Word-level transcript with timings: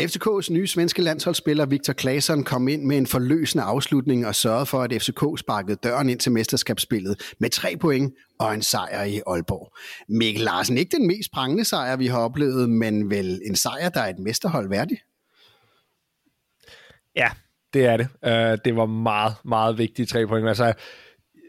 FCK's 0.00 0.52
nye 0.52 0.66
svenske 0.66 1.02
landsholdsspiller 1.02 1.66
Victor 1.66 1.92
Claesson 1.92 2.44
kom 2.44 2.68
ind 2.68 2.84
med 2.84 2.96
en 2.96 3.06
forløsende 3.06 3.64
afslutning 3.64 4.26
og 4.26 4.34
sørgede 4.34 4.66
for, 4.66 4.82
at 4.82 5.02
FCK 5.02 5.38
sparkede 5.38 5.76
døren 5.82 6.08
ind 6.08 6.20
til 6.20 6.32
mesterskabsspillet 6.32 7.34
med 7.38 7.50
tre 7.50 7.76
point 7.76 8.14
og 8.38 8.54
en 8.54 8.62
sejr 8.62 9.04
i 9.04 9.20
Aalborg. 9.26 9.76
Mikkel 10.08 10.44
Larsen, 10.44 10.78
ikke 10.78 10.96
den 10.96 11.06
mest 11.06 11.32
prangende 11.32 11.64
sejr, 11.64 11.96
vi 11.96 12.06
har 12.06 12.18
oplevet, 12.18 12.70
men 12.70 13.10
vel 13.10 13.40
en 13.46 13.56
sejr, 13.56 13.88
der 13.88 14.00
er 14.00 14.08
et 14.08 14.18
mesterhold 14.18 14.68
værdig? 14.68 14.98
Ja, 17.16 17.28
det 17.74 17.84
er 17.84 17.96
det. 17.96 18.08
Uh, 18.26 18.58
det 18.64 18.76
var 18.76 18.86
meget, 18.86 19.34
meget 19.44 19.78
vigtige 19.78 20.06
tre 20.06 20.26
point. 20.26 20.48
Altså, 20.48 20.72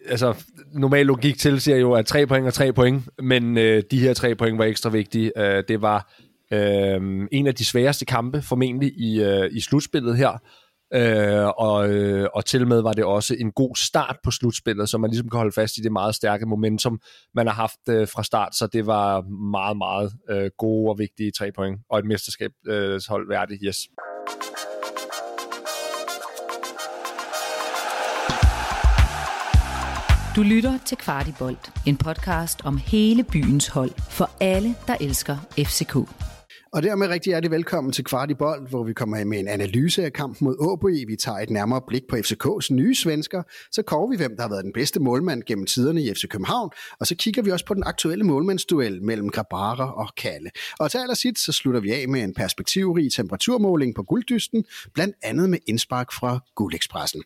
altså, 0.05 0.43
normal 0.73 1.05
logik 1.05 1.38
tilsiger 1.38 1.77
jo, 1.77 1.93
at 1.93 2.05
tre 2.05 2.27
point 2.27 2.47
er 2.47 2.52
tre 2.52 2.73
point, 2.73 3.04
men 3.23 3.57
uh, 3.57 3.63
de 3.63 3.99
her 3.99 4.13
tre 4.13 4.36
point 4.36 4.57
var 4.57 4.65
ekstra 4.65 4.89
vigtige. 4.89 5.31
Uh, 5.38 5.43
det 5.43 5.81
var 5.81 6.13
Øh, 6.54 7.27
en 7.31 7.47
af 7.47 7.55
de 7.55 7.65
sværeste 7.65 8.05
kampe 8.05 8.41
formentlig 8.41 8.91
i, 8.97 9.21
øh, 9.21 9.49
i 9.52 9.59
slutspillet 9.59 10.17
her, 10.17 10.38
Øh, 10.93 11.48
og, 11.48 11.89
øh, 11.89 12.27
og 12.34 12.45
til 12.45 12.67
med 12.67 12.81
var 12.81 12.93
det 12.93 13.03
også 13.03 13.35
en 13.39 13.52
god 13.52 13.76
start 13.76 14.17
på 14.23 14.31
slutspillet, 14.31 14.90
så 14.90 14.98
man 14.98 15.09
ligesom 15.09 15.29
kan 15.29 15.38
holde 15.38 15.52
fast 15.52 15.77
i 15.77 15.81
det 15.81 15.91
meget 15.91 16.16
stærke 16.16 16.45
momentum, 16.45 16.99
man 17.35 17.48
har 17.48 17.53
haft 17.53 17.90
øh, 17.90 18.07
fra 18.07 18.23
start, 18.23 18.55
så 18.55 18.67
det 18.67 18.85
var 18.85 19.21
meget, 19.52 19.77
meget 19.77 20.12
øh, 20.29 20.52
gode 20.57 20.90
og 20.90 20.99
vigtige 20.99 21.31
tre 21.31 21.52
point, 21.55 21.79
og 21.90 21.99
et 21.99 22.05
mesterskabshold 22.05 23.26
øh, 23.26 23.29
værdigt, 23.29 23.62
yes. 23.65 23.77
Du 30.35 30.41
lytter 30.43 30.79
til 30.85 30.98
Kvartibolt, 30.98 31.71
en 31.88 31.98
podcast 31.98 32.65
om 32.65 32.77
hele 32.77 33.23
byens 33.23 33.68
hold 33.68 33.91
for 34.09 34.29
alle, 34.40 34.76
der 34.88 34.95
elsker 35.02 35.38
FCK. 35.57 35.95
Og 36.73 36.84
dermed 36.84 37.07
rigtig 37.07 37.31
hjertelig 37.31 37.52
velkommen 37.52 37.93
til 37.93 38.03
Kvartibolt, 38.03 38.70
hvor 38.70 38.84
vi 38.84 38.93
kommer 38.93 39.23
med 39.23 39.39
en 39.39 39.48
analyse 39.48 40.05
af 40.05 40.13
kampen 40.13 40.45
mod 40.45 40.55
OB. 40.59 40.85
Vi 41.07 41.16
tager 41.16 41.38
et 41.38 41.49
nærmere 41.49 41.81
blik 41.88 42.02
på 42.09 42.16
FCK's 42.16 42.73
nye 42.73 42.96
svensker. 42.96 43.43
Så 43.71 43.82
koger 43.82 44.09
vi, 44.09 44.18
hvem 44.18 44.35
der 44.35 44.41
har 44.41 44.49
været 44.49 44.63
den 44.63 44.73
bedste 44.73 44.99
målmand 44.99 45.43
gennem 45.43 45.65
tiderne 45.65 46.04
i 46.04 46.13
FC 46.13 46.27
København. 46.27 46.70
Og 46.99 47.07
så 47.07 47.15
kigger 47.15 47.41
vi 47.41 47.51
også 47.51 47.65
på 47.65 47.73
den 47.73 47.84
aktuelle 47.84 48.23
målmandsduel 48.23 49.04
mellem 49.04 49.29
Grabara 49.29 49.93
og 49.93 50.15
Kalle. 50.18 50.51
Og 50.79 50.91
til 50.91 50.98
allersidst 50.98 51.46
så 51.46 51.51
slutter 51.51 51.81
vi 51.81 51.91
af 51.91 52.07
med 52.07 52.23
en 52.23 52.34
perspektivrig 52.34 53.12
temperaturmåling 53.12 53.96
på 53.96 54.03
gulddysten, 54.03 54.65
blandt 54.93 55.15
andet 55.24 55.49
med 55.49 55.59
indspark 55.68 56.12
fra 56.12 56.40
Guldekspressen. 56.55 57.24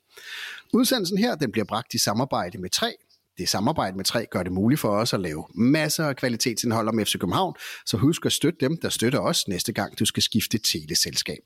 Udsendelsen 0.73 1.17
her 1.17 1.35
den 1.35 1.51
bliver 1.51 1.65
bragt 1.65 1.93
i 1.93 1.97
samarbejde 1.97 2.57
med 2.57 2.69
3, 2.69 2.93
det 3.37 3.49
samarbejde 3.49 3.97
med 3.97 4.05
3 4.05 4.25
gør 4.31 4.43
det 4.43 4.51
muligt 4.51 4.81
for 4.81 4.89
os 4.89 5.13
at 5.13 5.19
lave 5.19 5.45
masser 5.55 6.05
af 6.05 6.15
kvalitetsindhold 6.15 6.87
om 6.87 7.05
FC 7.05 7.13
København, 7.19 7.53
så 7.85 7.97
husk 7.97 8.25
at 8.25 8.31
støtte 8.31 8.59
dem, 8.59 8.77
der 8.81 8.89
støtter 8.89 9.19
os 9.19 9.47
næste 9.47 9.73
gang, 9.73 9.99
du 9.99 10.05
skal 10.05 10.23
skifte 10.23 10.57
teleselskab. 10.57 11.39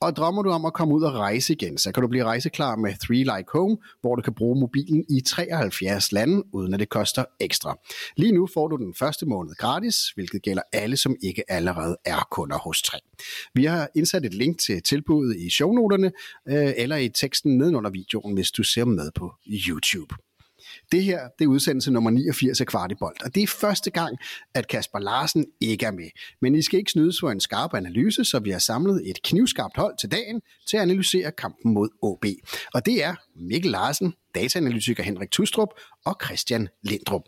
Og 0.00 0.16
drømmer 0.16 0.42
du 0.42 0.50
om 0.50 0.64
at 0.64 0.72
komme 0.72 0.94
ud 0.94 1.02
og 1.02 1.14
rejse 1.14 1.52
igen, 1.52 1.78
så 1.78 1.92
kan 1.92 2.02
du 2.02 2.08
blive 2.08 2.24
rejseklar 2.24 2.76
med 2.76 2.94
3 3.06 3.14
Like 3.14 3.52
Home, 3.52 3.76
hvor 4.00 4.16
du 4.16 4.22
kan 4.22 4.34
bruge 4.34 4.60
mobilen 4.60 5.04
i 5.10 5.20
73 5.20 6.12
lande, 6.12 6.42
uden 6.54 6.74
at 6.74 6.80
det 6.80 6.88
koster 6.88 7.24
ekstra. 7.40 7.78
Lige 8.16 8.32
nu 8.32 8.48
får 8.54 8.68
du 8.68 8.76
den 8.76 8.94
første 8.98 9.26
måned 9.26 9.54
gratis, 9.54 9.96
hvilket 10.14 10.42
gælder 10.42 10.62
alle, 10.72 10.96
som 10.96 11.16
ikke 11.22 11.44
allerede 11.48 11.96
er 12.04 12.28
kunder 12.30 12.58
hos 12.58 12.82
3. 12.82 12.98
Vi 13.54 13.64
har 13.64 13.88
indsat 13.96 14.24
et 14.24 14.34
link 14.34 14.60
til 14.60 14.82
tilbuddet 14.82 15.36
i 15.36 15.50
shownoterne, 15.50 16.12
øh, 16.48 16.72
eller 16.76 16.96
i 16.96 17.08
teksten 17.08 17.58
nedenunder 17.58 17.90
videoen, 17.90 18.34
hvis 18.34 18.50
du 18.50 18.62
ser 18.62 18.84
med 18.84 19.10
på 19.14 19.32
YouTube. 19.46 20.14
Det 20.92 21.04
her, 21.04 21.28
det 21.38 21.44
er 21.44 21.48
udsendelse 21.48 21.90
nummer 21.92 22.10
89 22.10 22.60
af 22.60 22.66
Kvartibolt, 22.66 23.22
og 23.22 23.34
det 23.34 23.42
er 23.42 23.46
første 23.46 23.90
gang, 23.90 24.18
at 24.54 24.68
Kasper 24.68 24.98
Larsen 24.98 25.46
ikke 25.60 25.86
er 25.86 25.90
med. 25.90 26.08
Men 26.42 26.54
I 26.54 26.62
skal 26.62 26.78
ikke 26.78 26.90
snydes 26.90 27.16
for 27.20 27.30
en 27.30 27.40
skarp 27.40 27.74
analyse, 27.74 28.24
så 28.24 28.38
vi 28.38 28.50
har 28.50 28.58
samlet 28.58 29.10
et 29.10 29.22
knivskarpt 29.22 29.76
hold 29.76 29.94
til 30.00 30.10
dagen 30.10 30.40
til 30.68 30.76
at 30.76 30.82
analysere 30.82 31.32
kampen 31.32 31.74
mod 31.74 31.88
OB. 32.02 32.24
Og 32.74 32.86
det 32.86 33.04
er 33.04 33.14
Mikkel 33.36 33.70
Larsen, 33.70 34.14
dataanalytiker 34.34 35.02
Henrik 35.02 35.30
Tustrup 35.30 35.68
og 36.04 36.16
Christian 36.24 36.68
Lindrup. 36.82 37.22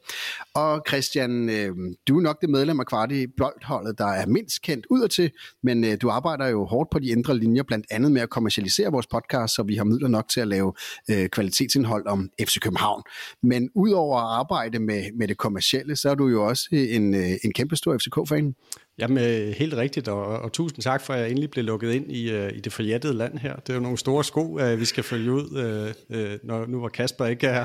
Og 0.54 0.82
Christian, 0.88 1.48
øh, 1.48 1.76
du 2.08 2.18
er 2.18 2.22
nok 2.22 2.40
det 2.40 2.50
medlem 2.50 2.80
af 2.80 2.86
Kvarti 2.86 3.26
Bloldholdet, 3.26 3.98
der 3.98 4.06
er 4.06 4.26
mindst 4.26 4.62
kendt 4.62 4.86
udadtil, 4.90 5.30
men 5.62 5.84
øh, 5.84 5.96
du 6.02 6.10
arbejder 6.10 6.46
jo 6.46 6.64
hårdt 6.64 6.90
på 6.90 6.98
de 6.98 7.06
indre 7.06 7.38
linjer, 7.38 7.62
blandt 7.62 7.86
andet 7.90 8.12
med 8.12 8.20
at 8.20 8.30
kommercialisere 8.30 8.92
vores 8.92 9.06
podcast, 9.06 9.54
så 9.54 9.62
vi 9.62 9.76
har 9.76 9.84
midler 9.84 10.08
nok 10.08 10.28
til 10.28 10.40
at 10.40 10.48
lave 10.48 10.72
øh, 11.10 11.28
kvalitetsindhold 11.28 12.06
om 12.06 12.30
FC 12.40 12.58
København. 12.60 13.02
Men 13.42 13.70
udover 13.74 14.18
at 14.18 14.38
arbejde 14.38 14.78
med, 14.78 15.12
med 15.14 15.28
det 15.28 15.36
kommercielle, 15.36 15.96
så 15.96 16.10
er 16.10 16.14
du 16.14 16.28
jo 16.28 16.48
også 16.48 16.68
øh, 16.72 16.94
en, 16.96 17.14
øh, 17.14 17.30
en 17.44 17.52
kæmpe 17.52 17.76
stor 17.76 17.98
FCK-fan. 17.98 18.54
Jamen, 18.98 19.18
øh, 19.18 19.48
helt 19.48 19.74
rigtigt, 19.74 20.08
og, 20.08 20.24
og 20.26 20.52
tusind 20.52 20.82
tak 20.82 21.00
for, 21.00 21.14
at 21.14 21.20
jeg 21.20 21.30
endelig 21.30 21.50
blev 21.50 21.64
lukket 21.64 21.92
ind 21.92 22.12
i, 22.12 22.30
øh, 22.30 22.52
i 22.56 22.60
det 22.60 22.72
forjættede 22.72 23.14
land 23.14 23.38
her. 23.38 23.56
Det 23.56 23.70
er 23.70 23.74
jo 23.74 23.80
nogle 23.80 23.98
store 23.98 24.24
sko, 24.24 24.58
øh, 24.58 24.80
vi 24.80 24.84
skal 24.84 25.04
følge 25.04 25.32
ud, 25.32 25.48
når 26.44 26.66
nu 26.66 26.80
var 26.80 26.88
Kasper 26.88 27.26
ikke 27.26 27.46
er, 27.46 27.64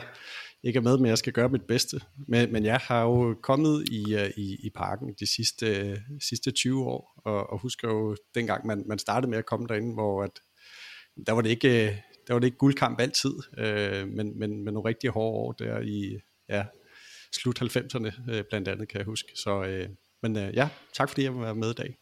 ikke 0.63 0.77
er 0.77 0.81
med, 0.81 0.97
men 0.97 1.05
jeg 1.05 1.17
skal 1.17 1.33
gøre 1.33 1.49
mit 1.49 1.67
bedste. 1.67 2.01
Men, 2.27 2.51
men 2.53 2.65
jeg 2.65 2.79
har 2.83 3.03
jo 3.03 3.35
kommet 3.43 3.89
i, 3.91 4.29
i, 4.37 4.57
i 4.63 4.69
parken 4.75 5.15
de 5.19 5.33
sidste, 5.35 5.97
sidste 6.29 6.51
20 6.51 6.85
år, 6.85 7.21
og, 7.25 7.49
og 7.49 7.59
husker 7.59 7.87
jo 7.87 8.15
dengang, 8.35 8.67
man, 8.67 8.83
man 8.87 8.99
startede 8.99 9.29
med 9.29 9.37
at 9.37 9.45
komme 9.45 9.67
derinde, 9.67 9.93
hvor 9.93 10.23
at, 10.23 10.31
der 11.27 11.31
var 11.31 11.41
det 11.41 11.49
ikke, 11.49 12.03
der 12.27 12.33
var 12.33 12.39
det 12.39 12.47
ikke 12.47 12.57
guldkamp 12.57 12.99
altid, 12.99 13.33
men, 14.05 14.39
men, 14.39 14.63
men 14.63 14.73
nogle 14.73 14.89
rigtig 14.89 15.09
hårde 15.09 15.37
år 15.37 15.51
der 15.51 15.79
i 15.79 16.19
ja, 16.49 16.65
slut 17.35 17.61
90'erne 17.61 18.41
blandt 18.49 18.67
andet, 18.67 18.89
kan 18.89 18.97
jeg 18.97 19.05
huske. 19.05 19.29
Så 19.35 19.59
uh, 19.59 19.95
men 20.23 20.37
øh, 20.37 20.55
ja, 20.55 20.69
tak 20.93 21.09
fordi 21.09 21.23
jeg 21.23 21.35
var 21.35 21.53
med 21.53 21.69
i 21.69 21.73
dag. 21.73 21.98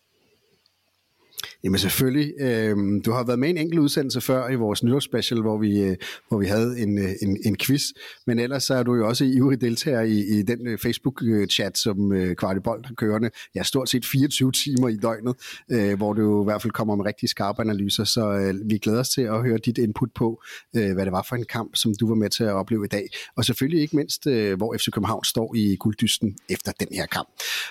Jamen 1.64 1.80
selvfølgelig. 1.80 2.34
Øhm, 2.40 3.02
du 3.02 3.12
har 3.12 3.24
været 3.24 3.40
med 3.40 3.48
i 3.48 3.52
en 3.52 3.58
enkelt 3.58 3.80
udsendelse 3.80 4.22
før 4.22 4.50
i 4.50 4.56
vores 4.56 4.84
nytårsspecial, 4.84 5.42
hvor 5.42 5.58
vi, 5.58 5.81
øh, 5.81 5.96
hvor 6.28 6.40
vi 6.40 6.46
havde 6.46 6.80
en, 6.80 6.98
øh, 6.98 7.09
en, 7.22 7.38
en 7.46 7.58
quiz. 7.58 7.84
Men 8.28 8.40
ellers 8.40 8.64
så 8.64 8.74
er 8.74 8.84
du 8.84 8.96
jo 8.96 9.08
også 9.08 9.25
ivrig 9.25 9.62
deltager 9.62 10.02
i, 10.02 10.40
i 10.40 10.42
den 10.42 10.68
øh, 10.68 10.78
Facebook-chat, 10.80 11.78
som 11.78 12.14
øh, 12.14 12.36
Kvartibold 12.36 12.86
har 12.86 12.94
kørende. 12.94 13.30
Ja, 13.56 13.64
stort 13.64 13.90
set 13.90 14.06
24 14.06 14.52
timer 14.52 14.88
i 14.88 14.96
døgnet, 14.96 15.36
øh, 15.72 15.97
hvor 15.97 16.14
du 16.14 16.44
i 16.44 16.46
hvert 16.46 16.62
fald 16.62 16.74
kommer 16.74 16.96
med 16.96 17.06
rigtig 17.06 17.30
skarpe 17.30 17.62
analyser. 17.62 18.03
Så 18.03 18.30
øh, 18.30 18.70
vi 18.70 18.78
glæder 18.78 19.00
os 19.00 19.09
til 19.09 19.22
at 19.22 19.42
høre 19.42 19.58
dit 19.58 19.78
input 19.78 20.09
på, 20.16 20.42
øh, 20.76 20.94
hvad 20.94 21.06
det 21.06 21.12
var 21.12 21.26
for 21.30 21.36
en 21.36 21.46
kamp, 21.50 21.76
som 21.76 21.94
du 22.00 22.08
var 22.08 22.16
med 22.16 22.30
til 22.30 22.44
at 22.44 22.53
opleve 22.53 22.86
i 22.86 22.88
dag. 22.88 23.08
Og 23.36 23.46
selvfølgelig 23.46 23.81
ikke 23.81 23.96
mindst, 23.96 24.28
øh, 24.28 24.58
hvor 24.58 24.76
FC 24.78 24.92
København 24.92 25.24
står 25.24 25.56
i 25.56 25.76
gulddysten 25.76 26.38
efter 26.50 26.72
den 26.80 26.88
her 26.92 27.06
kamp. 27.06 27.30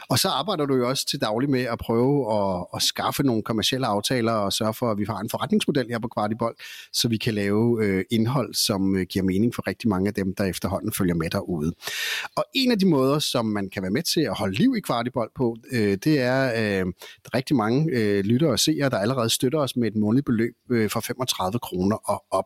Og 0.09 0.19
så 0.19 0.28
arbejder 0.28 0.66
du 0.66 0.76
jo 0.76 0.88
også 0.88 1.06
til 1.06 1.21
daglig 1.21 1.50
med 1.50 1.62
at 1.62 1.78
prøve 1.78 2.34
at, 2.34 2.66
at 2.75 2.82
skaffe 2.82 3.22
nogle 3.22 3.43
kommersielle 3.56 3.87
aftaler 3.87 4.33
og 4.33 4.53
sørge 4.53 4.75
for, 4.75 4.91
at 4.91 4.99
vi 4.99 5.05
har 5.05 5.19
en 5.19 5.31
forretningsmodel 5.31 5.87
her 5.89 5.99
på 5.99 6.09
Kvartibold, 6.09 6.56
så 6.93 7.09
vi 7.09 7.17
kan 7.17 7.34
lave 7.34 7.84
øh, 7.84 8.05
indhold, 8.11 8.55
som 8.55 8.97
øh, 8.97 9.06
giver 9.06 9.25
mening 9.25 9.55
for 9.55 9.67
rigtig 9.67 9.89
mange 9.89 10.09
af 10.09 10.15
dem, 10.15 10.34
der 10.34 10.44
efterhånden 10.44 10.93
følger 10.93 11.15
med 11.15 11.31
derude. 11.31 11.72
Og 12.37 12.44
en 12.55 12.71
af 12.71 12.78
de 12.78 12.87
måder, 12.87 13.19
som 13.19 13.47
man 13.47 13.71
kan 13.71 13.83
være 13.83 13.91
med 13.91 14.03
til 14.03 14.21
at 14.21 14.34
holde 14.39 14.55
liv 14.55 14.75
i 14.77 14.81
Kvartibold 14.81 15.31
på, 15.37 15.56
øh, 15.72 15.99
det 16.05 16.21
er, 16.21 16.43
øh, 16.53 16.87
der 17.22 17.28
er 17.33 17.34
rigtig 17.34 17.56
mange 17.56 17.91
øh, 17.93 18.25
lyttere 18.25 18.50
og 18.50 18.59
seere, 18.59 18.89
der 18.89 18.99
allerede 18.99 19.31
støtter 19.31 19.59
os 19.59 19.77
med 19.77 19.88
et 19.88 19.97
månedligt 19.97 20.27
beløb 20.27 20.55
øh, 20.71 20.91
fra 20.91 21.00
35 21.00 21.59
kroner 21.59 21.97
og 21.97 22.25
op. 22.31 22.44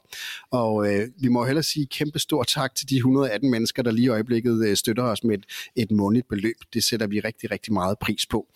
Og 0.50 0.94
øh, 0.94 1.08
vi 1.20 1.28
må 1.28 1.44
hellere 1.44 1.62
sige 1.62 1.86
kæmpe 1.86 2.18
stor 2.18 2.42
tak 2.42 2.74
til 2.74 2.90
de 2.90 2.96
118 2.96 3.50
mennesker, 3.50 3.82
der 3.82 3.90
lige 3.90 4.04
i 4.04 4.08
øjeblikket 4.08 4.66
øh, 4.66 4.76
støtter 4.76 5.02
os 5.02 5.24
med 5.24 5.38
et, 5.38 5.44
et 5.76 5.90
månedligt 5.90 6.28
beløb. 6.28 6.56
Det 6.74 6.84
sætter 6.84 7.06
vi 7.06 7.20
rigtig, 7.20 7.50
rigtig 7.50 7.72
meget 7.72 7.98
pris 7.98 8.26
på. 8.26 8.46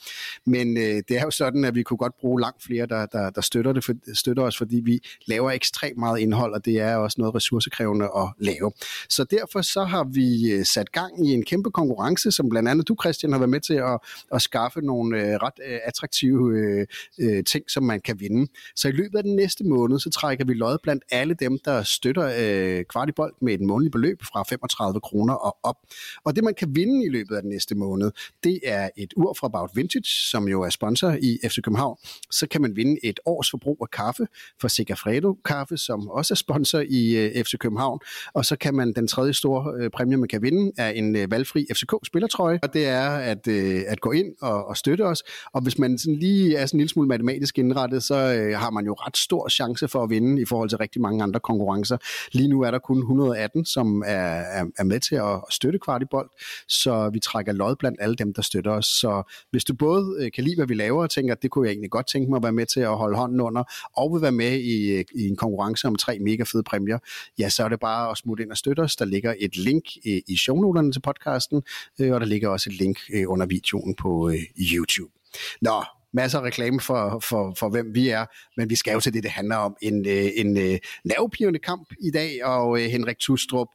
Men 0.46 0.76
øh, 0.76 1.02
det 1.08 1.18
er 1.18 1.22
jo 1.22 1.30
sådan, 1.30 1.64
at 1.64 1.74
vi 1.74 1.82
kunne 1.82 1.96
godt 1.96 2.12
bruge 2.20 2.40
langt 2.44 2.62
flere, 2.62 2.86
der, 2.86 3.06
der, 3.06 3.30
der 3.30 3.40
støtter, 3.40 3.72
det, 3.72 3.84
for, 3.84 3.92
støtter 4.14 4.42
os, 4.42 4.58
fordi 4.58 4.80
vi 4.84 5.00
laver 5.26 5.50
ekstremt 5.50 5.98
meget 5.98 6.18
indhold, 6.18 6.54
og 6.54 6.64
det 6.64 6.80
er 6.80 6.96
også 6.96 7.16
noget 7.20 7.34
ressourcekrævende 7.34 8.04
at 8.04 8.28
lave. 8.38 8.72
Så 9.08 9.24
derfor 9.24 9.62
så 9.62 9.84
har 9.84 10.04
vi 10.04 10.52
øh, 10.52 10.64
sat 10.64 10.92
gang 10.92 11.28
i 11.28 11.32
en 11.32 11.44
kæmpe 11.44 11.70
konkurrence, 11.70 12.30
som 12.30 12.48
blandt 12.48 12.68
andet 12.68 12.88
du, 12.88 12.96
Christian, 13.02 13.32
har 13.32 13.38
været 13.38 13.50
med 13.50 13.60
til 13.60 13.74
at, 13.74 13.98
at 14.34 14.42
skaffe 14.42 14.80
nogle 14.80 15.20
øh, 15.20 15.34
ret 15.42 15.58
øh, 15.68 15.78
attraktive 15.84 16.58
øh, 16.58 16.86
øh, 17.20 17.44
ting, 17.44 17.70
som 17.70 17.82
man 17.82 18.00
kan 18.00 18.20
vinde. 18.20 18.50
Så 18.76 18.88
i 18.88 18.92
løbet 18.92 19.18
af 19.18 19.22
den 19.24 19.36
næste 19.36 19.64
måned, 19.64 19.98
så 20.00 20.10
trækker 20.10 20.44
vi 20.44 20.54
lod 20.54 20.78
blandt 20.82 21.04
alle 21.10 21.34
dem, 21.34 21.58
der 21.64 21.82
støtter 21.82 22.26
øh, 22.38 22.84
Kvartibold 22.84 23.34
med 23.40 23.54
et 23.54 23.60
månedligt 23.60 23.92
beløb 23.92 24.22
fra 24.22 24.42
35 24.48 25.00
kroner 25.00 25.34
og 25.34 25.56
op. 25.62 25.76
Og 26.24 26.36
det, 26.36 26.44
man 26.44 26.54
kan 26.54 26.68
vinde 26.76 27.06
i 27.06 27.08
løbet 27.08 27.36
af 27.36 27.42
den 27.42 27.50
næste 27.50 27.74
måned, 27.74 28.10
det 28.44 28.60
er 28.64 28.88
et 28.96 29.12
ur 29.16 29.34
fra 29.40 29.46
About 29.46 29.70
Vintage, 29.74 30.30
som 30.30 30.48
jo 30.48 30.62
er 30.62 30.70
sponsor 30.70 31.10
i 31.22 31.38
FC 31.48 31.62
København. 31.62 31.96
Så 32.38 32.46
kan 32.46 32.62
man 32.62 32.76
vinde 32.76 32.96
et 33.04 33.20
års 33.26 33.50
forbrug 33.50 33.78
af 33.80 33.90
kaffe 33.90 34.26
fra 34.60 34.68
Segafredo 34.68 35.36
Kaffe, 35.44 35.76
som 35.76 36.08
også 36.08 36.34
er 36.34 36.36
sponsor 36.36 36.82
i 36.88 37.16
øh, 37.16 37.44
FC 37.44 37.58
København. 37.58 37.98
Og 38.34 38.44
så 38.44 38.56
kan 38.56 38.74
man, 38.74 38.92
den 38.92 39.08
tredje 39.08 39.32
store 39.32 39.74
øh, 39.80 39.90
præmie, 39.90 40.16
man 40.16 40.28
kan 40.28 40.42
vinde, 40.42 40.72
er 40.78 40.88
en 40.88 41.16
uh, 41.16 41.30
valgfri 41.30 41.66
FCK-spillertrøje. 41.74 42.58
Og 42.62 42.74
det 42.74 42.86
er 42.86 43.08
at, 43.10 43.48
at 43.48 44.00
gå 44.00 44.12
ind 44.12 44.26
og, 44.40 44.66
og 44.66 44.76
støtte 44.76 45.02
os. 45.02 45.22
Og 45.52 45.62
hvis 45.62 45.78
man 45.78 45.98
sådan 45.98 46.16
lige 46.16 46.56
er 46.56 46.66
sådan 46.66 46.76
en 46.76 46.80
lille 46.80 46.90
smule 46.90 47.08
matematisk 47.08 47.58
indrettet, 47.58 48.02
så 48.02 48.16
har 48.56 48.70
man 48.70 48.84
jo 48.84 48.92
ret 48.92 49.16
stor 49.16 49.48
chance 49.48 49.88
for 49.88 50.02
at 50.02 50.10
vinde 50.10 50.42
i 50.42 50.44
forhold 50.44 50.68
til 50.68 50.78
rigtig 50.78 51.02
mange 51.02 51.22
andre 51.22 51.40
konkurrencer. 51.40 51.96
Lige 52.32 52.48
nu 52.48 52.60
er 52.60 52.70
der 52.70 52.78
kun 52.78 52.98
118, 52.98 53.64
som 53.64 54.02
er, 54.06 54.14
er, 54.58 54.64
er 54.78 54.84
med 54.84 55.00
til 55.00 55.14
at 55.14 55.40
støtte 55.50 55.78
Kvartibolt, 55.78 56.30
så 56.68 57.10
vi 57.12 57.20
trækker 57.20 57.52
lod 57.52 57.76
blandt 57.76 57.98
alle 58.00 58.16
dem, 58.16 58.34
der 58.34 58.42
støtter 58.42 58.70
os. 58.70 58.86
Så 58.86 59.22
hvis 59.50 59.64
du 59.64 59.74
både 59.74 60.30
kan 60.30 60.44
lide, 60.44 60.56
hvad 60.56 60.66
vi 60.66 60.74
laver, 60.74 61.02
og 61.02 61.10
tænker, 61.10 61.34
at 61.34 61.42
det 61.42 61.50
kunne 61.50 61.66
jeg 61.66 61.72
egentlig 61.72 61.90
godt 61.90 62.06
tænke 62.06 62.23
mig 62.30 62.42
være 62.42 62.52
med 62.52 62.66
til 62.66 62.80
at 62.80 62.96
holde 62.96 63.16
hånden 63.16 63.40
under, 63.40 63.64
og 63.96 64.14
vil 64.14 64.22
være 64.22 64.32
med 64.32 64.52
i, 64.60 65.04
i 65.14 65.28
en 65.28 65.36
konkurrence 65.36 65.86
om 65.88 65.96
tre 65.96 66.18
mega 66.18 66.42
fede 66.42 66.62
præmier, 66.62 66.98
ja, 67.38 67.48
så 67.48 67.64
er 67.64 67.68
det 67.68 67.80
bare 67.80 68.10
at 68.10 68.16
smutte 68.16 68.42
ind 68.42 68.50
og 68.50 68.56
støtte 68.56 68.80
os. 68.80 68.96
Der 68.96 69.04
ligger 69.04 69.34
et 69.38 69.56
link 69.56 69.84
øh, 70.06 70.20
i 70.28 70.36
shownoterne 70.36 70.92
til 70.92 71.00
podcasten, 71.00 71.62
øh, 72.00 72.12
og 72.12 72.20
der 72.20 72.26
ligger 72.26 72.48
også 72.48 72.70
et 72.70 72.78
link 72.78 72.98
øh, 73.12 73.24
under 73.26 73.46
videoen 73.46 73.94
på 73.94 74.32
YouTube. 74.58 75.12
Nå, 75.60 75.84
masser 76.14 76.38
af 76.38 76.42
reklame 76.42 76.80
for, 76.80 77.18
for, 77.18 77.54
for, 77.58 77.68
hvem 77.68 77.94
vi 77.94 78.08
er, 78.08 78.26
men 78.56 78.70
vi 78.70 78.74
skal 78.74 78.92
jo 78.92 79.00
til 79.00 79.14
det, 79.14 79.22
det 79.22 79.30
handler 79.30 79.56
om. 79.56 79.76
En, 79.82 80.06
øh, 80.06 80.30
en, 80.36 80.56
en 80.56 80.80
nervepirrende 81.04 81.58
kamp 81.58 81.88
i 82.00 82.10
dag, 82.10 82.44
og 82.44 82.80
øh, 82.80 82.86
Henrik 82.86 83.18
Tustrup, 83.18 83.68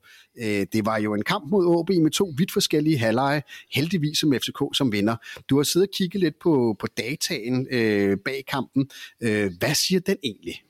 det 0.74 0.86
var 0.86 0.98
jo 0.98 1.14
en 1.14 1.24
kamp 1.24 1.52
mod 1.52 1.66
OB 1.66 1.90
med 1.90 2.12
to 2.12 2.34
vidt 2.38 2.52
forskellige 2.52 2.98
halvleje, 2.98 3.42
heldigvis 3.72 4.18
som 4.18 4.34
FCK 4.34 4.64
som 4.74 4.92
vinder. 4.92 5.16
Du 5.50 5.58
har 5.58 5.64
siddet 5.64 5.88
og 5.88 5.94
kigget 5.94 6.22
lidt 6.22 6.40
på, 6.40 6.76
på 6.80 6.88
dataen 6.98 7.68
øh, 7.72 8.18
bag 8.26 8.44
kampen. 8.48 8.90
Hvad 9.60 9.76
siger 9.76 10.00
den 10.00 10.18
egentlig? 10.24 10.62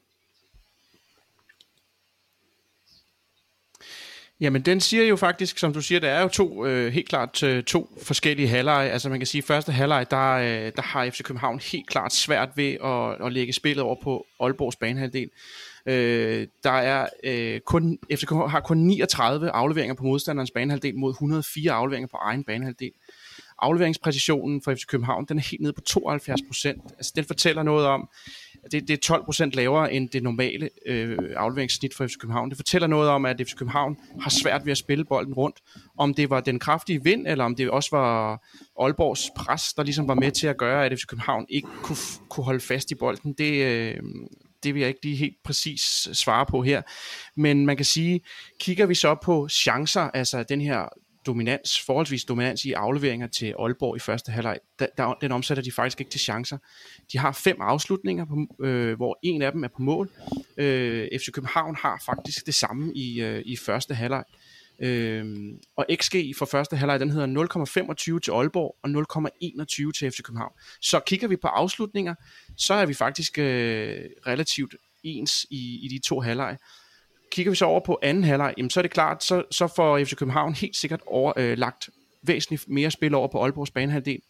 Jamen, 4.41 4.61
den 4.61 4.79
siger 4.79 5.03
jo 5.03 5.15
faktisk, 5.15 5.57
som 5.57 5.73
du 5.73 5.81
siger, 5.81 5.99
der 5.99 6.09
er 6.09 6.21
jo 6.21 6.27
to, 6.27 6.65
øh, 6.65 6.93
helt 6.93 7.09
klart 7.09 7.43
øh, 7.43 7.63
to 7.63 7.97
forskellige 8.03 8.47
halvleje. 8.47 8.89
Altså 8.89 9.09
man 9.09 9.19
kan 9.19 9.27
sige, 9.27 9.39
at 9.39 9.45
første 9.45 9.71
halvleje, 9.71 10.05
der, 10.11 10.31
øh, 10.31 10.71
der 10.75 10.81
har 10.81 11.09
FC 11.09 11.23
København 11.23 11.59
helt 11.71 11.87
klart 11.87 12.13
svært 12.13 12.49
ved 12.55 12.77
at, 12.83 13.25
at 13.25 13.33
lægge 13.33 13.53
spillet 13.53 13.83
over 13.83 13.95
på 14.03 14.25
Aalborgs 14.39 14.75
banehalvdel. 14.75 15.29
Øh, 15.85 16.47
der 16.63 16.71
er 16.71 17.07
øh, 17.23 17.59
kun, 17.59 17.99
FCK 18.15 18.29
har 18.29 18.59
kun 18.59 18.77
39 18.77 19.49
afleveringer 19.49 19.95
på 19.95 20.03
modstanderens 20.03 20.51
banehalvdel 20.51 20.95
mod 20.95 21.11
104 21.11 21.71
afleveringer 21.71 22.07
på 22.07 22.17
egen 22.17 22.43
banehalvdel. 22.43 22.91
Afleveringspræcisionen 23.61 24.61
for 24.61 24.73
FC 24.73 24.85
København, 24.85 25.25
den 25.25 25.37
er 25.37 25.41
helt 25.41 25.61
nede 25.61 25.73
på 25.73 25.81
72 25.81 26.41
procent. 26.47 26.81
Altså 26.97 27.13
den 27.15 27.25
fortæller 27.25 27.63
noget 27.63 27.85
om, 27.85 28.09
det, 28.71 28.87
det 28.87 28.93
er 28.93 28.97
12 28.97 29.25
procent 29.25 29.55
lavere 29.55 29.93
end 29.93 30.09
det 30.09 30.23
normale 30.23 30.69
øh, 30.85 31.17
afleveringssnit 31.35 31.95
for 31.95 32.07
FC 32.07 32.17
København. 32.19 32.49
Det 32.49 32.57
fortæller 32.57 32.87
noget 32.87 33.09
om, 33.09 33.25
at 33.25 33.41
FC 33.47 33.55
København 33.55 33.97
har 34.21 34.29
svært 34.29 34.65
ved 34.65 34.71
at 34.71 34.77
spille 34.77 35.05
bolden 35.05 35.33
rundt. 35.33 35.59
Om 35.97 36.13
det 36.13 36.29
var 36.29 36.41
den 36.41 36.59
kraftige 36.59 37.03
vind, 37.03 37.27
eller 37.27 37.43
om 37.43 37.55
det 37.55 37.69
også 37.69 37.89
var 37.91 38.43
Aalborgs 38.79 39.29
pres, 39.35 39.73
der 39.73 39.83
ligesom 39.83 40.07
var 40.07 40.15
med 40.15 40.31
til 40.31 40.47
at 40.47 40.57
gøre, 40.57 40.85
at 40.85 40.99
FC 40.99 41.05
København 41.05 41.45
ikke 41.49 41.67
kunne, 41.83 41.97
kunne 42.29 42.43
holde 42.43 42.59
fast 42.59 42.91
i 42.91 42.95
bolden. 42.95 43.33
Det, 43.33 43.65
øh, 43.65 43.97
det 44.63 44.73
vil 44.73 44.79
jeg 44.79 44.89
ikke 44.89 45.03
lige 45.03 45.15
helt 45.15 45.37
præcis 45.43 45.81
svare 46.13 46.45
på 46.45 46.61
her. 46.61 46.81
Men 47.35 47.65
man 47.65 47.75
kan 47.75 47.85
sige, 47.85 48.21
kigger 48.59 48.85
vi 48.85 48.95
så 48.95 49.15
på 49.23 49.47
chancer, 49.47 50.01
altså 50.01 50.43
den 50.43 50.61
her 50.61 50.87
dominans, 51.25 51.81
forholdsvis 51.85 52.25
dominans 52.25 52.65
i 52.65 52.73
afleveringer 52.73 53.27
til 53.27 53.55
Aalborg 53.59 53.95
i 53.95 53.99
første 53.99 54.31
halvleg, 54.31 54.59
der, 54.79 54.87
der, 54.97 55.13
den 55.13 55.31
omsætter 55.31 55.63
de 55.63 55.71
faktisk 55.71 55.99
ikke 55.99 56.11
til 56.11 56.19
chancer. 56.19 56.57
De 57.11 57.17
har 57.17 57.31
fem 57.31 57.61
afslutninger, 57.61 58.25
på, 58.25 58.65
øh, 58.65 58.95
hvor 58.95 59.19
en 59.23 59.41
af 59.41 59.51
dem 59.51 59.63
er 59.63 59.67
på 59.67 59.81
mål. 59.81 60.09
Øh, 60.57 61.07
FC 61.19 61.31
København 61.31 61.75
har 61.75 62.01
faktisk 62.05 62.45
det 62.45 62.53
samme 62.53 62.93
i, 62.95 63.21
øh, 63.21 63.41
i 63.45 63.55
første 63.55 63.93
halvleg. 63.93 64.23
Øh, 64.81 65.25
og 65.75 65.85
XG 65.95 66.15
for 66.37 66.45
første 66.45 66.75
halvleg, 66.75 66.99
den 66.99 67.09
hedder 67.09 67.27
0,25 68.15 68.19
til 68.19 68.31
Aalborg 68.31 68.75
og 68.83 68.89
0,21 68.89 69.91
til 69.91 70.11
FC 70.11 70.21
København. 70.21 70.51
Så 70.81 70.99
kigger 70.99 71.27
vi 71.27 71.35
på 71.35 71.47
afslutninger, 71.47 72.15
så 72.57 72.73
er 72.73 72.85
vi 72.85 72.93
faktisk 72.93 73.37
øh, 73.37 74.05
relativt 74.27 74.75
ens 75.03 75.45
i, 75.49 75.79
i 75.85 75.87
de 75.87 75.99
to 75.99 76.19
halvleg 76.19 76.57
kigger 77.31 77.49
vi 77.49 77.55
så 77.55 77.65
over 77.65 77.79
på 77.85 77.99
anden 78.01 78.23
halvleg, 78.23 78.53
jamen 78.57 78.69
så 78.69 78.79
er 78.79 78.81
det 78.81 78.91
klart, 78.91 79.23
så, 79.23 79.43
så 79.51 79.67
får 79.75 80.03
FC 80.03 80.15
København 80.15 80.53
helt 80.53 80.75
sikkert 80.75 81.01
over, 81.05 81.33
øh, 81.37 81.57
lagt 81.57 81.89
væsentligt 82.21 82.69
mere 82.69 82.91
spil 82.91 83.15
over 83.15 83.27
på 83.27 83.43
Aalborgs 83.43 83.71
banehalvdel. 83.71 84.21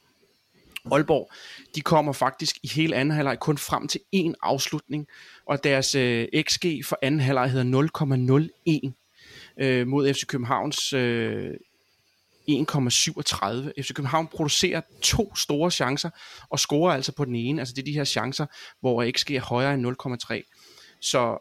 Aalborg, 0.92 1.32
de 1.76 1.82
kommer 1.82 2.14
faktisk 2.14 2.58
i 2.64 2.68
hele 2.68 2.96
anden 2.96 3.16
halvleg 3.16 3.40
kun 3.40 3.58
frem 3.58 3.88
til 3.88 4.02
én 4.16 4.34
afslutning, 4.42 5.08
og 5.46 5.64
deres 5.64 5.96
øh, 5.96 6.28
XG 6.42 6.66
for 6.86 7.00
anden 7.02 7.20
halvleg 7.20 7.52
hedder 7.52 8.90
0,01 9.58 9.64
øh, 9.64 9.88
mod 9.88 10.14
FC 10.14 10.26
Københavns 10.26 10.94
øh, 10.94 11.54
1,37. 12.50 13.82
FC 13.82 13.94
København 13.94 14.28
producerer 14.28 14.82
to 15.02 15.36
store 15.36 15.72
chancer, 15.72 16.10
og 16.50 16.60
scorer 16.60 16.94
altså 16.94 17.12
på 17.12 17.26
den 17.26 17.36
ene. 17.36 17.62
Altså 17.62 17.74
det 17.74 17.82
er 17.82 17.86
de 17.86 17.94
her 17.94 18.04
chancer, 18.04 18.46
hvor 18.80 19.12
XG 19.18 19.32
er 19.32 19.42
højere 19.42 19.74
end 19.74 19.88
0,3. 19.88 21.00
Så 21.02 21.38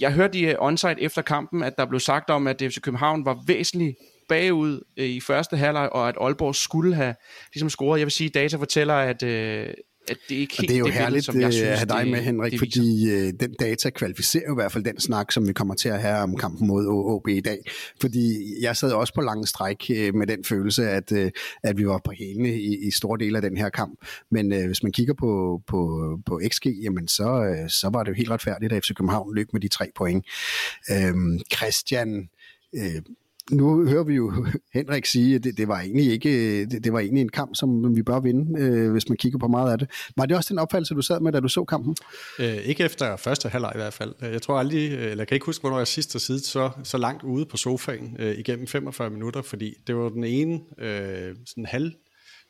jeg 0.00 0.12
hørte 0.12 0.38
i 0.38 0.44
øh, 0.44 0.54
onsite 0.58 1.00
efter 1.00 1.22
kampen, 1.22 1.62
at 1.62 1.74
der 1.78 1.86
blev 1.86 2.00
sagt 2.00 2.30
om, 2.30 2.46
at 2.46 2.62
FC 2.66 2.80
København 2.80 3.24
var 3.24 3.38
væsentligt 3.46 3.96
bagud 4.28 4.80
øh, 4.96 5.06
i 5.06 5.20
første 5.20 5.56
halvleg, 5.56 5.92
og 5.92 6.08
at 6.08 6.14
Aalborg 6.20 6.54
skulle 6.54 6.94
have 6.94 7.14
ligesom 7.54 7.70
scoret. 7.70 7.98
Jeg 7.98 8.06
vil 8.06 8.12
sige, 8.12 8.28
at 8.28 8.34
data 8.34 8.56
fortæller, 8.56 8.94
at, 8.94 9.22
øh, 9.22 9.74
at 10.08 10.16
det 10.28 10.34
ikke 10.34 10.54
helt 10.56 10.60
og 10.60 10.68
det 10.68 10.74
er 10.74 10.78
jo 10.78 10.84
det 10.84 10.94
herligt 10.94 11.24
som 11.24 11.40
jeg 11.40 11.46
øh, 11.46 11.52
synes, 11.52 11.68
at 11.68 11.78
have 11.78 11.86
dig 11.86 12.08
med, 12.08 12.20
Henrik, 12.20 12.52
det 12.52 12.58
fordi 12.58 13.10
øh, 13.10 13.32
den 13.40 13.54
data 13.60 13.90
kvalificerer 13.90 14.44
jo 14.48 14.54
i 14.54 14.54
hvert 14.54 14.72
fald 14.72 14.84
den 14.84 15.00
snak, 15.00 15.32
som 15.32 15.48
vi 15.48 15.52
kommer 15.52 15.74
til 15.74 15.88
at 15.88 16.00
have 16.00 16.18
om 16.18 16.36
kampen 16.36 16.68
mod 16.68 16.86
OB 16.86 17.28
i 17.28 17.40
dag. 17.40 17.58
Fordi 18.00 18.54
jeg 18.62 18.76
sad 18.76 18.92
også 18.92 19.14
på 19.14 19.20
lange 19.20 19.46
stræk 19.46 19.90
øh, 19.90 20.14
med 20.14 20.26
den 20.26 20.44
følelse, 20.44 20.90
at, 20.90 21.12
øh, 21.12 21.30
at 21.62 21.78
vi 21.78 21.86
var 21.86 22.00
på 22.04 22.12
hælene 22.18 22.48
i, 22.48 22.86
i 22.86 22.90
store 22.90 23.18
dele 23.18 23.38
af 23.38 23.42
den 23.42 23.56
her 23.56 23.68
kamp. 23.68 23.98
Men 24.30 24.52
øh, 24.52 24.66
hvis 24.66 24.82
man 24.82 24.92
kigger 24.92 25.14
på, 25.14 25.62
på, 25.66 26.10
på 26.26 26.40
XG, 26.52 26.66
jamen 26.82 27.08
så, 27.08 27.44
øh, 27.44 27.70
så 27.70 27.90
var 27.92 28.02
det 28.02 28.08
jo 28.10 28.14
helt 28.14 28.30
retfærdigt, 28.30 28.72
at 28.72 28.84
FC 28.84 28.94
København 28.94 29.34
løb 29.34 29.52
med 29.52 29.60
de 29.60 29.68
tre 29.68 29.90
point. 29.96 30.26
Øh, 30.90 31.14
Christian... 31.56 32.28
Øh, 32.74 33.02
nu 33.50 33.88
hører 33.88 34.04
vi 34.04 34.14
jo 34.14 34.46
Henrik 34.74 35.06
sige, 35.06 35.34
at 35.34 35.44
det, 35.44 35.56
det 35.56 35.68
var 35.68 35.80
egentlig 35.80 36.12
ikke 36.12 36.60
øh, 36.60 36.70
det, 36.70 36.84
det 36.84 36.92
var 36.92 36.98
egentlig 36.98 37.20
en 37.20 37.28
kamp, 37.28 37.56
som 37.56 37.96
vi 37.96 38.02
bør 38.02 38.20
vinde, 38.20 38.60
øh, 38.60 38.92
hvis 38.92 39.08
man 39.08 39.16
kigger 39.16 39.38
på 39.38 39.48
meget 39.48 39.72
af 39.72 39.78
det. 39.78 39.90
Var 40.16 40.26
det 40.26 40.36
også 40.36 40.48
den 40.48 40.58
opfattelse, 40.58 40.94
du 40.94 41.02
sad 41.02 41.20
med, 41.20 41.32
da 41.32 41.40
du 41.40 41.48
så 41.48 41.64
kampen? 41.64 41.96
Øh, 42.38 42.56
ikke 42.56 42.84
efter 42.84 43.16
første 43.16 43.48
halvleg 43.48 43.72
i 43.74 43.78
hvert 43.78 43.94
fald. 43.94 44.14
Øh, 44.22 44.32
jeg 44.32 44.42
tror 44.42 44.58
aldrig, 44.58 44.92
øh, 44.92 45.10
eller 45.10 45.16
jeg 45.16 45.28
kan 45.28 45.34
ikke 45.34 45.46
huske, 45.46 45.62
hvornår 45.62 45.78
jeg 45.78 45.86
sidst 45.86 46.12
har 46.12 46.18
siddet 46.18 46.44
så, 46.44 46.70
så 46.84 46.98
langt 46.98 47.22
ude 47.22 47.46
på 47.46 47.56
sofaen 47.56 48.16
øh, 48.18 48.38
igennem 48.38 48.66
45 48.66 49.10
minutter, 49.10 49.42
fordi 49.42 49.74
det 49.86 49.96
var 49.96 50.08
den 50.08 50.24
ene 50.24 50.60
øh, 50.78 51.36
sådan 51.46 51.66
halv 51.66 51.92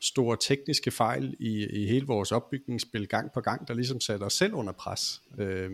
store 0.01 0.37
tekniske 0.41 0.91
fejl 0.91 1.35
i, 1.39 1.65
i 1.65 1.87
hele 1.87 2.05
vores 2.05 2.31
opbygningsspil 2.31 3.07
gang 3.07 3.31
på 3.33 3.41
gang, 3.41 3.67
der 3.67 3.73
ligesom 3.73 3.99
satte 3.99 4.23
os 4.23 4.33
selv 4.33 4.53
under 4.53 4.73
pres. 4.73 5.21
Øh, 5.39 5.69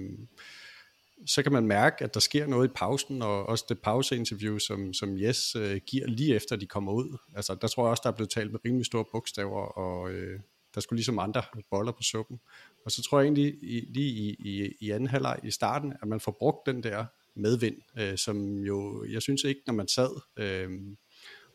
så 1.26 1.44
kan 1.44 1.52
man 1.52 1.68
mærke, 1.68 2.04
at 2.04 2.14
der 2.14 2.20
sker 2.20 2.48
noget 2.48 2.68
i 2.68 2.72
pausen, 2.76 3.22
og 3.22 3.46
også 3.46 3.66
det 3.70 3.80
pauseinterview, 3.80 4.58
som, 4.58 4.94
som 4.94 5.18
Jes 5.18 5.56
øh, 5.56 5.82
giver 5.88 6.08
lige 6.08 6.36
efter 6.36 6.56
de 6.56 6.66
kommer 6.66 6.92
ud. 6.92 7.18
Altså, 7.36 7.56
der 7.56 7.68
tror 7.68 7.84
jeg 7.84 7.90
også, 7.90 8.02
der 8.04 8.12
er 8.12 8.16
blevet 8.16 8.30
talt 8.30 8.52
med 8.52 8.60
rimelig 8.66 8.86
store 8.86 9.06
bogstaver, 9.12 9.62
og 9.62 10.12
øh, 10.12 10.40
der 10.76 10.82
skulle 10.82 10.98
ligesom 10.98 11.20
andre 11.20 11.44
boller 11.70 11.92
på 11.92 12.04
suppen. 12.04 12.40
Og 12.86 12.92
så 12.92 13.04
tror 13.04 13.20
jeg 13.20 13.26
egentlig 13.26 13.54
i, 13.62 13.86
lige 13.94 14.10
i, 14.10 14.36
i, 14.40 14.72
i 14.82 14.92
anden 14.92 15.10
halvleg 15.10 15.40
i 15.44 15.52
starten, 15.52 15.94
at 16.02 16.08
man 16.08 16.20
får 16.20 16.36
brugt 16.40 16.66
den 16.66 16.84
der 16.84 17.06
medvind, 17.36 17.76
øh, 18.00 18.18
som 18.18 18.58
jo, 18.58 19.06
jeg 19.10 19.22
synes 19.22 19.44
ikke, 19.44 19.62
når 19.68 19.74
man 19.74 19.88
sad 19.88 20.22
øh, 20.40 20.70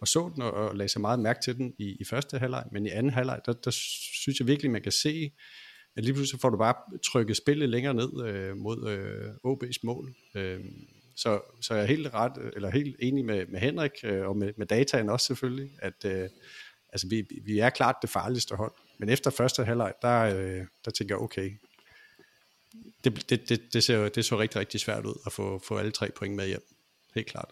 og 0.01 0.09
så 0.09 0.31
den 0.35 0.43
og, 0.43 0.53
og 0.53 0.77
lagde 0.77 0.89
sig 0.89 1.01
meget 1.01 1.19
mærke 1.21 1.41
til 1.43 1.57
den 1.57 1.75
i, 1.79 1.97
i 2.01 2.05
første 2.05 2.39
halvleg, 2.39 2.65
men 2.73 2.87
i 2.87 2.91
anden 2.91 3.13
halvleg, 3.13 3.41
der, 3.47 3.53
der 3.53 3.71
synes 3.71 4.41
jeg 4.41 4.47
virkelig, 4.47 4.71
man 4.71 4.83
kan 4.83 4.93
se, 4.93 5.31
at 5.97 6.05
lige 6.05 6.15
pludselig 6.15 6.41
får 6.41 6.51
du 6.51 6.57
bare 6.57 6.99
trykket 7.05 7.37
spillet 7.37 7.69
længere 7.69 7.95
ned 7.95 8.27
øh, 8.27 8.57
mod 8.57 8.89
øh, 8.89 9.53
OB's 9.53 9.79
mål. 9.83 10.15
Øh, 10.35 10.61
så, 11.17 11.41
så 11.61 11.75
jeg 11.75 11.83
er 11.83 11.87
helt 11.87 12.15
ret, 12.15 12.53
eller 12.57 12.71
helt 12.71 12.97
enig 12.99 13.25
med, 13.25 13.47
med 13.47 13.61
Henrik, 13.61 13.93
øh, 14.05 14.29
og 14.29 14.37
med, 14.37 14.53
med 14.57 14.67
dataen 14.67 15.09
også 15.09 15.27
selvfølgelig, 15.27 15.71
at 15.79 16.05
øh, 16.05 16.29
altså 16.93 17.09
vi, 17.09 17.27
vi 17.45 17.59
er 17.59 17.71
klart 17.71 17.97
det 18.03 18.11
farligste 18.11 18.55
hold. 18.55 18.73
Men 18.99 19.09
efter 19.09 19.31
første 19.31 19.65
halvleg, 19.65 19.93
der, 20.03 20.21
øh, 20.21 20.67
der 20.85 20.91
tænker 20.91 21.15
jeg, 21.15 21.23
okay, 21.23 21.51
det, 23.05 23.31
det, 23.31 23.49
det, 23.49 23.73
det, 23.73 23.85
ser, 23.85 24.09
det 24.09 24.25
så 24.25 24.39
rigtig, 24.39 24.61
rigtig 24.61 24.81
svært 24.81 25.07
ud 25.07 25.15
at 25.27 25.33
få, 25.33 25.59
få 25.59 25.77
alle 25.77 25.93
tre 25.93 26.11
point 26.11 26.37
med 26.37 26.47
hjem. 26.47 26.63
Helt 27.15 27.27
klart. 27.27 27.51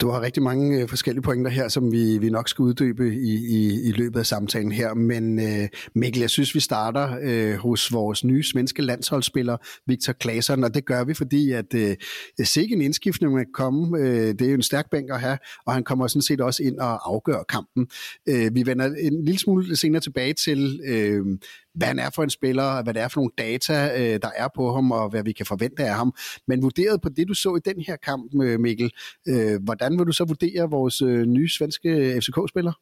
Du 0.00 0.08
har 0.10 0.20
rigtig 0.20 0.42
mange 0.42 0.80
øh, 0.80 0.88
forskellige 0.88 1.22
pointer 1.22 1.50
her, 1.50 1.68
som 1.68 1.92
vi, 1.92 2.18
vi 2.18 2.30
nok 2.30 2.48
skal 2.48 2.62
uddybe 2.62 3.14
i, 3.14 3.34
i, 3.34 3.88
i 3.88 3.92
løbet 3.92 4.20
af 4.20 4.26
samtalen 4.26 4.72
her. 4.72 4.94
Men 4.94 5.38
øh, 5.38 5.68
Mikkel, 5.94 6.20
jeg 6.20 6.30
synes, 6.30 6.54
vi 6.54 6.60
starter 6.60 7.18
øh, 7.22 7.54
hos 7.54 7.92
vores 7.92 8.24
nye 8.24 8.42
svenske 8.42 8.82
landsholdsspiller, 8.82 9.56
Victor 9.86 10.12
Claesson, 10.22 10.64
og 10.64 10.74
det 10.74 10.84
gør 10.84 11.04
vi, 11.04 11.14
fordi 11.14 11.52
at 11.52 11.74
øh, 11.74 11.96
sikke 12.44 12.74
en 12.74 12.82
indskiftning 12.82 13.36
kan 13.36 13.46
komme. 13.54 13.98
Øh, 13.98 14.28
det 14.28 14.42
er 14.42 14.48
jo 14.48 14.54
en 14.54 14.62
stærk 14.62 14.90
bænk 14.90 15.10
at 15.10 15.20
have, 15.20 15.38
og 15.66 15.74
han 15.74 15.84
kommer 15.84 16.06
sådan 16.06 16.22
set 16.22 16.40
også 16.40 16.62
ind 16.62 16.78
og 16.78 17.12
afgør 17.12 17.42
kampen. 17.48 17.86
Øh, 18.28 18.54
vi 18.54 18.66
vender 18.66 18.86
en 18.86 19.24
lille 19.24 19.38
smule 19.38 19.76
senere 19.76 20.00
tilbage 20.00 20.32
til, 20.32 20.80
øh, 20.86 21.26
hvad 21.74 21.88
han 21.88 21.98
er 21.98 22.10
for 22.10 22.22
en 22.22 22.30
spiller, 22.30 22.82
hvad 22.82 22.94
det 22.94 23.02
er 23.02 23.08
for 23.08 23.20
nogle 23.20 23.32
data, 23.38 24.00
øh, 24.00 24.18
der 24.22 24.30
er 24.36 24.48
på 24.56 24.74
ham, 24.74 24.92
og 24.92 25.08
hvad 25.08 25.24
vi 25.24 25.32
kan 25.32 25.46
forvente 25.46 25.84
af 25.84 25.94
ham. 25.94 26.14
Men 26.46 26.62
vurderet 26.62 27.00
på 27.00 27.08
det, 27.08 27.28
du 27.28 27.34
så 27.34 27.56
i 27.56 27.70
den 27.70 27.80
her 27.86 27.96
kamp, 27.96 28.42
øh, 28.42 28.60
Mikkel, 28.60 28.90
øh, 29.28 29.62
hvordan 29.62 29.98
vil 29.98 30.06
du 30.06 30.12
så 30.12 30.24
vurdere 30.24 30.70
vores 30.70 31.02
øh, 31.02 31.26
nye 31.26 31.48
svenske 31.48 32.20
FCK-spiller? 32.20 32.72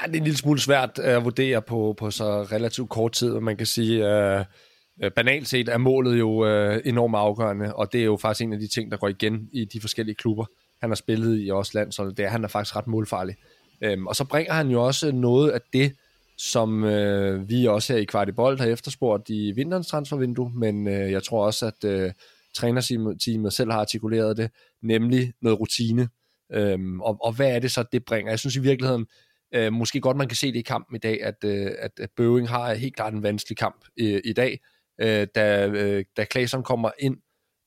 Ja, 0.00 0.06
det 0.06 0.14
er 0.14 0.18
en 0.18 0.24
lille 0.24 0.38
smule 0.38 0.60
svært 0.60 0.98
at 0.98 1.24
vurdere 1.24 1.62
på, 1.62 1.94
på 1.98 2.10
så 2.10 2.42
relativt 2.42 2.90
kort 2.90 3.12
tid, 3.12 3.40
man 3.40 3.56
kan 3.56 3.66
sige, 3.66 4.06
øh, 4.08 4.44
banalt 5.16 5.48
set 5.48 5.68
er 5.68 5.78
målet 5.78 6.18
jo 6.18 6.46
øh, 6.46 6.80
enormt 6.84 7.16
afgørende, 7.16 7.74
og 7.74 7.92
det 7.92 8.00
er 8.00 8.04
jo 8.04 8.16
faktisk 8.16 8.44
en 8.44 8.52
af 8.52 8.58
de 8.58 8.68
ting, 8.68 8.90
der 8.90 8.96
går 8.96 9.08
igen 9.08 9.48
i 9.52 9.64
de 9.64 9.80
forskellige 9.80 10.14
klubber, 10.14 10.44
han 10.80 10.90
har 10.90 10.94
spillet 10.94 11.46
i 11.46 11.50
også 11.50 11.72
landsholdet, 11.74 12.16
det 12.16 12.22
er, 12.22 12.26
at 12.26 12.32
han 12.32 12.44
er 12.44 12.48
faktisk 12.48 12.76
ret 12.76 12.86
målfarlig. 12.86 13.36
Øhm, 13.80 14.06
og 14.06 14.16
så 14.16 14.24
bringer 14.24 14.52
han 14.52 14.68
jo 14.68 14.86
også 14.86 15.12
noget 15.12 15.50
af 15.50 15.60
det, 15.72 15.92
som 16.38 16.84
øh, 16.84 17.48
vi 17.48 17.66
også 17.66 17.92
her 17.92 18.00
i 18.00 18.04
Kvartibold 18.04 18.58
har 18.58 18.66
efterspurgt 18.66 19.28
i 19.28 19.52
vinterens 19.52 19.86
transfervindue, 19.86 20.50
men 20.54 20.88
øh, 20.88 21.12
jeg 21.12 21.22
tror 21.22 21.46
også, 21.46 21.66
at 21.66 21.84
øh, 21.84 22.12
trænerteamet 22.54 23.52
selv 23.52 23.70
har 23.70 23.80
artikuleret 23.80 24.36
det, 24.36 24.50
nemlig 24.82 25.32
noget 25.42 25.60
rutine. 25.60 26.08
Øhm, 26.52 27.00
og, 27.00 27.18
og 27.20 27.32
hvad 27.32 27.54
er 27.54 27.58
det 27.58 27.72
så, 27.72 27.84
det 27.92 28.04
bringer? 28.04 28.32
Jeg 28.32 28.38
synes 28.38 28.56
i 28.56 28.60
virkeligheden, 28.60 29.06
øh, 29.54 29.72
måske 29.72 30.00
godt 30.00 30.16
man 30.16 30.28
kan 30.28 30.36
se 30.36 30.46
det 30.46 30.58
i 30.58 30.62
kampen 30.62 30.96
i 30.96 30.98
dag, 30.98 31.22
at, 31.22 31.44
øh, 31.44 31.70
at, 31.78 31.90
at 32.00 32.10
Bøving 32.16 32.48
har 32.48 32.74
helt 32.74 32.96
klart 32.96 33.14
en 33.14 33.22
vanskelig 33.22 33.56
kamp 33.56 33.84
øh, 34.00 34.20
i 34.24 34.32
dag. 34.32 34.60
Øh, 35.00 35.26
da, 35.34 35.66
øh, 35.66 36.04
da 36.16 36.24
Claesson 36.32 36.62
kommer 36.62 36.90
ind, 36.98 37.16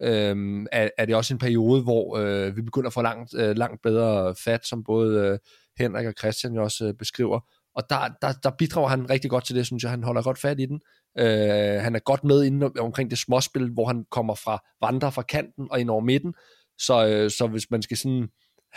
øh, 0.02 0.66
er, 0.72 0.90
er 0.98 1.06
det 1.06 1.16
også 1.16 1.34
en 1.34 1.40
periode, 1.40 1.84
hvor 1.84 2.18
øh, 2.18 2.56
vi 2.56 2.62
begynder 2.62 2.88
at 2.88 2.94
få 2.94 3.02
langt, 3.02 3.36
øh, 3.36 3.58
langt 3.58 3.82
bedre 3.82 4.36
fat, 4.44 4.66
som 4.66 4.84
både 4.84 5.20
øh, 5.26 5.40
Henrik 5.78 6.08
og 6.08 6.14
Christian 6.20 6.54
jo 6.54 6.64
også 6.64 6.88
øh, 6.88 6.94
beskriver. 6.94 7.40
Og 7.78 7.84
der, 7.90 8.10
der, 8.22 8.34
der 8.44 8.52
bidrager 8.58 8.88
han 8.88 9.10
rigtig 9.10 9.30
godt 9.30 9.46
til 9.46 9.56
det, 9.56 9.66
synes 9.66 9.84
jeg. 9.84 9.92
Han 9.92 10.04
holder 10.04 10.22
godt 10.22 10.40
fat 10.40 10.60
i 10.60 10.66
den. 10.66 10.82
Øh, 11.20 11.82
han 11.82 11.96
er 11.96 12.00
godt 12.00 12.24
med 12.24 12.44
inde 12.44 12.72
omkring 12.80 13.10
det 13.10 13.20
småspil, 13.20 13.70
hvor 13.70 13.86
han 13.86 14.06
kommer 14.12 14.36
fra 14.36 14.64
vandrer 14.82 15.10
fra 15.10 15.22
kanten 15.22 15.68
og 15.72 15.80
ind 15.80 15.90
over 15.90 16.02
midten. 16.02 16.34
Så, 16.80 17.08
øh, 17.08 17.32
så 17.32 17.48
hvis 17.48 17.72
man 17.72 17.82
skal 17.82 17.98
sådan 17.98 18.28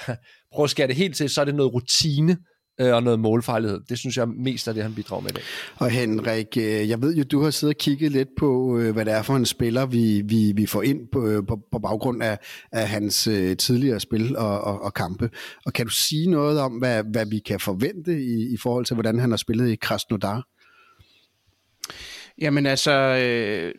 prøve 0.53 0.65
at 0.65 0.71
skære 0.71 0.87
det 0.87 0.97
helt 0.97 1.17
til, 1.17 1.31
så 1.31 1.41
er 1.41 1.45
det 1.45 1.55
noget 1.55 1.75
rutine, 1.75 2.37
øh, 2.81 2.95
og 2.95 3.03
noget 3.03 3.21
målfejlighed. 3.21 3.81
Det 3.89 3.99
synes 3.99 4.17
jeg 4.17 4.29
mest 4.29 4.69
er 4.69 4.73
det, 4.73 4.83
han 4.83 4.95
bidrager 4.95 5.23
med 5.23 5.31
i 5.31 5.35
dag. 5.35 5.43
Og 5.77 5.91
Henrik, 5.91 6.57
øh, 6.57 6.89
jeg 6.89 7.03
ved 7.03 7.15
jo, 7.15 7.23
du 7.23 7.43
har 7.43 7.51
siddet 7.51 7.75
og 7.75 7.79
kigget 7.79 8.13
lidt 8.13 8.29
på, 8.39 8.79
øh, 8.79 8.93
hvad 8.93 9.05
det 9.05 9.13
er 9.13 9.23
for 9.23 9.37
en 9.37 9.47
spiller, 9.47 9.87
vi, 9.87 10.23
vi, 10.25 10.53
vi 10.57 10.67
får 10.67 10.83
ind 10.83 11.09
på, 11.13 11.45
på, 11.49 11.61
på 11.73 11.79
baggrund 11.79 12.23
af, 12.23 12.39
af 12.73 12.89
hans 12.89 13.25
tidligere 13.59 14.01
spil 14.01 14.37
og, 14.37 14.61
og, 14.61 14.83
og 14.83 14.95
kampe. 14.95 15.31
Og 15.67 15.73
kan 15.73 15.87
du 15.87 15.93
sige 15.93 16.31
noget 16.31 16.61
om, 16.61 16.73
hvad, 16.73 17.05
hvad 17.13 17.27
vi 17.27 17.39
kan 17.39 17.61
forvente 17.61 18.23
i, 18.23 18.55
i 18.55 18.57
forhold 18.57 18.85
til, 18.85 18.95
hvordan 18.95 19.19
han 19.19 19.31
har 19.31 19.37
spillet 19.37 19.69
i 19.69 19.77
Krasnodar? 19.77 20.47
Jamen 22.41 22.67
altså, 22.67 22.93
øh, 22.93 23.75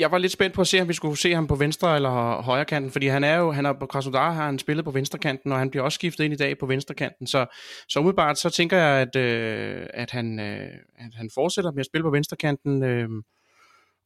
jeg 0.00 0.10
var 0.10 0.18
lidt 0.18 0.32
spændt 0.32 0.54
på 0.54 0.60
at 0.60 0.66
se, 0.66 0.80
om 0.80 0.88
vi 0.88 0.92
skulle 0.92 1.18
se 1.18 1.34
ham 1.34 1.46
på 1.46 1.54
venstre 1.54 1.96
eller 1.96 2.42
højre 2.42 2.64
kanten, 2.64 2.90
fordi 2.90 3.06
han 3.06 3.24
er 3.24 3.36
jo, 3.36 3.50
han 3.52 3.66
er 3.66 3.72
på 3.72 3.86
Krasnodar, 3.86 4.32
har 4.32 4.46
han 4.46 4.58
spillet 4.58 4.84
på 4.84 4.90
venstre 4.90 5.18
kanten, 5.18 5.52
og 5.52 5.58
han 5.58 5.70
bliver 5.70 5.84
også 5.84 5.96
skiftet 5.96 6.24
ind 6.24 6.34
i 6.34 6.36
dag 6.36 6.58
på 6.58 6.66
venstre 6.66 6.94
kanten, 6.94 7.26
så, 7.26 7.46
så 7.88 7.98
umiddelbart 7.98 8.38
så 8.38 8.50
tænker 8.50 8.76
jeg, 8.76 9.00
at, 9.00 9.16
øh, 9.16 9.86
at, 9.94 10.10
han, 10.10 10.40
øh, 10.40 10.68
at 10.98 11.14
han 11.14 11.30
fortsætter 11.34 11.72
med 11.72 11.80
at 11.80 11.86
spille 11.86 12.02
på 12.02 12.10
venstre 12.10 12.36
kanten, 12.36 12.84
øh, 12.84 13.08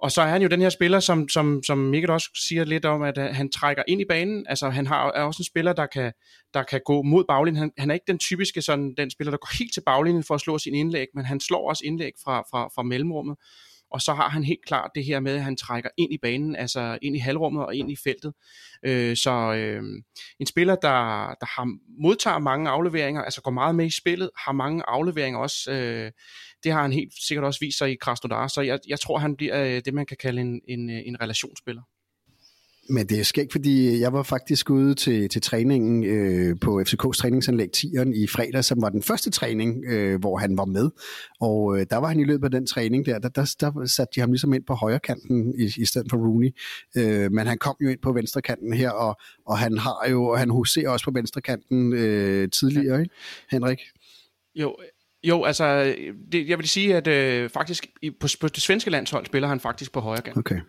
og 0.00 0.12
så 0.12 0.22
er 0.22 0.26
han 0.26 0.42
jo 0.42 0.48
den 0.48 0.60
her 0.60 0.68
spiller, 0.68 1.00
som, 1.00 1.28
som, 1.28 1.62
som 1.66 1.78
Mikkel 1.78 2.10
også 2.10 2.30
siger 2.48 2.64
lidt 2.64 2.84
om, 2.84 3.02
at 3.02 3.18
øh, 3.18 3.24
han 3.24 3.50
trækker 3.50 3.82
ind 3.88 4.00
i 4.00 4.04
banen. 4.08 4.46
Altså 4.48 4.70
han 4.70 4.86
har, 4.86 5.12
er 5.12 5.22
også 5.22 5.40
en 5.40 5.44
spiller, 5.44 5.72
der 5.72 5.86
kan, 5.86 6.12
der 6.54 6.62
kan 6.62 6.80
gå 6.84 7.02
mod 7.02 7.24
baglinjen. 7.28 7.58
Han, 7.58 7.70
han 7.78 7.90
er 7.90 7.94
ikke 7.94 8.04
den 8.06 8.18
typiske 8.18 8.62
sådan, 8.62 8.94
den 8.96 9.10
spiller, 9.10 9.30
der 9.30 9.38
går 9.38 9.58
helt 9.58 9.74
til 9.74 9.82
baglinjen 9.86 10.24
for 10.24 10.34
at 10.34 10.40
slå 10.40 10.58
sin 10.58 10.74
indlæg, 10.74 11.06
men 11.14 11.24
han 11.24 11.40
slår 11.40 11.68
også 11.68 11.82
indlæg 11.86 12.12
fra, 12.24 12.40
fra, 12.40 12.68
fra 12.74 12.82
mellemrummet. 12.82 13.36
Og 13.94 14.00
så 14.00 14.14
har 14.14 14.28
han 14.28 14.44
helt 14.44 14.64
klart 14.66 14.90
det 14.94 15.04
her 15.04 15.20
med, 15.20 15.34
at 15.34 15.42
han 15.42 15.56
trækker 15.56 15.90
ind 15.98 16.12
i 16.12 16.18
banen, 16.18 16.56
altså 16.56 16.98
ind 17.02 17.16
i 17.16 17.18
halvrummet 17.18 17.66
og 17.66 17.74
ind 17.74 17.90
i 17.92 17.96
feltet. 18.04 18.32
Øh, 18.82 19.16
så 19.16 19.54
øh, 19.54 19.82
en 20.40 20.46
spiller, 20.46 20.74
der, 20.74 21.26
der 21.40 21.46
har, 21.46 21.76
modtager 22.02 22.38
mange 22.38 22.70
afleveringer, 22.70 23.22
altså 23.22 23.42
går 23.42 23.50
meget 23.50 23.74
med 23.74 23.86
i 23.86 23.90
spillet, 23.90 24.30
har 24.38 24.52
mange 24.52 24.82
afleveringer 24.88 25.40
også. 25.40 25.72
Øh, 25.72 26.10
det 26.64 26.72
har 26.72 26.82
han 26.82 26.92
helt 26.92 27.12
sikkert 27.28 27.44
også 27.44 27.60
vist 27.60 27.78
sig 27.78 27.90
i 27.90 27.96
Krasnodar, 28.00 28.48
så 28.48 28.60
jeg, 28.60 28.78
jeg 28.88 29.00
tror, 29.00 29.18
han 29.18 29.36
bliver 29.36 29.64
øh, 29.64 29.82
det, 29.84 29.94
man 29.94 30.06
kan 30.06 30.16
kalde 30.16 30.40
en, 30.40 30.60
en, 30.68 30.90
øh, 30.90 31.02
en 31.06 31.20
relationsspiller. 31.20 31.82
Men 32.88 33.06
det 33.06 33.20
er 33.20 33.24
skægt, 33.24 33.52
fordi 33.52 34.00
jeg 34.00 34.12
var 34.12 34.22
faktisk 34.22 34.70
ude 34.70 34.94
til, 34.94 35.28
til 35.28 35.42
træningen 35.42 36.04
øh, 36.04 36.56
på 36.60 36.80
FCK's 36.80 37.18
træningsanlæg 37.18 37.68
10'eren 37.76 38.22
i 38.22 38.26
fredag, 38.26 38.64
som 38.64 38.82
var 38.82 38.88
den 38.88 39.02
første 39.02 39.30
træning, 39.30 39.84
øh, 39.86 40.20
hvor 40.20 40.38
han 40.38 40.56
var 40.56 40.64
med. 40.64 40.90
Og 41.40 41.78
øh, 41.78 41.86
der 41.90 41.96
var 41.96 42.08
han 42.08 42.20
i 42.20 42.24
løbet 42.24 42.44
af 42.44 42.50
den 42.50 42.66
træning 42.66 43.06
der, 43.06 43.18
der, 43.18 43.28
der, 43.28 43.56
der 43.60 43.86
satte 43.86 44.12
de 44.14 44.20
ham 44.20 44.32
ligesom 44.32 44.54
ind 44.54 44.64
på 44.66 44.74
højre 44.74 45.00
kanten 45.00 45.54
i, 45.58 45.72
i 45.76 45.84
stedet 45.84 46.06
for 46.10 46.16
Rooney. 46.16 46.50
Øh, 46.96 47.32
men 47.32 47.46
han 47.46 47.58
kom 47.58 47.76
jo 47.80 47.88
ind 47.88 47.98
på 48.02 48.12
venstre 48.12 48.42
kanten 48.42 48.72
her, 48.72 48.90
og, 48.90 49.16
og 49.46 49.58
han 49.58 49.78
har 49.78 50.06
jo, 50.10 50.34
han 50.34 50.50
huserer 50.50 50.90
også 50.90 51.04
på 51.04 51.12
venstre 51.14 51.40
kanten 51.40 51.92
øh, 51.92 52.48
tidligere, 52.50 52.94
ja. 52.94 53.00
ikke, 53.00 53.14
Henrik? 53.50 53.78
Jo, 54.54 54.76
jo, 55.24 55.44
altså, 55.44 55.94
det, 56.32 56.48
jeg 56.48 56.58
vil 56.58 56.68
sige, 56.68 56.96
at 56.96 57.06
øh, 57.06 57.50
faktisk 57.50 57.86
i, 58.02 58.10
på, 58.10 58.28
på 58.40 58.48
det 58.48 58.62
svenske 58.62 58.90
landshold 58.90 59.26
spiller 59.26 59.48
han 59.48 59.60
faktisk 59.60 59.92
på 59.92 60.00
højre 60.00 60.22
kant. 60.22 60.36
Okay. 60.36 60.60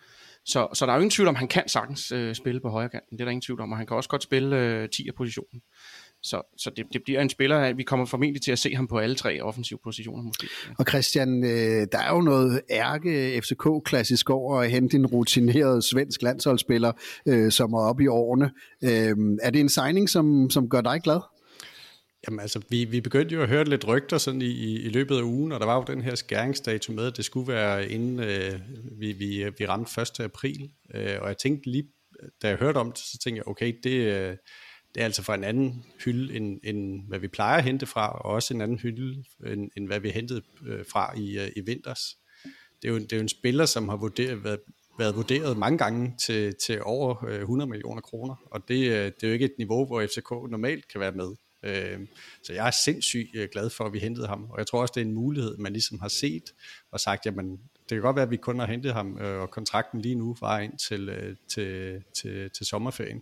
Så, 0.45 0.67
så 0.73 0.85
der 0.85 0.91
er 0.91 0.95
jo 0.95 1.01
ingen 1.01 1.11
tvivl 1.11 1.27
om, 1.27 1.35
at 1.35 1.39
han 1.39 1.47
kan 1.47 1.63
sagtens 1.67 2.11
øh, 2.11 2.35
spille 2.35 2.61
på 2.61 2.69
højre 2.69 2.89
kanten. 2.89 3.17
Det 3.17 3.21
er 3.21 3.25
der 3.25 3.31
ingen 3.31 3.41
tvivl 3.41 3.61
om, 3.61 3.71
og 3.71 3.77
han 3.77 3.87
kan 3.87 3.97
også 3.97 4.09
godt 4.09 4.23
spille 4.23 4.59
øh, 4.59 4.89
10 4.89 5.09
positionen. 5.17 5.61
Så, 6.23 6.41
så 6.57 6.69
det, 6.75 6.85
det 6.93 7.01
bliver 7.03 7.21
en 7.21 7.29
spiller, 7.29 7.57
at 7.57 7.77
vi 7.77 7.83
kommer 7.83 8.05
formentlig 8.05 8.41
til 8.41 8.51
at 8.51 8.59
se 8.59 8.75
ham 8.75 8.87
på 8.87 8.97
alle 8.97 9.15
tre 9.15 9.41
offensive 9.41 9.79
positioner 9.83 10.23
måske. 10.23 10.47
Og 10.77 10.85
Christian, 10.89 11.43
øh, 11.43 11.87
der 11.91 11.99
er 11.99 12.15
jo 12.15 12.21
noget 12.21 12.61
ærke 12.69 13.41
FCK-klassisk 13.41 14.29
over 14.29 14.59
at 14.59 14.71
hente 14.71 14.97
en 14.97 15.05
rutineret 15.05 15.83
svensk 15.83 16.21
landsholdsspiller, 16.21 16.91
øh, 17.27 17.51
som 17.51 17.73
er 17.73 17.79
oppe 17.79 18.03
i 18.03 18.07
årene. 18.07 18.51
Øh, 18.83 19.15
er 19.41 19.49
det 19.49 19.59
en 19.59 19.69
signing, 19.69 20.09
som, 20.09 20.49
som 20.49 20.69
gør 20.69 20.81
dig 20.81 21.01
glad? 21.03 21.19
Jamen 22.27 22.39
altså, 22.39 22.61
vi, 22.69 22.85
vi 22.85 23.01
begyndte 23.01 23.35
jo 23.35 23.41
at 23.41 23.49
høre 23.49 23.63
lidt 23.63 23.87
rygter 23.87 24.17
sådan 24.17 24.41
i, 24.41 24.45
i, 24.45 24.81
i 24.81 24.89
løbet 24.89 25.17
af 25.17 25.21
ugen, 25.21 25.51
og 25.51 25.59
der 25.59 25.65
var 25.65 25.75
jo 25.75 25.83
den 25.87 26.01
her 26.01 26.15
skæringsdato 26.15 26.93
med, 26.93 27.07
at 27.07 27.17
det 27.17 27.25
skulle 27.25 27.47
være 27.53 27.89
inden 27.89 28.19
øh, 28.19 28.59
vi, 28.99 29.11
vi, 29.11 29.49
vi 29.57 29.65
ramte 29.65 30.01
1. 30.01 30.19
april. 30.19 30.71
Øh, 30.93 31.17
og 31.21 31.27
jeg 31.27 31.37
tænkte 31.37 31.71
lige, 31.71 31.87
da 32.41 32.47
jeg 32.47 32.57
hørte 32.57 32.77
om 32.77 32.91
det, 32.91 32.99
så 32.99 33.17
tænkte 33.23 33.37
jeg, 33.37 33.47
okay, 33.47 33.73
det, 33.83 33.91
øh, 33.91 34.37
det 34.95 35.01
er 35.01 35.05
altså 35.05 35.23
fra 35.23 35.35
en 35.35 35.43
anden 35.43 35.85
hylde, 36.05 36.35
end, 36.35 36.59
end 36.63 37.07
hvad 37.07 37.19
vi 37.19 37.27
plejer 37.27 37.57
at 37.57 37.63
hente 37.63 37.85
fra, 37.85 38.09
og 38.09 38.25
også 38.25 38.53
en 38.53 38.61
anden 38.61 38.79
hylde, 38.79 39.23
end, 39.45 39.69
end 39.77 39.87
hvad 39.87 39.99
vi 39.99 40.09
hentede 40.09 40.41
øh, 40.67 40.85
fra 40.91 41.17
i, 41.17 41.39
øh, 41.39 41.47
i 41.55 41.61
vinters. 41.61 41.99
Det 42.81 42.87
er, 42.87 42.93
jo, 42.93 42.99
det 42.99 43.13
er 43.13 43.17
jo 43.17 43.21
en 43.21 43.29
spiller, 43.29 43.65
som 43.65 43.89
har 43.89 43.95
vurderet, 43.97 44.43
været, 44.43 44.59
været 44.99 45.15
vurderet 45.15 45.57
mange 45.57 45.77
gange 45.77 46.15
til, 46.25 46.55
til 46.65 46.81
over 46.83 47.25
øh, 47.25 47.39
100 47.39 47.69
millioner 47.69 48.01
kroner, 48.01 48.35
og 48.45 48.67
det, 48.67 48.75
øh, 48.75 49.05
det 49.05 49.23
er 49.23 49.27
jo 49.27 49.33
ikke 49.33 49.45
et 49.45 49.55
niveau, 49.57 49.85
hvor 49.85 50.05
FCK 50.05 50.31
normalt 50.31 50.87
kan 50.87 50.99
være 50.99 51.11
med. 51.11 51.35
Øh, 51.65 51.99
så 52.43 52.53
jeg 52.53 52.67
er 52.67 52.71
sindssygt 52.71 53.35
øh, 53.35 53.49
glad 53.51 53.69
for, 53.69 53.83
at 53.83 53.93
vi 53.93 53.99
hentede 53.99 54.27
ham, 54.27 54.47
og 54.49 54.59
jeg 54.59 54.67
tror 54.67 54.81
også, 54.81 54.91
det 54.95 55.01
er 55.01 55.05
en 55.05 55.13
mulighed, 55.13 55.57
man 55.57 55.73
ligesom 55.73 55.99
har 55.99 56.07
set 56.07 56.43
og 56.91 56.99
sagt, 56.99 57.25
jamen 57.25 57.51
det 57.89 57.95
kan 57.95 58.01
godt 58.01 58.15
være, 58.15 58.25
at 58.25 58.31
vi 58.31 58.37
kun 58.37 58.59
har 58.59 58.67
hentet 58.67 58.93
ham, 58.93 59.17
øh, 59.21 59.41
og 59.41 59.49
kontrakten 59.49 60.01
lige 60.01 60.15
nu 60.15 60.35
var 60.41 60.59
ind 60.59 60.77
til, 60.77 61.09
øh, 61.09 61.35
til, 61.49 62.03
til, 62.21 62.49
til 62.49 62.65
sommerferien. 62.65 63.21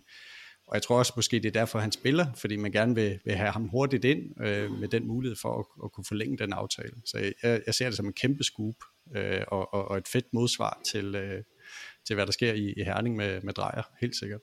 Og 0.66 0.74
jeg 0.74 0.82
tror 0.82 0.98
også 0.98 1.12
måske, 1.16 1.36
det 1.36 1.46
er 1.46 1.60
derfor, 1.60 1.78
han 1.78 1.92
spiller, 1.92 2.26
fordi 2.34 2.56
man 2.56 2.72
gerne 2.72 2.94
vil, 2.94 3.20
vil 3.24 3.34
have 3.34 3.50
ham 3.50 3.68
hurtigt 3.68 4.04
ind 4.04 4.44
øh, 4.44 4.70
med 4.70 4.88
den 4.88 5.06
mulighed 5.06 5.36
for 5.42 5.58
at, 5.58 5.84
at 5.84 5.92
kunne 5.92 6.04
forlænge 6.04 6.38
den 6.38 6.52
aftale. 6.52 6.94
Så 7.04 7.18
jeg, 7.42 7.62
jeg 7.66 7.74
ser 7.74 7.86
det 7.86 7.96
som 7.96 8.06
en 8.06 8.12
kæmpe 8.12 8.44
scoop 8.44 8.74
øh, 9.16 9.40
og, 9.48 9.74
og, 9.74 9.88
og 9.88 9.98
et 9.98 10.08
fedt 10.08 10.26
modsvar 10.32 10.80
til, 10.84 11.14
øh, 11.14 11.42
til 12.06 12.14
hvad 12.14 12.26
der 12.26 12.32
sker 12.32 12.52
i, 12.52 12.74
i 12.76 12.82
Herning 12.84 13.16
med, 13.16 13.40
med 13.42 13.52
Drejer, 13.52 13.82
helt 14.00 14.16
sikkert. 14.16 14.40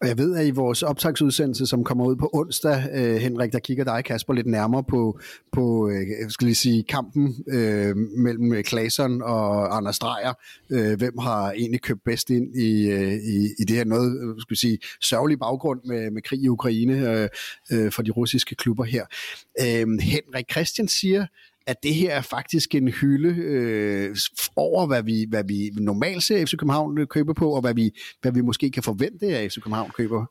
Og 0.00 0.08
jeg 0.08 0.18
ved, 0.18 0.36
at 0.36 0.46
i 0.46 0.50
vores 0.50 0.82
optagsudsendelse, 0.82 1.66
som 1.66 1.84
kommer 1.84 2.06
ud 2.06 2.16
på 2.16 2.30
onsdag, 2.32 2.88
øh, 2.94 3.16
Henrik, 3.16 3.52
der 3.52 3.58
kigger 3.58 3.84
dig, 3.84 4.04
Kasper, 4.04 4.34
lidt 4.34 4.46
nærmere 4.46 4.84
på, 4.84 5.18
på 5.52 5.88
øh, 5.88 6.30
skal 6.30 6.44
lige 6.44 6.54
sige, 6.54 6.82
kampen 6.82 7.44
øh, 7.48 7.96
mellem 7.96 8.52
øh, 8.52 8.64
Klaseren 8.64 9.22
og 9.22 9.76
Anders 9.76 9.98
Dreyer. 9.98 10.32
Øh, 10.70 10.98
hvem 10.98 11.18
har 11.18 11.52
egentlig 11.52 11.80
købt 11.82 12.00
bedst 12.04 12.30
ind 12.30 12.56
i, 12.56 12.90
øh, 12.90 13.12
i, 13.12 13.48
i 13.58 13.64
det 13.64 13.76
her 13.76 13.84
noget, 13.84 14.20
øh, 14.22 14.40
skal 14.40 14.50
vi 14.50 14.56
sige, 14.56 14.78
sørgelige 15.02 15.38
baggrund 15.38 15.80
med, 15.84 16.10
med 16.10 16.22
krig 16.22 16.42
i 16.42 16.48
Ukraine 16.48 17.10
øh, 17.10 17.28
øh, 17.72 17.92
for 17.92 18.02
de 18.02 18.10
russiske 18.10 18.54
klubber 18.54 18.84
her. 18.84 19.04
Øh, 19.60 19.86
Henrik 20.00 20.50
Christian 20.50 20.88
siger, 20.88 21.26
at 21.70 21.82
det 21.82 21.94
her 21.94 22.14
er 22.14 22.22
faktisk 22.22 22.74
en 22.74 22.88
hylde 22.88 23.42
øh, 23.42 24.16
over, 24.56 24.86
hvad 24.86 25.02
vi, 25.02 25.26
hvad 25.28 25.44
vi 25.44 25.70
normalt 25.80 26.22
ser 26.22 26.46
FC 26.46 26.56
København 26.56 26.98
øh, 26.98 27.06
købe 27.06 27.34
på, 27.34 27.54
og 27.54 27.60
hvad 27.60 27.74
vi, 27.74 27.90
hvad 28.20 28.32
vi 28.32 28.40
måske 28.40 28.70
kan 28.70 28.82
forvente 28.82 29.26
af 29.26 29.50
FC 29.50 29.54
København 29.54 29.90
køber? 29.90 30.26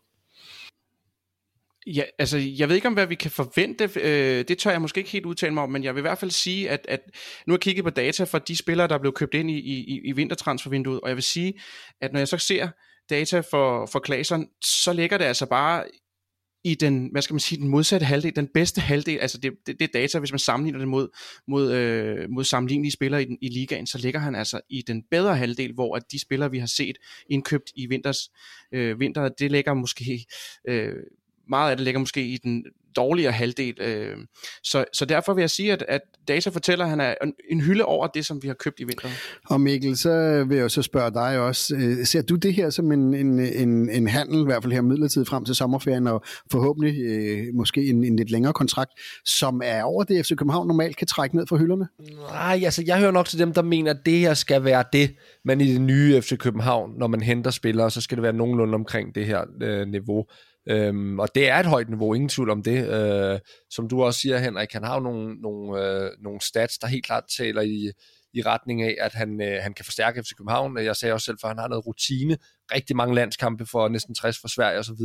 Ja, 1.87 2.03
altså, 2.19 2.37
jeg 2.37 2.69
ved 2.69 2.75
ikke 2.75 2.87
om, 2.87 2.93
hvad 2.93 3.07
vi 3.07 3.15
kan 3.15 3.31
forvente. 3.31 3.89
Øh, 3.95 4.45
det 4.47 4.57
tør 4.57 4.71
jeg 4.71 4.81
måske 4.81 4.97
ikke 4.97 5.09
helt 5.09 5.25
udtale 5.25 5.53
mig 5.53 5.63
om, 5.63 5.71
men 5.71 5.83
jeg 5.83 5.95
vil 5.95 5.99
i 5.99 6.01
hvert 6.01 6.17
fald 6.17 6.31
sige, 6.31 6.69
at, 6.69 6.85
at 6.89 6.99
nu 7.47 7.51
har 7.51 7.57
jeg 7.57 7.61
kigget 7.61 7.83
på 7.83 7.89
data 7.89 8.23
fra 8.23 8.39
de 8.39 8.55
spillere, 8.55 8.87
der 8.87 8.95
er 8.95 8.99
blevet 8.99 9.15
købt 9.15 9.33
ind 9.33 9.51
i, 9.51 9.59
i, 9.59 10.01
i 10.05 10.11
vintertransfervinduet, 10.11 11.01
og 11.01 11.07
jeg 11.07 11.15
vil 11.15 11.23
sige, 11.23 11.53
at 12.01 12.13
når 12.13 12.19
jeg 12.19 12.27
så 12.27 12.37
ser 12.37 12.69
data 13.09 13.39
for, 13.39 13.85
for 13.85 13.99
Klaseren, 13.99 14.47
så 14.63 14.93
ligger 14.93 15.17
det 15.17 15.25
altså 15.25 15.45
bare 15.45 15.83
i 16.63 16.75
den, 16.75 17.09
hvad 17.11 17.21
skal 17.21 17.33
man 17.33 17.39
sige, 17.39 17.61
den 17.61 17.67
modsatte 17.67 18.05
halvdel, 18.05 18.35
den 18.35 18.47
bedste 18.53 18.81
halvdel, 18.81 19.19
altså 19.19 19.37
det, 19.37 19.53
det, 19.67 19.79
det 19.79 19.93
data, 19.93 20.19
hvis 20.19 20.31
man 20.31 20.39
sammenligner 20.39 20.79
det 20.79 20.87
mod, 20.87 21.07
mod, 21.47 21.71
øh, 21.71 22.29
mod 22.29 22.43
sammenlignelige 22.43 22.91
spillere 22.91 23.21
i, 23.21 23.25
den, 23.25 23.37
i 23.41 23.49
ligaen, 23.49 23.87
så 23.87 23.97
ligger 23.97 24.19
han 24.19 24.35
altså 24.35 24.61
i 24.69 24.81
den 24.81 25.03
bedre 25.11 25.37
halvdel, 25.37 25.73
hvor 25.73 25.95
at 25.95 26.03
de 26.11 26.19
spillere, 26.19 26.51
vi 26.51 26.59
har 26.59 26.67
set 26.67 26.97
indkøbt 27.29 27.71
i 27.75 27.85
vinters, 27.85 28.17
øh, 28.71 28.99
vinter, 28.99 29.29
det 29.29 29.51
ligger 29.51 29.73
måske 29.73 30.25
øh, 30.67 30.93
meget 31.49 31.71
af 31.71 31.77
det 31.77 31.83
ligger 31.83 31.99
måske 31.99 32.21
i 32.21 32.37
den 32.37 32.63
dårligere 32.95 33.31
halvdel. 33.31 33.81
Øh, 33.81 34.17
så, 34.63 34.85
så 34.93 35.05
derfor 35.05 35.33
vil 35.33 35.41
jeg 35.41 35.49
sige, 35.49 35.73
at, 35.73 35.85
at 35.87 36.01
data 36.27 36.49
fortæller, 36.49 36.85
at 36.85 36.89
han 36.89 36.99
er 36.99 37.15
en 37.49 37.61
hylde 37.61 37.85
over 37.85 38.07
det, 38.07 38.25
som 38.25 38.43
vi 38.43 38.47
har 38.47 38.55
købt 38.55 38.79
i 38.79 38.83
vinteren. 38.83 39.13
Og 39.45 39.61
Mikkel, 39.61 39.97
så 39.97 40.43
vil 40.47 40.55
jeg 40.55 40.63
jo 40.63 40.69
så 40.69 40.81
spørge 40.81 41.11
dig 41.11 41.39
også, 41.39 41.75
øh, 41.75 42.05
ser 42.05 42.21
du 42.21 42.35
det 42.35 42.53
her 42.53 42.69
som 42.69 42.91
en, 42.91 43.13
en, 43.13 43.39
en, 43.39 43.89
en 43.89 44.07
handel, 44.07 44.41
i 44.41 44.45
hvert 44.45 44.63
fald 44.63 44.73
her 44.73 44.81
midlertidigt 44.81 45.29
frem 45.29 45.45
til 45.45 45.55
sommerferien, 45.55 46.07
og 46.07 46.23
forhåbentlig 46.51 47.01
øh, 47.01 47.45
måske 47.53 47.85
en, 47.85 48.03
en 48.03 48.15
lidt 48.15 48.31
længere 48.31 48.53
kontrakt, 48.53 48.91
som 49.25 49.61
er 49.63 49.83
over 49.83 50.03
det, 50.03 50.25
FC 50.25 50.29
København 50.29 50.67
normalt 50.67 50.97
kan 50.97 51.07
trække 51.07 51.35
ned 51.35 51.47
fra 51.47 51.57
hylderne? 51.57 51.87
Nej, 52.31 52.61
altså 52.65 52.83
jeg 52.85 52.99
hører 52.99 53.11
nok 53.11 53.27
til 53.27 53.39
dem, 53.39 53.53
der 53.53 53.61
mener, 53.61 53.91
at 53.91 53.99
det 54.05 54.19
her 54.19 54.33
skal 54.33 54.63
være 54.63 54.83
det, 54.93 55.15
men 55.45 55.61
i 55.61 55.73
det 55.73 55.81
nye 55.81 56.21
FC 56.21 56.37
København, 56.37 56.91
når 56.97 57.07
man 57.07 57.21
henter 57.21 57.51
spillere, 57.51 57.91
så 57.91 58.01
skal 58.01 58.17
det 58.17 58.23
være 58.23 58.33
nogenlunde 58.33 58.75
omkring 58.75 59.15
det 59.15 59.25
her 59.25 59.41
øh, 59.61 59.87
niveau. 59.87 60.25
Øhm, 60.69 61.19
og 61.19 61.27
det 61.35 61.49
er 61.49 61.59
et 61.59 61.65
højt 61.65 61.89
niveau, 61.89 62.13
ingen 62.13 62.29
tvivl 62.29 62.49
om 62.49 62.63
det. 62.63 62.87
Øh, 62.87 63.39
som 63.69 63.89
du 63.89 64.03
også 64.03 64.19
siger, 64.19 64.37
Henrik, 64.37 64.73
han 64.73 64.83
har 64.83 64.93
jo 64.93 64.99
nogle, 64.99 65.41
nogle, 65.41 65.83
øh, 65.83 66.11
nogle 66.19 66.41
stats, 66.41 66.77
der 66.77 66.87
helt 66.87 67.05
klart 67.05 67.23
taler 67.37 67.61
i, 67.61 67.91
i 68.33 68.41
retning 68.41 68.83
af, 68.83 68.95
at 68.99 69.13
han, 69.13 69.41
øh, 69.41 69.63
han 69.63 69.73
kan 69.73 69.85
forstærke 69.85 70.23
FC 70.23 70.35
København. 70.37 70.77
Jeg 70.77 70.95
sagde 70.95 71.13
også 71.13 71.25
selv, 71.25 71.37
for 71.41 71.47
han 71.47 71.57
har 71.57 71.67
noget 71.67 71.87
rutine. 71.87 72.37
Rigtig 72.75 72.95
mange 72.95 73.15
landskampe 73.15 73.65
for 73.65 73.87
næsten 73.87 74.15
60 74.15 74.39
for 74.41 74.47
Sverige 74.47 74.79
osv. 74.79 75.01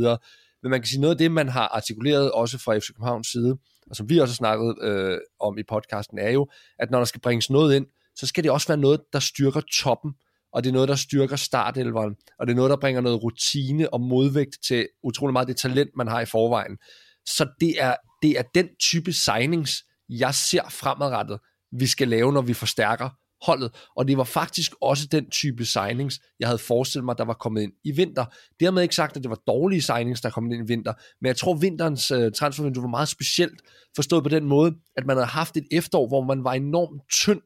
Men 0.63 0.69
man 0.69 0.81
kan 0.81 0.87
sige, 0.87 1.01
noget 1.01 1.13
af 1.13 1.17
det, 1.17 1.31
man 1.31 1.49
har 1.49 1.67
artikuleret 1.67 2.31
også 2.31 2.57
fra 2.57 2.77
FC 2.77 2.87
Københavns 2.87 3.27
side, 3.27 3.57
og 3.89 3.95
som 3.95 4.09
vi 4.09 4.19
også 4.19 4.31
har 4.31 4.35
snakket 4.35 4.75
øh, 4.81 5.17
om 5.39 5.57
i 5.57 5.63
podcasten, 5.63 6.19
er 6.19 6.29
jo, 6.29 6.47
at 6.79 6.91
når 6.91 6.97
der 6.97 7.05
skal 7.05 7.21
bringes 7.21 7.49
noget 7.49 7.75
ind, 7.75 7.85
så 8.15 8.27
skal 8.27 8.43
det 8.43 8.51
også 8.51 8.67
være 8.67 8.77
noget, 8.77 9.01
der 9.13 9.19
styrker 9.19 9.61
toppen 9.73 10.11
og 10.55 10.63
det 10.63 10.69
er 10.69 10.73
noget, 10.73 10.89
der 10.89 10.95
styrker 10.95 11.35
startelveren, 11.35 12.15
og 12.39 12.47
det 12.47 12.53
er 12.53 12.55
noget, 12.55 12.69
der 12.69 12.77
bringer 12.77 13.01
noget 13.01 13.23
rutine 13.23 13.93
og 13.93 14.01
modvægt 14.01 14.57
til 14.67 14.87
utrolig 15.03 15.33
meget 15.33 15.47
det 15.47 15.57
talent, 15.57 15.89
man 15.97 16.07
har 16.07 16.21
i 16.21 16.25
forvejen. 16.25 16.77
Så 17.25 17.47
det 17.59 17.81
er, 17.83 17.95
det 18.21 18.39
er 18.39 18.43
den 18.55 18.67
type 18.79 19.13
signings, 19.13 19.83
jeg 20.09 20.35
ser 20.35 20.69
fremadrettet, 20.69 21.39
vi 21.71 21.87
skal 21.87 22.07
lave, 22.07 22.33
når 22.33 22.41
vi 22.41 22.53
forstærker 22.53 23.09
holdet. 23.45 23.71
Og 23.95 24.07
det 24.07 24.17
var 24.17 24.23
faktisk 24.23 24.73
også 24.81 25.07
den 25.11 25.29
type 25.29 25.65
signings, 25.65 26.19
jeg 26.39 26.47
havde 26.47 26.57
forestillet 26.57 27.05
mig, 27.05 27.17
der 27.17 27.25
var 27.25 27.33
kommet 27.33 27.61
ind 27.61 27.71
i 27.83 27.91
vinter. 27.91 28.25
Dermed 28.59 28.81
ikke 28.81 28.95
sagt, 28.95 29.17
at 29.17 29.23
det 29.23 29.29
var 29.29 29.41
dårlige 29.47 29.81
signings, 29.81 30.21
der 30.21 30.29
kom 30.29 30.51
ind 30.51 30.69
i 30.69 30.73
vinter, 30.73 30.93
men 31.21 31.27
jeg 31.27 31.37
tror, 31.37 31.53
vinterens 31.53 32.11
øh, 32.11 32.31
transfervindue 32.31 32.83
var 32.83 32.89
meget 32.89 33.07
specielt, 33.07 33.61
forstået 33.95 34.23
på 34.23 34.29
den 34.29 34.45
måde, 34.45 34.73
at 34.97 35.05
man 35.05 35.15
havde 35.15 35.27
haft 35.27 35.57
et 35.57 35.67
efterår, 35.71 36.07
hvor 36.07 36.23
man 36.23 36.43
var 36.43 36.53
enormt 36.53 37.01
tynd 37.11 37.41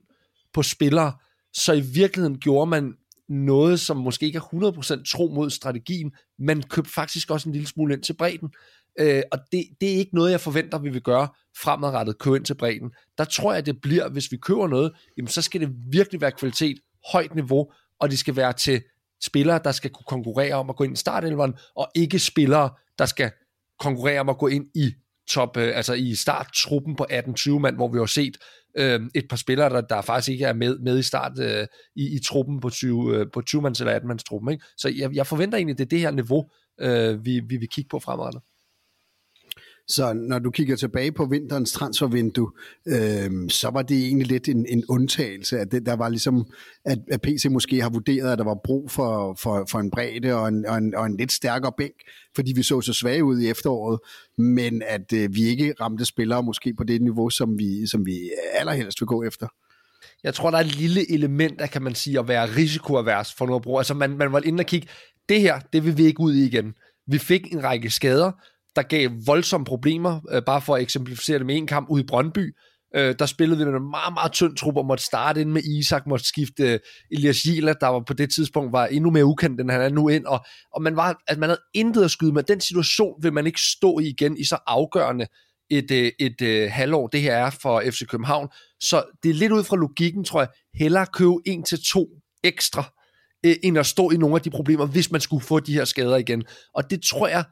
på 0.53 0.63
spillere, 0.63 1.13
så 1.53 1.73
i 1.73 1.81
virkeligheden 1.81 2.39
gjorde 2.39 2.69
man 2.69 2.93
noget, 3.29 3.79
som 3.79 3.97
måske 3.97 4.25
ikke 4.25 4.37
er 4.37 4.71
100% 5.01 5.03
tro 5.11 5.27
mod 5.27 5.49
strategien, 5.49 6.11
men 6.39 6.63
købte 6.63 6.91
faktisk 6.91 7.31
også 7.31 7.49
en 7.49 7.53
lille 7.53 7.67
smule 7.67 7.93
ind 7.93 8.03
til 8.03 8.13
bredden. 8.13 8.49
Øh, 8.99 9.21
og 9.31 9.39
det, 9.51 9.65
det 9.81 9.93
er 9.93 9.97
ikke 9.97 10.15
noget, 10.15 10.31
jeg 10.31 10.41
forventer, 10.41 10.79
vi 10.79 10.89
vil 10.89 11.01
gøre 11.01 11.27
fremadrettet, 11.57 12.17
købe 12.17 12.35
ind 12.35 12.45
til 12.45 12.55
bredden. 12.55 12.91
Der 13.17 13.23
tror 13.23 13.53
jeg, 13.53 13.65
det 13.65 13.81
bliver, 13.81 14.09
hvis 14.09 14.31
vi 14.31 14.37
køber 14.37 14.67
noget, 14.67 14.91
jamen 15.17 15.27
så 15.27 15.41
skal 15.41 15.61
det 15.61 15.69
virkelig 15.91 16.21
være 16.21 16.31
kvalitet, 16.31 16.79
højt 17.11 17.35
niveau, 17.35 17.71
og 17.99 18.09
det 18.09 18.19
skal 18.19 18.35
være 18.35 18.53
til 18.53 18.81
spillere, 19.21 19.59
der 19.63 19.71
skal 19.71 19.91
kunne 19.91 20.05
konkurrere 20.07 20.53
om 20.53 20.69
at 20.69 20.75
gå 20.75 20.83
ind 20.83 20.93
i 20.93 20.99
startelveren, 20.99 21.53
og 21.75 21.87
ikke 21.95 22.19
spillere, 22.19 22.69
der 22.99 23.05
skal 23.05 23.31
konkurrere 23.79 24.19
om 24.19 24.29
at 24.29 24.37
gå 24.37 24.47
ind 24.47 24.65
i 24.75 24.93
top, 25.29 25.57
øh, 25.57 25.77
altså 25.77 25.93
i 25.93 26.15
starttruppen 26.15 26.95
på 26.95 27.05
18-20 27.11 27.49
mand, 27.49 27.75
hvor 27.75 27.87
vi 27.87 27.97
har 27.97 28.05
set 28.05 28.37
øh, 28.77 29.01
et 29.15 29.25
par 29.29 29.37
spillere, 29.37 29.69
der, 29.69 29.81
der 29.81 30.01
faktisk 30.01 30.29
ikke 30.29 30.45
er 30.45 30.53
med, 30.53 30.79
med 30.79 30.99
i 30.99 31.03
start 31.03 31.39
øh, 31.39 31.67
i, 31.95 32.15
i 32.15 32.19
truppen 32.19 32.59
på 32.59 32.69
20, 32.69 33.15
øh, 33.15 33.25
på 33.33 33.41
20 33.41 33.61
mands 33.61 33.79
eller 33.79 33.99
18-mands 33.99 34.23
truppen. 34.23 34.51
Ikke? 34.51 34.65
Så 34.77 34.89
jeg, 34.97 35.15
jeg 35.15 35.27
forventer 35.27 35.57
egentlig, 35.57 35.73
at 35.73 35.77
det 35.77 35.85
er 35.85 35.89
det 35.89 35.99
her 35.99 36.11
niveau, 36.11 36.49
øh, 36.81 37.25
vi, 37.25 37.39
vi 37.39 37.57
vil 37.57 37.69
kigge 37.69 37.89
på 37.89 37.99
fremadrettet. 37.99 38.41
Så 39.89 40.13
når 40.13 40.39
du 40.39 40.51
kigger 40.51 40.75
tilbage 40.75 41.11
på 41.11 41.25
vinterens 41.25 41.71
transfervindue, 41.71 42.51
øh, 42.87 43.49
så 43.49 43.69
var 43.73 43.81
det 43.81 44.05
egentlig 44.05 44.27
lidt 44.27 44.47
en, 44.47 44.65
en 44.69 44.83
undtagelse, 44.89 45.59
at 45.59 45.71
det, 45.71 45.85
der 45.85 45.95
var 45.95 46.09
ligesom, 46.09 46.45
at, 46.85 46.99
at 47.11 47.21
PC 47.21 47.45
måske 47.49 47.81
har 47.81 47.89
vurderet, 47.89 48.31
at 48.31 48.37
der 48.37 48.43
var 48.43 48.59
brug 48.63 48.91
for, 48.91 49.35
for, 49.39 49.65
for 49.69 49.79
en 49.79 49.91
bredde 49.91 50.33
og 50.33 50.47
en, 50.47 50.65
og, 50.65 50.77
en, 50.77 50.95
og 50.95 51.05
en 51.05 51.17
lidt 51.17 51.31
stærkere 51.31 51.71
bænk, 51.77 51.95
fordi 52.35 52.53
vi 52.55 52.63
så 52.63 52.81
så 52.81 52.93
svage 52.93 53.23
ud 53.23 53.39
i 53.39 53.49
efteråret, 53.49 53.99
men 54.37 54.81
at 54.87 55.13
øh, 55.13 55.35
vi 55.35 55.43
ikke 55.43 55.73
ramte 55.81 56.05
spillere 56.05 56.43
måske 56.43 56.73
på 56.73 56.83
det 56.83 57.01
niveau, 57.01 57.29
som 57.29 57.59
vi, 57.59 57.87
som 57.87 58.05
vi 58.05 58.31
allerhelst 58.59 59.01
vil 59.01 59.07
gå 59.07 59.23
efter. 59.23 59.47
Jeg 60.23 60.33
tror, 60.33 60.51
der 60.51 60.57
er 60.57 60.61
et 60.61 60.75
lille 60.75 61.11
element 61.11 61.61
af, 61.61 61.69
kan 61.69 61.81
man 61.81 61.95
sige, 61.95 62.19
at 62.19 62.27
være 62.27 62.45
risikoavers 62.55 63.33
for 63.33 63.45
noget 63.45 63.63
at. 63.67 63.77
Altså 63.77 63.93
man, 63.93 64.17
man 64.17 64.31
var 64.31 64.41
inde 64.45 64.61
og 64.61 64.65
kigge, 64.65 64.87
det 65.29 65.41
her, 65.41 65.59
det 65.73 65.85
vil 65.85 65.97
vi 65.97 66.03
ikke 66.03 66.19
ud 66.19 66.33
i 66.33 66.45
igen. 66.45 66.73
Vi 67.07 67.17
fik 67.17 67.53
en 67.53 67.63
række 67.63 67.89
skader, 67.89 68.31
der 68.75 68.81
gav 68.81 69.09
voldsomme 69.25 69.65
problemer, 69.65 70.19
øh, 70.31 70.41
bare 70.45 70.61
for 70.61 70.75
at 70.75 70.81
eksemplificere 70.81 71.37
det 71.37 71.45
med 71.45 71.55
en 71.55 71.67
kamp 71.67 71.89
ude 71.89 72.03
i 72.03 72.05
Brøndby. 72.05 72.55
Øh, 72.95 73.15
der 73.19 73.25
spillede 73.25 73.59
vi 73.59 73.65
med 73.65 73.73
en 73.73 73.89
meget, 73.89 74.13
meget 74.13 74.31
tynd 74.31 74.55
trup, 74.55 74.77
og 74.77 74.85
måtte 74.85 75.03
starte 75.03 75.41
ind 75.41 75.49
med 75.49 75.63
Isak, 75.63 76.07
måtte 76.07 76.25
skifte 76.25 76.73
øh, 76.73 76.79
Elias 77.11 77.45
Jila, 77.45 77.73
der 77.81 77.87
var 77.87 78.03
på 78.07 78.13
det 78.13 78.33
tidspunkt 78.33 78.71
var 78.71 78.85
endnu 78.85 79.11
mere 79.11 79.25
ukendt, 79.25 79.61
end 79.61 79.71
han 79.71 79.81
er 79.81 79.89
nu 79.89 80.09
ind, 80.09 80.25
og, 80.25 80.45
og 80.75 80.81
man, 80.81 80.95
var, 80.95 81.21
at 81.27 81.37
man 81.37 81.49
havde 81.49 81.61
intet 81.73 82.03
at 82.03 82.11
skyde 82.11 82.33
med. 82.33 82.43
Den 82.43 82.61
situation 82.61 83.13
vil 83.23 83.33
man 83.33 83.47
ikke 83.47 83.61
stå 83.61 83.99
i 83.99 84.07
igen 84.07 84.37
i 84.37 84.43
så 84.43 84.57
afgørende 84.67 85.27
et, 85.69 85.91
øh, 85.91 85.97
et, 85.97 86.13
et, 86.19 86.41
et 86.41 86.71
halvår, 86.71 87.07
det 87.07 87.21
her 87.21 87.33
er 87.33 87.49
for 87.49 87.83
FC 87.91 88.07
København. 88.07 88.47
Så 88.79 89.03
det 89.23 89.29
er 89.29 89.33
lidt 89.33 89.51
ud 89.51 89.63
fra 89.63 89.75
logikken, 89.75 90.23
tror 90.23 90.41
jeg, 90.41 90.49
hellere 90.73 91.05
købe 91.05 91.35
en 91.45 91.63
til 91.63 91.79
to 91.83 92.07
ekstra, 92.43 92.83
øh, 93.45 93.55
end 93.63 93.77
at 93.77 93.85
stå 93.85 94.11
i 94.11 94.17
nogle 94.17 94.35
af 94.35 94.41
de 94.41 94.49
problemer, 94.49 94.85
hvis 94.85 95.11
man 95.11 95.21
skulle 95.21 95.45
få 95.45 95.59
de 95.59 95.73
her 95.73 95.85
skader 95.85 96.17
igen. 96.17 96.43
Og 96.73 96.89
det 96.89 97.03
tror 97.03 97.27
jeg, 97.27 97.43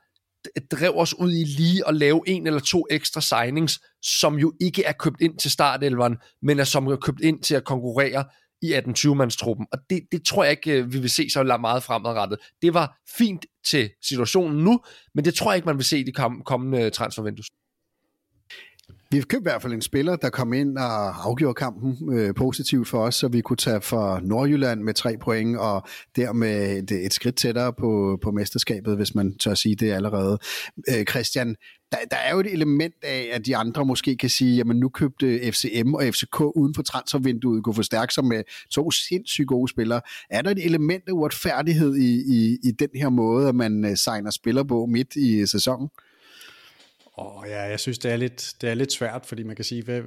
drev 0.72 0.92
os 0.96 1.14
ud 1.20 1.32
i 1.32 1.44
lige 1.44 1.88
at 1.88 1.96
lave 1.96 2.22
en 2.28 2.48
eller 2.48 2.60
to 2.60 2.86
ekstra 2.90 3.22
signings, 3.22 3.80
som 4.02 4.40
jo 4.40 4.54
ikke 4.62 4.84
er 4.84 4.92
købt 4.92 5.22
ind 5.22 5.38
til 5.38 5.52
startelveren, 5.52 6.18
men 6.42 6.60
er 6.60 6.64
som 6.64 6.88
er 6.88 6.96
købt 6.96 7.22
ind 7.22 7.44
til 7.44 7.56
at 7.56 7.64
konkurrere 7.64 8.26
i 8.62 8.74
18-20-mandstruppen. 8.74 9.66
Og 9.72 9.80
det, 9.90 10.02
det 10.12 10.26
tror 10.26 10.44
jeg 10.44 10.52
ikke, 10.52 10.72
øh, 10.72 10.94
vi 10.94 11.00
vil 11.00 11.10
se 11.10 11.30
så 11.30 11.58
meget 11.60 11.84
fremadrettet. 11.84 12.40
Det 12.62 12.74
var 12.74 13.00
fint 13.18 13.46
til 13.66 13.90
situationen 14.04 14.64
nu, 14.64 14.80
men 15.16 15.26
det 15.26 15.36
tror 15.36 15.52
jeg 15.52 15.56
ikke, 15.56 15.66
man 15.66 15.78
vil 15.78 15.86
se 15.86 16.00
i 16.00 16.04
de 16.04 16.12
kommende 16.46 16.90
transfervindues. 16.90 17.48
Vi 19.18 19.22
købte 19.22 19.38
i 19.38 19.50
hvert 19.52 19.62
fald 19.62 19.74
en 19.74 19.82
spiller, 19.82 20.16
der 20.16 20.30
kom 20.30 20.54
ind 20.54 20.78
og 20.78 21.26
afgjorde 21.28 21.54
kampen 21.54 22.14
øh, 22.14 22.36
positivt 22.36 22.88
for 22.88 23.00
os, 23.00 23.16
så 23.16 23.28
vi 23.28 23.42
kunne 23.42 23.58
tage 23.58 23.82
for 23.82 24.20
Nordjylland 24.24 24.82
med 24.82 24.94
tre 24.94 25.18
point, 25.22 25.58
og 25.58 25.88
dermed 26.16 26.78
et, 26.78 26.92
et 26.92 27.14
skridt 27.14 27.36
tættere 27.36 27.74
på, 27.74 28.20
på 28.24 28.32
mesterskabet, 28.32 28.96
hvis 28.96 29.16
man 29.16 29.38
tør 29.38 29.54
sige 29.54 29.76
det 29.76 29.92
allerede. 29.92 30.40
Øh, 30.90 31.06
Christian, 31.06 31.56
der, 31.92 31.98
der 32.12 32.18
er 32.18 32.34
jo 32.34 32.40
et 32.40 32.54
element 32.54 32.94
af, 33.04 33.30
at 33.34 33.46
de 33.46 33.56
andre 33.56 33.86
måske 33.86 34.18
kan 34.18 34.30
sige, 34.30 34.56
jamen 34.56 34.78
nu 34.80 34.90
købte 34.90 35.52
FCM 35.52 35.94
og 35.94 36.04
FCK 36.04 36.42
uden 36.56 36.76
for 36.76 36.84
transfervinduet, 36.84 37.64
kunne 37.64 37.76
forstærke 37.76 38.14
sig 38.14 38.26
med 38.26 38.44
to 38.72 38.92
sindssygt 38.92 39.48
gode 39.48 39.72
spillere. 39.72 40.02
Er 40.30 40.42
der 40.42 40.52
et 40.52 40.66
element 40.66 41.04
af 41.08 41.12
uretfærdighed 41.12 41.96
i, 41.96 42.24
i, 42.28 42.58
i 42.64 42.72
den 42.72 42.90
her 42.96 43.10
måde, 43.10 43.48
at 43.48 43.56
man 43.56 43.86
øh, 43.86 43.98
signer 43.98 44.32
spiller 44.32 44.64
på 44.64 44.86
midt 44.86 45.16
i 45.16 45.46
sæsonen? 45.46 45.90
Og 47.18 47.46
ja, 47.48 47.62
jeg 47.62 47.80
synes, 47.80 48.00
det 48.00 48.12
er 48.12 48.16
lidt, 48.16 48.56
det 48.62 48.70
er 48.70 48.74
lidt 48.74 48.92
svært, 48.92 49.26
fordi 49.26 49.44
man 49.44 49.56
kan 49.56 49.66
sige, 49.66 49.84
hvad, 49.84 50.02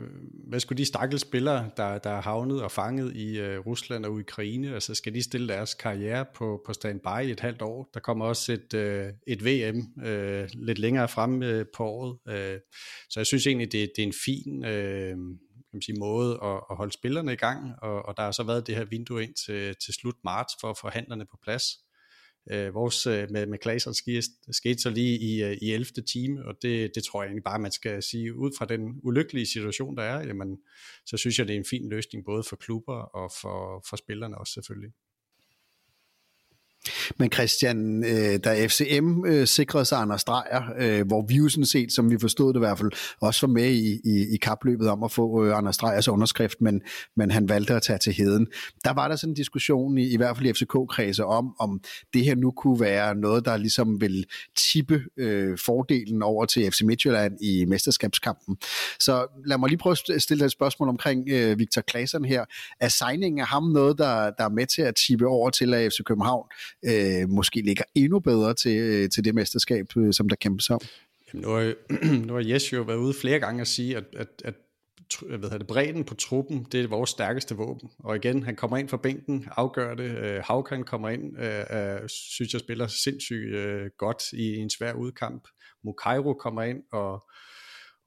hvad 0.49 0.61
skulle 0.61 0.79
de 0.79 0.85
stakkels 0.85 1.23
spillere, 1.23 1.71
der, 1.77 1.99
der 1.99 2.11
er 2.11 2.23
havnet 2.23 2.63
og 2.63 2.71
fanget 2.71 3.17
i 3.17 3.41
uh, 3.41 3.67
Rusland 3.67 4.07
og 4.07 4.13
Ukraine, 4.13 4.75
altså 4.75 4.95
skal 4.95 5.15
de 5.15 5.23
stille 5.23 5.49
deres 5.49 5.75
karriere 5.75 6.27
på, 6.35 6.63
på 6.67 6.73
standby 6.73 7.27
i 7.27 7.31
et 7.31 7.41
halvt 7.41 7.63
år? 7.63 7.91
Der 7.95 8.01
kommer 8.01 8.25
også 8.25 8.53
et, 8.53 8.75
uh, 8.75 9.13
et 9.27 9.45
VM 9.45 9.79
uh, 9.97 10.09
øh, 10.09 10.49
lidt 10.55 10.79
længere 10.79 11.09
frem 11.09 11.35
uh, 11.35 11.63
på 11.77 11.85
året. 11.85 12.19
Uh, 12.27 12.61
så 13.11 13.21
jeg 13.21 13.27
synes 13.27 13.47
egentlig, 13.47 13.73
det, 13.73 13.91
det 13.97 14.03
er 14.03 14.07
en 14.07 14.15
fin 14.25 14.65
uh, 14.65 15.39
kan 15.71 15.77
man 15.77 15.83
sige, 15.83 15.99
måde 15.99 16.39
at, 16.43 16.61
at 16.71 16.77
holde 16.77 16.93
spillerne 16.93 17.33
i 17.33 17.37
gang, 17.37 17.73
og, 17.83 18.03
og 18.07 18.17
der 18.17 18.23
har 18.23 18.33
så 18.33 18.43
været 18.43 18.67
det 18.67 18.77
her 18.77 18.85
vindue 18.85 19.23
ind 19.23 19.35
til, 19.47 19.77
til 19.85 19.95
slut 19.95 20.17
marts 20.25 20.55
for 20.61 20.71
at 20.71 20.79
få 20.79 20.89
handlerne 20.89 21.27
på 21.31 21.39
plads. 21.43 21.65
Øh, 22.53 22.75
vores 22.75 23.07
øh, 23.07 23.31
med, 23.31 23.47
med 23.47 23.59
Klaseren 23.59 23.95
skete, 23.95 24.23
skete 24.51 24.79
så 24.79 24.91
lige 24.91 25.19
i, 25.19 25.43
øh, 25.43 25.57
i 25.63 25.73
11. 25.73 25.85
time, 25.85 26.45
og 26.45 26.55
det, 26.63 26.91
det 26.95 27.05
tror 27.05 27.23
jeg 27.23 27.29
egentlig 27.29 27.45
bare, 27.45 27.59
man 27.59 27.73
skal 27.73 28.03
sige, 28.03 28.35
ud 28.35 28.51
fra 28.59 28.65
den 28.65 29.01
ulykkelige 29.03 29.47
situation, 29.47 29.97
der 29.97 30.03
er, 30.03 30.27
jamen, 30.27 30.59
så 31.07 31.17
synes 31.17 31.39
jeg, 31.39 31.47
det 31.47 31.55
er 31.55 31.59
en 31.59 31.65
fin 31.71 31.89
løsning, 31.89 32.25
både 32.25 32.43
for 32.43 32.57
klubber 32.57 32.95
og 32.95 33.33
for, 33.41 33.85
for 33.89 33.97
spillerne 33.97 34.39
også 34.39 34.53
selvfølgelig. 34.53 34.91
Men 37.19 37.33
Christian, 37.33 38.05
øh, 38.05 38.39
da 38.45 38.67
FCM 38.67 39.25
øh, 39.27 39.47
sikrede 39.47 39.85
sig 39.85 39.99
Anders 39.99 40.25
Dreyer, 40.25 40.63
øh, 40.79 41.07
hvor 41.07 41.27
vi 41.29 41.35
jo 41.35 41.49
sådan 41.49 41.67
set, 41.67 41.93
som 41.93 42.11
vi 42.11 42.19
forstod 42.21 42.53
det 42.53 42.59
i 42.59 42.65
hvert 42.65 42.79
fald, 42.79 42.91
også 43.21 43.47
var 43.47 43.53
med 43.53 43.71
i, 43.71 44.01
i, 44.05 44.35
i 44.35 44.37
kapløbet 44.37 44.89
om 44.89 45.03
at 45.03 45.13
få 45.13 45.45
øh, 45.45 45.57
Anders 45.57 45.77
Dreyers 45.77 46.09
underskrift, 46.09 46.61
men, 46.61 46.83
men 47.17 47.31
han 47.31 47.49
valgte 47.49 47.75
at 47.75 47.83
tage 47.83 47.99
til 47.99 48.13
heden. 48.13 48.47
Der 48.85 48.93
var 48.93 49.09
der 49.09 49.17
sådan 49.17 49.31
en 49.31 49.35
diskussion, 49.35 49.99
i, 49.99 50.13
i 50.13 50.17
hvert 50.17 50.37
fald 50.37 50.49
i 50.49 50.53
FCK-kredse, 50.53 51.25
om, 51.25 51.55
om 51.59 51.81
det 52.15 52.25
her 52.25 52.35
nu 52.35 52.51
kunne 52.51 52.81
være 52.81 53.15
noget, 53.15 53.45
der 53.45 53.57
ligesom 53.57 54.01
vil 54.01 54.25
tippe 54.57 55.03
øh, 55.17 55.59
fordelen 55.67 56.23
over 56.23 56.45
til 56.45 56.71
FC 56.71 56.83
Midtjylland 56.83 57.43
i 57.43 57.65
mesterskabskampen. 57.65 58.57
Så 59.01 59.27
lad 59.47 59.59
mig 59.59 59.69
lige 59.69 59.79
prøve 59.79 59.97
at 60.15 60.23
stille 60.23 60.45
et 60.45 60.51
spørgsmål 60.51 60.89
omkring 60.89 61.29
øh, 61.29 61.59
Victor 61.59 61.83
Claesson 61.91 62.25
her. 62.25 62.45
Er 62.81 62.89
signingen 62.89 63.41
af 63.41 63.47
ham 63.47 63.63
noget, 63.63 63.99
der, 63.99 64.31
der 64.31 64.45
er 64.45 64.49
med 64.49 64.67
til 64.67 64.83
at 64.83 64.95
tippe 64.95 65.27
over 65.27 65.51
til, 65.51 65.75
at 65.75 65.93
FC 65.93 66.05
København 66.05 66.47
øh, 66.85 67.29
måske 67.29 67.63
ligger 67.63 67.85
endnu 67.95 68.21
bedre 68.21 68.55
til, 68.55 68.79
øh, 68.79 69.09
til 69.11 69.25
det 69.25 69.35
mesterskab, 69.35 69.97
øh, 69.97 70.13
som 70.13 70.29
der 70.29 70.37
kæmpes 70.37 70.71
om. 70.71 70.81
Jamen, 71.33 71.45
nu, 71.47 71.51
har, 71.51 71.75
nu 72.27 72.35
har 72.35 72.41
Jes 72.49 72.73
jo 72.73 72.83
været 72.83 72.99
ude 72.99 73.15
flere 73.15 73.39
gange 73.39 73.61
at 73.61 73.69
sige, 73.69 73.97
at, 73.97 74.05
at, 74.17 74.29
at 74.45 74.55
hvad 75.29 75.39
ved, 75.39 75.59
det, 75.59 75.67
bredden 75.67 76.05
på 76.05 76.15
truppen, 76.15 76.67
det 76.73 76.85
er 76.85 76.89
vores 76.89 77.11
stærkeste 77.11 77.55
våben. 77.55 77.91
Og 77.99 78.17
igen, 78.17 78.43
han 78.43 78.57
kommer 78.57 78.77
ind 78.77 78.89
fra 78.89 78.97
bænken, 78.97 79.49
afgør 79.57 79.95
det. 79.95 80.19
Øh, 80.19 80.43
Havkan 80.45 80.85
kommer 80.85 81.09
ind, 81.09 81.39
øh, 81.39 82.09
synes 82.09 82.53
jeg 82.53 82.61
spiller 82.61 82.87
sindssygt 82.87 83.55
øh, 83.55 83.91
godt 83.99 84.23
i 84.33 84.57
en 84.57 84.71
svær 84.71 84.93
udkamp. 84.93 85.49
Mukairo 85.85 86.35
kommer 86.35 86.63
ind 86.63 86.83
og, 86.93 87.25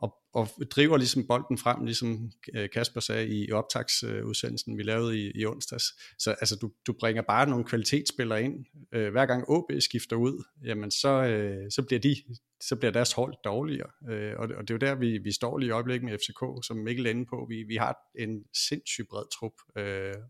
og, 0.04 0.18
og 0.34 0.48
driver 0.72 0.98
ligesom 0.98 1.28
bolden 1.28 1.58
frem, 1.58 1.86
ligesom 1.86 2.32
øh, 2.56 2.70
Kasper 2.70 3.00
sagde 3.00 3.28
i 3.28 3.52
optagsudsendelsen, 3.52 4.78
vi 4.78 4.84
lavede 4.84 5.20
i, 5.20 5.32
i 5.36 5.46
onsdags. 5.46 5.86
Så 6.20 6.32
altså, 6.32 6.56
du, 6.56 6.72
du 6.88 6.94
bringer 7.00 7.22
bare 7.22 7.50
nogle 7.50 7.66
kvalitetsspillere 7.66 8.44
ind. 8.44 8.66
Øh, 8.94 9.12
hver 9.12 9.26
gang 9.26 9.50
OB 9.50 9.72
skifter 9.80 10.16
ud, 10.16 10.44
jamen 10.66 10.92
så, 10.92 11.10
øh, 11.10 11.72
så 11.72 11.82
bliver 11.82 12.00
de 12.00 12.16
så 12.62 12.76
bliver 12.76 12.92
deres 12.92 13.12
hold 13.12 13.34
dårligere. 13.44 13.90
Og, 14.38 14.48
det, 14.48 14.56
og 14.58 14.62
det 14.62 14.70
er 14.70 14.74
jo 14.74 14.78
der, 14.78 14.96
vi, 14.96 15.18
vi 15.18 15.32
står 15.32 15.58
lige 15.58 15.68
i 15.68 15.72
øjeblikket 15.72 16.10
med 16.10 16.18
FCK, 16.18 16.68
som 16.68 16.78
Mikkel 16.78 17.06
inde 17.06 17.26
på. 17.26 17.46
Vi, 17.50 17.64
vi 17.64 17.76
har 17.76 17.98
en 18.20 18.44
sindssygt 18.70 19.08
bred 19.10 19.24
trup, 19.40 19.54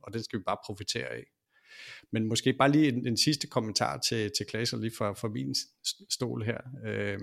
og 0.03 0.13
den 0.13 0.23
skal 0.23 0.39
vi 0.39 0.43
bare 0.43 0.57
profitere 0.65 1.07
af. 1.07 1.23
Men 2.11 2.27
måske 2.27 2.53
bare 2.53 2.71
lige 2.71 2.87
en, 2.87 3.07
en 3.07 3.17
sidste 3.17 3.47
kommentar 3.47 3.97
til, 3.97 4.31
til 4.37 4.45
Klaas, 4.45 4.73
lige 4.73 4.95
fra, 4.97 5.13
fra 5.13 5.27
min 5.27 5.55
stol 6.09 6.43
her. 6.43 6.57
Øh, 6.87 7.19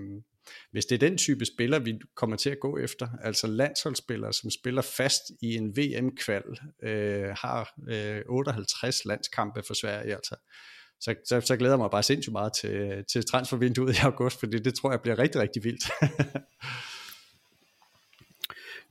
hvis 0.71 0.85
det 0.85 0.95
er 0.95 1.09
den 1.09 1.17
type 1.17 1.45
spiller, 1.45 1.79
vi 1.79 1.99
kommer 2.15 2.35
til 2.35 2.49
at 2.49 2.59
gå 2.59 2.77
efter, 2.77 3.07
altså 3.23 3.47
landsholdsspillere, 3.47 4.33
som 4.33 4.51
spiller 4.51 4.81
fast 4.81 5.21
i 5.41 5.55
en 5.55 5.77
VM-kval, 5.77 6.43
øh, 6.83 7.35
har 7.37 7.73
øh, 7.89 8.21
58 8.29 9.05
landskampe 9.05 9.63
for 9.67 9.73
Sverige, 9.73 10.15
altså, 10.15 10.35
så, 11.01 11.15
så, 11.25 11.41
så 11.41 11.57
glæder 11.57 11.73
jeg 11.73 11.79
mig 11.79 11.91
bare 11.91 12.03
sindssygt 12.03 12.31
meget 12.31 12.53
til, 12.61 13.03
til 13.11 13.25
transfervinduet 13.25 13.97
i 13.97 13.99
august, 14.03 14.39
fordi 14.39 14.59
det 14.59 14.73
tror 14.73 14.91
jeg 14.91 15.01
bliver 15.01 15.19
rigtig, 15.19 15.41
rigtig 15.41 15.63
vildt. 15.63 15.83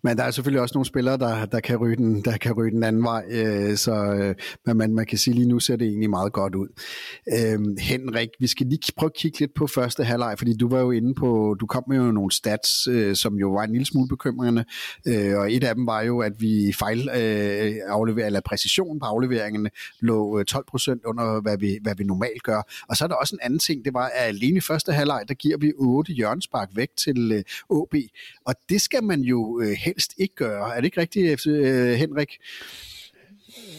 Men 0.03 0.17
der 0.17 0.25
er 0.25 0.31
selvfølgelig 0.31 0.63
også 0.63 0.75
nogle 0.75 0.87
spillere, 0.87 1.17
der, 1.17 1.47
der, 1.47 1.61
kan, 1.61 1.77
ryge 1.77 1.97
den, 1.97 2.25
der 2.25 2.37
kan 2.37 2.53
ryge 2.53 2.71
den 2.71 2.83
anden 2.83 3.03
vej, 3.03 3.25
øh, 3.31 3.77
så 3.77 3.93
øh, 3.93 4.35
men 4.67 4.77
man, 4.77 4.95
man 4.95 5.07
kan 5.07 5.19
sige 5.19 5.35
lige 5.35 5.49
nu 5.49 5.59
ser 5.59 5.77
det 5.77 5.87
egentlig 5.89 6.11
meget 6.11 6.33
godt 6.33 6.55
ud. 6.55 6.69
Øh, 7.33 7.59
Henrik, 7.79 8.29
vi 8.41 8.47
skal 8.47 8.67
lige 8.67 8.93
prøve 8.97 9.11
at 9.11 9.17
kigge 9.17 9.39
lidt 9.39 9.55
på 9.55 9.67
første 9.67 10.05
halvleg, 10.05 10.35
fordi 10.39 10.57
du 10.57 10.69
var 10.69 10.81
jo 10.81 10.91
inde 10.91 11.15
på, 11.15 11.57
du 11.61 11.67
kom 11.67 11.85
med 11.89 11.97
jo 11.97 12.13
nogle 12.13 12.33
stats, 12.33 12.87
øh, 12.87 13.17
som 13.17 13.35
jo 13.35 13.53
var 13.53 13.63
en 13.63 13.73
lille 13.73 13.87
smule 13.87 14.09
bekymrende, 14.09 14.65
øh, 15.07 15.39
og 15.39 15.53
et 15.53 15.65
af 15.65 15.75
dem 15.75 15.87
var 15.87 16.03
jo, 16.03 16.19
at 16.19 16.33
vi 16.39 16.73
fejl 16.79 17.09
øh, 17.09 17.75
aflever, 17.87 18.27
eller 18.27 18.41
præcision 18.41 19.01
på 19.01 19.07
afleveringerne 19.07 19.71
lå 20.01 20.39
øh, 20.39 20.45
12 20.45 20.65
procent 20.69 21.05
under, 21.05 21.41
hvad 21.41 21.59
vi, 21.59 21.79
hvad 21.83 21.95
vi 21.99 22.05
normalt 22.05 22.43
gør. 22.43 22.63
Og 22.89 22.97
så 22.97 23.05
er 23.05 23.09
der 23.09 23.15
også 23.15 23.35
en 23.35 23.41
anden 23.43 23.59
ting, 23.59 23.85
det 23.85 23.95
var, 23.95 24.05
at 24.05 24.29
alene 24.29 24.57
i 24.57 24.61
første 24.61 24.93
halvleg, 24.93 25.25
der 25.29 25.35
giver 25.35 25.59
vi 25.59 25.73
8 25.77 26.13
hjørnspark 26.13 26.69
væk 26.75 26.89
til 26.97 27.33
øh, 27.33 27.43
OB, 27.69 27.95
og 28.47 28.55
det 28.69 28.81
skal 28.81 29.05
man 29.05 29.21
jo 29.21 29.61
øh, 29.61 29.73
helst 29.91 30.15
ikke 30.19 30.35
gøre. 30.35 30.77
Er 30.77 30.77
det 30.77 30.85
ikke 30.85 31.01
rigtigt, 31.01 31.47
øh, 31.47 31.93
Henrik? 31.93 32.39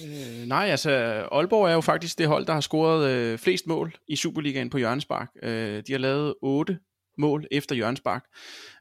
Øh, 0.06 0.48
nej, 0.48 0.68
altså 0.68 0.92
Aalborg 1.32 1.70
er 1.70 1.74
jo 1.74 1.82
faktisk 1.82 2.18
det 2.18 2.28
hold, 2.28 2.46
der 2.46 2.54
har 2.54 2.62
scoret 2.62 3.10
øh, 3.10 3.38
flest 3.38 3.68
mål 3.68 3.96
i 4.08 4.16
Superligaen 4.16 4.70
på 4.70 4.78
Jørgenspark. 4.78 5.30
Øh, 5.44 5.84
de 5.88 5.92
har 5.92 5.98
lavet 5.98 6.34
8 6.42 6.78
mål 7.18 7.46
efter 7.52 7.76
Jørgenspark. 7.76 8.24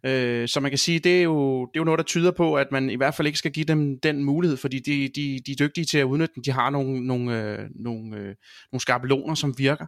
Øh, 0.06 0.48
så 0.48 0.60
man 0.60 0.70
kan 0.70 0.78
sige, 0.78 0.98
det 0.98 1.18
er, 1.18 1.22
jo, 1.22 1.60
det 1.60 1.76
er 1.76 1.80
jo 1.80 1.84
noget, 1.84 1.98
der 1.98 2.04
tyder 2.04 2.30
på, 2.30 2.54
at 2.54 2.72
man 2.72 2.90
i 2.90 2.96
hvert 2.96 3.14
fald 3.14 3.26
ikke 3.26 3.38
skal 3.38 3.52
give 3.52 3.64
dem 3.64 4.00
den 4.00 4.24
mulighed, 4.24 4.56
fordi 4.56 4.78
de, 4.78 5.08
de, 5.08 5.40
de 5.46 5.52
er 5.52 5.56
dygtige 5.56 5.84
til 5.84 5.98
at 5.98 6.04
udnytte 6.04 6.34
den. 6.34 6.42
De 6.44 6.52
har 6.52 6.70
nogle, 6.70 7.06
nogle, 7.06 7.42
øh, 7.42 7.68
nogle, 7.74 8.16
øh, 8.16 8.34
nogle 8.72 8.80
skabeloner, 8.80 9.34
som 9.34 9.58
virker. 9.58 9.86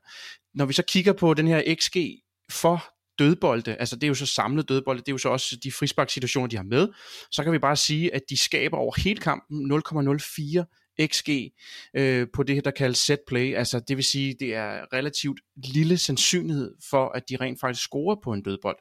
Når 0.54 0.64
vi 0.64 0.72
så 0.72 0.82
kigger 0.82 1.12
på 1.12 1.34
den 1.34 1.48
her 1.48 1.74
XG 1.80 1.96
for 2.50 2.91
dødbolde, 3.18 3.74
altså 3.74 3.96
det 3.96 4.02
er 4.02 4.08
jo 4.08 4.14
så 4.14 4.26
samlet 4.26 4.68
dødbolde, 4.68 5.00
det 5.00 5.08
er 5.08 5.12
jo 5.12 5.18
så 5.18 5.28
også 5.28 5.56
de 5.64 5.72
frisparksituationer, 5.72 6.48
de 6.48 6.56
har 6.56 6.64
med, 6.64 6.88
så 7.30 7.42
kan 7.42 7.52
vi 7.52 7.58
bare 7.58 7.76
sige, 7.76 8.14
at 8.14 8.22
de 8.30 8.36
skaber 8.36 8.76
over 8.76 9.00
hele 9.00 9.20
kampen 9.20 9.72
0,04 9.72 10.64
XG 11.06 11.30
øh, 11.96 12.26
på 12.34 12.42
det, 12.42 12.64
der 12.64 12.70
kaldes 12.70 12.98
set 12.98 13.20
play. 13.26 13.54
Altså 13.54 13.80
det 13.88 13.96
vil 13.96 14.04
sige, 14.04 14.34
det 14.40 14.54
er 14.54 14.92
relativt 14.92 15.40
lille 15.56 15.98
sandsynlighed 15.98 16.74
for, 16.90 17.08
at 17.08 17.28
de 17.28 17.36
rent 17.36 17.60
faktisk 17.60 17.84
scorer 17.84 18.16
på 18.24 18.32
en 18.32 18.42
dødbold. 18.42 18.76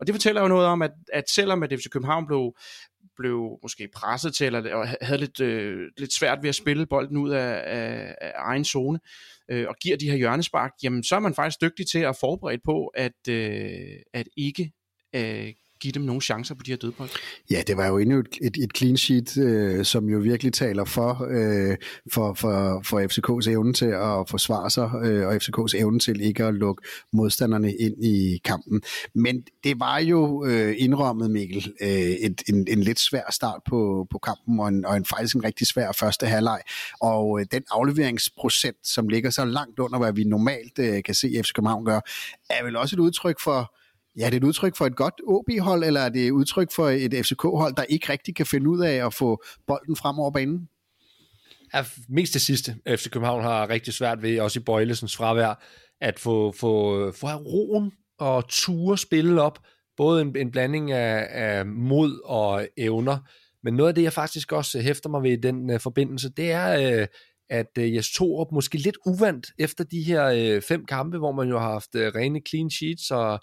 Og 0.00 0.06
det 0.06 0.14
fortæller 0.14 0.40
jo 0.42 0.48
noget 0.48 0.66
om, 0.66 0.82
at, 0.82 0.90
at 1.12 1.30
selvom 1.30 1.62
at 1.62 1.72
FC 1.72 1.88
København 1.90 2.26
blev 2.26 2.54
blev 3.20 3.58
måske 3.62 3.88
presset 3.94 4.34
til, 4.34 4.46
eller 4.46 4.86
havde 5.00 5.20
lidt, 5.20 5.40
øh, 5.40 5.88
lidt 5.98 6.12
svært 6.12 6.38
ved 6.42 6.48
at 6.48 6.54
spille 6.54 6.86
bolden 6.86 7.16
ud 7.16 7.30
af, 7.30 7.62
af, 7.66 8.14
af 8.20 8.32
egen 8.36 8.64
zone, 8.64 9.00
øh, 9.50 9.66
og 9.68 9.76
giver 9.82 9.96
de 9.96 10.10
her 10.10 10.16
hjørnespark, 10.16 10.72
jamen 10.82 11.04
så 11.04 11.16
er 11.16 11.20
man 11.20 11.34
faktisk 11.34 11.60
dygtig 11.60 11.86
til 11.86 11.98
at 11.98 12.16
forberede 12.16 12.60
på, 12.64 12.86
at, 12.86 13.28
øh, 13.28 13.96
at 14.14 14.28
ikke 14.36 14.72
øh, 15.16 15.52
give 15.80 15.92
dem 15.92 16.02
nogle 16.02 16.20
chancer 16.20 16.54
på 16.54 16.62
de 16.62 16.70
her 16.70 16.76
dødbold. 16.76 17.10
Ja, 17.50 17.62
det 17.66 17.76
var 17.76 17.86
jo 17.86 17.98
endnu 17.98 18.18
et, 18.18 18.38
et, 18.42 18.56
et 18.56 18.76
clean 18.76 18.96
sheet, 18.96 19.38
øh, 19.38 19.84
som 19.84 20.08
jo 20.08 20.18
virkelig 20.18 20.52
taler 20.52 20.84
for, 20.84 21.26
øh, 21.30 21.76
for, 22.12 22.34
for, 22.34 22.82
for 22.84 23.00
FCK's 23.00 23.50
evne 23.50 23.72
til 23.72 23.86
at 23.86 24.28
forsvare 24.30 24.70
sig, 24.70 24.90
øh, 25.04 25.26
og 25.26 25.34
FCK's 25.34 25.78
evne 25.78 25.98
til 25.98 26.20
ikke 26.20 26.44
at 26.44 26.54
lukke 26.54 26.82
modstanderne 27.12 27.74
ind 27.74 28.04
i 28.04 28.40
kampen. 28.44 28.82
Men 29.14 29.42
det 29.64 29.80
var 29.80 29.98
jo 29.98 30.44
øh, 30.44 30.74
indrømmet, 30.78 31.30
Mikkel, 31.30 31.72
øh, 31.82 31.88
et, 31.88 32.42
en, 32.48 32.66
en 32.68 32.80
lidt 32.80 33.00
svær 33.00 33.32
start 33.32 33.60
på, 33.68 34.06
på 34.10 34.18
kampen, 34.18 34.60
og, 34.60 34.68
en, 34.68 34.84
og 34.84 34.96
en 34.96 35.04
faktisk 35.04 35.36
en 35.36 35.44
rigtig 35.44 35.66
svær 35.66 35.92
første 35.92 36.26
halvleg. 36.26 36.60
Og 37.00 37.40
øh, 37.40 37.46
den 37.52 37.62
afleveringsprocent, 37.70 38.76
som 38.84 39.08
ligger 39.08 39.30
så 39.30 39.44
langt 39.44 39.78
under, 39.78 39.98
hvad 39.98 40.12
vi 40.12 40.24
normalt 40.24 40.78
øh, 40.78 41.02
kan 41.02 41.14
se 41.14 41.40
FC 41.44 41.52
København 41.52 41.84
gøre, 41.84 42.02
er 42.50 42.64
vel 42.64 42.76
også 42.76 42.96
et 42.96 43.00
udtryk 43.00 43.40
for 43.40 43.79
Ja, 44.18 44.26
det 44.26 44.32
er 44.32 44.36
et 44.36 44.44
udtryk 44.44 44.76
for 44.76 44.86
et 44.86 44.96
godt 44.96 45.14
OB-hold, 45.26 45.84
eller 45.84 46.00
er 46.00 46.08
det 46.08 46.26
et 46.26 46.30
udtryk 46.30 46.72
for 46.72 46.88
et 46.88 47.26
FCK-hold, 47.26 47.74
der 47.76 47.82
ikke 47.82 48.12
rigtig 48.12 48.34
kan 48.36 48.46
finde 48.46 48.70
ud 48.70 48.80
af 48.80 49.06
at 49.06 49.14
få 49.14 49.42
bolden 49.66 49.96
frem 49.96 50.18
over 50.18 50.30
banen? 50.30 50.68
Ja, 51.74 51.84
mest 52.08 52.34
det 52.34 52.42
sidste. 52.42 52.76
FC 52.88 53.10
København 53.10 53.42
har 53.42 53.68
rigtig 53.68 53.94
svært 53.94 54.22
ved, 54.22 54.40
også 54.40 54.60
i 54.60 54.62
Bøjlesens 54.62 55.16
fravær, 55.16 55.64
at 56.00 56.18
få, 56.18 56.52
få, 56.52 57.12
få 57.12 57.26
roen 57.26 57.92
og 58.18 58.48
ture 58.48 58.98
spille 58.98 59.42
op. 59.42 59.58
Både 59.96 60.22
en, 60.22 60.36
en 60.36 60.50
blanding 60.50 60.92
af, 60.92 61.26
af 61.30 61.66
mod 61.66 62.20
og 62.24 62.68
evner. 62.76 63.18
Men 63.62 63.74
noget 63.74 63.88
af 63.88 63.94
det, 63.94 64.02
jeg 64.02 64.12
faktisk 64.12 64.52
også 64.52 64.80
hæfter 64.80 65.10
mig 65.10 65.22
ved 65.22 65.30
i 65.30 65.40
den 65.40 65.70
uh, 65.70 65.80
forbindelse, 65.80 66.30
det 66.36 66.50
er, 66.50 67.00
uh, 67.00 67.06
at 67.50 67.66
uh, 67.78 67.94
Jes 67.94 68.10
Torup 68.10 68.52
måske 68.52 68.78
lidt 68.78 68.96
uvandt 69.06 69.46
efter 69.58 69.84
de 69.84 70.02
her 70.02 70.56
uh, 70.56 70.62
fem 70.62 70.86
kampe, 70.86 71.18
hvor 71.18 71.32
man 71.32 71.48
jo 71.48 71.58
har 71.58 71.72
haft 71.72 71.94
uh, 71.94 72.00
rene 72.00 72.40
clean 72.48 72.70
sheets 72.70 73.10
og 73.10 73.40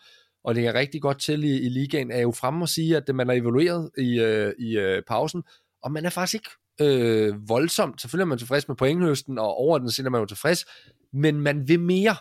og 0.48 0.56
det 0.56 0.68
er 0.68 0.74
rigtig 0.74 1.02
godt 1.02 1.20
til 1.20 1.44
i, 1.44 1.60
i 1.66 1.70
ligaen, 1.70 2.12
er 2.12 2.22
jo 2.22 2.32
fremme 2.32 2.64
at 2.64 2.70
sige, 2.70 2.98
at 2.98 3.16
man 3.16 3.30
er 3.30 3.34
evalueret 3.34 3.90
i, 3.98 4.20
øh, 4.20 4.54
i 4.60 4.78
øh, 4.78 5.04
pausen, 5.08 5.44
og 5.84 5.92
man 5.92 6.06
er 6.06 6.10
faktisk 6.10 6.34
ikke 6.34 6.50
øh, 6.82 7.50
voldsomt. 7.50 8.02
Selvfølgelig 8.02 8.24
er 8.24 8.28
man 8.28 8.38
tilfreds 8.38 8.68
med 8.68 8.76
pointhøsten, 8.76 9.40
og 9.40 9.58
over 9.58 9.78
den 9.78 9.88
er 9.88 10.10
man 10.10 10.22
jo 10.22 10.26
tilfreds, 10.26 10.66
men 11.14 11.42
man 11.42 11.68
vil 11.68 11.80
mere. 11.80 12.16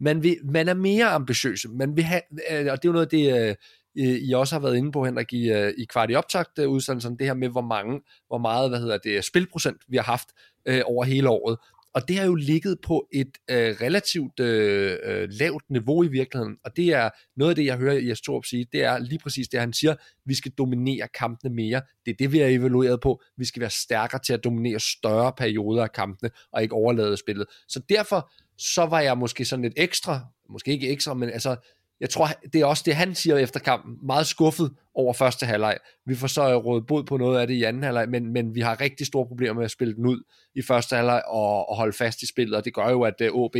Man, 0.00 0.22
vil, 0.22 0.36
man 0.44 0.68
er 0.68 0.74
mere 0.74 1.08
ambitiøs. 1.08 1.66
Man 1.70 1.96
vil 1.96 2.04
have, 2.04 2.20
øh, 2.50 2.58
og 2.58 2.62
det 2.64 2.70
er 2.70 2.78
jo 2.84 2.92
noget 2.92 3.10
det, 3.10 3.48
øh, 3.48 3.54
øh, 3.98 4.18
I 4.18 4.32
også 4.32 4.54
har 4.54 4.60
været 4.60 4.76
inde 4.76 4.92
på, 4.92 5.04
Henrik, 5.04 5.32
i, 5.32 5.50
øh, 5.50 5.74
i 5.78 5.84
kvart 5.84 6.10
i 6.10 6.14
optagt 6.14 6.58
øh, 6.58 6.68
udsendelsen, 6.68 7.18
det 7.18 7.26
her 7.26 7.34
med, 7.34 7.48
hvor 7.48 7.60
mange, 7.60 8.00
hvor 8.26 8.38
meget, 8.38 8.70
hvad 8.70 8.80
hedder 8.80 8.98
det, 8.98 9.24
spilprocent 9.24 9.82
vi 9.88 9.96
har 9.96 10.04
haft 10.04 10.28
øh, 10.66 10.80
over 10.84 11.04
hele 11.04 11.28
året. 11.28 11.58
Og 11.94 12.08
det 12.08 12.16
har 12.16 12.24
jo 12.24 12.34
ligget 12.34 12.78
på 12.82 13.08
et 13.12 13.30
øh, 13.50 13.76
relativt 13.80 14.40
øh, 14.40 14.98
øh, 15.04 15.28
lavt 15.30 15.62
niveau 15.70 16.04
i 16.04 16.08
virkeligheden. 16.08 16.56
Og 16.64 16.76
det 16.76 16.88
er 16.88 17.10
noget 17.36 17.50
af 17.50 17.56
det, 17.56 17.64
jeg 17.64 17.76
hører 17.76 17.98
Jes 17.98 18.20
Torp 18.20 18.44
sige, 18.44 18.66
det 18.72 18.84
er 18.84 18.98
lige 18.98 19.18
præcis 19.18 19.48
det, 19.48 19.60
han 19.60 19.72
siger, 19.72 19.94
vi 20.24 20.34
skal 20.34 20.52
dominere 20.58 21.08
kampene 21.14 21.54
mere. 21.54 21.82
Det 22.06 22.10
er 22.12 22.16
det, 22.18 22.32
vi 22.32 22.38
har 22.38 22.46
evalueret 22.46 23.00
på. 23.00 23.22
Vi 23.36 23.44
skal 23.44 23.60
være 23.60 23.70
stærkere 23.70 24.20
til 24.26 24.32
at 24.32 24.44
dominere 24.44 24.80
større 24.80 25.32
perioder 25.38 25.82
af 25.82 25.92
kampene, 25.92 26.30
og 26.52 26.62
ikke 26.62 26.74
overlade 26.74 27.16
spillet. 27.16 27.46
Så 27.68 27.80
derfor, 27.88 28.30
så 28.58 28.86
var 28.86 29.00
jeg 29.00 29.18
måske 29.18 29.44
sådan 29.44 29.62
lidt 29.62 29.74
ekstra, 29.76 30.20
måske 30.48 30.70
ikke 30.70 30.88
ekstra, 30.88 31.14
men 31.14 31.30
altså 31.30 31.56
jeg 32.00 32.10
tror, 32.10 32.26
det 32.52 32.60
er 32.60 32.64
også 32.64 32.82
det, 32.86 32.94
han 32.94 33.14
siger 33.14 33.36
efter 33.36 33.60
kampen, 33.60 33.96
meget 34.02 34.26
skuffet 34.26 34.70
over 34.94 35.12
første 35.12 35.46
halvleg. 35.46 35.78
Vi 36.06 36.14
får 36.14 36.26
så 36.26 36.50
øh, 36.50 36.56
rådet 36.56 36.86
bod 36.86 37.04
på 37.04 37.16
noget 37.16 37.40
af 37.40 37.46
det 37.46 37.54
i 37.54 37.62
anden 37.62 37.82
halvleg, 37.82 38.08
men, 38.08 38.32
men 38.32 38.54
vi 38.54 38.60
har 38.60 38.80
rigtig 38.80 39.06
store 39.06 39.26
problemer 39.26 39.54
med 39.54 39.64
at 39.64 39.70
spille 39.70 39.94
den 39.94 40.06
ud 40.06 40.22
i 40.54 40.62
første 40.62 40.96
halvleg 40.96 41.22
og, 41.26 41.68
og 41.68 41.76
holde 41.76 41.92
fast 41.92 42.22
i 42.22 42.26
spillet, 42.26 42.56
og 42.56 42.64
det 42.64 42.74
gør 42.74 42.90
jo, 42.90 43.02
at 43.02 43.20
øh, 43.20 43.32
OB 43.32 43.56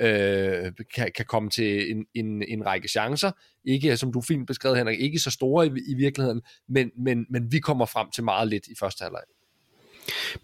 øh, 0.00 0.72
kan, 0.94 1.10
kan 1.16 1.24
komme 1.28 1.50
til 1.50 1.90
en, 1.90 2.06
en, 2.14 2.42
en 2.48 2.66
række 2.66 2.88
chancer. 2.88 3.30
Ikke, 3.64 3.90
øh, 3.90 3.96
som 3.96 4.12
du 4.12 4.20
fint 4.20 4.46
beskrev, 4.46 4.76
Henrik, 4.76 5.00
ikke 5.00 5.18
så 5.18 5.30
store 5.30 5.66
i, 5.66 5.70
i 5.88 5.94
virkeligheden, 5.94 6.42
men, 6.68 6.90
men, 6.98 7.26
men 7.30 7.52
vi 7.52 7.58
kommer 7.58 7.86
frem 7.86 8.10
til 8.10 8.24
meget 8.24 8.48
lidt 8.48 8.66
i 8.66 8.74
første 8.80 9.02
halvleg. 9.02 9.22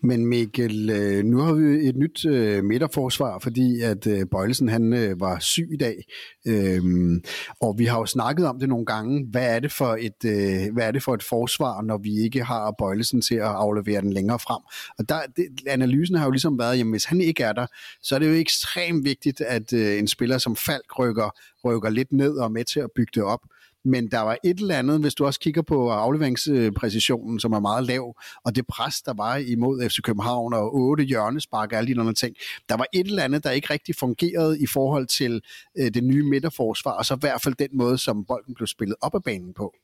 Men 0.00 0.26
Mikkel, 0.26 0.90
øh, 0.90 1.24
nu 1.24 1.38
har 1.38 1.52
vi 1.52 1.88
et 1.88 1.96
nyt 1.96 2.24
øh, 2.26 2.64
midterforsvar, 2.64 3.38
fordi 3.38 3.80
at 3.80 4.06
øh, 4.06 4.26
Bøjlesen 4.30 4.68
han 4.68 4.92
øh, 4.92 5.20
var 5.20 5.38
syg 5.38 5.68
i 5.72 5.76
dag. 5.76 6.04
Øhm, 6.46 7.22
og 7.60 7.74
vi 7.78 7.84
har 7.84 7.98
jo 7.98 8.06
snakket 8.06 8.46
om 8.46 8.58
det 8.58 8.68
nogle 8.68 8.86
gange. 8.86 9.26
Hvad 9.30 9.56
er 9.56 9.60
det 9.60 9.72
for 9.72 9.98
et, 10.00 10.24
øh, 10.24 10.74
hvad 10.74 10.86
er 10.86 10.90
det 10.90 11.02
for 11.02 11.14
et 11.14 11.22
forsvar, 11.22 11.82
når 11.82 11.98
vi 11.98 12.22
ikke 12.24 12.44
har 12.44 12.74
Bøjlesen 12.78 13.22
til 13.22 13.34
at 13.34 13.42
aflevere 13.42 14.00
den 14.00 14.12
længere 14.12 14.38
frem? 14.38 14.62
Og 14.98 15.08
der, 15.08 15.20
det, 15.36 15.46
analysen 15.66 16.16
har 16.16 16.24
jo 16.24 16.30
ligesom 16.30 16.58
været, 16.58 16.78
jamen 16.78 16.92
hvis 16.92 17.04
han 17.04 17.20
ikke 17.20 17.42
er 17.42 17.52
der, 17.52 17.66
så 18.02 18.14
er 18.14 18.18
det 18.18 18.28
jo 18.28 18.34
ekstremt 18.34 19.04
vigtigt, 19.04 19.40
at 19.40 19.72
en 19.72 20.08
spiller 20.08 20.38
som 20.38 20.56
Falk 20.56 20.98
rykker, 20.98 21.30
rykker 21.64 21.90
lidt 21.90 22.12
ned 22.12 22.36
og 22.36 22.44
er 22.44 22.48
med 22.48 22.64
til 22.64 22.80
at 22.80 22.90
bygge 22.96 23.12
det 23.14 23.22
op 23.22 23.40
men 23.84 24.10
der 24.10 24.20
var 24.20 24.38
et 24.44 24.58
eller 24.58 24.78
andet, 24.78 25.00
hvis 25.00 25.14
du 25.14 25.26
også 25.26 25.40
kigger 25.40 25.62
på 25.62 25.90
afleveringspræcisionen, 25.90 27.40
som 27.40 27.52
er 27.52 27.60
meget 27.60 27.86
lav, 27.86 28.16
og 28.44 28.56
det 28.56 28.66
pres, 28.66 29.02
der 29.02 29.14
var 29.14 29.36
imod 29.36 29.88
FC 29.88 29.96
København, 30.02 30.54
og 30.54 30.74
otte 30.74 31.04
hjørnespark 31.04 31.72
og 31.72 31.78
alle 31.78 31.94
de 31.94 32.00
andre 32.00 32.12
ting, 32.12 32.36
der 32.68 32.76
var 32.76 32.86
et 32.92 33.06
eller 33.06 33.22
andet, 33.22 33.44
der 33.44 33.50
ikke 33.50 33.70
rigtig 33.70 33.94
fungerede 33.96 34.60
i 34.60 34.66
forhold 34.66 35.06
til 35.06 35.40
øh, 35.78 35.94
det 35.94 36.04
nye 36.04 36.22
midterforsvar, 36.22 36.92
og 36.92 37.04
så 37.04 37.14
i 37.14 37.20
hvert 37.20 37.42
fald 37.42 37.54
den 37.54 37.68
måde, 37.72 37.98
som 37.98 38.24
bolden 38.24 38.54
blev 38.54 38.66
spillet 38.66 38.96
op 39.00 39.14
ad 39.14 39.20
banen 39.20 39.54
på 39.54 39.74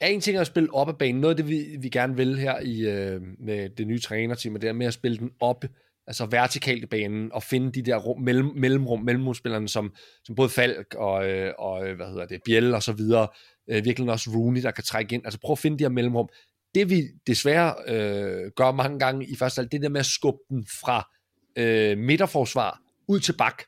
er 0.00 0.06
en 0.06 0.20
ting 0.20 0.36
at 0.36 0.46
spille 0.46 0.74
op 0.74 0.88
ad 0.88 0.94
banen. 0.94 1.20
Noget 1.20 1.38
af 1.38 1.44
det, 1.44 1.48
vi, 1.48 1.76
vi 1.80 1.88
gerne 1.88 2.16
vil 2.16 2.38
her 2.38 2.60
i, 2.60 2.80
øh, 2.80 3.22
med 3.38 3.68
det 3.68 3.86
nye 3.86 3.98
trænerteam, 3.98 4.54
det 4.54 4.68
er 4.68 4.72
med 4.72 4.86
at 4.86 4.94
spille 4.94 5.18
den 5.18 5.30
op, 5.40 5.64
altså 6.06 6.26
vertikalt 6.26 6.82
i 6.82 6.86
banen, 6.86 7.32
og 7.32 7.42
finde 7.42 7.72
de 7.72 7.82
der 7.82 7.96
rum, 7.96 8.20
mellem, 8.20 8.50
mellemrum, 8.56 9.00
mellemrumspillerne, 9.00 9.68
som, 9.68 9.94
som 10.24 10.34
både 10.34 10.48
Falk 10.48 10.94
og, 10.94 11.28
øh, 11.28 11.52
og 11.58 11.88
øh, 11.88 11.96
hvad 11.96 12.06
hedder 12.06 12.26
det, 12.26 12.40
Biel 12.44 12.74
og 12.74 12.82
så 12.82 12.92
videre, 12.92 13.28
øh, 13.70 13.84
virkelig 13.84 14.10
også 14.10 14.30
Rooney, 14.30 14.62
der 14.62 14.70
kan 14.70 14.84
trække 14.84 15.14
ind. 15.14 15.24
Altså 15.24 15.40
prøv 15.40 15.52
at 15.52 15.58
finde 15.58 15.78
de 15.78 15.84
her 15.84 15.88
mellemrum. 15.88 16.28
Det 16.74 16.90
vi 16.90 17.02
desværre 17.26 17.74
øh, 17.88 18.50
gør 18.56 18.72
mange 18.72 18.98
gange 18.98 19.26
i 19.26 19.36
første 19.36 19.58
halvdel, 19.58 19.72
det 19.72 19.82
der 19.82 19.88
med 19.88 20.00
at 20.00 20.06
skubbe 20.06 20.38
den 20.50 20.66
fra 20.80 21.10
øh, 21.58 21.98
midterforsvar 21.98 22.80
ud 23.08 23.20
til 23.20 23.32
bak, 23.32 23.62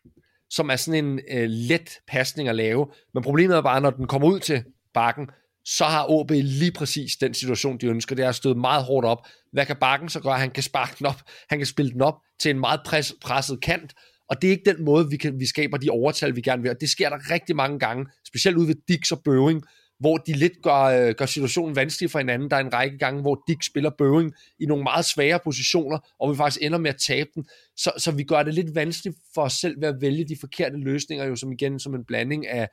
som 0.51 0.71
er 0.71 0.77
sådan 0.77 1.05
en 1.05 1.21
øh, 1.31 1.49
let 1.49 1.91
pasning 2.07 2.49
at 2.49 2.57
lave. 2.57 2.87
Men 3.15 3.23
problemet 3.23 3.57
er 3.57 3.63
bare, 3.63 3.81
når 3.81 3.91
den 3.91 4.07
kommer 4.07 4.29
ud 4.29 4.41
til 4.41 4.65
bakken, 4.95 5.31
så 5.77 5.85
har 5.85 6.11
OB 6.11 6.31
lige 6.31 6.73
præcis 6.73 7.17
den 7.17 7.35
situation, 7.35 7.79
de 7.79 7.87
ønsker. 7.87 8.17
Det 8.17 8.25
er 8.25 8.33
stået 8.33 8.57
meget 8.57 8.85
hårdt 8.85 9.07
op. 9.07 9.27
Hvad 9.53 9.67
kan 9.67 9.77
Bakken 9.81 10.09
så 10.09 10.21
gøre? 10.21 10.39
Han 10.39 10.51
kan 10.51 10.63
sparke 10.63 10.95
den 10.99 11.07
op. 11.07 11.23
Han 11.49 11.59
kan 11.59 11.67
spille 11.67 11.93
den 11.93 12.03
op 12.03 12.15
til 12.41 12.51
en 12.51 12.61
meget 12.61 12.81
pres, 12.85 13.15
presset 13.21 13.61
kant. 13.61 13.95
Og 14.29 14.43
det 14.43 14.49
er 14.49 14.53
ikke 14.53 14.75
den 14.75 14.85
måde, 14.85 15.11
vi, 15.11 15.17
kan, 15.17 15.41
vi 15.41 15.47
skaber 15.47 15.77
de 15.77 15.91
overtal, 15.91 16.37
vi 16.37 16.41
gerne 16.41 16.63
vil. 16.63 16.71
Og 16.71 16.81
det 16.81 16.91
sker 16.91 17.09
der 17.09 17.31
rigtig 17.31 17.57
mange 17.57 17.79
gange, 17.79 18.07
specielt 18.27 18.57
ude 18.57 18.69
ved 18.69 18.75
Dix 18.89 19.13
og 19.13 19.21
Bøving, 19.25 19.63
hvor 20.01 20.17
de 20.17 20.33
lidt 20.33 20.53
gør, 20.63 20.83
øh, 20.83 21.15
gør 21.15 21.27
situationen 21.27 21.77
vanskelig 21.77 22.11
for 22.11 22.19
hinanden. 22.19 22.51
Der 22.51 22.57
er 22.57 22.61
en 22.61 22.73
række 22.73 22.99
gange, 22.99 23.21
hvor 23.21 23.45
Dick 23.49 23.63
spiller 23.67 23.91
Bøving 23.99 24.33
i 24.61 24.67
nogle 24.67 24.83
meget 24.83 25.05
svære 25.05 25.41
positioner, 25.45 25.99
og 26.21 26.33
vi 26.33 26.37
faktisk 26.37 26.63
ender 26.63 26.79
med 26.79 26.91
at 26.91 27.01
tabe 27.07 27.31
den. 27.35 27.45
Så, 27.77 27.93
så 27.99 28.13
vi 28.13 28.23
gør 28.23 28.43
det 28.43 28.55
lidt 28.55 28.75
vanskeligt 28.75 29.17
for 29.35 29.43
os 29.43 29.53
selv 29.53 29.81
ved 29.81 29.89
at 29.89 30.01
vælge 30.01 30.29
de 30.29 30.37
forkerte 30.41 30.77
løsninger, 30.77 31.25
jo 31.25 31.37
som 31.37 31.53
igen 31.53 31.79
som 31.79 31.95
en 31.95 32.05
blanding 32.05 32.47
af, 32.47 32.69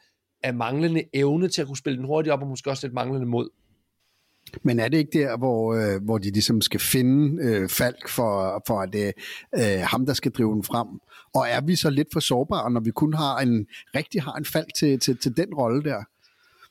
af 0.46 0.54
manglende 0.54 1.04
evne 1.14 1.48
til 1.48 1.62
at 1.62 1.68
kunne 1.68 1.78
spille 1.78 1.98
den 1.98 2.06
hurtigt 2.06 2.34
op, 2.34 2.42
og 2.42 2.48
måske 2.48 2.70
også 2.70 2.88
lidt 2.88 2.94
manglende 2.94 3.28
mod. 3.28 3.50
Men 4.64 4.80
er 4.80 4.88
det 4.88 4.98
ikke 4.98 5.20
der, 5.20 5.38
hvor, 5.38 5.74
øh, 5.74 6.04
hvor 6.04 6.18
de 6.18 6.32
ligesom 6.32 6.62
skal 6.62 6.80
finde 6.80 7.44
øh, 7.44 7.70
Falk 7.70 8.10
for, 8.10 8.64
for 8.68 8.82
at 8.82 8.90
det 8.94 9.14
øh, 9.56 9.82
ham, 9.84 10.06
der 10.06 10.14
skal 10.14 10.32
drive 10.32 10.54
den 10.54 10.64
frem? 10.64 10.88
Og 11.34 11.48
er 11.50 11.62
vi 11.62 11.76
så 11.76 11.90
lidt 11.90 12.08
for 12.14 12.20
sårbare, 12.20 12.72
når 12.72 12.80
vi 12.80 12.92
kun 12.92 13.14
har 13.14 13.38
en 13.38 13.68
rigtig 13.96 14.22
har 14.22 14.34
en 14.34 14.46
Falk 14.46 14.74
til, 14.76 15.00
til, 15.00 15.18
til 15.18 15.38
den 15.38 15.54
rolle 15.54 15.84
der? 15.84 16.04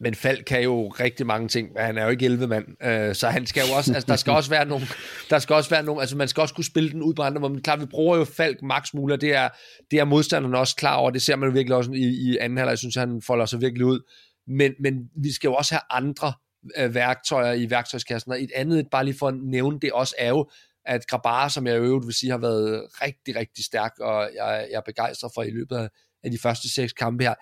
Men 0.01 0.15
Falk 0.15 0.45
kan 0.45 0.63
jo 0.63 0.89
rigtig 0.89 1.27
mange 1.27 1.49
ting, 1.49 1.73
men 1.73 1.83
han 1.83 1.99
er 1.99 2.05
jo 2.05 2.11
ikke 2.11 2.25
11 2.25 2.47
mand, 2.47 2.85
øh, 2.85 3.15
så 3.15 3.29
han 3.29 3.47
skal 3.47 3.63
jo 3.69 3.75
også, 3.77 3.95
altså 3.95 4.07
der 4.07 4.17
skal 4.17 4.33
også 4.33 4.51
være 4.51 4.65
nogle, 4.65 4.87
der 5.31 5.39
skal 5.39 5.57
også 5.57 5.71
være 5.71 5.83
nogle, 5.83 6.01
altså 6.01 6.17
man 6.17 6.29
skal 6.29 6.41
også 6.41 6.55
kunne 6.55 6.65
spille 6.65 6.91
den 6.91 7.03
ud 7.03 7.15
på 7.15 7.23
andre, 7.23 7.51
men 7.51 7.63
klart, 7.63 7.81
vi 7.81 7.87
bruger 7.87 8.17
jo 8.17 8.25
Falk 8.25 8.63
max 8.63 8.95
muligt, 8.95 9.21
det 9.21 9.35
er, 9.35 9.49
det 9.91 9.99
er 9.99 10.05
modstanderne 10.05 10.59
også 10.59 10.77
klar 10.77 10.97
over, 10.97 11.11
det 11.11 11.23
ser 11.23 11.37
man 11.37 11.49
jo 11.49 11.53
virkelig 11.53 11.77
også 11.77 11.91
i, 11.91 12.05
i 12.05 12.37
anden 12.41 12.59
halvleg, 12.59 12.71
jeg 12.71 12.79
synes, 12.79 12.95
han 12.95 13.23
folder 13.23 13.47
sig 13.47 13.61
virkelig 13.61 13.87
ud, 13.87 14.01
men, 14.47 14.73
men 14.81 14.95
vi 15.23 15.33
skal 15.33 15.49
jo 15.49 15.55
også 15.55 15.75
have 15.75 15.83
andre 15.91 16.33
øh, 16.79 16.95
værktøjer 16.95 17.53
i 17.53 17.71
værktøjskassen, 17.71 18.33
og 18.33 18.43
et 18.43 18.51
andet, 18.55 18.87
bare 18.91 19.05
lige 19.05 19.19
for 19.19 19.29
at 19.29 19.35
nævne 19.35 19.81
det 19.81 19.93
også, 19.93 20.15
er 20.19 20.29
jo, 20.29 20.51
at 20.87 21.07
Grabara, 21.07 21.51
som 21.51 21.67
jeg 21.67 21.81
øvrigt 21.81 22.07
vil 22.07 22.15
sige, 22.15 22.31
har 22.31 22.39
været 22.39 22.83
rigtig, 23.03 23.37
rigtig 23.37 23.65
stærk, 23.65 23.93
og 24.01 24.31
jeg, 24.35 24.67
jeg 24.71 24.77
er 24.77 24.83
begejstret 24.87 25.31
for 25.35 25.43
i 25.43 25.51
løbet 25.51 25.77
af, 25.77 25.89
af 26.25 26.31
de 26.31 26.39
første 26.39 26.75
seks 26.75 26.93
kampe 26.93 27.25
her, 27.25 27.35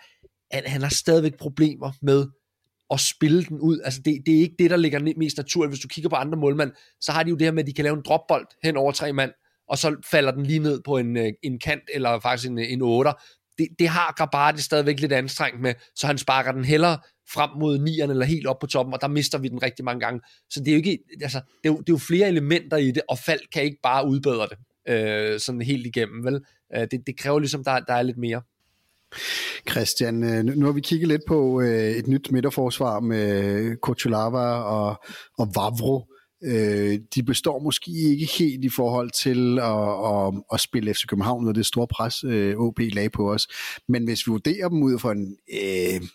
at 0.50 0.68
han 0.68 0.82
har 0.82 0.88
stadigvæk 0.88 1.38
problemer 1.38 1.92
med 2.02 2.26
at 2.92 3.00
spille 3.00 3.44
den 3.44 3.60
ud. 3.60 3.80
Altså 3.84 4.00
det, 4.04 4.22
det 4.26 4.34
er 4.34 4.40
ikke 4.40 4.54
det, 4.58 4.70
der 4.70 4.76
ligger 4.76 5.14
mest 5.16 5.36
naturligt. 5.36 5.70
Hvis 5.70 5.80
du 5.80 5.88
kigger 5.88 6.10
på 6.10 6.16
andre 6.16 6.38
målmænd, 6.38 6.72
så 7.00 7.12
har 7.12 7.22
de 7.22 7.30
jo 7.30 7.36
det 7.36 7.46
her 7.46 7.52
med, 7.52 7.62
at 7.62 7.66
de 7.66 7.72
kan 7.72 7.84
lave 7.84 7.96
en 7.96 8.02
dropbold 8.06 8.46
hen 8.64 8.76
over 8.76 8.92
tre 8.92 9.12
mand, 9.12 9.32
og 9.68 9.78
så 9.78 9.96
falder 10.10 10.32
den 10.32 10.46
lige 10.46 10.58
ned 10.58 10.80
på 10.84 10.96
en, 10.96 11.16
øh, 11.16 11.32
en 11.42 11.58
kant, 11.58 11.82
eller 11.94 12.20
faktisk 12.20 12.50
en, 12.50 12.58
øh, 12.58 12.72
en 12.72 12.82
otter. 12.82 13.12
Det, 13.58 13.68
det 13.78 13.88
har 13.88 14.14
Grabara 14.16 14.56
stadigvæk 14.56 15.00
lidt 15.00 15.12
anstrengt 15.12 15.60
med, 15.60 15.74
så 15.94 16.06
han 16.06 16.18
sparker 16.18 16.52
den 16.52 16.64
hellere 16.64 16.98
frem 17.32 17.50
mod 17.60 17.78
nieren 17.78 18.10
eller 18.10 18.24
helt 18.24 18.46
op 18.46 18.58
på 18.58 18.66
toppen, 18.66 18.94
og 18.94 19.00
der 19.00 19.08
mister 19.08 19.38
vi 19.38 19.48
den 19.48 19.62
rigtig 19.62 19.84
mange 19.84 20.00
gange. 20.00 20.20
Så 20.50 20.60
det 20.60 20.68
er 20.68 20.72
jo 20.72 20.76
ikke, 20.76 20.98
altså, 21.22 21.38
det 21.38 21.68
er 21.68 21.72
jo, 21.72 21.78
det 21.78 21.88
er 21.88 21.92
jo 21.92 21.98
flere 21.98 22.28
elementer 22.28 22.76
i 22.76 22.90
det, 22.90 23.02
og 23.08 23.18
Fald 23.18 23.40
kan 23.52 23.62
ikke 23.62 23.78
bare 23.82 24.06
udbedre 24.06 24.48
det 24.48 24.58
øh, 24.88 25.40
sådan 25.40 25.62
helt 25.62 25.86
igennem, 25.86 26.24
vel? 26.24 26.40
Øh, 26.76 26.86
det, 26.90 27.06
det 27.06 27.18
kræver 27.18 27.38
ligesom, 27.38 27.64
der, 27.64 27.80
der 27.80 27.94
er 27.94 28.02
lidt 28.02 28.18
mere. 28.18 28.42
Christian, 29.70 30.22
øh, 30.22 30.44
nu 30.44 30.66
har 30.66 30.72
vi 30.72 30.80
kigget 30.80 31.08
lidt 31.08 31.22
på 31.28 31.60
øh, 31.60 31.90
et 31.90 32.06
nyt 32.06 32.32
midterforsvar 32.32 33.00
med 33.00 33.76
Kocholava 33.76 34.46
og, 34.62 35.04
og 35.38 35.48
Vavro. 35.54 36.06
Øh, 36.44 36.98
de 37.14 37.22
består 37.22 37.58
måske 37.58 37.90
ikke 37.90 38.28
helt 38.38 38.64
i 38.64 38.68
forhold 38.68 39.10
til 39.10 39.58
at, 39.58 39.88
at, 40.12 40.42
at 40.52 40.60
spille 40.60 40.94
FC 40.94 41.06
København, 41.08 41.48
og 41.48 41.54
det 41.54 41.66
store 41.66 41.86
pres 41.86 42.24
OB 42.56 42.78
lagde 42.78 43.10
på 43.10 43.32
os. 43.32 43.48
Men 43.88 44.04
hvis 44.04 44.26
vi 44.26 44.30
vurderer 44.30 44.68
dem 44.68 44.82
ud 44.82 44.98
fra 44.98 45.12
en 45.12 45.36
øh, 45.52 46.08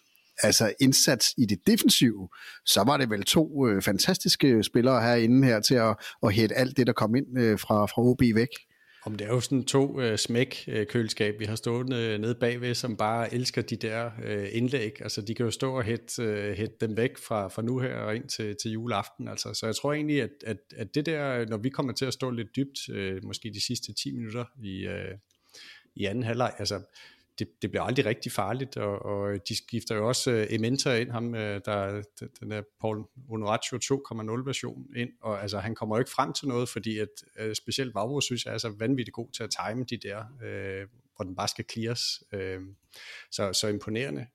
altså 0.43 0.73
indsats 0.79 1.33
i 1.38 1.45
det 1.45 1.60
defensive, 1.67 2.29
så 2.65 2.83
var 2.83 2.97
det 2.97 3.10
vel 3.10 3.23
to 3.23 3.67
øh, 3.67 3.81
fantastiske 3.81 4.63
spillere 4.63 5.01
herinde 5.01 5.47
her 5.47 5.60
til 5.60 5.75
at, 5.75 5.95
at 6.23 6.33
hætte 6.33 6.55
alt 6.55 6.77
det, 6.77 6.88
der 6.88 6.93
kom 6.93 7.15
ind 7.15 7.39
øh, 7.39 7.60
fra, 7.60 7.86
fra 7.86 8.01
OB 8.01 8.21
væk. 8.36 8.47
Om 9.07 9.15
det 9.15 9.27
er 9.27 9.33
jo 9.33 9.39
sådan 9.39 9.63
to 9.63 10.01
øh, 10.01 10.17
smæk-køleskab, 10.17 11.39
vi 11.39 11.45
har 11.45 11.55
stående 11.55 11.97
øh, 11.97 12.19
nede 12.19 12.35
bagved, 12.35 12.75
som 12.75 12.97
bare 12.97 13.33
elsker 13.33 13.61
de 13.61 13.75
der 13.75 14.11
øh, 14.23 14.47
indlæg. 14.51 15.01
Altså, 15.01 15.21
de 15.21 15.35
kan 15.35 15.45
jo 15.45 15.51
stå 15.51 15.77
og 15.77 15.83
hætte, 15.83 16.23
øh, 16.23 16.57
hætte 16.57 16.75
dem 16.81 16.97
væk 16.97 17.17
fra, 17.17 17.47
fra 17.47 17.61
nu 17.61 17.79
her 17.79 17.95
og 17.95 18.15
ind 18.15 18.29
til, 18.29 18.55
til 18.61 18.71
juleaften. 18.71 19.27
Altså, 19.27 19.53
så 19.53 19.65
jeg 19.65 19.75
tror 19.75 19.93
egentlig, 19.93 20.21
at, 20.21 20.29
at, 20.45 20.57
at 20.75 20.95
det 20.95 21.05
der, 21.05 21.45
når 21.45 21.57
vi 21.57 21.69
kommer 21.69 21.93
til 21.93 22.05
at 22.05 22.13
stå 22.13 22.29
lidt 22.29 22.55
dybt, 22.55 22.89
øh, 22.89 23.23
måske 23.23 23.51
de 23.53 23.65
sidste 23.65 23.93
10 23.93 24.11
minutter 24.11 24.45
i, 24.63 24.87
øh, 24.87 25.17
i 25.95 26.05
anden 26.05 26.23
halvleg, 26.23 26.53
altså, 26.59 26.81
det, 27.39 27.47
det 27.62 27.71
bliver 27.71 27.84
aldrig 27.84 28.06
rigtig 28.06 28.32
farligt, 28.32 28.78
og, 28.78 29.06
og 29.06 29.47
de 29.50 29.58
skifter 29.58 29.95
jo 29.95 30.08
også 30.08 30.32
uh, 30.32 30.54
Ementa 30.54 30.97
ind, 31.00 31.12
ham, 31.12 31.28
uh, 31.28 31.39
der, 31.39 32.04
den 32.39 32.52
der 32.52 32.62
Paul 32.82 33.04
Honoratio 33.30 33.78
2.0 33.78 34.45
version 34.45 34.86
ind, 34.95 35.10
og 35.21 35.41
altså 35.41 35.60
han 35.60 35.76
kommer 35.76 35.95
jo 35.95 36.00
ikke 36.00 36.12
frem 36.12 36.34
til 36.34 36.47
noget, 36.47 36.69
fordi 36.69 37.00
at 37.00 37.10
uh, 37.45 37.54
specielt 37.54 37.95
Vavro 37.95 38.21
synes 38.21 38.45
jeg 38.45 38.54
er 38.54 38.58
så 38.58 38.69
vanvittigt 38.80 39.13
god 39.13 39.32
til 39.32 39.43
at 39.43 39.50
time 39.50 39.84
de 39.84 39.97
der, 39.97 40.19
uh, 40.19 40.89
hvor 41.15 41.26
den 41.26 41.36
bare 41.36 41.47
skal 41.47 41.65
clears, 41.71 42.23
uh, 42.34 42.63
så, 43.32 43.54
så 43.54 43.67
imponerende. 43.67 44.28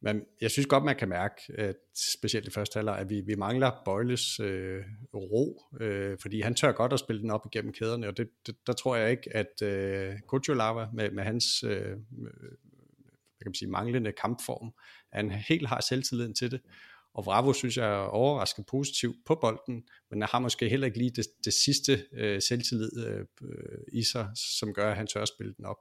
Men 0.00 0.22
jeg 0.40 0.50
synes 0.50 0.66
godt, 0.66 0.84
man 0.84 0.96
kan 0.96 1.08
mærke, 1.08 1.34
at 1.58 1.76
specielt 2.16 2.48
i 2.48 2.50
første 2.50 2.76
halvleg, 2.76 2.98
at 2.98 3.10
vi, 3.10 3.20
vi 3.20 3.34
mangler 3.34 3.70
Bøjles 3.84 4.40
øh, 4.40 4.84
ro, 5.14 5.62
øh, 5.80 6.18
fordi 6.22 6.40
han 6.40 6.54
tør 6.54 6.72
godt 6.72 6.92
at 6.92 6.98
spille 6.98 7.22
den 7.22 7.30
op 7.30 7.46
igennem 7.46 7.72
kæderne, 7.72 8.08
og 8.08 8.16
det, 8.16 8.28
det, 8.46 8.56
der 8.66 8.72
tror 8.72 8.96
jeg 8.96 9.10
ikke, 9.10 9.36
at 9.36 9.62
øh, 9.62 10.14
Kuchulava 10.26 10.86
med, 10.92 11.10
med 11.10 11.24
hans 11.24 11.62
øh, 11.62 11.90
øh 11.90 11.96
hvad 13.36 13.44
kan 13.44 13.50
man 13.50 13.54
sige, 13.54 13.70
manglende 13.70 14.12
kampform, 14.12 14.72
han 15.12 15.30
helt 15.30 15.68
har 15.68 15.80
selvtilliden 15.80 16.34
til 16.34 16.50
det. 16.50 16.60
Og 17.14 17.24
Bravo 17.24 17.52
synes 17.52 17.76
jeg 17.76 17.88
er 17.90 17.98
overrasket 17.98 18.66
positivt 18.66 19.16
på 19.26 19.34
bolden, 19.34 19.88
men 20.10 20.22
han 20.22 20.28
har 20.32 20.38
måske 20.38 20.68
heller 20.68 20.86
ikke 20.86 20.98
lige 20.98 21.10
det, 21.10 21.26
det 21.44 21.52
sidste 21.52 22.06
øh, 22.12 22.42
selvtillid 22.42 23.06
øh, 23.06 23.20
øh 23.42 23.78
i 23.92 24.02
sig, 24.02 24.28
som 24.58 24.74
gør, 24.74 24.90
at 24.90 24.96
han 24.96 25.06
tør 25.06 25.22
at 25.22 25.28
spille 25.28 25.54
den 25.56 25.64
op. 25.64 25.76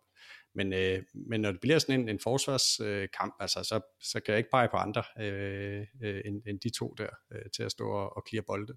Men, 0.55 0.73
øh, 0.73 1.03
men 1.13 1.41
når 1.41 1.51
det 1.51 1.61
bliver 1.61 1.79
sådan 1.79 1.99
en, 1.99 2.09
en 2.09 2.19
forsvarskamp, 2.19 3.33
øh, 3.33 3.43
altså, 3.43 3.63
så, 3.63 3.79
så 4.01 4.19
kan 4.19 4.31
jeg 4.31 4.37
ikke 4.37 4.51
pege 4.51 4.67
på 4.71 4.77
andre 4.77 5.03
øh, 5.21 5.85
øh, 6.03 6.21
end, 6.25 6.41
end 6.47 6.59
de 6.59 6.69
to 6.69 6.95
der 6.97 7.09
øh, 7.31 7.41
til 7.55 7.63
at 7.63 7.71
stå 7.71 7.87
og, 7.87 8.17
og 8.17 8.23
klire 8.25 8.41
bolde. 8.41 8.73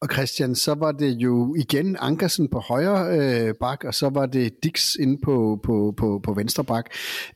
Og 0.00 0.08
Christian, 0.12 0.54
så 0.54 0.74
var 0.74 0.92
det 0.92 1.12
jo 1.12 1.54
igen 1.54 1.96
Ankersen 2.00 2.48
på 2.48 2.58
højre 2.58 3.18
øh, 3.18 3.54
bak, 3.60 3.84
og 3.84 3.94
så 3.94 4.08
var 4.08 4.26
det 4.26 4.52
Dix 4.62 4.94
inde 4.94 5.18
på, 5.24 5.60
på, 5.64 5.94
på, 5.96 6.20
på 6.24 6.34
venstre 6.34 6.64
bak. 6.64 6.84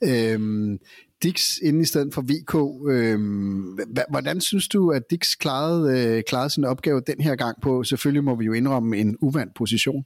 Øhm, 0.05 0.79
Dix 1.23 1.59
inde 1.63 1.81
i 1.81 1.85
stedet 1.85 2.15
for 2.15 2.23
VK. 2.23 2.55
Øhm, 2.91 3.79
hvordan 4.11 4.41
synes 4.41 4.69
du, 4.69 4.91
at 4.91 5.03
Dix 5.11 5.37
klarede, 5.39 6.17
øh, 6.17 6.23
klarede 6.29 6.51
sin 6.51 6.65
opgave 6.65 7.03
den 7.07 7.21
her 7.21 7.37
gang 7.37 7.59
på? 7.63 7.85
Selvfølgelig 7.85 8.25
må 8.25 8.35
vi 8.35 8.45
jo 8.45 8.53
indrømme 8.53 8.97
en 8.97 9.17
uvandt 9.21 9.55
position. 9.55 10.05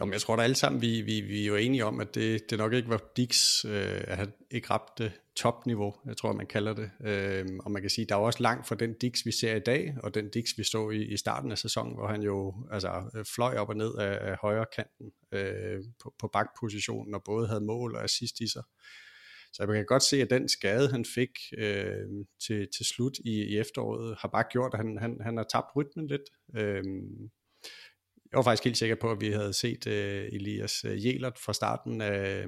Jamen, 0.00 0.12
jeg 0.12 0.20
tror 0.20 0.36
da 0.36 0.42
alle 0.42 0.56
sammen, 0.56 0.82
vi, 0.82 1.00
vi, 1.00 1.20
vi 1.20 1.42
er 1.42 1.46
jo 1.46 1.56
enige 1.56 1.84
om, 1.84 2.00
at 2.00 2.14
det, 2.14 2.50
det 2.50 2.58
nok 2.58 2.72
ikke 2.72 2.88
var 2.88 3.02
Dix, 3.16 3.64
øh, 3.64 4.04
at 4.06 4.16
han 4.16 4.32
ikke 4.50 4.70
ramte 4.70 5.12
topniveau, 5.36 5.94
jeg 6.06 6.16
tror, 6.16 6.32
man 6.32 6.46
kalder 6.46 6.74
det. 6.74 6.90
Øh, 7.04 7.46
og 7.60 7.70
man 7.70 7.82
kan 7.82 7.90
sige, 7.90 8.04
der 8.04 8.14
er 8.14 8.18
også 8.18 8.42
langt 8.42 8.68
fra 8.68 8.74
den 8.74 8.94
Dix, 8.94 9.26
vi 9.26 9.32
ser 9.32 9.54
i 9.54 9.60
dag, 9.60 9.96
og 10.02 10.14
den 10.14 10.30
Dix, 10.30 10.44
vi 10.56 10.64
så 10.64 10.90
i, 10.90 11.02
i 11.02 11.16
starten 11.16 11.52
af 11.52 11.58
sæsonen, 11.58 11.94
hvor 11.94 12.06
han 12.06 12.22
jo 12.22 12.54
altså, 12.70 13.22
fløj 13.34 13.56
op 13.56 13.68
og 13.68 13.76
ned 13.76 13.94
af, 13.98 14.30
af 14.30 14.36
højre 14.42 14.66
kanten 14.76 15.12
øh, 15.32 15.80
på, 16.02 16.14
på 16.18 16.28
bakpositionen, 16.32 17.14
og 17.14 17.22
både 17.24 17.48
havde 17.48 17.60
mål 17.60 17.94
og 17.94 18.04
assist 18.04 18.40
i 18.40 18.48
sig. 18.52 18.62
Så 19.52 19.62
jeg 19.62 19.74
kan 19.74 19.86
godt 19.86 20.02
se, 20.02 20.22
at 20.22 20.30
den 20.30 20.48
skade, 20.48 20.90
han 20.90 21.04
fik 21.14 21.30
øh, 21.58 22.06
til, 22.46 22.68
til 22.76 22.86
slut 22.86 23.18
i, 23.18 23.42
i 23.42 23.58
efteråret, 23.58 24.16
har 24.18 24.28
bare 24.28 24.44
gjort, 24.50 24.74
at 24.74 24.78
han, 24.78 24.98
han, 25.00 25.18
han 25.20 25.36
har 25.36 25.46
tabt 25.52 25.76
rytmen 25.76 26.06
lidt. 26.06 26.22
Øh, 26.56 26.82
jeg 28.32 28.36
var 28.36 28.42
faktisk 28.42 28.64
helt 28.64 28.76
sikker 28.76 28.96
på, 28.96 29.10
at 29.10 29.20
vi 29.20 29.30
havde 29.30 29.52
set 29.52 29.86
øh, 29.86 30.28
Elias 30.32 30.84
øh, 30.84 31.06
Jelert 31.06 31.38
fra 31.38 31.52
starten 31.52 32.00
af, 32.00 32.46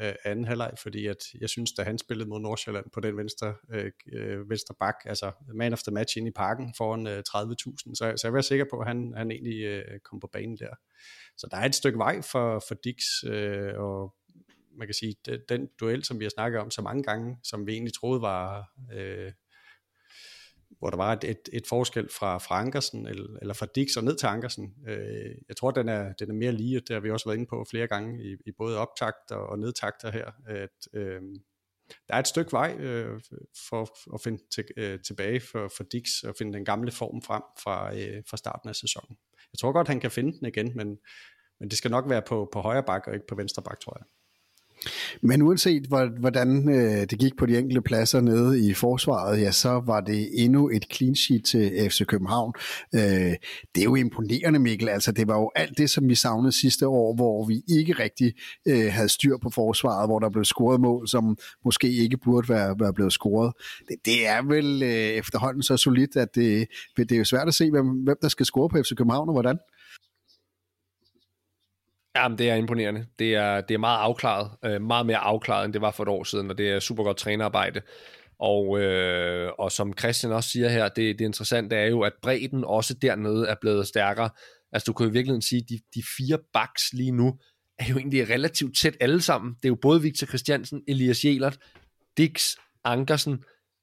øh, 0.00 0.14
anden 0.24 0.44
halvleg, 0.44 0.72
fordi 0.82 1.06
at 1.06 1.16
jeg 1.40 1.48
synes, 1.48 1.72
da 1.72 1.82
han 1.82 1.98
spillede 1.98 2.28
mod 2.28 2.40
Nordsjælland 2.40 2.84
på 2.92 3.00
den 3.00 3.16
venstre, 3.16 3.54
øh, 3.72 3.90
øh 4.12 4.50
venstre 4.50 4.74
bak, 4.80 4.94
altså 5.04 5.32
man 5.54 5.72
of 5.72 5.82
the 5.82 5.92
match 5.92 6.18
ind 6.18 6.28
i 6.28 6.30
parken 6.30 6.74
foran 6.76 7.06
øh, 7.06 7.22
30.000, 7.28 7.94
så, 7.94 8.12
så 8.16 8.20
jeg 8.24 8.32
var 8.32 8.40
sikker 8.40 8.64
på, 8.70 8.78
at 8.78 8.86
han, 8.86 9.12
han 9.16 9.30
egentlig 9.30 9.62
øh, 9.62 10.00
kom 10.04 10.20
på 10.20 10.28
banen 10.32 10.56
der. 10.58 10.74
Så 11.36 11.48
der 11.50 11.56
er 11.56 11.64
et 11.64 11.74
stykke 11.74 11.98
vej 11.98 12.22
for, 12.22 12.64
for 12.68 12.74
Dix, 12.74 12.96
øh, 13.26 13.72
og 13.76 14.14
man 14.78 14.86
kan 14.86 14.94
sige, 14.94 15.14
den, 15.26 15.40
den 15.48 15.68
duel, 15.80 16.04
som 16.04 16.18
vi 16.18 16.24
har 16.24 16.30
snakket 16.30 16.60
om 16.60 16.70
så 16.70 16.82
mange 16.82 17.02
gange, 17.02 17.36
som 17.42 17.66
vi 17.66 17.72
egentlig 17.72 17.94
troede 17.94 18.22
var... 18.22 18.70
Øh, 18.94 19.32
hvor 20.78 20.90
der 20.90 20.96
var 20.96 21.12
et, 21.12 21.24
et, 21.24 21.48
et 21.52 21.66
forskel 21.66 22.08
fra, 22.18 22.38
fra 22.38 22.60
Ankersen, 22.60 23.06
eller, 23.06 23.38
eller 23.40 23.54
fra 23.54 23.66
Dix 23.74 23.96
og 23.96 24.04
ned 24.04 24.16
til 24.16 24.26
Ankersen. 24.26 24.74
Øh, 24.88 25.34
jeg 25.48 25.56
tror, 25.56 25.70
den 25.70 25.88
er, 25.88 26.12
den 26.12 26.30
er 26.30 26.34
mere 26.34 26.52
lige, 26.52 26.80
det 26.80 26.90
har 26.90 27.00
vi 27.00 27.10
også 27.10 27.28
været 27.28 27.36
inde 27.36 27.46
på 27.46 27.66
flere 27.70 27.86
gange, 27.86 28.24
i, 28.24 28.36
i 28.46 28.52
både 28.58 28.78
optakt 28.78 29.30
og, 29.30 29.46
og 29.46 29.58
nedtakter 29.58 30.10
her, 30.10 30.30
at 30.46 30.88
øh, 30.94 31.22
der 32.08 32.14
er 32.14 32.18
et 32.18 32.28
stykke 32.28 32.52
vej 32.52 32.76
øh, 32.78 33.20
for 33.68 34.14
at 34.14 34.20
finde 34.20 34.42
til, 34.54 34.64
øh, 34.76 35.00
tilbage 35.00 35.40
for, 35.40 35.72
for 35.76 35.84
Dix 35.84 36.22
og 36.22 36.34
finde 36.38 36.52
den 36.52 36.64
gamle 36.64 36.90
form 36.90 37.22
frem 37.22 37.42
fra, 37.62 37.96
øh, 37.96 38.22
fra 38.30 38.36
starten 38.36 38.68
af 38.68 38.76
sæsonen. 38.76 39.16
Jeg 39.52 39.58
tror 39.58 39.72
godt, 39.72 39.88
han 39.88 40.00
kan 40.00 40.10
finde 40.10 40.38
den 40.38 40.46
igen, 40.46 40.72
men, 40.76 40.98
men 41.60 41.68
det 41.68 41.78
skal 41.78 41.90
nok 41.90 42.08
være 42.08 42.22
på, 42.22 42.48
på 42.52 42.60
højre 42.60 42.82
bak 42.82 43.06
og 43.06 43.14
ikke 43.14 43.26
på 43.26 43.34
venstre 43.34 43.62
bak, 43.62 43.80
tror 43.80 43.96
jeg. 43.98 44.06
Men 45.22 45.42
uanset 45.42 45.86
hvordan 46.20 46.68
øh, 46.68 47.06
det 47.10 47.18
gik 47.18 47.36
på 47.38 47.46
de 47.46 47.58
enkelte 47.58 47.82
pladser 47.82 48.20
nede 48.20 48.68
i 48.68 48.74
forsvaret, 48.74 49.40
ja, 49.40 49.50
så 49.50 49.82
var 49.86 50.00
det 50.00 50.28
endnu 50.44 50.70
et 50.70 50.84
clean 50.92 51.14
sheet 51.14 51.44
til 51.44 51.90
FC 51.90 52.06
København. 52.06 52.52
Øh, 52.94 53.00
det 53.74 53.80
er 53.80 53.84
jo 53.84 53.94
imponerende, 53.94 54.58
Mikkel. 54.58 54.88
Altså, 54.88 55.12
det 55.12 55.28
var 55.28 55.38
jo 55.38 55.50
alt 55.56 55.78
det, 55.78 55.90
som 55.90 56.08
vi 56.08 56.14
savnede 56.14 56.52
sidste 56.52 56.88
år, 56.88 57.14
hvor 57.14 57.46
vi 57.46 57.62
ikke 57.68 57.92
rigtig 57.92 58.32
øh, 58.68 58.92
havde 58.92 59.08
styr 59.08 59.36
på 59.42 59.50
forsvaret, 59.50 60.08
hvor 60.08 60.18
der 60.18 60.30
blev 60.30 60.44
scoret 60.44 60.80
mål, 60.80 61.08
som 61.08 61.36
måske 61.64 61.92
ikke 61.92 62.16
burde 62.16 62.48
være, 62.48 62.76
være 62.80 62.94
blevet 62.94 63.12
scoret. 63.12 63.52
Det, 63.88 63.96
det 64.04 64.26
er 64.26 64.42
vel 64.42 64.82
efterhånden 65.18 65.62
så 65.62 65.76
solidt, 65.76 66.16
at 66.16 66.28
det, 66.34 66.68
det 66.96 67.12
er 67.12 67.18
jo 67.18 67.24
svært 67.24 67.48
at 67.48 67.54
se, 67.54 67.70
hvem, 67.70 67.86
hvem 67.86 68.16
der 68.22 68.28
skal 68.28 68.46
score 68.46 68.68
på 68.68 68.78
FC 68.82 68.96
København 68.96 69.28
og 69.28 69.34
hvordan. 69.34 69.58
Jamen, 72.16 72.38
det 72.38 72.50
er 72.50 72.54
imponerende. 72.54 73.06
Det 73.18 73.34
er, 73.34 73.60
det 73.60 73.74
er 73.74 73.78
meget 73.78 73.98
afklaret. 73.98 74.50
Øh, 74.64 74.82
meget 74.82 75.06
mere 75.06 75.16
afklaret, 75.16 75.64
end 75.64 75.72
det 75.72 75.80
var 75.80 75.90
for 75.90 76.02
et 76.02 76.08
år 76.08 76.24
siden, 76.24 76.50
og 76.50 76.58
det 76.58 76.70
er 76.70 76.80
super 76.80 77.04
godt 77.04 77.16
trænerarbejde. 77.16 77.80
Og, 78.38 78.80
øh, 78.80 79.52
og 79.58 79.72
som 79.72 79.92
Christian 79.98 80.32
også 80.32 80.50
siger 80.50 80.68
her, 80.68 80.88
det, 80.88 81.18
det 81.18 81.24
interessante 81.24 81.76
er 81.76 81.86
jo, 81.86 82.00
at 82.00 82.12
bredden 82.22 82.64
også 82.64 82.94
dernede 82.94 83.48
er 83.48 83.54
blevet 83.60 83.86
stærkere. 83.86 84.30
Altså, 84.72 84.84
du 84.86 84.92
kan 84.92 85.04
jo 85.04 85.10
i 85.10 85.12
virkeligheden 85.12 85.42
sige, 85.42 85.62
at 85.62 85.68
de, 85.68 85.78
de 85.94 86.02
fire 86.16 86.38
backs 86.52 86.92
lige 86.92 87.12
nu 87.12 87.38
er 87.78 87.84
jo 87.90 87.96
egentlig 87.96 88.30
relativt 88.30 88.76
tæt 88.76 88.96
alle 89.00 89.20
sammen. 89.20 89.54
Det 89.54 89.64
er 89.64 89.68
jo 89.68 89.78
både 89.82 90.02
Victor 90.02 90.26
Christiansen, 90.26 90.82
Elias 90.88 91.24
Jelert, 91.24 91.58
Dix, 92.16 92.54
Ankersen, 92.84 93.32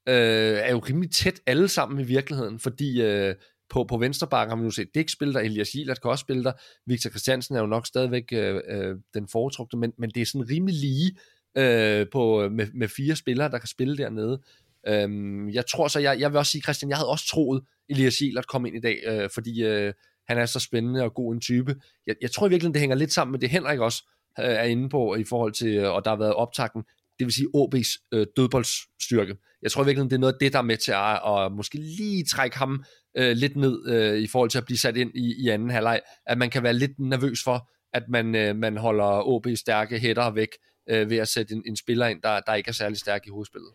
øh, 0.10 0.58
er 0.58 0.72
jo 0.72 0.80
rimelig 0.80 1.12
tæt 1.12 1.40
alle 1.46 1.68
sammen 1.68 2.00
i 2.00 2.04
virkeligheden, 2.04 2.60
fordi 2.60 3.02
øh, 3.02 3.36
på, 3.69 3.84
på 3.84 3.97
venstre 3.97 4.27
bakke 4.27 4.51
har 4.51 4.58
vi 4.58 4.63
nu 4.63 4.71
set 4.71 4.95
Dick 4.95 5.10
spille 5.10 5.34
der, 5.34 5.39
Elias 5.39 5.69
Gilert 5.69 6.01
kan 6.01 6.12
også 6.12 6.21
spille 6.21 6.43
der, 6.43 6.51
Victor 6.86 7.10
Christiansen 7.10 7.56
er 7.56 7.60
jo 7.60 7.65
nok 7.65 7.88
stadigvæk 7.88 8.23
øh, 8.32 8.62
øh, 8.69 8.95
den 9.13 9.27
foretrukne, 9.27 9.80
men, 9.80 9.93
men 9.97 10.10
det 10.10 10.21
er 10.21 10.25
sådan 10.25 10.49
rimelig 10.49 10.75
lige 10.75 11.17
øh, 11.58 12.06
på, 12.12 12.43
øh, 12.43 12.51
med, 12.51 12.67
med 12.73 12.88
fire 12.88 13.15
spillere, 13.15 13.51
der 13.51 13.58
kan 13.58 13.67
spille 13.67 13.97
dernede. 13.97 14.41
Øhm, 14.88 15.49
jeg 15.49 15.65
tror 15.65 15.88
så, 15.88 15.99
jeg, 15.99 16.19
jeg 16.19 16.32
vil 16.32 16.38
også 16.38 16.51
sige, 16.51 16.62
Christian, 16.62 16.89
jeg 16.89 16.97
havde 16.97 17.10
også 17.10 17.27
troet, 17.27 17.63
Elias 17.89 18.15
Gilert 18.15 18.47
kom 18.47 18.65
ind 18.65 18.75
i 18.75 18.80
dag, 18.80 18.99
øh, 19.08 19.30
fordi 19.34 19.63
øh, 19.63 19.93
han 20.27 20.38
er 20.38 20.45
så 20.45 20.60
spændende 20.60 21.03
og 21.03 21.13
god 21.13 21.34
en 21.34 21.41
type. 21.41 21.75
Jeg, 22.08 22.15
jeg 22.21 22.32
tror 22.32 22.47
i 22.47 22.49
virkeligheden, 22.49 22.73
det 22.73 22.80
hænger 22.80 22.95
lidt 22.95 23.13
sammen 23.13 23.32
med 23.32 23.39
det, 23.39 23.49
Henrik 23.49 23.80
også 23.80 24.03
øh, 24.39 24.45
er 24.45 24.63
inde 24.63 24.89
på, 24.89 25.15
i 25.15 25.23
forhold 25.23 25.53
til, 25.53 25.86
og 25.86 26.06
der 26.06 26.12
har 26.12 26.17
været 26.17 26.34
optakten, 26.34 26.84
det 27.19 27.25
vil 27.25 27.34
sige 27.34 27.47
OB's 27.56 28.08
øh, 28.13 28.27
dødboldsstyrke. 28.38 29.36
Jeg 29.62 29.71
tror 29.71 29.84
virkelig, 29.84 30.10
det 30.10 30.15
er 30.15 30.19
noget 30.19 30.34
af 30.34 30.39
det, 30.39 30.53
der 30.53 30.60
er 30.60 30.63
med 30.63 30.77
til 30.77 30.91
at, 30.91 31.45
at 31.45 31.51
måske 31.51 31.77
lige 31.77 32.25
trække 32.25 32.58
ham 32.58 32.84
øh, 33.17 33.32
lidt 33.32 33.56
ned 33.56 33.89
øh, 33.89 34.19
i 34.19 34.27
forhold 34.27 34.49
til 34.49 34.58
at 34.58 34.65
blive 34.65 34.77
sat 34.77 34.97
ind 34.97 35.12
i, 35.15 35.43
i 35.45 35.49
anden 35.49 35.69
halvleg, 35.69 36.01
at 36.25 36.38
man 36.38 36.49
kan 36.49 36.63
være 36.63 36.73
lidt 36.73 36.99
nervøs 36.99 37.43
for, 37.43 37.69
at 37.93 38.03
man, 38.10 38.36
øh, 38.36 38.56
man 38.56 38.77
holder 38.77 39.27
OB 39.27 39.47
stærke 39.56 39.99
hætter 39.99 40.30
væk 40.30 40.49
øh, 40.89 41.10
ved 41.10 41.17
at 41.17 41.27
sætte 41.27 41.53
en, 41.53 41.63
en 41.65 41.75
spiller 41.75 42.08
ind, 42.08 42.21
der, 42.21 42.39
der 42.39 42.53
ikke 42.53 42.69
er 42.69 42.73
særlig 42.73 42.97
stærk 42.97 43.27
i 43.27 43.30
hovedspillet. 43.30 43.69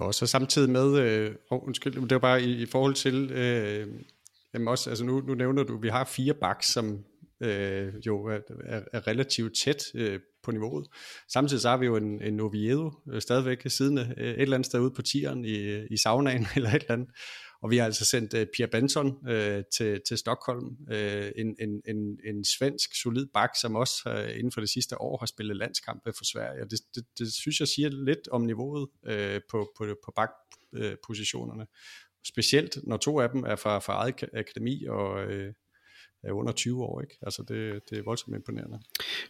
Jo, 0.00 0.12
så 0.12 0.26
samtidig 0.26 0.70
med, 0.70 0.98
øh, 0.98 1.34
oh, 1.50 1.66
undskyld, 1.66 1.94
det 1.94 2.10
var 2.10 2.18
bare 2.18 2.42
i, 2.42 2.62
i 2.62 2.66
forhold 2.66 2.94
til, 2.94 3.30
øh, 3.30 3.86
jamen 4.54 4.68
også, 4.68 4.90
altså 4.90 5.04
nu, 5.04 5.20
nu 5.20 5.34
nævner 5.34 5.62
du, 5.62 5.76
at 5.76 5.82
vi 5.82 5.88
har 5.88 6.04
fire 6.04 6.34
backs, 6.34 6.66
som 6.66 7.04
øh, 7.40 7.94
jo 8.06 8.24
er, 8.24 8.38
er, 8.64 8.82
er 8.92 9.06
relativt 9.06 9.56
tæt 9.56 9.84
øh, 9.94 10.20
på 10.42 10.50
niveauet. 10.50 10.86
Samtidig 11.32 11.60
så 11.60 11.68
har 11.68 11.76
vi 11.76 11.86
jo 11.86 11.96
en, 11.96 12.22
en 12.22 12.40
Oviedo 12.40 12.92
øh, 13.12 13.20
stadigvæk 13.20 13.62
siden 13.66 13.98
øh, 13.98 14.06
et 14.16 14.42
eller 14.42 14.56
andet 14.56 14.66
sted 14.66 14.80
ude 14.80 14.94
på 14.96 15.02
tieren 15.02 15.44
i, 15.44 15.86
i 15.86 15.96
saunaen 15.96 16.46
eller 16.56 16.70
et 16.70 16.74
eller 16.74 16.92
andet. 16.92 17.08
Og 17.62 17.70
vi 17.70 17.76
har 17.76 17.84
altså 17.84 18.04
sendt 18.04 18.34
øh, 18.34 18.40
uh, 18.40 18.46
Pierre 18.54 18.70
Benson 18.70 19.06
uh, 19.06 19.62
til, 19.76 20.00
til 20.08 20.18
Stockholm, 20.18 20.66
uh, 20.90 21.28
en, 21.36 21.56
en, 21.60 21.82
en, 21.88 22.18
en 22.24 22.44
svensk 22.44 22.90
solid 23.02 23.26
bak, 23.34 23.50
som 23.60 23.76
også 23.76 23.94
uh, 24.06 24.38
inden 24.38 24.52
for 24.52 24.60
det 24.60 24.70
sidste 24.70 25.00
år 25.00 25.18
har 25.18 25.26
spillet 25.26 25.56
landskampe 25.56 26.12
for 26.12 26.24
Sverige. 26.24 26.62
Og 26.62 26.70
det, 26.70 26.80
det, 26.94 27.04
det 27.18 27.32
synes 27.32 27.60
jeg 27.60 27.68
siger 27.68 27.88
lidt 27.88 28.28
om 28.28 28.42
niveauet 28.42 28.88
uh, 29.02 29.40
på, 29.50 29.72
på, 29.78 29.96
på 30.04 30.12
bakpositionerne. 30.16 31.66
Specielt 32.28 32.78
når 32.86 32.96
to 32.96 33.20
af 33.20 33.30
dem 33.30 33.44
er 33.44 33.56
fra, 33.56 33.78
fra 33.78 33.92
eget 33.92 34.24
akademi 34.32 34.84
og, 34.84 35.26
er 36.24 36.32
under 36.32 36.52
20 36.52 36.82
år. 36.82 37.00
Ikke? 37.00 37.18
Altså 37.22 37.42
det, 37.48 37.80
det 37.90 37.98
er 37.98 38.02
voldsomt 38.04 38.36
imponerende. 38.36 38.78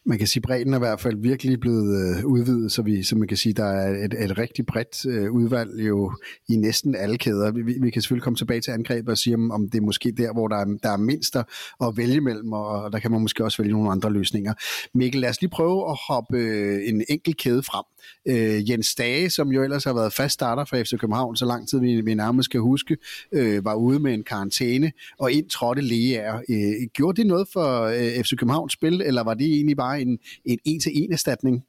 Man 0.05 0.19
kan 0.19 0.27
sige, 0.27 0.41
at 0.41 0.47
bredden 0.47 0.73
er 0.73 0.79
i 0.79 0.79
hvert 0.79 1.01
fald 1.01 1.17
virkelig 1.17 1.61
blevet 1.61 2.19
øh, 2.19 2.27
udvidet, 2.27 2.73
så, 2.73 2.83
vi, 2.83 3.03
så 3.03 3.17
man 3.17 3.29
kan 3.29 3.37
sige, 3.37 3.53
der 3.53 3.65
er 3.65 4.05
et, 4.05 4.15
et 4.25 4.39
rigtig 4.39 4.67
bredt 4.67 5.07
øh, 5.07 5.33
udvalg 5.33 5.71
jo 5.89 6.13
i 6.49 6.57
næsten 6.57 6.95
alle 6.95 7.19
kæder. 7.19 7.51
Vi, 7.51 7.63
vi 7.63 7.91
kan 7.91 8.03
selvfølgelig 8.03 8.23
komme 8.23 8.37
tilbage 8.37 8.61
til 8.61 8.71
angrebet 8.71 9.09
og 9.09 9.19
sige, 9.19 9.35
om, 9.35 9.51
om 9.51 9.71
det 9.71 9.79
er 9.79 9.83
måske 9.83 10.13
der, 10.13 10.33
hvor 10.33 10.49
der 10.49 10.57
er, 10.57 10.65
der 10.83 10.91
er 10.91 10.97
mindst 10.97 11.37
at 11.37 11.97
vælge 11.97 12.21
mellem, 12.21 12.53
og 12.53 12.93
der 12.93 12.99
kan 12.99 13.11
man 13.11 13.21
måske 13.21 13.45
også 13.45 13.63
vælge 13.63 13.73
nogle 13.73 13.91
andre 13.91 14.13
løsninger. 14.13 14.55
Mikkel, 14.95 15.21
lad 15.21 15.31
os 15.31 15.41
lige 15.41 15.51
prøve 15.51 15.91
at 15.91 15.99
hoppe 16.09 16.39
øh, 16.39 16.89
en 16.89 17.05
enkelt 17.09 17.37
kæde 17.37 17.63
frem. 17.63 17.85
Øh, 18.29 18.71
Jens 18.71 18.95
Dage, 18.95 19.31
som 19.31 19.49
jo 19.49 19.63
ellers 19.63 19.85
har 19.85 19.95
været 19.95 20.13
fast 20.13 20.35
starter 20.35 20.65
for 20.65 20.77
FC 20.77 20.99
København, 20.99 21.37
så 21.37 21.45
lang 21.45 21.69
tid 21.69 21.81
vi, 21.81 22.01
vi 22.01 22.15
nærmest 22.15 22.45
skal 22.45 22.61
huske, 22.61 22.97
øh, 23.33 23.65
var 23.65 23.75
ude 23.75 24.01
med 24.01 24.15
en 24.15 24.25
karantæne, 24.25 24.93
og 25.19 25.33
ind 25.33 25.51
trådte 25.51 25.83
Leaer. 25.83 26.37
Øh, 26.37 26.78
Øh, 26.81 26.89
gjorde 26.95 27.17
det 27.17 27.27
noget 27.27 27.49
for 27.53 27.83
øh, 27.83 28.25
FC 28.25 28.37
Københavns 28.37 28.73
spil, 28.73 29.01
eller 29.01 29.23
var 29.25 29.35
det 29.35 29.47
egentlig 29.47 29.77
bare 29.77 30.01
en, 30.01 30.19
en 30.45 30.59
en-til-en 30.65 31.13
erstatning? 31.13 31.65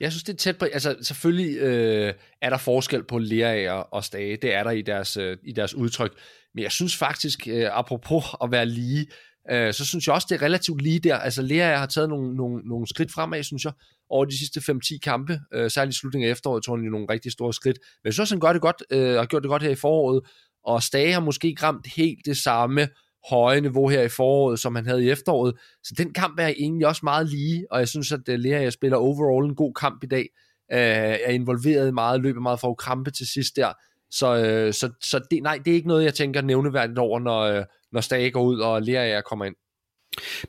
Jeg 0.00 0.12
synes, 0.12 0.24
det 0.24 0.32
er 0.32 0.36
tæt 0.36 0.58
på... 0.58 0.64
Altså, 0.64 0.96
selvfølgelig 1.02 1.58
øh, 1.58 2.14
er 2.42 2.50
der 2.50 2.56
forskel 2.56 3.04
på 3.04 3.18
Leaer 3.18 3.72
og 3.72 4.04
Stage. 4.04 4.36
Det 4.36 4.54
er 4.54 4.62
der 4.62 4.70
i 4.70 4.82
deres, 4.82 5.16
øh, 5.16 5.36
i 5.44 5.52
deres 5.52 5.74
udtryk. 5.74 6.12
Men 6.54 6.62
jeg 6.62 6.72
synes 6.72 6.96
faktisk, 6.96 7.48
øh, 7.48 7.68
apropos 7.78 8.24
at 8.42 8.50
være 8.50 8.66
lige, 8.66 9.06
øh, 9.50 9.72
så 9.74 9.84
synes 9.86 10.06
jeg 10.06 10.14
også, 10.14 10.26
det 10.30 10.34
er 10.34 10.42
relativt 10.42 10.82
lige 10.82 10.98
der. 10.98 11.16
Altså, 11.16 11.42
Leaer 11.42 11.76
har 11.76 11.86
taget 11.86 12.08
nogle, 12.08 12.36
nogle, 12.36 12.62
nogle 12.64 12.86
skridt 12.86 13.12
fremad, 13.12 13.42
synes 13.42 13.64
jeg, 13.64 13.72
over 14.10 14.24
de 14.24 14.38
sidste 14.38 14.60
5-10 14.72 14.98
kampe. 14.98 15.40
Øh, 15.54 15.70
særligt 15.70 15.96
i 15.96 15.98
slutningen 15.98 16.28
af 16.28 16.32
efteråret, 16.32 16.64
tror 16.64 16.76
jeg, 16.76 16.90
nogle 16.90 17.06
rigtig 17.10 17.32
store 17.32 17.52
skridt. 17.52 17.78
Men 17.80 18.04
jeg 18.04 18.12
synes 18.12 18.20
også, 18.20 18.34
han 18.34 18.40
gør 18.40 18.52
det 18.52 18.62
godt, 18.62 18.82
øh, 18.90 19.14
har 19.14 19.26
gjort 19.26 19.42
det 19.42 19.48
godt 19.48 19.62
her 19.62 19.70
i 19.70 19.74
foråret. 19.74 20.20
Og 20.64 20.82
Stage 20.82 21.12
har 21.12 21.20
måske 21.20 21.48
ikke 21.48 21.62
ramt 21.62 21.86
helt 21.86 22.18
det 22.24 22.36
samme 22.36 22.88
høje 23.30 23.60
niveau 23.60 23.88
her 23.88 24.02
i 24.02 24.08
foråret, 24.08 24.58
som 24.58 24.74
han 24.74 24.86
havde 24.86 25.04
i 25.04 25.10
efteråret. 25.10 25.54
Så 25.82 25.94
den 25.98 26.12
kamp 26.12 26.38
er 26.40 26.46
egentlig 26.46 26.86
også 26.86 27.00
meget 27.04 27.28
lige, 27.28 27.66
og 27.70 27.78
jeg 27.78 27.88
synes, 27.88 28.12
at 28.12 28.28
øh, 28.28 28.38
Lea 28.38 28.70
spiller 28.70 28.96
overall 28.96 29.48
en 29.48 29.54
god 29.54 29.74
kamp 29.74 30.04
i 30.04 30.06
dag, 30.06 30.28
øh, 30.72 30.78
er 31.26 31.30
involveret 31.30 31.94
meget, 31.94 32.20
løber 32.20 32.40
meget 32.40 32.60
for 32.60 32.70
at 32.70 32.76
krampe 32.76 33.10
til 33.10 33.26
sidst 33.26 33.56
der. 33.56 33.72
Så, 34.10 34.36
øh, 34.36 34.72
så, 34.72 34.90
så 35.02 35.20
det, 35.30 35.42
nej, 35.42 35.58
det 35.64 35.70
er 35.70 35.74
ikke 35.74 35.88
noget, 35.88 36.04
jeg 36.04 36.14
tænker 36.14 36.42
nævneværdigt 36.42 36.98
over, 36.98 37.18
når, 37.20 37.40
øh, 37.40 37.64
når 37.92 38.00
Stage 38.00 38.30
går 38.30 38.42
ud, 38.42 38.58
og 38.58 38.82
Lea 38.82 39.20
kommer 39.20 39.44
ind. 39.44 39.54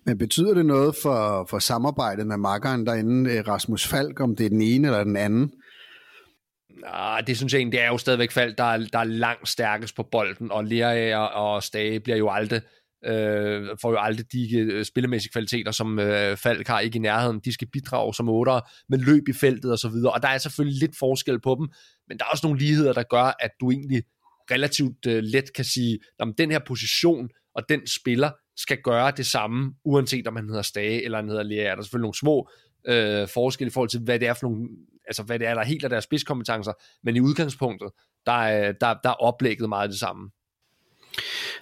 Men 0.05 0.17
betyder 0.17 0.53
det 0.53 0.65
noget 0.65 0.95
for, 1.01 1.45
for 1.49 1.59
samarbejdet 1.59 2.27
med 2.27 2.37
makkeren 2.37 2.85
derinde, 2.85 3.31
øh, 3.31 3.47
Rasmus 3.47 3.87
Falk, 3.87 4.19
om 4.19 4.35
det 4.35 4.45
er 4.45 4.49
den 4.49 4.61
ene 4.61 4.87
eller 4.87 5.03
den 5.03 5.17
anden? 5.17 5.51
Ah, 6.85 7.27
det 7.27 7.37
synes 7.37 7.53
jeg 7.53 7.59
egentlig, 7.59 7.77
det 7.77 7.85
er 7.85 7.87
jo 7.87 7.97
stadigvæk 7.97 8.31
Falk, 8.31 8.57
der 8.57 8.63
er, 8.63 8.77
der 8.77 8.99
er 8.99 9.03
langt 9.03 9.49
stærkest 9.49 9.95
på 9.95 10.03
bolden, 10.03 10.51
og 10.51 10.65
Lerager 10.65 11.17
og 11.17 11.63
Stage 11.63 11.99
bliver 11.99 12.17
jo 12.17 12.29
aldrig, 12.29 12.61
øh, 13.05 13.69
får 13.81 13.91
jo 13.91 13.97
aldrig 13.99 14.31
de 14.31 14.57
øh, 14.57 14.85
spillemæssige 14.85 15.31
kvaliteter, 15.31 15.71
som 15.71 15.99
øh, 15.99 16.37
Falk 16.37 16.67
har 16.67 16.79
ikke 16.79 16.95
i 16.95 16.99
nærheden. 16.99 17.39
De 17.39 17.53
skal 17.53 17.67
bidrage 17.73 18.13
som 18.13 18.29
otter 18.29 18.59
med 18.89 18.97
løb 18.97 19.27
i 19.27 19.33
feltet 19.33 19.71
og 19.71 19.79
så 19.79 19.89
videre, 19.89 20.13
og 20.13 20.21
der 20.21 20.27
er 20.27 20.37
selvfølgelig 20.37 20.79
lidt 20.79 20.97
forskel 20.99 21.41
på 21.41 21.55
dem, 21.59 21.67
men 22.07 22.17
der 22.17 22.25
er 22.25 22.29
også 22.29 22.47
nogle 22.47 22.59
ligheder, 22.59 22.93
der 22.93 23.03
gør, 23.03 23.35
at 23.39 23.51
du 23.59 23.71
egentlig 23.71 24.03
relativt 24.51 25.05
øh, 25.07 25.23
let 25.23 25.53
kan 25.55 25.65
sige, 25.65 25.99
at 26.19 26.27
den 26.37 26.51
her 26.51 26.59
position 26.67 27.29
og 27.55 27.69
den 27.69 27.87
spiller 27.87 28.31
skal 28.57 28.77
gøre 28.83 29.11
det 29.17 29.25
samme, 29.25 29.73
uanset 29.85 30.27
om 30.27 30.35
han 30.35 30.47
hedder 30.47 30.61
Stage 30.61 31.05
eller 31.05 31.17
han 31.17 31.29
hedder 31.29 31.43
Lea. 31.43 31.63
Der 31.63 31.77
er 31.77 31.81
selvfølgelig 31.81 32.03
nogle 32.03 32.17
små 32.17 32.49
øh, 32.87 33.27
forskel 33.27 33.67
i 33.67 33.69
forhold 33.69 33.89
til, 33.89 33.99
hvad 33.99 34.19
det 34.19 34.27
er 34.27 34.33
for 34.33 34.47
nogle, 34.47 34.67
altså 35.07 35.23
hvad 35.23 35.39
det 35.39 35.47
er, 35.47 35.53
der 35.53 35.63
helt 35.63 35.83
af 35.83 35.89
deres 35.89 36.03
spidskompetencer, 36.03 36.73
men 37.03 37.15
i 37.15 37.19
udgangspunktet, 37.19 37.91
der 38.25 38.31
er, 38.31 38.71
der, 38.71 38.93
der 39.03 39.09
er 39.09 39.13
oplægget 39.13 39.69
meget 39.69 39.89
det 39.89 39.99
samme. 39.99 40.31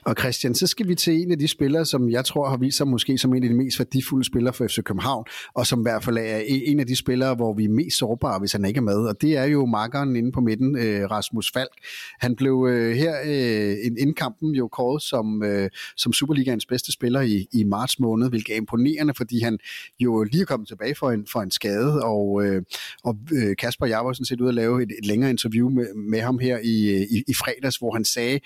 Og 0.06 0.16
Christian, 0.20 0.56
så 0.56 0.68
skal 0.68 0.88
vi 0.88 0.96
til 0.96 1.14
en 1.14 1.32
af 1.32 1.40
de 1.40 1.48
spillere, 1.48 1.86
som 1.86 2.10
jeg 2.10 2.26
tror 2.26 2.50
har 2.50 2.58
vist 2.58 2.78
sig 2.78 2.88
måske 2.88 3.18
som 3.18 3.34
en 3.34 3.44
af 3.44 3.50
de 3.50 3.56
mest 3.56 3.80
værdifulde 3.80 4.26
spillere 4.26 4.54
for 4.54 4.68
FC 4.68 4.84
København, 4.84 5.26
og 5.54 5.68
som 5.68 5.80
i 5.80 5.82
hvert 5.82 6.04
fald 6.04 6.18
er 6.18 6.42
en 6.46 6.80
af 6.80 6.88
de 6.88 6.96
spillere, 6.96 7.36
hvor 7.36 7.54
vi 7.54 7.66
er 7.66 7.70
mest 7.70 7.98
sårbare, 7.98 8.40
hvis 8.40 8.52
han 8.52 8.66
ikke 8.66 8.78
er 8.78 8.82
med. 8.82 8.98
Og 8.98 9.22
det 9.22 9.38
er 9.38 9.44
jo 9.44 9.66
markeren 9.66 10.16
inde 10.16 10.32
på 10.32 10.42
midten, 10.42 10.78
øh, 10.78 11.12
Rasmus 11.12 11.52
Falk. 11.54 11.72
Han 12.20 12.36
blev 12.36 12.68
øh, 12.70 12.96
her 12.96 13.16
øh, 13.26 13.92
inden 14.00 14.14
kampen 14.14 14.56
jo 14.56 14.68
kåret 14.68 15.02
som, 15.02 15.44
som 15.98 16.14
Superligaens 16.14 16.66
bedste 16.66 16.92
spiller 16.92 17.22
i, 17.22 17.48
i 17.52 17.64
marts 17.64 18.00
måned, 18.00 18.30
hvilket 18.30 18.54
er 18.54 18.58
imponerende, 18.58 19.14
fordi 19.18 19.40
han 19.40 19.60
jo 20.00 20.24
lige 20.24 20.42
er 20.42 20.46
kommet 20.46 20.68
tilbage 20.68 20.96
for 20.96 21.12
en, 21.12 21.28
for 21.32 21.42
en 21.42 21.52
skade, 21.52 22.04
og, 22.04 22.44
og 23.04 23.18
Kasper 23.60 23.86
og 23.86 23.90
jeg 23.90 24.06
var 24.06 24.14
sådan 24.14 24.26
set 24.26 24.42
ude 24.42 24.50
at 24.50 24.56
lave 24.56 24.84
et, 24.84 24.92
et 25.00 25.06
længere 25.06 25.30
interview 25.30 25.70
med, 25.70 25.94
med 25.94 26.22
ham 26.22 26.40
her 26.40 26.60
i, 26.64 27.04
i, 27.04 27.24
i 27.28 27.34
fredags, 27.34 27.78
hvor 27.78 27.94
han 27.94 28.06
sagde, 28.06 28.40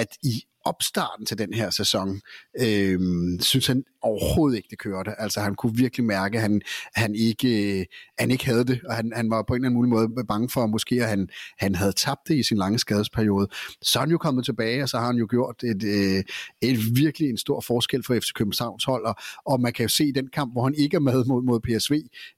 at 0.00 0.10
i 0.24 0.42
opstarten 0.68 1.26
til 1.26 1.38
den 1.38 1.52
her 1.54 1.70
sæson, 1.70 2.20
øh, 2.60 3.00
synes 3.40 3.66
han 3.66 3.84
overhovedet 4.02 4.56
ikke, 4.56 4.68
det 4.70 4.78
kørte. 4.78 5.20
Altså 5.20 5.40
han 5.40 5.54
kunne 5.54 5.76
virkelig 5.76 6.06
mærke, 6.06 6.36
at 6.36 6.42
han, 6.42 6.60
han, 6.94 7.14
ikke, 7.14 7.78
øh, 7.80 7.84
han 8.18 8.30
ikke 8.30 8.46
havde 8.46 8.64
det, 8.64 8.80
og 8.84 8.94
han, 8.94 9.12
han 9.14 9.30
var 9.30 9.44
på 9.48 9.54
en 9.54 9.56
eller 9.56 9.68
anden 9.68 9.78
mulig 9.78 9.90
måde 9.90 10.26
bange 10.28 10.48
for, 10.48 10.64
at 10.64 10.70
måske 10.70 11.02
at 11.02 11.08
han, 11.08 11.28
han 11.58 11.74
havde 11.74 11.92
tabt 11.92 12.20
det 12.28 12.36
i 12.38 12.42
sin 12.42 12.56
lange 12.56 12.78
skadesperiode. 12.78 13.48
Så 13.82 13.98
er 13.98 14.00
han 14.00 14.10
jo 14.10 14.18
kommet 14.18 14.44
tilbage, 14.44 14.82
og 14.82 14.88
så 14.88 14.98
har 14.98 15.06
han 15.06 15.16
jo 15.16 15.26
gjort 15.30 15.62
et, 15.62 15.82
et, 15.82 16.24
et 16.60 16.78
virkelig 16.94 17.30
en 17.30 17.38
stor 17.38 17.60
forskel 17.60 18.02
for 18.06 18.14
FC 18.14 18.32
Københavns 18.34 18.84
hold, 18.84 19.04
og, 19.04 19.14
og 19.46 19.60
man 19.60 19.72
kan 19.72 19.82
jo 19.82 19.88
se 19.88 20.04
i 20.04 20.12
den 20.12 20.26
kamp, 20.26 20.52
hvor 20.52 20.64
han 20.64 20.74
ikke 20.74 20.94
er 20.94 21.00
med 21.00 21.24
mod, 21.24 21.42
mod 21.42 21.60
PSV 21.60 21.94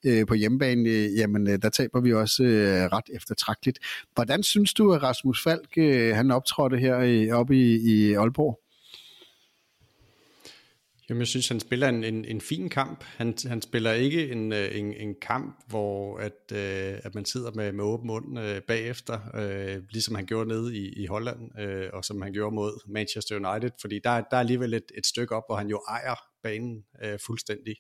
øh, 0.07 0.27
på 0.27 0.35
hjemmebane, 0.35 0.89
øh, 0.89 1.15
jamen 1.17 1.49
øh, 1.49 1.59
der 1.63 1.69
taber 1.69 2.01
vi 2.01 2.13
også 2.13 2.43
øh, 2.43 2.85
ret 2.93 3.11
eftertragteligt. 3.15 3.79
Hvordan 4.15 4.43
synes 4.43 4.75
du, 4.75 4.93
at 4.93 5.03
Rasmus 5.03 5.43
Falk 5.43 5.71
øh, 5.77 6.17
han 6.17 6.31
optrådte 6.31 6.77
her 6.77 7.01
i, 7.01 7.31
oppe 7.31 7.57
i, 7.57 7.93
i 7.93 8.17
Aalborg? 8.21 8.61
Jamen, 11.11 11.21
jeg 11.21 11.29
synes, 11.29 11.49
han 11.49 11.61
spiller 11.61 11.89
en, 11.89 12.05
en, 12.05 12.25
en 12.25 12.41
fin 12.41 12.69
kamp. 12.69 13.05
Han, 13.05 13.35
han 13.47 13.63
spiller 13.63 13.93
ikke 13.93 14.31
en, 14.31 14.53
øh, 14.53 14.79
en, 14.79 14.95
en 14.95 15.15
kamp, 15.23 15.61
hvor 15.67 16.19
at, 16.19 16.53
øh, 16.53 17.01
at 17.05 17.15
man 17.15 17.25
sidder 17.25 17.51
med, 17.51 17.73
med 17.73 17.85
åben 17.85 18.07
mund 18.07 18.39
øh, 18.41 18.63
bagefter, 18.63 19.21
øh, 19.35 19.83
ligesom 19.91 20.15
han 20.15 20.27
gjorde 20.27 20.49
nede 20.49 20.77
i, 20.77 21.03
i 21.03 21.07
Holland, 21.07 21.61
øh, 21.61 21.91
og 21.93 22.05
som 22.05 22.23
han 22.23 22.33
gjorde 22.33 22.55
mod 22.55 22.91
Manchester 22.93 23.37
United, 23.37 23.71
fordi 23.81 24.01
der, 24.05 24.11
der 24.11 24.37
er 24.37 24.41
alligevel 24.41 24.75
et, 24.75 24.93
et 24.99 25.07
stykke 25.07 25.35
op, 25.35 25.43
hvor 25.49 25.57
han 25.57 25.69
jo 25.69 25.81
ejer 25.89 26.15
banen 26.43 26.85
øh, 27.05 27.19
fuldstændig. 27.27 27.77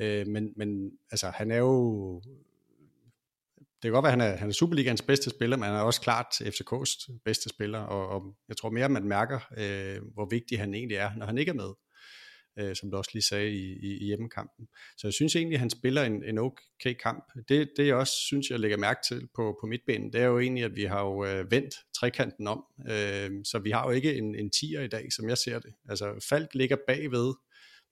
Øh, 0.00 0.26
men, 0.26 0.52
men 0.56 0.90
altså, 1.10 1.30
han 1.34 1.50
er 1.50 1.58
jo 1.58 2.22
det 3.82 3.88
kan 3.88 3.92
godt 3.92 4.02
være, 4.02 4.12
at 4.12 4.20
han 4.20 4.32
er, 4.32 4.36
han 4.36 4.48
er 4.48 4.52
Superligans 4.52 5.02
bedste 5.02 5.30
spiller, 5.30 5.56
men 5.56 5.64
han 5.64 5.74
er 5.74 5.80
også 5.80 6.00
klart 6.00 6.26
FCK's 6.40 7.20
bedste 7.24 7.48
spiller, 7.48 7.78
og, 7.78 8.08
og 8.08 8.34
jeg 8.48 8.56
tror 8.56 8.70
mere, 8.70 8.84
at 8.84 8.90
man 8.90 9.04
mærker, 9.04 9.40
øh, 9.58 10.02
hvor 10.14 10.28
vigtig 10.30 10.58
han 10.58 10.74
egentlig 10.74 10.96
er, 10.96 11.10
når 11.16 11.26
han 11.26 11.38
ikke 11.38 11.50
er 11.50 11.54
med 11.54 11.70
øh, 12.58 12.76
som 12.76 12.90
du 12.90 12.96
også 12.96 13.10
lige 13.14 13.22
sagde 13.22 13.50
i, 13.50 13.78
i, 13.78 13.98
i 14.00 14.04
hjemmekampen. 14.04 14.68
Så 14.96 15.06
jeg 15.06 15.14
synes 15.14 15.36
egentlig, 15.36 15.54
at 15.54 15.60
han 15.60 15.70
spiller 15.70 16.02
en, 16.02 16.24
en 16.24 16.38
okay 16.38 16.94
kamp. 17.02 17.24
Det, 17.48 17.70
det 17.76 17.86
jeg 17.86 17.94
også 17.94 18.12
synes, 18.12 18.50
jeg 18.50 18.60
lægger 18.60 18.76
mærke 18.76 19.00
til 19.08 19.28
på, 19.34 19.58
på 19.60 19.66
midtbanen, 19.66 20.12
det 20.12 20.20
er 20.20 20.26
jo 20.26 20.38
egentlig, 20.38 20.64
at 20.64 20.76
vi 20.76 20.84
har 20.84 21.00
jo 21.00 21.24
øh, 21.24 21.50
vendt 21.50 21.74
trekanten 21.94 22.46
om, 22.46 22.64
øh, 22.90 23.30
så 23.44 23.60
vi 23.64 23.70
har 23.70 23.84
jo 23.84 23.90
ikke 23.90 24.16
en, 24.16 24.34
en 24.34 24.50
tier 24.50 24.80
i 24.80 24.88
dag, 24.88 25.12
som 25.12 25.28
jeg 25.28 25.38
ser 25.38 25.58
det. 25.58 25.74
Altså 25.88 26.26
Falk 26.28 26.54
ligger 26.54 26.76
bagved 26.86 27.34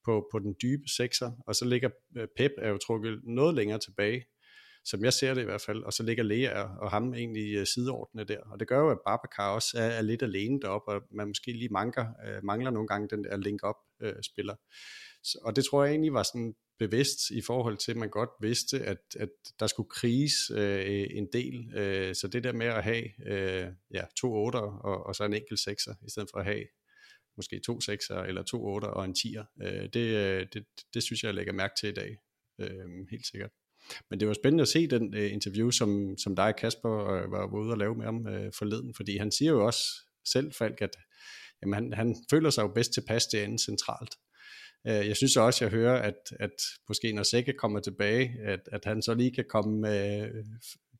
på, 0.04 0.28
på 0.32 0.38
den 0.38 0.54
dybe 0.62 0.88
sekser, 0.96 1.32
og 1.46 1.54
så 1.54 1.64
ligger 1.64 1.90
øh, 2.16 2.28
Pep 2.36 2.52
er 2.58 2.68
jo 2.68 2.78
trukket 2.78 3.20
noget 3.24 3.54
længere 3.54 3.78
tilbage, 3.78 4.24
som 4.90 5.04
jeg 5.04 5.12
ser 5.12 5.34
det 5.34 5.42
i 5.42 5.44
hvert 5.44 5.60
fald, 5.60 5.82
og 5.82 5.92
så 5.92 6.02
ligger 6.02 6.22
Lea 6.22 6.62
og 6.62 6.90
ham 6.90 7.14
egentlig 7.14 7.54
øh, 7.54 7.66
der, 8.28 8.40
og 8.50 8.60
det 8.60 8.68
gør 8.68 8.78
jo, 8.78 8.90
at 8.90 8.98
Babacar 9.06 9.54
også 9.54 9.78
er, 9.78 9.82
er 9.82 10.02
lidt 10.02 10.22
alene 10.22 10.60
deroppe, 10.60 10.90
og 10.92 11.02
man 11.10 11.28
måske 11.28 11.52
lige 11.52 11.68
mangler, 11.68 12.06
øh, 12.26 12.44
mangler 12.44 12.70
nogle 12.70 12.88
gange 12.88 13.08
den 13.08 13.24
der 13.24 13.36
link-up-spiller. 13.36 14.54
Øh, 14.54 15.42
og 15.42 15.56
det 15.56 15.64
tror 15.64 15.84
jeg 15.84 15.90
egentlig 15.90 16.12
var 16.12 16.22
sådan 16.22 16.54
bevidst 16.78 17.30
i 17.30 17.42
forhold 17.46 17.76
til, 17.76 17.90
at 17.90 17.96
man 17.96 18.10
godt 18.10 18.30
vidste, 18.40 18.80
at, 18.80 18.98
at 19.16 19.28
der 19.60 19.66
skulle 19.66 19.90
krise 19.90 20.54
øh, 20.54 21.06
en 21.10 21.28
del. 21.32 21.74
Øh, 21.74 22.14
så 22.14 22.28
det 22.28 22.44
der 22.44 22.52
med 22.52 22.66
at 22.66 22.84
have 22.84 23.04
øh, 23.26 23.66
ja, 23.94 24.04
to 24.20 24.34
otter 24.34 24.60
og, 24.60 25.06
og 25.06 25.14
så 25.14 25.24
en 25.24 25.34
enkelt 25.34 25.60
sekser, 25.60 25.94
i 26.06 26.10
stedet 26.10 26.28
for 26.32 26.38
at 26.38 26.44
have 26.44 26.64
måske 27.36 27.60
to 27.66 27.80
sekser 27.80 28.16
eller 28.16 28.42
to 28.42 28.66
otter 28.66 28.88
og 28.88 29.04
en 29.04 29.14
tier, 29.14 29.44
øh, 29.62 29.88
det, 29.94 30.06
øh, 30.16 30.46
det, 30.52 30.64
det 30.94 31.02
synes 31.02 31.22
jeg, 31.22 31.28
jeg 31.28 31.34
lægger 31.34 31.52
mærke 31.52 31.74
til 31.80 31.88
i 31.88 31.92
dag. 31.92 32.16
Øh, 32.60 33.08
helt 33.10 33.26
sikkert. 33.26 33.50
Men 34.10 34.20
det 34.20 34.28
var 34.28 34.34
spændende 34.34 34.62
at 34.62 34.68
se 34.68 34.86
den 34.86 35.14
øh, 35.14 35.32
interview, 35.32 35.70
som, 35.70 36.18
som 36.18 36.36
dig, 36.36 36.54
Kasper, 36.58 37.10
øh, 37.10 37.32
var 37.32 37.54
ude 37.54 37.70
og 37.70 37.78
lave 37.78 37.94
med 37.94 38.04
ham 38.04 38.28
øh, 38.28 38.52
forleden, 38.58 38.94
fordi 38.94 39.16
han 39.16 39.32
siger 39.32 39.50
jo 39.50 39.66
også 39.66 39.82
selv, 40.32 40.52
Falk, 40.52 40.80
at 40.80 40.96
jamen, 41.62 41.74
han, 41.74 41.92
han 41.92 42.16
føler 42.30 42.50
sig 42.50 42.62
jo 42.62 42.68
bedst 42.68 42.92
tilpas 42.92 43.26
det 43.26 43.60
centralt. 43.60 44.14
Øh, 44.86 45.08
jeg 45.08 45.16
synes 45.16 45.36
også, 45.36 45.64
jeg 45.64 45.72
hører, 45.72 46.02
at, 46.02 46.32
at 46.40 46.62
måske 46.88 47.12
når 47.12 47.22
Sække 47.22 47.52
kommer 47.52 47.80
tilbage, 47.80 48.34
at, 48.44 48.60
at 48.72 48.84
han 48.84 49.02
så 49.02 49.14
lige 49.14 49.34
kan 49.34 49.44
komme 49.48 49.88
øh, 49.88 50.44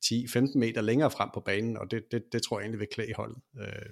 10-15 0.05 0.57
meter 0.57 0.81
længere 0.81 1.11
frem 1.11 1.29
på 1.33 1.39
banen, 1.39 1.77
og 1.77 1.91
det, 1.91 2.03
det, 2.11 2.23
det 2.31 2.43
tror 2.43 2.59
jeg 2.59 2.63
egentlig 2.63 2.79
vil 2.79 2.87
klæde 2.91 3.13
holdet. 3.15 3.37
Øh, 3.61 3.89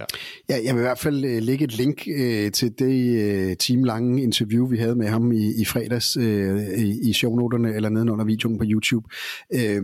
Ja. 0.00 0.04
ja, 0.48 0.60
jeg 0.64 0.74
vil 0.74 0.80
i 0.80 0.82
hvert 0.82 0.98
fald 0.98 1.24
øh, 1.24 1.42
lægge 1.42 1.64
et 1.64 1.76
link 1.76 2.08
øh, 2.08 2.52
til 2.52 2.78
det 2.78 3.18
øh, 3.18 3.56
timelange 3.56 4.22
interview, 4.22 4.66
vi 4.66 4.78
havde 4.78 4.94
med 4.94 5.08
ham 5.08 5.32
i, 5.32 5.60
i 5.60 5.64
fredags 5.64 6.16
øh, 6.16 6.78
i, 6.78 7.10
i 7.10 7.12
shownoterne 7.12 7.74
eller 7.74 7.88
nedenunder 7.88 8.24
videoen 8.24 8.58
på 8.58 8.64
YouTube. 8.66 9.08
Øh, 9.54 9.82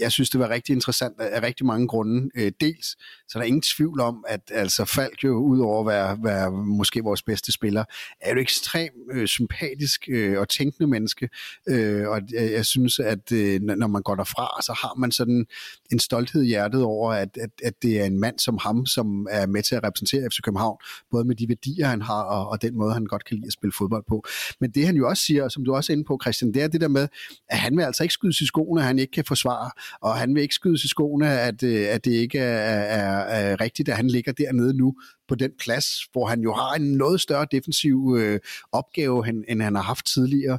jeg 0.00 0.12
synes, 0.12 0.30
det 0.30 0.40
var 0.40 0.50
rigtig 0.50 0.72
interessant 0.72 1.20
af 1.20 1.42
rigtig 1.42 1.66
mange 1.66 1.88
grunde. 1.88 2.30
Øh, 2.36 2.52
dels, 2.60 2.86
så 3.28 3.38
der 3.38 3.40
er 3.40 3.46
ingen 3.46 3.62
tvivl 3.62 4.00
om, 4.00 4.24
at 4.28 4.40
altså 4.50 4.84
Falk 4.84 5.24
jo, 5.24 5.36
udover 5.36 5.80
at 5.80 5.86
være, 5.86 6.18
være 6.24 6.50
måske 6.50 7.02
vores 7.02 7.22
bedste 7.22 7.52
spiller, 7.52 7.84
er 8.20 8.34
jo 8.34 8.40
ekstremt 8.40 8.92
øh, 9.12 9.26
sympatisk 9.26 10.08
øh, 10.08 10.38
og 10.38 10.48
tænkende 10.48 10.86
menneske. 10.86 11.28
Øh, 11.68 12.08
og 12.08 12.20
jeg, 12.32 12.52
jeg 12.52 12.66
synes, 12.66 12.98
at 12.98 13.32
øh, 13.32 13.60
når 13.60 13.86
man 13.86 14.02
går 14.02 14.14
derfra, 14.14 14.62
så 14.62 14.72
har 14.72 14.94
man 14.98 15.12
sådan 15.12 15.46
en 15.92 15.98
stolthed 15.98 16.42
i 16.42 16.46
hjertet 16.46 16.82
over, 16.82 17.12
at, 17.12 17.38
at, 17.40 17.50
at 17.64 17.82
det 17.82 18.00
er 18.00 18.04
en 18.04 18.20
mand 18.20 18.38
som 18.38 18.58
ham, 18.62 18.86
som 18.86 19.26
er 19.30 19.46
med 19.46 19.57
til 19.62 19.74
at 19.74 19.84
repræsentere 19.84 20.28
FC 20.30 20.40
København, 20.42 20.78
både 21.10 21.24
med 21.24 21.36
de 21.36 21.48
værdier, 21.48 21.86
han 21.86 22.02
har, 22.02 22.22
og, 22.22 22.48
og 22.48 22.62
den 22.62 22.76
måde, 22.76 22.92
han 22.92 23.06
godt 23.06 23.24
kan 23.24 23.36
lide 23.36 23.46
at 23.46 23.52
spille 23.52 23.72
fodbold 23.78 24.04
på. 24.08 24.24
Men 24.60 24.70
det 24.70 24.86
han 24.86 24.96
jo 24.96 25.08
også 25.08 25.22
siger, 25.22 25.48
som 25.48 25.64
du 25.64 25.74
også 25.74 25.92
er 25.92 25.96
inde 25.96 26.04
på, 26.04 26.18
Christian, 26.22 26.54
det 26.54 26.62
er 26.62 26.68
det 26.68 26.80
der 26.80 26.88
med, 26.88 27.08
at 27.48 27.58
han 27.58 27.76
vil 27.76 27.82
altså 27.82 28.02
ikke 28.02 28.12
skydes 28.12 28.40
i 28.40 28.46
skoene, 28.46 28.80
at 28.80 28.86
han 28.86 28.98
ikke 28.98 29.10
kan 29.10 29.24
forsvare, 29.24 29.70
og 30.00 30.16
han 30.16 30.34
vil 30.34 30.42
ikke 30.42 30.54
skydes 30.54 30.84
i 30.84 30.88
skoene, 30.88 31.40
at, 31.40 31.62
øh, 31.62 31.86
at 31.88 32.04
det 32.04 32.10
ikke 32.10 32.38
er, 32.38 32.80
er, 32.80 33.18
er 33.18 33.60
rigtigt, 33.60 33.88
at 33.88 33.96
han 33.96 34.08
ligger 34.08 34.32
dernede 34.32 34.74
nu 34.74 34.94
på 35.28 35.34
den 35.34 35.50
plads, 35.58 35.86
hvor 36.12 36.26
han 36.26 36.40
jo 36.40 36.54
har 36.54 36.74
en 36.74 36.92
noget 36.92 37.20
større 37.20 37.46
defensiv 37.50 38.16
øh, 38.18 38.40
opgave, 38.72 39.28
end, 39.28 39.44
end 39.48 39.62
han 39.62 39.74
har 39.74 39.82
haft 39.82 40.06
tidligere. 40.06 40.58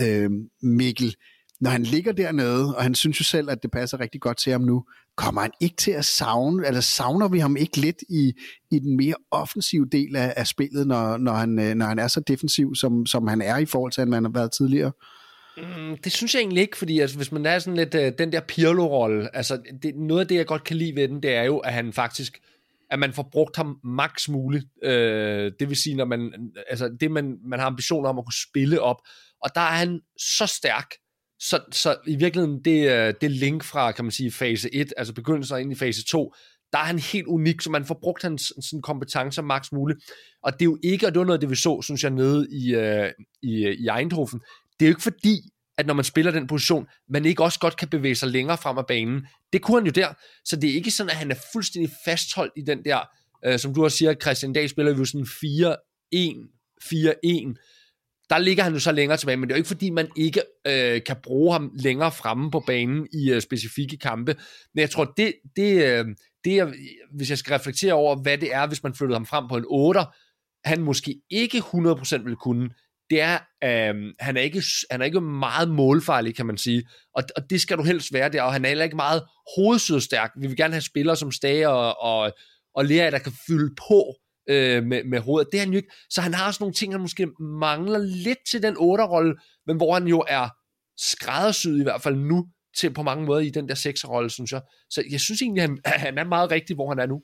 Øh, 0.00 0.30
Mikkel, 0.62 1.14
når 1.60 1.70
han 1.70 1.82
ligger 1.82 2.12
dernede, 2.12 2.76
og 2.76 2.82
han 2.82 2.94
synes 2.94 3.20
jo 3.20 3.24
selv, 3.24 3.50
at 3.50 3.62
det 3.62 3.70
passer 3.70 4.00
rigtig 4.00 4.20
godt 4.20 4.38
til 4.38 4.52
ham 4.52 4.60
nu, 4.60 4.84
kommer 5.16 5.40
han 5.40 5.50
ikke 5.60 5.76
til 5.76 5.90
at 5.90 6.04
savne, 6.04 6.66
eller 6.66 6.80
savner 6.80 7.28
vi 7.28 7.38
ham 7.38 7.56
ikke 7.56 7.76
lidt 7.76 8.02
i, 8.08 8.32
i 8.70 8.78
den 8.78 8.96
mere 8.96 9.14
offensive 9.30 9.86
del 9.92 10.16
af, 10.16 10.34
af 10.36 10.46
spillet, 10.46 10.86
når, 10.86 11.16
når, 11.16 11.32
han, 11.32 11.58
øh, 11.58 11.74
når 11.74 11.86
han 11.86 11.98
er 11.98 12.08
så 12.08 12.20
defensiv, 12.20 12.74
som, 12.74 13.06
som 13.06 13.26
han 13.26 13.42
er 13.42 13.56
i 13.56 13.66
forhold 13.66 13.92
til, 13.92 14.00
at 14.00 14.08
man 14.08 14.24
har 14.24 14.30
været 14.30 14.52
tidligere? 14.52 14.92
Mm, 15.56 15.96
det 16.04 16.12
synes 16.12 16.34
jeg 16.34 16.40
egentlig 16.40 16.60
ikke, 16.60 16.76
fordi 16.76 17.00
altså, 17.00 17.16
hvis 17.16 17.32
man 17.32 17.46
er 17.46 17.58
sådan 17.58 17.76
lidt 17.76 17.94
øh, 17.94 18.12
den 18.18 18.32
der 18.32 18.40
Pirlo-rolle, 18.40 19.36
altså 19.36 19.62
det, 19.82 19.94
noget 19.96 20.20
af 20.20 20.28
det, 20.28 20.34
jeg 20.34 20.46
godt 20.46 20.64
kan 20.64 20.76
lide 20.76 20.96
ved 20.96 21.08
den, 21.08 21.22
det 21.22 21.34
er 21.34 21.42
jo, 21.42 21.58
at 21.58 21.72
han 21.72 21.92
faktisk 21.92 22.38
at 22.90 22.98
man 22.98 23.12
får 23.12 23.28
brugt 23.32 23.56
ham 23.56 23.78
maks 23.84 24.28
muligt. 24.28 24.64
Øh, 24.82 25.52
det 25.60 25.68
vil 25.68 25.76
sige, 25.76 25.96
når 25.96 26.04
man, 26.04 26.32
altså 26.68 26.96
det 27.00 27.10
man, 27.10 27.38
man 27.44 27.58
har 27.58 27.66
ambitioner 27.66 28.08
om 28.08 28.18
at 28.18 28.24
kunne 28.24 28.48
spille 28.48 28.80
op, 28.80 28.96
og 29.44 29.50
der 29.54 29.60
er 29.60 29.76
han 29.76 30.00
så 30.18 30.46
stærk, 30.46 30.86
så, 31.40 31.60
så 31.72 31.96
i 32.06 32.16
virkeligheden, 32.16 32.64
det, 32.64 32.90
øh, 32.90 33.14
det 33.20 33.30
link 33.30 33.64
fra, 33.64 33.92
kan 33.92 34.04
man 34.04 34.12
sige, 34.12 34.32
fase 34.32 34.74
1, 34.74 34.92
altså 34.96 35.14
begyndelsen 35.14 35.60
ind 35.60 35.72
i 35.72 35.74
fase 35.74 36.04
2, 36.04 36.34
der 36.72 36.78
er 36.78 36.82
han 36.82 36.98
helt 36.98 37.26
unik, 37.26 37.60
så 37.60 37.70
man 37.70 37.84
får 37.84 37.98
brugt 38.02 38.22
hans 38.22 38.52
sådan, 38.60 38.82
kompetencer 38.82 39.42
maks 39.42 39.72
muligt. 39.72 39.98
Og 40.42 40.52
det 40.52 40.62
er 40.62 40.64
jo 40.64 40.78
ikke, 40.82 41.06
og 41.06 41.12
det 41.12 41.18
var 41.18 41.26
noget, 41.26 41.40
det 41.40 41.50
vi 41.50 41.56
så, 41.56 41.82
synes 41.82 42.02
jeg, 42.02 42.10
nede 42.10 42.46
i, 42.50 42.74
øh, 42.74 43.12
i, 43.42 43.64
øh, 43.64 43.74
i 43.74 43.88
Eindhoven, 43.98 44.40
det 44.80 44.86
er 44.86 44.88
jo 44.88 44.92
ikke 44.92 45.02
fordi, 45.02 45.40
at 45.78 45.86
når 45.86 45.94
man 45.94 46.04
spiller 46.04 46.32
den 46.32 46.46
position, 46.46 46.86
man 47.08 47.24
ikke 47.24 47.42
også 47.42 47.58
godt 47.58 47.76
kan 47.76 47.88
bevæge 47.88 48.14
sig 48.14 48.28
længere 48.28 48.58
frem 48.58 48.78
af 48.78 48.86
banen. 48.86 49.26
Det 49.52 49.62
kunne 49.62 49.80
han 49.80 49.86
jo 49.86 49.92
der, 49.92 50.08
så 50.44 50.56
det 50.56 50.70
er 50.70 50.74
ikke 50.74 50.90
sådan, 50.90 51.10
at 51.10 51.16
han 51.16 51.30
er 51.30 51.36
fuldstændig 51.52 51.92
fastholdt 52.04 52.52
i 52.56 52.62
den 52.62 52.84
der, 52.84 53.00
øh, 53.44 53.58
som 53.58 53.74
du 53.74 53.84
også 53.84 53.96
siger, 53.96 54.14
Christian 54.14 54.52
Dag 54.52 54.70
spiller 54.70 54.92
vi 54.92 54.98
jo 54.98 55.04
sådan 55.04 55.26
4-1, 55.26 55.76
4-1, 56.84 57.54
der 58.30 58.38
ligger 58.38 58.62
han 58.64 58.72
jo 58.72 58.78
så 58.78 58.92
længere 58.92 59.18
tilbage, 59.18 59.36
men 59.36 59.48
det 59.48 59.54
er 59.54 59.56
jo 59.56 59.60
ikke 59.60 59.68
fordi, 59.68 59.90
man 59.90 60.08
ikke 60.16 60.42
øh, 60.66 61.02
kan 61.06 61.16
bruge 61.22 61.52
ham 61.52 61.70
længere 61.74 62.12
fremme 62.12 62.50
på 62.50 62.60
banen 62.60 63.08
i 63.12 63.30
øh, 63.30 63.40
specifikke 63.40 63.96
kampe. 63.96 64.36
Men 64.74 64.80
jeg 64.80 64.90
tror, 64.90 65.04
det, 65.16 65.32
det, 65.56 65.84
øh, 65.84 66.06
det 66.44 66.58
er, 66.58 66.72
hvis 67.16 67.30
jeg 67.30 67.38
skal 67.38 67.52
reflektere 67.52 67.92
over, 67.92 68.16
hvad 68.16 68.38
det 68.38 68.54
er, 68.54 68.66
hvis 68.66 68.82
man 68.82 68.94
flyttede 68.94 69.18
ham 69.18 69.26
frem 69.26 69.48
på 69.48 69.56
en 69.56 69.64
8, 69.68 70.00
han 70.64 70.82
måske 70.82 71.20
ikke 71.30 71.58
100% 71.58 72.24
vil 72.24 72.36
kunne, 72.36 72.70
det 73.10 73.20
er, 73.20 73.38
øh, 73.64 74.14
han, 74.20 74.36
er 74.36 74.40
ikke, 74.40 74.62
han 74.90 75.00
er 75.00 75.04
ikke 75.04 75.20
meget 75.20 75.70
målfarlig, 75.70 76.36
kan 76.36 76.46
man 76.46 76.58
sige. 76.58 76.88
Og, 77.14 77.22
og 77.36 77.50
det 77.50 77.60
skal 77.60 77.78
du 77.78 77.82
helst 77.82 78.12
være 78.12 78.28
der, 78.28 78.42
og 78.42 78.52
han 78.52 78.64
er 78.64 78.68
heller 78.68 78.84
ikke 78.84 78.96
meget 78.96 79.22
hovedsødstærk. 79.56 80.32
Vi 80.40 80.46
vil 80.46 80.56
gerne 80.56 80.74
have 80.74 80.82
spillere 80.82 81.16
som 81.16 81.32
Stage 81.32 81.68
og, 81.68 82.02
og, 82.02 82.32
og 82.74 82.84
Lea, 82.84 83.10
der 83.10 83.18
kan 83.18 83.32
fylde 83.46 83.74
på 83.88 84.14
øh, 84.48 84.84
med, 84.84 85.04
med 85.04 85.20
hovedet. 85.20 85.48
Det 85.52 85.58
er 85.58 85.64
han 85.64 85.72
jo 85.72 85.76
ikke. 85.76 85.92
Så 86.10 86.20
han 86.20 86.34
har 86.34 86.46
også 86.46 86.62
nogle 86.62 86.74
ting, 86.74 86.92
han 86.92 87.00
måske 87.00 87.26
mangler 87.40 87.98
lidt 87.98 88.38
til 88.50 88.62
den 88.62 88.76
8-rolle, 88.76 89.34
men 89.66 89.76
hvor 89.76 89.94
han 89.94 90.06
jo 90.06 90.24
er 90.28 90.48
skræddersyet 90.96 91.80
i 91.80 91.82
hvert 91.82 92.02
fald 92.02 92.16
nu 92.16 92.46
til 92.76 92.94
på 92.94 93.02
mange 93.02 93.24
måder 93.24 93.40
i 93.40 93.50
den 93.50 93.68
der 93.68 93.74
6-rolle, 93.74 94.30
synes 94.30 94.52
jeg. 94.52 94.60
Så 94.90 95.04
jeg 95.10 95.20
synes 95.20 95.42
egentlig, 95.42 95.62
han, 95.62 95.78
han 95.84 96.18
er 96.18 96.24
meget 96.24 96.50
rigtig, 96.50 96.76
hvor 96.76 96.88
han 96.88 96.98
er 96.98 97.06
nu. 97.06 97.22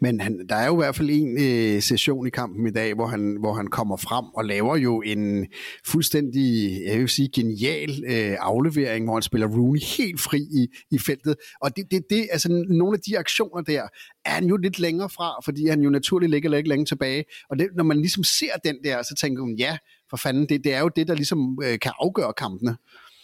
Men 0.00 0.20
han, 0.20 0.46
der 0.48 0.54
er 0.54 0.66
jo 0.66 0.72
i 0.72 0.76
hvert 0.76 0.96
fald 0.96 1.10
en 1.10 1.38
øh, 1.40 1.82
session 1.82 2.26
i 2.26 2.30
kampen 2.30 2.66
i 2.66 2.70
dag, 2.70 2.94
hvor 2.94 3.06
han, 3.06 3.36
hvor 3.40 3.52
han 3.52 3.66
kommer 3.66 3.96
frem 3.96 4.24
og 4.24 4.44
laver 4.44 4.76
jo 4.76 5.02
en 5.02 5.46
fuldstændig, 5.86 6.80
jeg 6.86 6.98
vil 6.98 7.08
sige, 7.08 7.28
genial 7.34 8.04
øh, 8.06 8.36
aflevering, 8.40 9.04
hvor 9.04 9.14
han 9.14 9.22
spiller 9.22 9.46
Rooney 9.46 9.80
helt 9.98 10.20
fri 10.20 10.38
i, 10.38 10.66
i 10.90 10.98
feltet. 10.98 11.36
Og 11.60 11.76
det, 11.76 11.84
det, 11.90 12.02
det, 12.10 12.28
altså, 12.32 12.64
nogle 12.68 12.94
af 12.94 13.00
de 13.00 13.18
aktioner 13.18 13.62
der 13.62 13.82
er 14.24 14.30
han 14.30 14.44
jo 14.44 14.56
lidt 14.56 14.78
længere 14.78 15.10
fra, 15.10 15.40
fordi 15.44 15.68
han 15.68 15.80
jo 15.80 15.90
naturligt 15.90 16.30
ligger 16.30 16.50
lidt 16.50 16.68
længe 16.68 16.84
tilbage. 16.84 17.24
Og 17.50 17.58
det, 17.58 17.68
når 17.76 17.84
man 17.84 17.96
ligesom 17.96 18.24
ser 18.24 18.52
den 18.64 18.76
der, 18.84 19.02
så 19.02 19.14
tænker 19.20 19.44
man, 19.44 19.56
ja, 19.58 19.78
for 20.10 20.16
fanden, 20.16 20.48
det, 20.48 20.64
det 20.64 20.74
er 20.74 20.80
jo 20.80 20.90
det, 20.96 21.08
der 21.08 21.14
ligesom 21.14 21.58
øh, 21.64 21.78
kan 21.78 21.92
afgøre 22.00 22.32
kampene. 22.32 22.76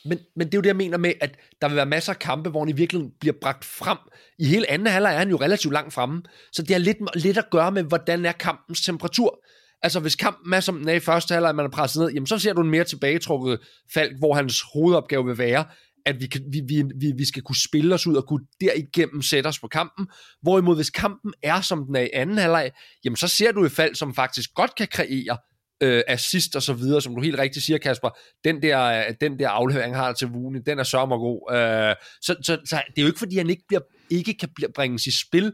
Men, 0.05 0.19
men 0.37 0.47
det 0.47 0.55
er 0.55 0.59
jo 0.59 0.63
det, 0.63 0.67
jeg 0.67 0.77
mener 0.77 0.99
med, 0.99 1.13
at 1.21 1.37
der 1.61 1.69
vil 1.69 1.77
være 1.77 1.87
masser 1.87 2.13
af 2.13 2.19
kampe, 2.19 2.51
hvor 2.51 2.61
han 2.61 2.69
i 2.69 2.73
virkeligheden 2.73 3.13
bliver 3.21 3.35
bragt 3.41 3.65
frem. 3.65 3.99
I 4.39 4.45
hele 4.45 4.71
anden 4.71 4.89
halvleg 4.89 5.15
er 5.15 5.19
han 5.19 5.31
jo 5.31 5.37
relativt 5.37 5.73
langt 5.73 5.93
fremme, 5.93 6.23
så 6.53 6.63
det 6.63 6.71
har 6.71 6.79
lidt, 6.79 6.97
lidt 7.15 7.39
at 7.39 7.51
gøre 7.51 7.73
med, 7.73 7.83
hvordan 7.83 8.25
er 8.25 8.33
kampens 8.33 8.85
temperatur. 8.85 9.45
Altså 9.83 10.01
hvis 10.01 10.17
kampen 10.17 10.53
er 10.53 10.61
som 10.61 10.79
den 10.79 10.89
er 10.89 10.93
i 10.93 11.01
første 11.01 11.35
halvleg, 11.35 11.55
man 11.55 11.67
er 11.67 11.71
presset 11.71 12.03
ned, 12.03 12.11
jamen 12.11 12.27
så 12.27 12.39
ser 12.39 12.53
du 12.53 12.61
en 12.61 12.71
mere 12.71 12.85
tilbagetrukket 12.85 13.59
Falk, 13.95 14.19
hvor 14.19 14.35
hans 14.35 14.65
hovedopgave 14.75 15.27
vil 15.27 15.39
være, 15.39 15.65
at 16.07 16.21
vi, 16.21 16.27
kan, 16.27 16.41
vi, 16.53 16.61
vi, 16.69 16.85
vi, 16.97 17.13
vi 17.17 17.25
skal 17.25 17.43
kunne 17.43 17.61
spille 17.65 17.95
os 17.95 18.07
ud 18.07 18.15
og 18.15 18.27
kunne 18.27 18.47
derigennem 18.61 19.23
sætte 19.23 19.49
os 19.49 19.59
på 19.59 19.69
kampen. 19.69 20.07
Hvorimod 20.43 20.77
hvis 20.77 20.91
kampen 20.91 21.33
er 21.43 21.61
som 21.61 21.87
den 21.87 21.97
er 21.97 22.01
i 22.01 22.11
anden 22.13 22.39
halvleg, 22.39 22.71
jamen 23.05 23.17
så 23.17 23.29
ser 23.29 23.53
du 23.53 23.65
et 23.65 23.73
fald, 23.73 23.95
som 23.95 24.15
faktisk 24.15 24.51
godt 24.55 24.75
kan 24.75 24.89
kreere 24.91 25.39
øh, 25.81 26.03
assist 26.07 26.57
og 26.57 26.62
så 26.62 26.72
videre, 26.72 27.03
som 27.03 27.14
du 27.14 27.20
helt 27.20 27.39
rigtigt 27.39 27.64
siger, 27.64 27.79
Kasper, 27.79 28.11
den 28.45 28.62
der, 28.62 29.12
den 29.20 29.39
der 29.39 29.49
aflevering 29.49 29.97
har 29.97 30.12
til 30.12 30.29
Vune, 30.29 30.62
den 30.66 30.79
er 30.79 30.83
sørmer 30.83 31.18
god. 31.18 31.53
Øh, 31.53 31.95
så, 32.22 32.37
så, 32.43 32.59
så, 32.64 32.83
det 32.87 32.99
er 32.99 33.03
jo 33.03 33.07
ikke, 33.07 33.18
fordi 33.18 33.37
han 33.37 33.51
ikke, 33.51 33.64
bliver, 33.68 33.83
ikke 34.11 34.35
kan 34.35 34.49
bringes 34.75 35.07
i 35.07 35.18
spil 35.20 35.53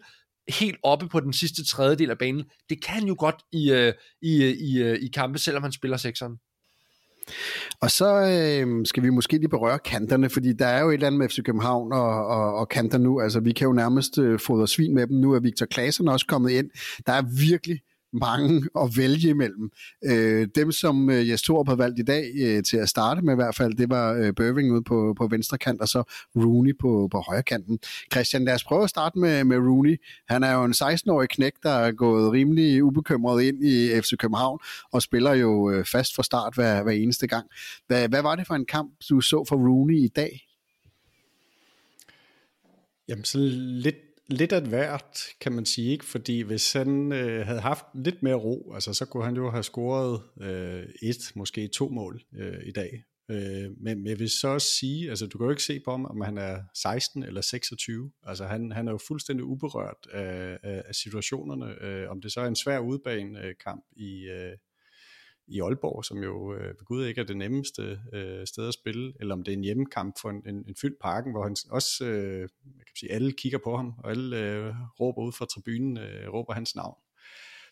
helt 0.49 0.77
oppe 0.83 1.09
på 1.09 1.21
den 1.21 1.33
sidste 1.33 1.65
tredjedel 1.65 2.11
af 2.11 2.19
banen. 2.19 2.45
Det 2.71 2.85
kan 2.85 3.07
jo 3.07 3.17
godt 3.19 3.37
i, 3.53 3.73
øh, 3.73 3.93
i, 4.23 4.43
øh, 4.43 4.51
i, 4.51 4.83
øh, 4.83 4.99
i 5.03 5.09
kampe, 5.09 5.39
selvom 5.39 5.63
han 5.63 5.73
spiller 5.73 5.97
sekseren. 5.97 6.37
Og 7.81 7.91
så 7.91 8.07
øh, 8.07 8.87
skal 8.87 9.03
vi 9.03 9.11
måske 9.11 9.39
lige 9.39 9.49
berøre 9.49 9.79
kanterne, 9.79 10.31
fordi 10.31 10.53
der 10.53 10.67
er 10.67 10.81
jo 10.81 10.89
et 10.89 10.95
eller 10.95 11.07
andet 11.07 11.19
med 11.19 11.29
FC 11.29 11.43
København 11.45 11.93
og, 11.93 12.27
og, 12.27 12.55
og 12.55 12.69
kanter 12.69 12.99
nu. 12.99 13.21
Altså, 13.21 13.41
vi 13.41 13.53
kan 13.53 13.67
jo 13.67 13.73
nærmest 13.73 14.19
øh, 14.19 14.41
fodre 14.47 14.69
svin 14.69 14.95
med 14.95 15.07
dem. 15.07 15.17
Nu 15.17 15.33
er 15.33 15.41
Victor 15.41 15.67
Klaasen 15.67 16.09
også 16.09 16.27
kommet 16.27 16.51
ind. 16.51 16.71
Der 17.07 17.13
er 17.13 17.23
virkelig 17.47 17.81
mange 18.13 18.69
at 18.81 18.97
vælge 18.97 19.29
imellem. 19.29 19.71
Øh, 20.05 20.49
dem, 20.55 20.73
som 20.73 21.11
øh, 21.11 21.29
Jes 21.29 21.43
Torup 21.43 21.69
har 21.69 21.75
valgt 21.75 21.99
i 21.99 22.03
dag 22.03 22.31
øh, 22.41 22.63
til 22.63 22.77
at 22.77 22.89
starte 22.89 23.23
med 23.23 23.35
i 23.35 23.37
hvert 23.37 23.55
fald, 23.55 23.75
det 23.75 23.91
var 23.91 24.13
øh, 24.13 24.33
Bøving 24.35 24.73
ude 24.73 24.83
på, 24.83 25.15
på 25.19 25.27
venstre 25.27 25.59
kant, 25.59 25.81
og 25.81 25.89
så 25.89 26.03
Rooney 26.37 26.79
på, 26.81 27.09
på 27.11 27.21
højre 27.21 27.43
kanten. 27.43 27.79
Christian, 28.13 28.45
lad 28.45 28.55
os 28.55 28.65
prøve 28.65 28.85
at 28.85 28.91
starte 28.91 29.19
med, 29.19 29.45
med 29.45 29.57
Rooney. 29.57 29.97
Han 30.29 30.43
er 30.43 30.53
jo 30.53 30.65
en 30.65 30.73
16-årig 30.73 31.29
knæk, 31.29 31.53
der 31.63 31.71
er 31.71 31.93
gået 31.93 32.33
rimelig 32.33 32.85
ubekymret 32.85 33.43
ind 33.43 33.65
i 33.65 34.01
FC 34.01 34.17
København, 34.19 34.59
og 34.93 35.03
spiller 35.03 35.35
jo 35.35 35.71
øh, 35.71 35.85
fast 35.85 36.15
fra 36.15 36.23
start 36.23 36.55
hver, 36.55 36.83
hver 36.83 36.93
eneste 36.93 37.27
gang. 37.27 37.47
Hvad, 37.87 38.09
hvad 38.09 38.23
var 38.23 38.37
det 38.37 38.47
for 38.47 38.55
en 38.55 38.67
kamp, 38.67 38.93
du 39.11 39.21
så 39.21 39.45
for 39.49 39.57
Rooney 39.57 39.97
i 39.97 40.09
dag? 40.09 40.47
Jamen, 43.09 43.25
så 43.25 43.39
lidt 43.59 43.97
lidt 44.31 44.53
af 44.53 44.63
hvert, 44.63 45.19
kan 45.41 45.53
man 45.53 45.67
sige, 45.67 45.93
ikke? 45.93 46.05
fordi 46.05 46.41
hvis 46.41 46.73
han 46.73 47.13
øh, 47.13 47.47
havde 47.47 47.61
haft 47.61 47.85
lidt 47.95 48.23
mere 48.23 48.35
ro, 48.35 48.73
altså, 48.75 48.95
så 48.95 49.05
kunne 49.05 49.25
han 49.25 49.37
jo 49.37 49.51
have 49.51 49.63
scoret 49.63 50.23
øh, 50.41 50.83
et, 51.03 51.33
måske 51.35 51.69
to 51.69 51.89
mål 51.89 52.23
øh, 52.37 52.67
i 52.67 52.73
dag. 52.73 53.05
Øh, 53.31 53.71
men 53.81 54.07
jeg 54.07 54.19
vil 54.19 54.31
så 54.31 54.49
også 54.49 54.69
sige, 54.69 55.11
altså 55.11 55.27
du 55.27 55.39
kan 55.39 55.45
jo 55.45 55.51
ikke 55.51 55.63
se 55.63 55.81
på 55.85 55.91
ham, 55.91 56.05
om 56.05 56.21
han 56.21 56.39
er 56.39 56.63
16 56.75 57.23
eller 57.23 57.41
26. 57.41 58.11
Altså 58.23 58.45
han, 58.45 58.73
han 58.73 58.89
er 58.89 58.93
jo 58.93 58.99
fuldstændig 59.09 59.45
uberørt 59.45 60.07
af, 60.13 60.59
af, 60.63 60.83
af 60.89 60.95
situationerne. 60.95 61.83
Øh, 61.83 62.11
om 62.11 62.21
det 62.21 62.33
så 62.33 62.41
er 62.41 62.47
en 62.47 62.57
svær 62.57 62.79
udbanekamp 62.79 63.85
i, 63.97 64.29
øh, 64.29 64.53
i 65.51 65.61
Aalborg, 65.61 66.05
som 66.05 66.19
jo 66.23 66.55
øh, 66.55 66.67
ved 66.67 66.85
Gud 66.85 67.07
ikke 67.07 67.21
er 67.21 67.25
det 67.25 67.37
nemmeste 67.37 68.01
øh, 68.13 68.47
sted 68.47 68.69
at 68.69 68.75
spille, 68.75 69.13
eller 69.21 69.35
om 69.35 69.43
det 69.43 69.53
er 69.53 69.57
en 69.57 69.65
hjemmekamp 69.65 70.15
for 70.21 70.31
en, 70.31 70.43
en, 70.47 70.65
en 70.69 70.75
fyldt 70.81 70.99
parken, 71.01 71.33
hvor 71.33 71.43
han 71.43 71.57
også, 71.71 72.05
øh, 72.05 72.41
jeg 72.41 72.87
kan 72.87 72.97
sige, 72.97 73.13
alle 73.13 73.33
kigger 73.33 73.59
på 73.65 73.77
ham, 73.77 73.93
og 73.99 74.11
alle 74.11 74.39
øh, 74.39 74.75
råber 75.01 75.23
ud 75.23 75.33
fra 75.33 75.47
tribunen, 75.47 75.99
øh, 75.99 76.29
råber 76.33 76.53
hans 76.55 76.77
navn. 76.77 76.95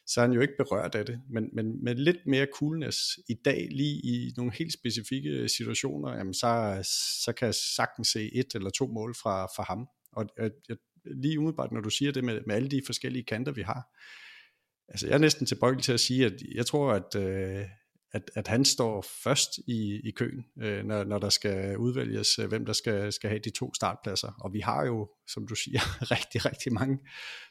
Så 0.06 0.20
er 0.20 0.24
han 0.26 0.32
jo 0.32 0.40
ikke 0.40 0.54
berørt 0.58 0.94
af 0.94 1.06
det, 1.06 1.20
men, 1.30 1.50
men 1.52 1.84
med 1.84 1.94
lidt 1.94 2.26
mere 2.26 2.46
coolness 2.54 2.98
i 3.28 3.34
dag, 3.44 3.68
lige 3.70 4.00
i 4.04 4.32
nogle 4.36 4.52
helt 4.52 4.72
specifikke 4.72 5.48
situationer, 5.48 6.16
jamen 6.16 6.34
så, 6.34 6.80
så 7.24 7.32
kan 7.32 7.46
jeg 7.46 7.54
sagtens 7.54 8.08
se 8.08 8.34
et 8.34 8.54
eller 8.54 8.70
to 8.70 8.86
mål 8.86 9.14
fra, 9.14 9.46
fra 9.46 9.62
ham. 9.62 9.88
Og 10.12 10.28
jeg, 10.38 10.50
lige 11.04 11.38
umiddelbart, 11.38 11.72
når 11.72 11.80
du 11.80 11.90
siger 11.90 12.12
det 12.12 12.24
med, 12.24 12.40
med 12.46 12.54
alle 12.54 12.68
de 12.68 12.82
forskellige 12.86 13.24
kanter, 13.24 13.52
vi 13.52 13.62
har, 13.62 13.88
altså 14.88 15.06
jeg 15.06 15.14
er 15.14 15.18
næsten 15.18 15.46
tilbøjelig 15.46 15.84
til 15.84 15.92
at 15.92 16.00
sige, 16.00 16.26
at 16.26 16.42
jeg 16.54 16.66
tror, 16.66 16.92
at, 16.92 17.14
øh, 17.16 17.64
at, 18.12 18.30
at 18.34 18.48
han 18.48 18.64
står 18.64 19.04
først 19.24 19.58
i, 19.66 20.00
i 20.04 20.10
køen, 20.10 20.44
øh, 20.62 20.84
når, 20.84 21.04
når 21.04 21.18
der 21.18 21.28
skal 21.28 21.76
udvælges, 21.76 22.38
øh, 22.38 22.48
hvem 22.48 22.66
der 22.66 22.72
skal, 22.72 23.12
skal 23.12 23.30
have 23.30 23.40
de 23.44 23.50
to 23.50 23.74
startpladser. 23.74 24.32
Og 24.40 24.52
vi 24.52 24.60
har 24.60 24.86
jo, 24.86 25.08
som 25.28 25.46
du 25.46 25.54
siger, 25.54 25.80
rigtig, 26.16 26.44
rigtig 26.44 26.72
mange 26.72 26.98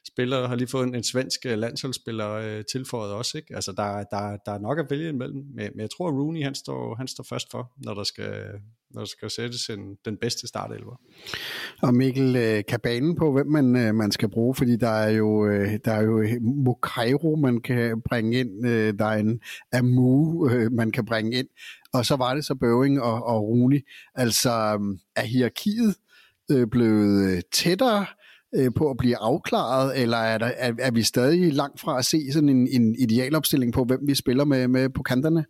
spillere. 0.08 0.48
Har 0.48 0.56
lige 0.56 0.68
fået 0.68 0.88
en, 0.88 0.96
en 0.96 1.04
svensk 1.04 1.46
øh, 1.46 1.58
landsholdsspiller 1.58 2.32
øh, 2.32 2.64
tilføjet 2.72 3.14
også. 3.14 3.38
Ikke? 3.38 3.56
Altså 3.56 3.72
der, 3.72 4.04
der, 4.04 4.38
der 4.46 4.52
er 4.52 4.60
nok 4.60 4.80
at 4.80 4.86
vælge 4.90 5.10
imellem, 5.10 5.46
men, 5.56 5.72
men 5.76 5.80
jeg 5.80 5.90
tror, 5.98 6.08
at 6.08 6.14
Rooney 6.14 6.44
han 6.44 6.56
står, 6.56 6.96
han 6.96 7.08
står 7.08 7.24
først 7.30 7.52
for, 7.52 7.72
når 7.78 7.94
der 7.94 8.04
skal, 8.04 8.46
når 8.98 9.04
der 9.04 9.10
skal 9.10 9.30
sættes 9.30 9.70
en, 9.70 9.96
den 10.06 10.18
bedste 10.22 10.48
startelver. 10.48 11.02
Og 11.82 11.94
Mikkel, 11.94 12.36
øh, 12.36 12.64
kan 12.68 12.80
banen 12.84 13.16
på, 13.16 13.32
hvem 13.32 13.48
man, 13.48 13.76
øh, 13.76 13.96
man 13.96 14.12
skal 14.12 14.30
bruge, 14.30 14.56
fordi 14.56 14.76
der 14.76 14.90
er 14.90 15.10
jo, 15.10 15.48
øh, 15.48 15.80
der 15.86 15.92
er 15.92 16.02
jo 16.02 16.26
Mokairo, 16.42 17.36
man 17.36 17.62
kan 17.62 18.02
bringe 18.10 18.40
ind, 18.40 18.64
der 18.98 19.06
er 19.06 19.18
en 19.18 19.40
Amu, 19.74 20.50
man 20.72 20.92
kan 20.92 21.06
bringe 21.06 21.38
ind, 21.38 21.48
og 21.94 22.06
så 22.06 22.16
var 22.16 22.34
det 22.34 22.46
så 22.46 22.56
Bøving 22.56 23.02
og, 23.02 23.26
og 23.26 23.44
Rooney. 23.44 23.80
Altså, 24.16 24.50
er 25.16 25.24
hierarkiet 25.24 25.96
blevet 26.72 27.44
tættere 27.52 28.06
på 28.76 28.90
at 28.90 28.98
blive 28.98 29.18
afklaret, 29.18 30.02
eller 30.02 30.18
er, 30.18 30.38
der, 30.38 30.52
er, 30.58 30.74
er 30.80 30.92
vi 30.92 31.04
stadig 31.04 31.54
langt 31.54 31.80
fra 31.80 31.98
at 31.98 32.06
se 32.06 32.32
sådan 32.32 32.50
en, 32.50 32.68
en 32.68 32.96
idealopstilling 33.00 33.74
på, 33.74 33.84
hvem 33.84 34.00
vi 34.08 34.16
spiller 34.16 34.46
med, 34.46 34.68
med 34.68 34.90
på 34.90 35.04
kanterne? 35.04 35.46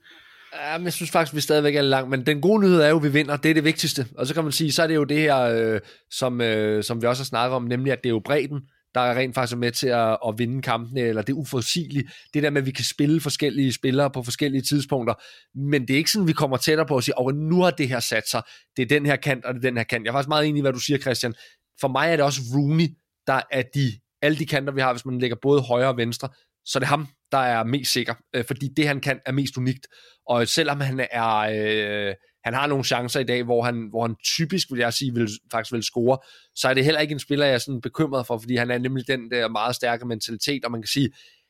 Ja, 0.62 0.78
men 0.78 0.86
jeg 0.86 0.94
synes 0.94 1.12
faktisk, 1.12 1.36
vi 1.36 1.42
stadigvæk 1.42 1.76
er 1.76 1.82
langt. 1.82 2.10
Men 2.10 2.26
den 2.26 2.42
gode 2.42 2.62
nyhed 2.62 2.82
er 2.82 2.90
jo, 2.90 2.98
at 2.98 3.04
vi 3.04 3.12
vinder. 3.12 3.38
Det 3.38 3.50
er 3.50 3.54
det 3.54 3.64
vigtigste. 3.64 4.08
Og 4.18 4.28
så 4.28 4.34
kan 4.34 4.44
man 4.44 4.52
sige, 4.52 4.72
så 4.72 4.84
er 4.84 4.88
det 4.88 4.96
jo 4.96 5.04
det 5.04 5.20
her, 5.20 5.40
øh, 5.40 5.80
som, 6.12 6.42
øh, 6.42 6.84
som 6.84 7.02
vi 7.02 7.08
også 7.08 7.24
har 7.24 7.26
snakket 7.26 7.56
om, 7.56 7.64
nemlig 7.64 7.94
at 7.94 8.00
det 8.04 8.10
er 8.10 8.14
jo 8.14 8.22
bredden, 8.26 8.62
der 8.96 9.02
er 9.02 9.16
rent 9.18 9.36
faktisk 9.36 9.58
med 9.58 9.72
til 9.72 9.88
at, 9.88 10.18
at 10.28 10.34
vinde 10.38 10.62
kampene, 10.62 11.02
eller 11.02 11.22
det 11.22 11.34
er 11.34 11.38
uforudsigeligt. 11.38 12.12
Det 12.34 12.44
der 12.44 12.50
med, 12.50 12.62
at 12.62 12.66
vi 12.66 12.72
kan 12.72 12.86
spille 12.86 13.22
forskellige 13.22 13.74
spillere 13.74 14.12
på 14.12 14.24
forskellige 14.24 14.62
tidspunkter. 14.62 15.14
Men 15.60 15.82
det 15.82 15.94
er 15.94 15.98
ikke 15.98 16.12
sådan, 16.12 16.24
at 16.24 16.28
vi 16.28 16.34
kommer 16.34 16.58
tættere 16.58 16.88
på 16.88 16.98
at 16.98 17.04
sige, 17.04 17.16
at 17.20 17.36
nu 17.36 17.62
har 17.62 17.72
det 17.72 17.90
her 17.90 18.00
sat 18.00 18.30
sig. 18.30 18.42
Det 18.78 18.84
er 18.84 18.88
den 18.88 19.06
her 19.06 19.16
kant, 19.16 19.46
og 19.46 19.54
det 19.54 19.66
er 19.66 19.70
den 19.70 19.78
her 19.78 19.84
kant. 19.84 20.06
Jeg 20.06 20.10
er 20.10 20.14
faktisk 20.14 20.30
meget 20.30 20.48
enig 20.48 20.60
i, 20.60 20.62
hvad 20.62 20.74
du 20.74 20.80
siger, 20.80 20.98
Christian. 20.98 21.34
For 21.82 21.88
mig 21.88 22.12
er 22.12 22.16
det 22.16 22.26
også 22.26 22.42
Rooney, 22.56 22.88
der 23.28 23.42
er 23.52 23.64
de, 23.76 23.92
alle 24.22 24.38
de 24.38 24.46
kanter, 24.46 24.74
vi 24.74 24.82
har, 24.82 24.94
hvis 24.94 25.06
man 25.06 25.20
lægger 25.20 25.38
både 25.42 25.62
højre 25.62 25.88
og 25.88 25.98
venstre, 25.98 26.30
så 26.68 26.80
det 26.80 26.86
er 26.86 26.90
ham, 26.90 27.08
der 27.32 27.38
er 27.38 27.64
mest 27.64 27.92
sikker, 27.92 28.14
øh, 28.36 28.46
fordi 28.46 28.68
det 28.78 28.88
han 28.88 29.00
kan 29.00 29.20
er 29.26 29.32
mest 29.32 29.58
unikt. 29.58 29.88
Og 30.28 30.48
selvom 30.48 30.80
han 30.82 31.08
er 31.12 31.36
øh, 31.36 32.14
han 32.48 32.54
har 32.54 32.68
nogle 32.68 32.84
chancer 32.84 33.20
i 33.20 33.24
dag, 33.24 33.44
hvor 33.44 33.64
han, 33.64 33.88
hvor 33.90 34.02
han 34.02 34.16
typisk, 34.24 34.72
vil 34.72 34.80
jeg 34.80 34.94
sige, 34.94 35.14
vil, 35.14 35.30
faktisk 35.52 35.74
vil 35.74 35.84
score, 35.84 36.18
så 36.56 36.70
er 36.70 36.74
det 36.74 36.86
heller 36.86 37.02
ikke 37.02 37.12
en 37.12 37.20
spiller, 37.20 37.46
jeg 37.46 37.54
er 37.54 37.58
sådan 37.58 37.82
bekymret 37.82 38.28
for, 38.28 38.38
fordi 38.38 38.56
han 38.56 38.72
er 38.72 38.78
nemlig 38.78 39.08
den 39.08 39.32
der 39.32 39.50
meget 39.50 39.76
stærke 39.76 40.08
mentalitet, 40.08 40.66
og 40.66 40.72
man 40.72 40.82
kan 40.82 40.88
sige, 40.88 41.10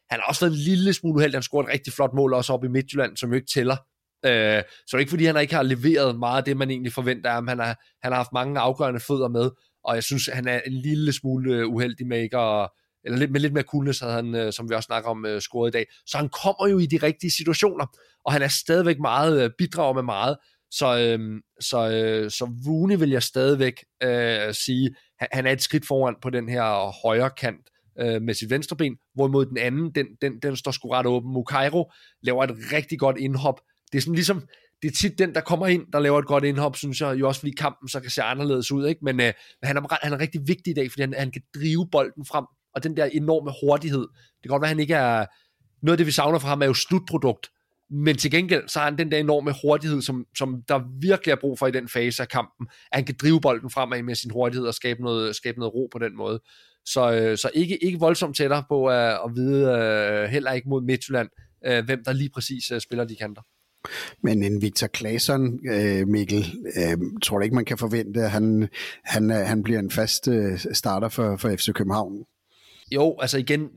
han 0.10 0.20
har 0.20 0.28
også 0.28 0.46
været 0.46 0.54
en 0.54 0.60
lille 0.60 0.94
smule 0.94 1.16
uheldig, 1.16 1.36
han 1.36 1.44
scoret 1.44 1.66
et 1.66 1.74
rigtig 1.74 1.94
flot 1.94 2.14
mål 2.14 2.34
også 2.34 2.54
op 2.54 2.64
i 2.64 2.68
Midtjylland, 2.68 3.18
som 3.18 3.30
jo 3.30 3.36
ikke 3.36 3.48
tæller. 3.54 3.78
Øh, 4.26 4.62
så 4.88 4.92
det 4.92 4.94
er 4.94 5.00
ikke 5.00 5.10
fordi, 5.10 5.26
han 5.26 5.42
ikke 5.42 5.56
har 5.56 5.64
leveret 5.64 6.20
meget 6.20 6.38
af 6.38 6.44
det, 6.44 6.58
man 6.58 6.70
egentlig 6.70 6.94
forventer 6.94 7.30
af 7.30 7.36
ham. 7.36 7.48
Han 7.48 7.60
har, 7.60 7.76
han 8.04 8.12
har 8.12 8.16
haft 8.16 8.34
mange 8.34 8.60
afgørende 8.60 9.00
fødder 9.00 9.28
med, 9.28 9.52
og 9.84 9.96
jeg 9.96 10.04
synes, 10.04 10.30
han 10.34 10.48
er 10.48 10.62
en 10.66 10.74
lille 10.74 11.14
smule 11.14 11.56
øh, 11.56 11.68
uheldig 11.68 12.08
med 12.08 12.22
ikke 12.22 12.38
at, 12.38 12.70
eller 13.08 13.20
lidt, 13.20 13.32
med 13.32 13.40
lidt 13.40 13.54
mere 13.54 13.64
coolness 13.64 14.00
havde 14.00 14.14
han, 14.14 14.36
øh, 14.36 14.54
som 14.54 14.70
vi 14.70 14.76
også 14.76 14.88
snakker 14.88 15.10
om, 15.10 15.26
øh, 15.26 15.42
scoret 15.42 15.70
i 15.70 15.72
dag. 15.72 15.86
Så 16.06 16.18
han 16.18 16.30
kommer 16.30 16.68
jo 16.72 16.78
i 16.78 16.86
de 16.86 16.98
rigtige 17.04 17.32
situationer, 17.32 17.86
og 18.26 18.34
han 18.34 18.42
er 18.42 18.48
stadigvæk 18.48 19.00
meget, 19.00 19.44
øh, 19.44 19.50
bidrager 19.58 19.94
med 19.94 20.04
meget, 20.04 20.38
så, 20.72 21.00
øh, 21.00 21.42
så, 21.62 21.90
øh, 21.92 22.32
så 22.32 22.50
Rooney 22.68 22.98
vil 22.98 23.10
jeg 23.10 23.24
stadigvæk 23.24 23.74
øh, 24.04 24.54
sige, 24.54 24.96
han, 25.20 25.28
han 25.32 25.46
er 25.46 25.52
et 25.52 25.62
skridt 25.62 25.88
foran 25.88 26.16
på 26.22 26.30
den 26.30 26.50
her 26.50 27.02
højre 27.04 27.30
kant 27.30 27.70
øh, 28.00 28.22
med 28.22 28.34
sit 28.34 28.50
venstre 28.50 28.76
ben, 28.76 28.96
hvorimod 29.14 29.46
den 29.46 29.58
anden, 29.58 29.92
den, 29.96 30.06
den, 30.22 30.40
den 30.40 30.56
står 30.56 30.72
sgu 30.72 30.90
ret 30.90 31.06
åben. 31.06 31.34
Mukairo 31.34 31.92
laver 32.22 32.44
et 32.44 32.56
rigtig 32.74 33.00
godt 33.00 33.18
indhop. 33.18 33.62
Det 33.92 33.98
er 33.98 34.02
sådan 34.02 34.16
ligesom, 34.16 34.42
det 34.82 34.88
er 34.88 34.92
tit 34.92 35.20
den, 35.20 35.36
der 35.36 35.42
kommer 35.42 35.68
ind, 35.68 35.92
der 35.94 36.00
laver 36.00 36.20
et 36.20 36.26
godt 36.26 36.44
indhop, 36.44 36.76
synes 36.76 37.02
jeg, 37.02 37.20
jo 37.20 37.28
også 37.28 37.40
fordi 37.40 37.54
kampen 37.58 37.90
så 37.90 38.00
kan 38.00 38.12
se 38.12 38.24
anderledes 38.24 38.72
ud, 38.72 38.88
ikke? 38.88 39.00
men 39.04 39.20
øh, 39.20 39.34
han, 39.64 39.78
er, 39.78 40.06
han 40.06 40.14
er 40.14 40.20
rigtig 40.20 40.42
vigtig 40.48 40.72
i 40.72 40.74
dag, 40.74 40.92
fordi 40.92 41.02
han, 41.02 41.14
han 41.18 41.32
kan 41.32 41.42
drive 41.56 41.88
bolden 41.92 42.26
frem 42.26 42.46
og 42.78 42.84
den 42.84 42.98
der 42.98 43.06
enorme 43.06 43.52
hurtighed. 43.62 44.08
Det 44.08 44.44
kan 44.44 44.50
godt 44.50 44.62
være, 44.62 44.70
at 44.70 44.76
han 44.76 44.80
ikke 44.80 44.94
er... 44.94 45.26
Noget 45.82 45.94
af 45.94 45.98
det, 45.98 46.08
vi 46.08 46.12
savner 46.12 46.40
fra 46.40 46.48
ham, 46.48 46.62
er 46.62 46.66
jo 46.66 46.74
slutprodukt. 46.74 47.48
Men 47.90 48.18
til 48.18 48.32
gengæld, 48.32 48.68
så 48.68 48.80
har 48.80 48.86
han 48.86 48.98
den 48.98 49.12
der 49.12 49.18
enorme 49.18 49.54
hurtighed, 49.64 50.02
som, 50.02 50.26
som 50.38 50.64
der 50.68 50.82
virkelig 51.02 51.32
er 51.32 51.36
brug 51.42 51.60
for 51.60 51.68
i 51.68 51.72
den 51.72 51.88
fase 51.88 52.22
af 52.22 52.30
kampen. 52.30 52.68
At 52.92 52.98
han 52.98 53.06
kan 53.06 53.16
drive 53.22 53.42
bolden 53.42 53.70
fremad 53.70 54.04
med 54.04 54.16
sin 54.16 54.32
hurtighed 54.32 54.68
og 54.68 54.74
skabe 54.74 55.02
noget, 55.02 55.36
skabe 55.36 55.60
noget 55.60 55.74
ro 55.74 55.90
på 55.92 56.00
den 56.00 56.18
måde. 56.18 56.42
Så, 56.86 57.12
øh, 57.12 57.38
så 57.38 57.50
ikke, 57.54 57.84
ikke 57.84 58.00
voldsomt 58.00 58.38
tættere 58.38 58.64
på 58.70 58.86
at, 58.86 59.20
at 59.26 59.36
vide, 59.36 59.72
øh, 59.72 60.30
heller 60.30 60.52
ikke 60.52 60.70
mod 60.70 60.82
Midtjylland, 60.82 61.30
øh, 61.66 61.86
hvem 61.86 62.04
der 62.06 62.14
lige 62.14 62.30
præcis 62.30 62.72
øh, 62.72 62.82
spiller 62.82 63.06
de 63.06 63.16
kanter. 63.16 63.42
Men 64.24 64.44
en 64.44 64.62
Victor 64.62 64.88
Claesson, 64.88 65.60
øh, 65.72 66.08
Mikkel, 66.08 66.46
øh, 66.78 66.98
tror 67.24 67.38
du 67.38 67.44
ikke, 67.44 67.56
man 67.56 67.66
kan 67.66 67.78
forvente, 67.78 68.22
at 68.22 68.32
han, 68.32 68.70
han, 69.04 69.30
han 69.30 69.64
bliver 69.64 69.80
en 69.80 69.92
fast 69.92 70.28
øh, 70.28 70.60
starter 70.74 71.10
for, 71.10 71.38
for 71.38 71.56
FC 71.56 71.74
København? 71.74 72.26
Jo, 72.92 73.16
altså 73.20 73.38
igen, 73.38 73.70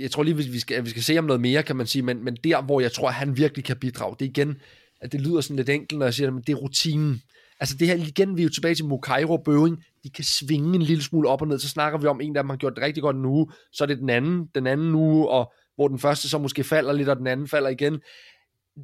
jeg 0.00 0.10
tror 0.10 0.22
lige, 0.22 0.36
vi 0.36 0.58
skal, 0.58 0.84
vi 0.84 0.90
skal 0.90 1.02
se 1.02 1.18
om 1.18 1.24
noget 1.24 1.40
mere, 1.40 1.62
kan 1.62 1.76
man 1.76 1.86
sige, 1.86 2.02
men, 2.02 2.24
men 2.24 2.36
der, 2.44 2.62
hvor 2.62 2.80
jeg 2.80 2.92
tror, 2.92 3.08
at 3.08 3.14
han 3.14 3.36
virkelig 3.36 3.64
kan 3.64 3.76
bidrage, 3.76 4.16
det 4.18 4.24
er 4.24 4.28
igen, 4.28 4.56
at 5.00 5.12
det 5.12 5.20
lyder 5.20 5.40
sådan 5.40 5.56
lidt 5.56 5.68
enkelt, 5.68 5.98
når 5.98 6.06
jeg 6.06 6.14
siger 6.14 6.26
det, 6.26 6.34
men 6.34 6.42
det 6.46 6.52
er 6.52 6.56
rutinen. 6.56 7.22
Altså 7.60 7.76
det 7.76 7.88
her, 7.88 7.94
igen, 7.94 8.36
vi 8.36 8.42
er 8.42 8.44
jo 8.44 8.50
tilbage 8.50 8.74
til 8.74 8.84
Mukairo 8.84 9.36
Bøving, 9.36 9.84
de 10.04 10.10
kan 10.10 10.24
svinge 10.24 10.74
en 10.74 10.82
lille 10.82 11.02
smule 11.02 11.28
op 11.28 11.42
og 11.42 11.48
ned, 11.48 11.58
så 11.58 11.68
snakker 11.68 11.98
vi 11.98 12.06
om, 12.06 12.20
en 12.20 12.34
der 12.34 12.42
har 12.46 12.56
gjort 12.56 12.74
det 12.76 12.84
rigtig 12.84 13.02
godt 13.02 13.16
nu, 13.16 13.50
så 13.72 13.84
er 13.84 13.88
det 13.88 13.98
den 13.98 14.10
anden, 14.10 14.48
den 14.54 14.66
anden 14.66 14.92
nu, 14.92 15.26
og 15.26 15.52
hvor 15.74 15.88
den 15.88 15.98
første 15.98 16.28
så 16.28 16.38
måske 16.38 16.64
falder 16.64 16.92
lidt, 16.92 17.08
og 17.08 17.16
den 17.16 17.26
anden 17.26 17.48
falder 17.48 17.68
igen. 17.68 18.00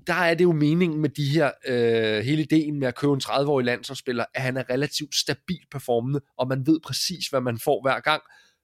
Der 0.06 0.14
er 0.14 0.34
det 0.34 0.44
jo 0.44 0.52
meningen 0.52 1.00
med 1.00 1.08
de 1.08 1.28
her, 1.28 1.50
øh, 1.68 2.24
hele 2.24 2.42
ideen 2.42 2.78
med 2.78 2.88
at 2.88 2.94
købe 2.94 3.12
en 3.12 3.20
30-årig 3.24 3.66
landsholdsspiller, 3.66 4.24
at 4.34 4.42
han 4.42 4.56
er 4.56 4.70
relativt 4.70 5.14
stabil 5.14 5.60
performende, 5.70 6.20
og 6.38 6.48
man 6.48 6.66
ved 6.66 6.80
præcis, 6.80 7.26
hvad 7.26 7.40
man 7.40 7.58
får 7.58 7.82
hver 7.82 8.00
gang. 8.00 8.22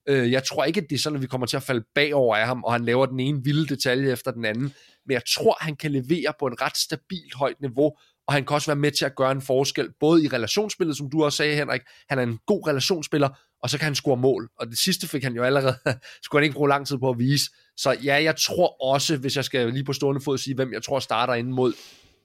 Øh, 0.09 0.33
jeg 0.33 0.45
tror 0.45 0.65
ikke, 0.65 0.81
at 0.81 0.87
det 0.91 0.97
er 0.97 1.01
sådan, 1.01 1.17
at 1.17 1.23
vi 1.23 1.27
kommer 1.27 1.47
til 1.47 1.57
at 1.57 1.63
falde 1.63 1.85
bagover 1.95 2.37
af 2.37 2.47
ham, 2.47 2.65
og 2.65 2.73
han 2.73 2.85
laver 2.85 3.07
den 3.07 3.21
ene 3.21 3.45
vilde 3.45 3.67
detalje 3.67 4.13
efter 4.13 4.31
den 4.31 4.45
anden, 4.45 4.75
men 5.07 5.13
jeg 5.13 5.23
tror, 5.37 5.57
han 5.61 5.77
kan 5.77 5.91
levere 5.91 6.33
på 6.39 6.47
en 6.47 6.63
ret 6.63 6.77
stabilt 6.77 7.35
højt 7.35 7.61
niveau, 7.61 7.97
og 8.27 8.35
han 8.35 8.45
kan 8.45 8.55
også 8.55 8.67
være 8.67 8.77
med 8.77 8.91
til 8.91 9.05
at 9.05 9.17
gøre 9.17 9.33
en 9.33 9.43
forskel, 9.43 9.89
både 10.01 10.25
i 10.25 10.29
relationsspillet, 10.29 10.97
som 10.97 11.11
du 11.11 11.25
også 11.25 11.37
sagde, 11.37 11.57
Henrik, 11.57 11.81
han 12.09 12.19
er 12.19 12.23
en 12.23 12.39
god 12.47 12.69
relationsspiller, 12.69 13.29
og 13.63 13.71
så 13.71 13.79
kan 13.79 13.85
han 13.85 13.95
score 13.95 14.17
mål, 14.17 14.49
og 14.59 14.67
det 14.67 14.79
sidste 14.79 15.09
fik 15.09 15.25
han 15.25 15.35
jo 15.35 15.43
allerede, 15.43 15.77
skulle 16.23 16.41
han 16.41 16.45
ikke 16.45 16.55
bruge 16.55 16.69
lang 16.69 16.87
tid 16.87 16.99
på 16.99 17.11
at 17.11 17.19
vise, 17.19 17.51
så 17.77 17.97
ja, 18.05 18.23
jeg 18.23 18.37
tror 18.37 18.93
også, 18.93 19.17
hvis 19.17 19.37
jeg 19.37 19.45
skal 19.45 19.73
lige 19.73 19.85
på 19.85 19.93
stående 19.93 20.21
fod 20.21 20.39
sige, 20.39 20.55
hvem 20.55 20.73
jeg 20.73 20.83
tror 20.83 20.99
starter 20.99 21.35
ind 21.35 21.49
mod 21.49 21.73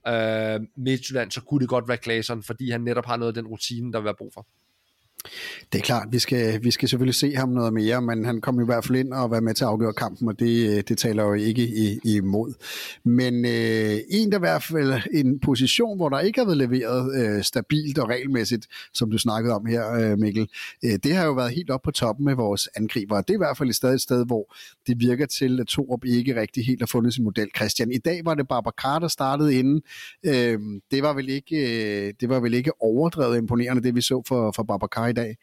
øh, 0.07 0.59
Midtjylland, 0.77 1.31
så 1.31 1.41
kunne 1.41 1.59
det 1.59 1.69
godt 1.69 1.87
være 1.87 1.97
Klaseren, 1.97 2.43
fordi 2.43 2.71
han 2.71 2.81
netop 2.81 3.05
har 3.05 3.17
noget 3.17 3.37
af 3.37 3.43
den 3.43 3.47
rutine, 3.47 3.93
der 3.93 3.99
vil 3.99 4.05
være 4.05 4.15
brug 4.17 4.31
for. 4.33 4.47
Det 5.73 5.79
er 5.79 5.83
klart, 5.83 6.07
vi 6.11 6.19
skal, 6.19 6.63
vi 6.63 6.71
skal 6.71 6.89
selvfølgelig 6.89 7.15
se 7.15 7.35
ham 7.35 7.49
noget 7.49 7.73
mere, 7.73 8.01
men 8.01 8.25
han 8.25 8.41
kom 8.41 8.61
i 8.61 8.65
hvert 8.65 8.85
fald 8.85 8.97
ind 8.97 9.13
og 9.13 9.31
var 9.31 9.39
med 9.39 9.53
til 9.53 9.63
at 9.63 9.69
afgøre 9.69 9.93
kampen, 9.93 10.27
og 10.27 10.39
det, 10.39 10.77
øh, 10.77 10.83
det 10.87 10.97
taler 10.97 11.23
jo 11.23 11.33
ikke 11.33 11.63
i, 11.63 11.99
imod. 12.03 12.53
Men 13.03 13.45
øh, 13.45 13.97
en, 14.09 14.31
der 14.31 14.37
i 14.37 14.39
hvert 14.39 14.63
fald 14.63 15.01
en 15.13 15.39
position, 15.39 15.97
hvor 15.97 16.09
der 16.09 16.19
ikke 16.19 16.39
har 16.39 16.45
været 16.45 16.57
leveret 16.57 17.37
øh, 17.37 17.43
stabilt 17.43 17.97
og 17.97 18.09
regelmæssigt, 18.09 18.67
som 18.93 19.11
du 19.11 19.17
snakkede 19.17 19.53
om 19.55 19.65
her, 19.65 19.91
øh, 19.93 20.19
Mikkel, 20.19 20.49
øh, 20.85 20.91
det 21.03 21.15
har 21.15 21.25
jo 21.25 21.33
været 21.33 21.51
helt 21.51 21.69
op 21.69 21.81
på 21.81 21.91
toppen 21.91 22.25
med 22.25 22.35
vores 22.35 22.69
angriber. 22.75 23.21
Det 23.21 23.29
er 23.29 23.33
i 23.33 23.37
hvert 23.37 23.57
fald 23.57 23.69
et 23.69 23.75
stadig 23.75 23.97
et 23.97 24.01
sted, 24.01 24.25
hvor 24.25 24.55
det 24.87 24.99
virker 24.99 25.25
til, 25.25 25.59
at 25.59 25.67
Torup 25.67 26.05
ikke 26.05 26.41
rigtig 26.41 26.65
helt 26.65 26.81
har 26.81 26.87
fundet 26.87 27.13
sin 27.13 27.23
model. 27.23 27.47
Christian, 27.55 27.91
i 27.91 27.97
dag 27.97 28.21
var 28.25 28.33
det 28.33 28.47
Babacar, 28.47 28.99
der 28.99 29.07
startede 29.07 29.55
inden. 29.59 29.81
Øh, 30.25 30.59
det, 30.91 31.03
var 31.03 31.13
vel 31.13 31.29
ikke, 31.29 31.55
øh, 31.55 32.13
det 32.21 32.29
var 32.29 32.39
vel 32.39 32.53
ikke 32.53 32.81
overdrevet 32.81 33.37
imponerende, 33.37 33.83
det 33.83 33.95
vi 33.95 34.01
så 34.01 34.23
for, 34.27 34.51
for 34.55 34.63
Babacar 34.63 35.07
i 35.07 35.13
dag? 35.17 35.35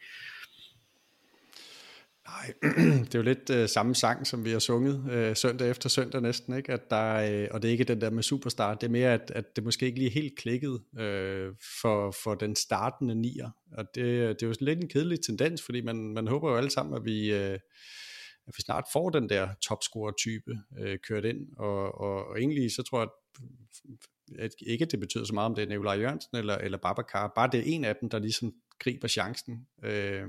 Nej, 2.27 2.53
det 3.05 3.15
er 3.15 3.19
jo 3.19 3.21
lidt 3.21 3.49
øh, 3.49 3.69
samme 3.69 3.95
sang, 3.95 4.27
som 4.27 4.45
vi 4.45 4.51
har 4.51 4.59
sunget 4.59 5.11
øh, 5.11 5.35
søndag 5.35 5.69
efter 5.69 5.89
søndag 5.89 6.21
næsten, 6.21 6.57
ikke? 6.57 6.73
At 6.73 6.89
der, 6.89 7.13
øh, 7.13 7.47
og 7.51 7.61
det 7.61 7.67
er 7.67 7.71
ikke 7.71 7.83
den 7.83 8.01
der 8.01 8.09
med 8.09 8.23
superstar, 8.23 8.73
det 8.73 8.87
er 8.87 8.91
mere, 8.91 9.13
at, 9.13 9.31
at 9.35 9.55
det 9.55 9.63
måske 9.63 9.85
ikke 9.85 9.99
lige 9.99 10.09
helt 10.09 10.37
klikket 10.37 10.81
øh, 10.99 11.53
for, 11.81 12.15
for 12.23 12.35
den 12.35 12.55
startende 12.55 13.15
nier, 13.15 13.49
og 13.77 13.85
det, 13.95 14.05
det 14.39 14.43
er 14.43 14.47
jo 14.47 14.53
lidt 14.59 14.79
en 14.79 14.89
kedelig 14.89 15.19
tendens, 15.21 15.61
fordi 15.61 15.81
man, 15.81 15.95
man 15.95 16.27
håber 16.27 16.51
jo 16.51 16.57
alle 16.57 16.71
sammen, 16.71 16.95
at 16.95 17.05
vi, 17.05 17.33
øh, 17.33 17.59
at 18.47 18.53
vi 18.57 18.61
snart 18.61 18.83
får 18.93 19.09
den 19.09 19.29
der 19.29 19.47
topscorer-type 19.61 20.51
øh, 20.79 20.97
kørt 21.07 21.25
ind, 21.25 21.55
og, 21.57 22.01
og, 22.01 22.27
og 22.27 22.39
egentlig 22.39 22.71
så 22.71 22.83
tror 22.83 22.99
jeg, 22.99 23.09
at 24.39 24.51
ikke 24.67 24.85
det 24.85 24.99
betyder 24.99 25.25
så 25.25 25.33
meget, 25.33 25.45
om 25.45 25.55
det 25.55 25.63
er 25.63 25.67
Nikolaj 25.67 25.99
Jørgensen 25.99 26.37
eller, 26.37 26.57
eller 26.57 26.77
Babacar, 26.77 27.31
bare 27.35 27.49
det 27.51 27.59
er 27.59 27.63
en 27.65 27.85
af 27.85 27.95
dem, 27.95 28.09
der 28.09 28.19
ligesom 28.19 28.53
griber 28.79 29.07
chancen. 29.07 29.67
Øh, 29.83 30.27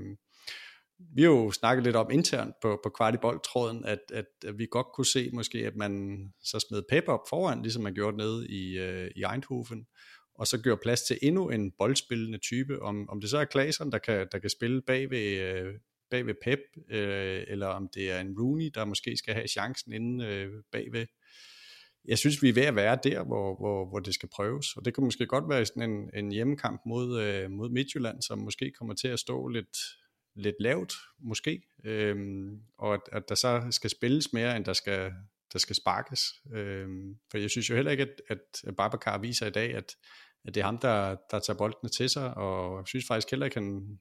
vi 1.15 1.21
har 1.21 1.29
jo 1.29 1.51
snakket 1.51 1.83
lidt 1.83 1.95
om 1.95 2.11
internt 2.11 2.55
på, 2.61 2.79
på 2.83 2.89
kvartiboldtråden, 2.89 3.85
at, 3.85 3.99
at, 4.13 4.25
at 4.45 4.57
vi 4.57 4.67
godt 4.71 4.87
kunne 4.95 5.05
se 5.05 5.29
måske, 5.33 5.57
at 5.57 5.75
man 5.75 6.23
så 6.43 6.59
smed 6.59 6.83
Pep 6.89 7.03
op 7.07 7.19
foran, 7.29 7.61
ligesom 7.61 7.83
man 7.83 7.93
gjorde 7.93 8.17
nede 8.17 8.47
i, 8.47 8.77
øh, 8.77 9.11
i 9.15 9.23
Eindhoven, 9.31 9.87
og 10.35 10.47
så 10.47 10.61
gør 10.61 10.75
plads 10.75 11.01
til 11.01 11.17
endnu 11.21 11.49
en 11.49 11.71
boldspillende 11.77 12.37
type. 12.37 12.81
Om, 12.81 13.09
om 13.09 13.21
det 13.21 13.29
så 13.29 13.37
er 13.37 13.45
Klaseren, 13.45 13.91
der 13.91 13.97
kan, 13.97 14.27
der 14.31 14.39
kan 14.39 14.49
spille 14.49 14.81
bag 14.81 15.09
ved, 15.09 15.37
øh, 15.37 15.73
bag 16.11 16.25
ved 16.25 16.33
Pep, 16.43 16.59
øh, 16.91 17.43
eller 17.47 17.67
om 17.67 17.89
det 17.93 18.11
er 18.11 18.19
en 18.19 18.35
Rooney, 18.39 18.71
der 18.73 18.85
måske 18.85 19.17
skal 19.17 19.33
have 19.33 19.47
chancen 19.47 19.93
inde 19.93 20.25
øh, 20.25 20.53
bagved. 20.71 21.05
Jeg 22.07 22.17
synes, 22.17 22.43
vi 22.43 22.49
er 22.49 22.53
ved 22.53 22.63
at 22.63 22.75
være 22.75 22.99
der, 23.03 23.23
hvor, 23.23 23.55
hvor, 23.55 23.85
hvor 23.89 23.99
det 23.99 24.13
skal 24.13 24.29
prøves, 24.29 24.77
og 24.77 24.85
det 24.85 24.93
kunne 24.93 25.05
måske 25.05 25.25
godt 25.25 25.49
være 25.49 25.65
sådan 25.65 25.91
en, 25.91 26.09
en 26.13 26.31
hjemmekamp 26.31 26.81
mod, 26.85 27.21
øh, 27.21 27.51
mod 27.51 27.69
Midtjylland, 27.69 28.21
som 28.21 28.39
måske 28.39 28.71
kommer 28.71 28.93
til 28.93 29.07
at 29.07 29.19
stå 29.19 29.47
lidt, 29.47 29.77
lidt 30.35 30.55
lavt, 30.59 30.93
måske, 31.19 31.61
øhm, 31.83 32.61
og 32.77 32.93
at, 32.93 33.01
at 33.11 33.29
der 33.29 33.35
så 33.35 33.67
skal 33.71 33.89
spilles 33.89 34.33
mere, 34.33 34.57
end 34.57 34.65
der 34.65 34.73
skal, 34.73 35.11
der 35.53 35.59
skal 35.59 35.75
sparkes. 35.75 36.21
Øhm, 36.53 37.17
for 37.31 37.37
jeg 37.37 37.49
synes 37.49 37.69
jo 37.69 37.75
heller 37.75 37.91
ikke, 37.91 38.03
at, 38.03 38.21
at 38.63 38.75
Babacar 38.77 39.17
viser 39.17 39.47
i 39.47 39.51
dag, 39.51 39.75
at, 39.75 39.95
at 40.45 40.55
det 40.55 40.61
er 40.61 40.65
ham, 40.65 40.77
der, 40.77 41.15
der 41.31 41.39
tager 41.39 41.57
boldene 41.57 41.89
til 41.89 42.09
sig, 42.09 42.37
og 42.37 42.77
jeg 42.77 42.87
synes 42.87 43.05
faktisk 43.07 43.31
heller 43.31 43.45
ikke, 43.45 43.57
at 43.57 43.63
han, 43.63 43.99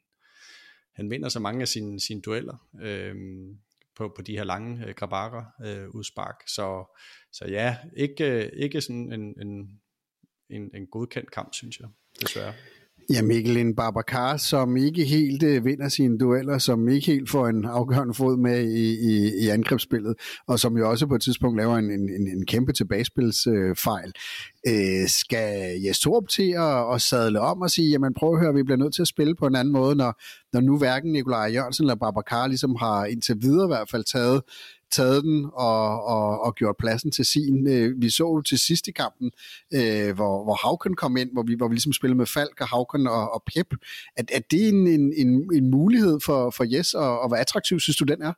han 0.92 1.10
vinder 1.10 1.28
så 1.28 1.40
mange 1.40 1.62
af 1.62 1.68
sine, 1.68 2.00
sine 2.00 2.20
dueller. 2.20 2.68
Øhm, 2.82 3.58
på, 3.96 4.12
på 4.16 4.22
de 4.22 4.36
her 4.36 4.44
lange 4.44 4.86
øh, 4.86 4.94
grabarer 4.94 5.44
øh, 5.64 5.88
udspark. 5.88 6.42
Så, 6.46 6.96
så 7.32 7.44
ja, 7.44 7.76
ikke, 7.96 8.24
øh, 8.24 8.50
ikke 8.52 8.80
sådan 8.80 9.12
en, 9.12 9.40
en, 9.40 9.80
en, 10.50 10.70
en 10.74 10.86
godkendt 10.86 11.30
kamp, 11.30 11.54
synes 11.54 11.80
jeg, 11.80 11.88
desværre. 12.20 12.54
Ja, 13.10 13.22
Mikkel, 13.22 13.56
en 13.56 13.74
Babacar, 13.74 14.36
som 14.36 14.76
ikke 14.76 15.04
helt 15.04 15.42
øh, 15.42 15.64
vinder 15.64 15.88
sine 15.88 16.18
dueller, 16.18 16.58
som 16.58 16.88
ikke 16.88 17.06
helt 17.06 17.30
får 17.30 17.46
en 17.46 17.64
afgørende 17.64 18.14
fod 18.14 18.36
med 18.36 18.64
i, 18.64 18.94
i, 19.10 19.44
i 19.44 19.48
angrebsspillet, 19.48 20.14
og 20.46 20.60
som 20.60 20.76
jo 20.76 20.90
også 20.90 21.06
på 21.06 21.14
et 21.14 21.22
tidspunkt 21.22 21.56
laver 21.56 21.76
en, 21.76 21.90
en, 21.90 22.28
en 22.28 22.46
kæmpe 22.46 22.72
tilbagespilsfejl. 22.72 24.12
Øh, 24.66 25.02
øh, 25.02 25.08
skal 25.08 25.80
Jes 25.80 26.00
Torup 26.00 26.28
til 26.28 26.50
at, 26.58 26.94
at 26.94 27.02
sadle 27.02 27.40
om 27.40 27.60
og 27.60 27.70
sige, 27.70 27.90
jamen 27.90 28.14
prøv 28.14 28.34
at 28.34 28.40
høre, 28.40 28.54
vi 28.54 28.62
bliver 28.62 28.78
nødt 28.78 28.94
til 28.94 29.02
at 29.02 29.08
spille 29.08 29.34
på 29.34 29.46
en 29.46 29.56
anden 29.56 29.72
måde, 29.72 29.96
når, 29.96 30.20
når 30.52 30.60
nu 30.60 30.78
hverken 30.78 31.12
Nikolaj 31.12 31.52
Jørgensen 31.54 31.84
eller 31.84 31.94
Babacar 31.94 32.46
ligesom 32.46 32.76
har 32.76 33.04
indtil 33.04 33.36
videre 33.40 33.64
i 33.64 33.72
hvert 33.74 33.90
fald 33.90 34.04
taget 34.04 34.42
taget 34.96 35.24
den 35.24 35.38
og, 35.52 36.04
og, 36.04 36.40
og 36.44 36.54
gjort 36.54 36.76
pladsen 36.78 37.10
til 37.10 37.24
sin. 37.24 37.68
Øh, 37.68 38.02
vi 38.02 38.10
så 38.10 38.24
jo 38.24 38.42
til 38.42 38.58
sidst 38.58 38.88
i 38.88 38.92
kampen, 38.92 39.30
øh, 39.74 40.14
hvor, 40.14 40.44
hvor 40.44 40.66
Hauken 40.66 40.96
kom 40.96 41.16
ind, 41.16 41.30
hvor 41.32 41.42
vi, 41.42 41.54
hvor 41.54 41.68
vi 41.68 41.74
ligesom 41.74 41.92
spillede 41.92 42.18
med 42.18 42.26
Falk 42.26 42.60
og 42.60 42.68
Hauken 42.68 43.06
og, 43.06 43.34
og 43.34 43.42
Pep. 43.46 43.74
At, 44.16 44.30
at 44.30 44.50
det 44.50 44.64
er 44.64 44.68
en, 44.68 44.86
en, 44.86 45.12
en, 45.16 45.50
en 45.54 45.70
mulighed 45.70 46.18
for, 46.24 46.50
for 46.50 46.64
Jes, 46.72 46.94
og, 46.94 47.20
og 47.20 47.28
hvor 47.28 47.36
attraktiv 47.36 47.80
synes 47.80 47.96
du, 47.96 48.04
den 48.04 48.22
er? 48.22 48.32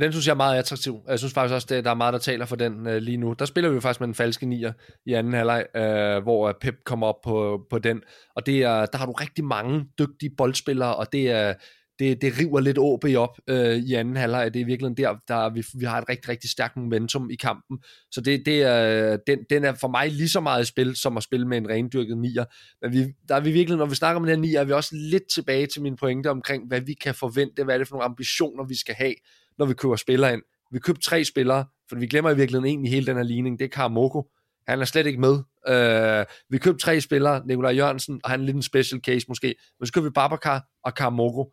Den 0.00 0.12
synes 0.12 0.26
jeg 0.26 0.32
er 0.32 0.36
meget 0.36 0.58
attraktiv. 0.58 1.00
Jeg 1.08 1.18
synes 1.18 1.34
faktisk 1.34 1.54
også, 1.54 1.74
at 1.74 1.84
der 1.84 1.90
er 1.90 1.94
meget, 1.94 2.12
der 2.12 2.18
taler 2.18 2.46
for 2.46 2.56
den 2.56 2.86
øh, 2.86 2.96
lige 2.96 3.16
nu. 3.16 3.32
Der 3.38 3.44
spiller 3.44 3.70
vi 3.70 3.74
jo 3.74 3.80
faktisk 3.80 4.00
med 4.00 4.06
den 4.06 4.14
falske 4.14 4.46
nier 4.46 4.72
i 5.06 5.12
anden 5.12 5.32
halvleg, 5.32 5.64
øh, 5.76 6.22
hvor 6.22 6.56
Pep 6.60 6.74
kommer 6.84 7.06
op 7.06 7.20
på, 7.24 7.60
på 7.70 7.78
den. 7.78 8.00
Og 8.36 8.46
det 8.46 8.62
er, 8.62 8.86
der 8.86 8.98
har 8.98 9.06
du 9.06 9.12
rigtig 9.12 9.44
mange 9.44 9.84
dygtige 9.98 10.30
boldspillere, 10.36 10.96
og 10.96 11.12
det 11.12 11.30
er 11.30 11.54
det, 12.00 12.22
det 12.22 12.38
river 12.38 12.60
lidt 12.60 12.78
OB 12.78 13.04
op 13.16 13.38
øh, 13.48 13.76
i 13.76 13.94
anden 13.94 14.16
halvleg. 14.16 14.54
Det 14.54 14.62
er 14.62 14.66
virkelig 14.66 14.96
der, 14.96 15.16
der 15.28 15.50
vi, 15.50 15.64
vi 15.74 15.84
har 15.84 15.98
et 15.98 16.08
rigtig, 16.08 16.28
rigtig 16.28 16.50
stærkt 16.50 16.76
momentum 16.76 17.30
i 17.30 17.34
kampen. 17.34 17.78
Så 18.10 18.20
det, 18.20 18.42
det 18.46 18.62
er, 18.62 19.16
den, 19.26 19.38
den 19.50 19.64
er 19.64 19.74
for 19.74 19.88
mig 19.88 20.10
lige 20.10 20.28
så 20.28 20.40
meget 20.40 20.62
i 20.62 20.64
spil, 20.64 20.96
som 20.96 21.16
at 21.16 21.22
spille 21.22 21.48
med 21.48 21.58
en 21.58 21.68
rendyrket 21.68 22.18
nier. 22.18 22.44
Men 22.82 22.92
vi, 22.92 23.06
der 23.28 23.34
er 23.34 23.40
vi 23.40 23.50
virkelig, 23.50 23.78
når 23.78 23.86
vi 23.86 23.94
snakker 23.94 24.20
om 24.20 24.26
den 24.26 24.34
her 24.34 24.40
nier, 24.40 24.60
er 24.60 24.64
vi 24.64 24.72
også 24.72 24.96
lidt 24.96 25.30
tilbage 25.34 25.66
til 25.66 25.82
min 25.82 25.96
pointe 25.96 26.30
omkring, 26.30 26.68
hvad 26.68 26.80
vi 26.80 26.94
kan 26.94 27.14
forvente, 27.14 27.64
hvad 27.64 27.74
er 27.74 27.78
det 27.78 27.88
for 27.88 27.94
nogle 27.94 28.04
ambitioner, 28.04 28.64
vi 28.64 28.76
skal 28.76 28.94
have, 28.94 29.14
når 29.58 29.66
vi 29.66 29.74
køber 29.74 29.96
spillere 29.96 30.32
ind. 30.32 30.42
Vi 30.72 30.78
købte 30.78 31.02
tre 31.02 31.24
spillere, 31.24 31.64
for 31.88 31.96
vi 31.96 32.06
glemmer 32.06 32.30
i 32.30 32.36
virkeligheden 32.36 32.66
egentlig 32.66 32.90
hele 32.90 33.06
den 33.06 33.16
her 33.16 33.22
ligning. 33.22 33.58
Det 33.58 33.64
er 33.64 33.68
Karamoko. 33.68 34.26
Han 34.68 34.80
er 34.80 34.84
slet 34.84 35.06
ikke 35.06 35.20
med. 35.20 35.38
Øh, 35.68 36.26
vi 36.50 36.58
købte 36.58 36.84
tre 36.84 37.00
spillere, 37.00 37.42
Nikolaj 37.46 37.72
Jørgensen, 37.72 38.20
og 38.24 38.30
han 38.30 38.40
er 38.40 38.44
lidt 38.44 38.56
en 38.56 38.62
special 38.62 39.00
case 39.00 39.24
måske. 39.28 39.54
Men 39.78 39.86
så 39.86 39.92
købte 39.92 40.04
vi 40.04 40.10
Babacar 40.10 40.64
og 40.84 40.94
Karamoko 40.94 41.52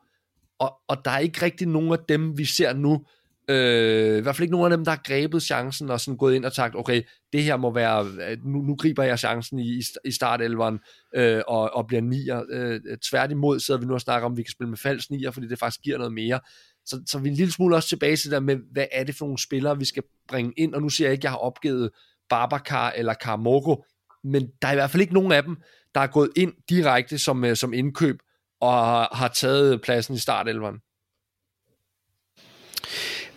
og, 0.59 0.73
og 0.87 1.05
der 1.05 1.11
er 1.11 1.19
ikke 1.19 1.45
rigtig 1.45 1.67
nogen 1.67 1.91
af 1.91 1.99
dem, 2.09 2.37
vi 2.37 2.45
ser 2.45 2.73
nu, 2.73 3.05
øh, 3.49 4.17
i 4.17 4.21
hvert 4.21 4.35
fald 4.35 4.43
ikke 4.43 4.51
nogen 4.51 4.71
af 4.71 4.77
dem, 4.77 4.85
der 4.85 4.91
har 4.91 5.01
grebet 5.05 5.43
chancen 5.43 5.89
og 5.89 5.99
sådan 5.99 6.17
gået 6.17 6.35
ind 6.35 6.45
og 6.45 6.51
sagt, 6.51 6.75
okay, 6.75 7.01
det 7.33 7.43
her 7.43 7.57
må 7.57 7.73
være, 7.73 8.05
øh, 8.29 8.37
nu, 8.45 8.61
nu 8.61 8.75
griber 8.75 9.03
jeg 9.03 9.19
chancen 9.19 9.59
i, 9.59 9.81
i 10.05 10.11
startelveren 10.11 10.79
øh, 11.15 11.41
og, 11.47 11.73
og 11.73 11.87
bliver 11.87 12.01
nier. 12.01 12.43
Øh, 12.49 12.81
tværtimod 13.09 13.59
sidder 13.59 13.79
vi 13.79 13.85
nu 13.85 13.93
og 13.93 14.01
snakker 14.01 14.25
om, 14.25 14.31
at 14.31 14.37
vi 14.37 14.43
kan 14.43 14.51
spille 14.51 14.69
med 14.69 14.77
falsk 14.77 15.11
nier, 15.11 15.31
fordi 15.31 15.47
det 15.47 15.59
faktisk 15.59 15.81
giver 15.81 15.97
noget 15.97 16.13
mere. 16.13 16.39
Så, 16.85 17.01
så 17.05 17.19
vi 17.19 17.27
er 17.27 17.31
en 17.31 17.37
lille 17.37 17.53
smule 17.53 17.75
også 17.75 17.89
tilbage 17.89 18.15
til 18.15 18.31
der 18.31 18.39
med, 18.39 18.57
hvad 18.71 18.85
er 18.91 19.03
det 19.03 19.15
for 19.15 19.25
nogle 19.25 19.41
spillere, 19.41 19.79
vi 19.79 19.85
skal 19.85 20.03
bringe 20.27 20.53
ind, 20.57 20.73
og 20.73 20.81
nu 20.81 20.89
siger 20.89 21.07
jeg 21.07 21.13
ikke, 21.13 21.21
at 21.21 21.23
jeg 21.23 21.31
har 21.31 21.37
opgivet 21.37 21.89
Babacar 22.29 22.91
eller 22.91 23.13
Karamoko, 23.13 23.85
men 24.23 24.49
der 24.61 24.67
er 24.67 24.71
i 24.71 24.75
hvert 24.75 24.91
fald 24.91 25.01
ikke 25.01 25.13
nogen 25.13 25.31
af 25.31 25.43
dem, 25.43 25.57
der 25.95 26.01
er 26.01 26.07
gået 26.07 26.29
ind 26.35 26.53
direkte 26.69 27.17
som, 27.17 27.43
øh, 27.43 27.55
som 27.55 27.73
indkøb 27.73 28.19
og 28.61 28.73
har 29.17 29.27
taget 29.27 29.81
pladsen 29.81 30.15
i 30.15 30.19
startelveren. 30.19 30.81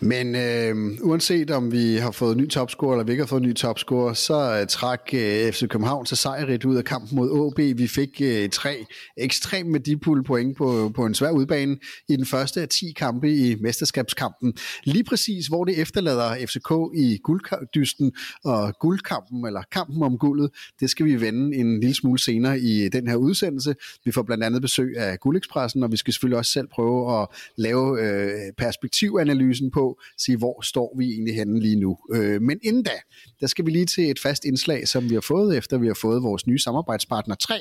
Men 0.02 0.34
øh, 0.34 0.98
uanset 1.02 1.50
om 1.50 1.72
vi 1.72 1.96
har 1.96 2.10
fået 2.10 2.36
ny 2.36 2.48
topscorer, 2.48 2.92
eller 2.92 3.04
vi 3.04 3.12
ikke 3.12 3.22
har 3.22 3.26
fået 3.26 3.42
ny 3.42 3.54
topscorer, 3.54 4.12
så 4.12 4.60
uh, 4.60 4.66
trak 4.66 5.00
uh, 5.12 5.18
øh, 5.18 5.52
FC 5.52 5.68
København 5.68 6.06
så 6.06 6.16
sejrigt 6.16 6.64
ud 6.64 6.76
af 6.76 6.84
kampen 6.84 7.16
mod 7.16 7.52
AB. 7.52 7.78
Vi 7.78 7.86
fik 7.88 8.22
uh, 8.24 8.50
tre 8.52 8.86
ekstremt 9.16 9.72
værdifulde 9.72 10.24
point 10.24 10.56
på, 10.56 10.92
på 10.94 11.06
en 11.06 11.14
svær 11.14 11.30
udbane 11.30 11.78
i 12.08 12.16
den 12.16 12.26
første 12.26 12.60
af 12.60 12.68
10 12.68 12.92
kampe 12.96 13.34
i 13.34 13.56
mesterskabskampen. 13.60 14.54
Lige 14.84 15.04
præcis, 15.04 15.46
hvor 15.46 15.64
det 15.64 15.78
efterlader 15.78 16.46
FCK 16.46 16.96
i 16.96 17.18
gulddysten 17.22 18.12
og 18.44 18.74
guldkampen, 18.78 19.46
eller 19.46 19.62
kampen 19.72 20.02
om 20.02 20.18
guldet, 20.18 20.50
det 20.80 20.90
skal 20.90 21.06
vi 21.06 21.20
vende 21.20 21.56
en 21.56 21.80
lille 21.80 21.94
smule 21.94 22.18
senere 22.18 22.60
i 22.60 22.88
den 22.88 23.08
her 23.08 23.16
udsendelse. 23.16 23.74
Vi 24.04 24.12
får 24.12 24.22
blandt 24.22 24.44
andet 24.44 24.62
besøg 24.62 24.94
af 24.96 25.20
Guldekspressen, 25.20 25.82
og 25.82 25.92
vi 25.92 25.96
skal 25.96 26.12
selvfølgelig 26.12 26.38
også 26.38 26.52
selv 26.52 26.66
prøve 26.66 27.22
at 27.22 27.28
lave 27.56 28.02
øh, 28.02 28.52
perspektivanalysen 28.58 29.70
på, 29.70 29.89
sige, 30.18 30.36
hvor 30.38 30.60
står 30.62 30.94
vi 30.98 31.12
egentlig 31.12 31.34
henne 31.34 31.60
lige 31.60 31.76
nu. 31.76 31.98
Øh, 32.14 32.42
men 32.42 32.58
inden 32.62 32.82
da, 32.82 32.90
der 33.40 33.46
skal 33.46 33.66
vi 33.66 33.70
lige 33.70 33.86
til 33.86 34.10
et 34.10 34.18
fast 34.18 34.44
indslag, 34.44 34.88
som 34.88 35.10
vi 35.10 35.14
har 35.14 35.20
fået, 35.20 35.56
efter 35.56 35.78
vi 35.78 35.86
har 35.86 35.94
fået 35.94 36.22
vores 36.22 36.46
nye 36.46 36.58
samarbejdspartner 36.58 37.34
3. 37.34 37.54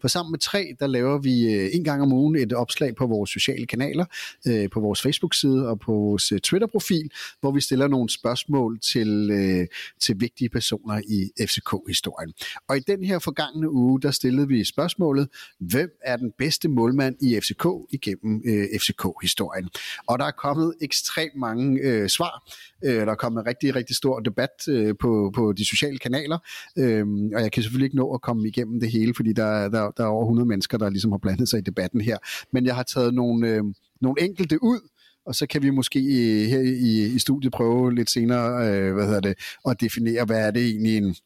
For 0.00 0.08
sammen 0.08 0.30
med 0.30 0.38
3, 0.38 0.74
der 0.80 0.86
laver 0.86 1.18
vi 1.18 1.54
øh, 1.54 1.70
en 1.72 1.84
gang 1.84 2.02
om 2.02 2.12
ugen 2.12 2.36
et 2.36 2.52
opslag 2.52 2.96
på 2.96 3.06
vores 3.06 3.30
sociale 3.30 3.66
kanaler, 3.66 4.04
øh, 4.46 4.70
på 4.70 4.80
vores 4.80 5.02
Facebook-side 5.02 5.68
og 5.68 5.80
på 5.80 5.92
vores 5.92 6.32
øh, 6.32 6.40
Twitter-profil, 6.40 7.10
hvor 7.40 7.50
vi 7.50 7.60
stiller 7.60 7.88
nogle 7.88 8.10
spørgsmål 8.10 8.80
til, 8.80 9.30
øh, 9.30 9.66
til 10.00 10.20
vigtige 10.20 10.48
personer 10.48 11.00
i 11.08 11.46
FCK-historien. 11.46 12.32
Og 12.68 12.76
i 12.76 12.80
den 12.80 13.04
her 13.04 13.18
forgangne 13.18 13.70
uge, 13.70 14.00
der 14.00 14.10
stillede 14.10 14.48
vi 14.48 14.64
spørgsmålet, 14.64 15.28
hvem 15.60 15.90
er 16.04 16.16
den 16.16 16.32
bedste 16.38 16.68
målmand 16.68 17.16
i 17.22 17.40
FCK 17.40 17.66
igennem 17.90 18.42
øh, 18.46 18.66
FCK-historien? 18.80 19.68
Og 20.06 20.18
der 20.18 20.24
er 20.24 20.30
kommet 20.30 20.74
ekstremt 20.80 21.36
mange 21.36 21.75
øh, 21.82 22.08
svar. 22.08 22.50
Øh, 22.84 22.94
der 22.94 23.10
er 23.10 23.14
kommet 23.14 23.40
en 23.40 23.46
rigtig, 23.46 23.74
rigtig 23.74 23.96
stor 23.96 24.20
debat 24.20 24.68
øh, 24.68 24.94
på, 25.00 25.32
på 25.34 25.52
de 25.52 25.64
sociale 25.64 25.98
kanaler, 25.98 26.38
øh, 26.78 27.06
og 27.34 27.42
jeg 27.42 27.52
kan 27.52 27.62
selvfølgelig 27.62 27.86
ikke 27.86 27.96
nå 27.96 28.14
at 28.14 28.20
komme 28.20 28.48
igennem 28.48 28.80
det 28.80 28.90
hele, 28.90 29.14
fordi 29.14 29.32
der, 29.32 29.68
der, 29.68 29.90
der 29.90 30.04
er 30.04 30.08
over 30.08 30.24
100 30.24 30.48
mennesker, 30.48 30.78
der 30.78 30.90
ligesom 30.90 31.12
har 31.12 31.18
blandet 31.18 31.48
sig 31.48 31.58
i 31.58 31.62
debatten 31.62 32.00
her. 32.00 32.18
Men 32.52 32.66
jeg 32.66 32.74
har 32.74 32.82
taget 32.82 33.14
nogle, 33.14 33.48
øh, 33.48 33.64
nogle 34.00 34.22
enkelte 34.22 34.62
ud, 34.62 34.80
og 35.26 35.34
så 35.34 35.46
kan 35.46 35.62
vi 35.62 35.70
måske 35.70 35.98
øh, 35.98 36.48
her 36.48 36.60
i, 36.60 37.14
i 37.14 37.18
studiet 37.18 37.52
prøve 37.52 37.94
lidt 37.94 38.10
senere 38.10 38.68
øh, 38.68 38.94
hvad 38.94 39.06
hedder 39.06 39.20
det, 39.20 39.34
at 39.68 39.80
definere, 39.80 40.24
hvad 40.24 40.46
er 40.46 40.50
det 40.50 40.62
egentlig 40.62 40.96
en, 40.96 41.16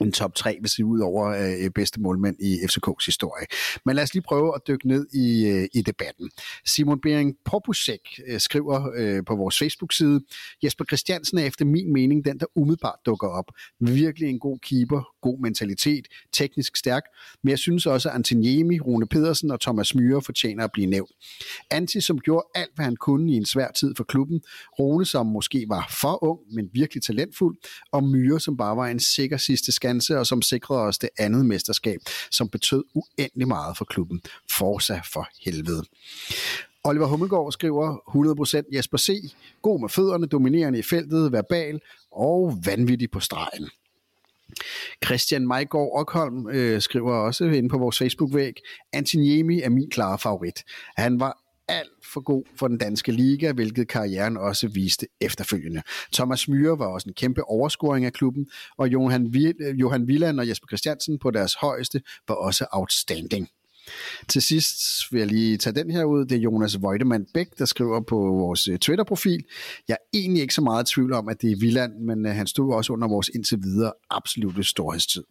en 0.00 0.12
top 0.12 0.34
3, 0.34 0.58
hvis 0.60 0.78
vi 0.78 0.82
ud 0.82 1.00
over 1.00 1.28
øh, 1.28 1.70
bedste 1.70 2.00
målmænd 2.00 2.36
i 2.40 2.54
FCK's 2.54 3.06
historie. 3.06 3.46
Men 3.86 3.96
lad 3.96 4.02
os 4.02 4.14
lige 4.14 4.22
prøve 4.22 4.54
at 4.54 4.60
dykke 4.68 4.88
ned 4.88 5.06
i, 5.12 5.46
øh, 5.46 5.68
i 5.74 5.82
debatten. 5.82 6.30
Simon 6.66 7.00
Bering 7.00 7.36
Popusek 7.44 8.00
øh, 8.26 8.40
skriver 8.40 8.90
øh, 8.96 9.24
på 9.26 9.36
vores 9.36 9.58
Facebook-side, 9.58 10.20
Jesper 10.64 10.84
Christiansen 10.84 11.38
er 11.38 11.44
efter 11.44 11.64
min 11.64 11.92
mening 11.92 12.24
den, 12.24 12.40
der 12.40 12.46
umiddelbart 12.54 12.98
dukker 13.06 13.28
op. 13.28 13.44
Virkelig 13.80 14.28
en 14.28 14.38
god 14.38 14.58
keeper, 14.58 15.02
god 15.22 15.38
mentalitet, 15.38 16.08
teknisk 16.32 16.76
stærk, 16.76 17.02
men 17.42 17.50
jeg 17.50 17.58
synes 17.58 17.86
også, 17.86 18.08
at 18.08 18.14
Antoniemi, 18.14 18.80
Rune 18.80 19.06
Pedersen 19.06 19.50
og 19.50 19.60
Thomas 19.60 19.94
Myhre 19.94 20.22
fortjener 20.22 20.64
at 20.64 20.70
blive 20.72 20.86
nævnt. 20.86 21.10
Anti, 21.70 22.00
som 22.00 22.18
gjorde 22.18 22.46
alt, 22.54 22.70
hvad 22.74 22.84
han 22.84 22.96
kunne 22.96 23.32
i 23.32 23.36
en 23.36 23.46
svær 23.46 23.70
tid 23.70 23.94
for 23.96 24.04
klubben, 24.04 24.40
Rune, 24.78 25.04
som 25.04 25.26
måske 25.26 25.64
var 25.68 25.86
for 26.00 26.24
ung, 26.24 26.40
men 26.54 26.70
virkelig 26.72 27.02
talentfuld, 27.02 27.56
og 27.92 28.04
Myhre, 28.04 28.40
som 28.40 28.56
bare 28.56 28.76
var 28.76 28.86
en 28.86 29.00
sikker 29.00 29.36
sidste 29.36 29.72
skanse, 29.82 30.18
og 30.18 30.26
som 30.26 30.42
sikrede 30.42 30.80
os 30.80 30.98
det 30.98 31.08
andet 31.18 31.46
mesterskab, 31.46 32.00
som 32.30 32.48
betød 32.48 32.84
uendelig 32.94 33.48
meget 33.48 33.76
for 33.76 33.84
klubben. 33.84 34.20
Forza 34.50 35.00
for 35.12 35.28
helvede. 35.44 35.84
Oliver 36.84 37.06
Hummelgaard 37.06 37.52
skriver 37.52 37.96
100% 38.66 38.76
Jesper 38.76 38.98
C. 38.98 39.34
God 39.62 39.80
med 39.80 39.88
fødderne, 39.88 40.26
dominerende 40.26 40.78
i 40.78 40.82
feltet, 40.82 41.32
verbal 41.32 41.80
og 42.12 42.58
vanvittig 42.64 43.10
på 43.10 43.20
stregen. 43.20 43.70
Christian 45.04 45.46
Majgaard 45.46 45.90
Ockholm 45.92 46.48
øh, 46.48 46.80
skriver 46.80 47.14
også 47.14 47.44
inde 47.44 47.68
på 47.68 47.78
vores 47.78 47.98
Facebook-væg, 47.98 48.54
Antiniemi 48.92 49.60
er 49.60 49.68
min 49.68 49.90
klare 49.90 50.18
favorit. 50.18 50.64
Han 50.96 51.20
var 51.20 51.41
alt 51.72 52.06
for 52.12 52.20
god 52.20 52.44
for 52.56 52.68
den 52.68 52.78
danske 52.78 53.12
liga, 53.12 53.52
hvilket 53.52 53.88
karrieren 53.88 54.36
også 54.36 54.68
viste 54.68 55.06
efterfølgende. 55.20 55.82
Thomas 56.12 56.48
Myhre 56.48 56.78
var 56.78 56.86
også 56.86 57.08
en 57.08 57.14
kæmpe 57.14 57.44
overscoring 57.44 58.06
af 58.06 58.12
klubben, 58.12 58.46
og 58.78 58.88
Johan, 58.88 59.34
øh, 59.60 59.80
Johan 59.80 60.06
Villand 60.06 60.40
og 60.40 60.48
Jesper 60.48 60.66
Christiansen 60.66 61.18
på 61.18 61.30
deres 61.30 61.54
højeste 61.54 62.02
var 62.28 62.34
også 62.34 62.66
outstanding. 62.72 63.48
Til 64.28 64.42
sidst 64.42 64.78
vil 65.12 65.18
jeg 65.18 65.28
lige 65.28 65.56
tage 65.56 65.74
den 65.74 65.90
her 65.90 66.04
ud. 66.04 66.24
Det 66.24 66.36
er 66.36 66.40
Jonas 66.40 66.82
Voidemann 66.82 67.26
Bæk, 67.34 67.58
der 67.58 67.64
skriver 67.64 68.00
på 68.00 68.16
vores 68.16 68.68
øh, 68.68 68.78
Twitter-profil. 68.78 69.44
Jeg 69.88 69.94
er 69.94 70.18
egentlig 70.18 70.42
ikke 70.42 70.54
så 70.54 70.62
meget 70.62 70.90
i 70.90 70.94
tvivl 70.94 71.12
om, 71.12 71.28
at 71.28 71.42
det 71.42 71.52
er 71.52 71.56
Villand, 71.60 71.92
men 71.98 72.26
øh, 72.26 72.34
han 72.34 72.46
stod 72.46 72.74
også 72.74 72.92
under 72.92 73.08
vores 73.08 73.28
indtil 73.34 73.58
videre 73.62 73.92
absolute 74.10 74.64
storhedstid. 74.64 75.24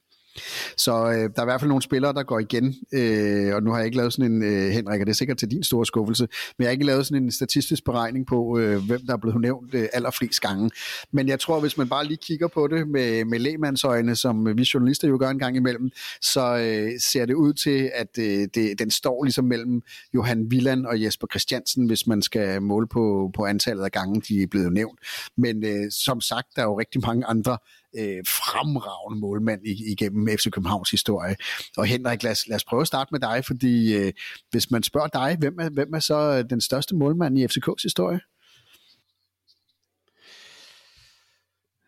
Så 0.77 0.91
øh, 0.91 1.11
der 1.11 1.37
er 1.37 1.41
i 1.41 1.45
hvert 1.45 1.59
fald 1.59 1.69
nogle 1.69 1.81
spillere, 1.81 2.13
der 2.13 2.23
går 2.23 2.39
igen, 2.39 2.75
øh, 2.93 3.55
og 3.55 3.63
nu 3.63 3.71
har 3.71 3.77
jeg 3.77 3.85
ikke 3.85 3.97
lavet 3.97 4.13
sådan 4.13 4.31
en, 4.31 4.43
øh, 4.43 4.69
Henrik, 4.69 4.99
og 5.01 5.05
det 5.05 5.11
er 5.11 5.15
sikkert 5.15 5.37
til 5.37 5.51
din 5.51 5.63
store 5.63 5.85
skuffelse, 5.85 6.27
men 6.57 6.63
jeg 6.63 6.67
har 6.67 6.71
ikke 6.71 6.85
lavet 6.85 7.05
sådan 7.05 7.23
en 7.23 7.31
statistisk 7.31 7.85
beregning 7.85 8.27
på, 8.27 8.59
øh, 8.59 8.85
hvem 8.85 9.01
der 9.05 9.13
er 9.13 9.17
blevet 9.17 9.41
nævnt 9.41 9.73
øh, 9.73 9.87
allerflest 9.93 10.41
gange. 10.41 10.69
Men 11.13 11.27
jeg 11.27 11.39
tror, 11.39 11.59
hvis 11.59 11.77
man 11.77 11.89
bare 11.89 12.05
lige 12.05 12.17
kigger 12.17 12.47
på 12.47 12.67
det 12.67 12.87
med, 12.87 13.25
med 13.25 13.39
lægmandsøjne, 13.39 14.15
som 14.15 14.47
øh, 14.47 14.57
vi 14.57 14.69
journalister 14.73 15.07
jo 15.07 15.17
gør 15.19 15.29
en 15.29 15.39
gang 15.39 15.55
imellem, 15.55 15.89
så 16.21 16.57
øh, 16.57 16.91
ser 17.11 17.25
det 17.25 17.33
ud 17.33 17.53
til, 17.53 17.91
at 17.93 18.17
øh, 18.19 18.47
det, 18.55 18.79
den 18.79 18.91
står 18.91 19.23
ligesom 19.23 19.45
mellem 19.45 19.81
Johan 20.13 20.51
Villand 20.51 20.85
og 20.85 21.03
Jesper 21.03 21.27
Christiansen, 21.31 21.85
hvis 21.87 22.07
man 22.07 22.21
skal 22.21 22.61
måle 22.61 22.87
på, 22.87 23.31
på 23.35 23.45
antallet 23.45 23.83
af 23.83 23.91
gange, 23.91 24.21
de 24.21 24.43
er 24.43 24.47
blevet 24.47 24.73
nævnt. 24.73 24.99
Men 25.37 25.65
øh, 25.65 25.91
som 25.91 26.21
sagt, 26.21 26.47
der 26.55 26.61
er 26.61 26.65
jo 26.65 26.79
rigtig 26.79 27.01
mange 27.01 27.25
andre 27.25 27.57
øh, 27.97 28.23
fremragende 28.27 29.19
målmand 29.19 29.61
igennem 29.65 30.27
FC 30.37 30.49
Københavns 30.51 30.91
historie. 30.91 31.35
Og 31.77 31.85
Henrik, 31.85 32.23
lad 32.23 32.31
os, 32.31 32.47
lad 32.47 32.55
os 32.55 32.63
prøve 32.63 32.81
at 32.81 32.87
starte 32.87 33.09
med 33.11 33.19
dig, 33.19 33.45
fordi 33.45 33.95
øh, 33.95 34.13
hvis 34.51 34.71
man 34.71 34.83
spørger 34.83 35.07
dig, 35.07 35.37
hvem 35.39 35.59
er, 35.59 35.69
hvem 35.69 35.93
er 35.93 35.99
så 35.99 36.19
øh, 36.37 36.49
den 36.49 36.61
største 36.61 36.95
målmand 36.95 37.39
i 37.39 37.45
FCK's 37.45 37.83
historie? 37.83 38.19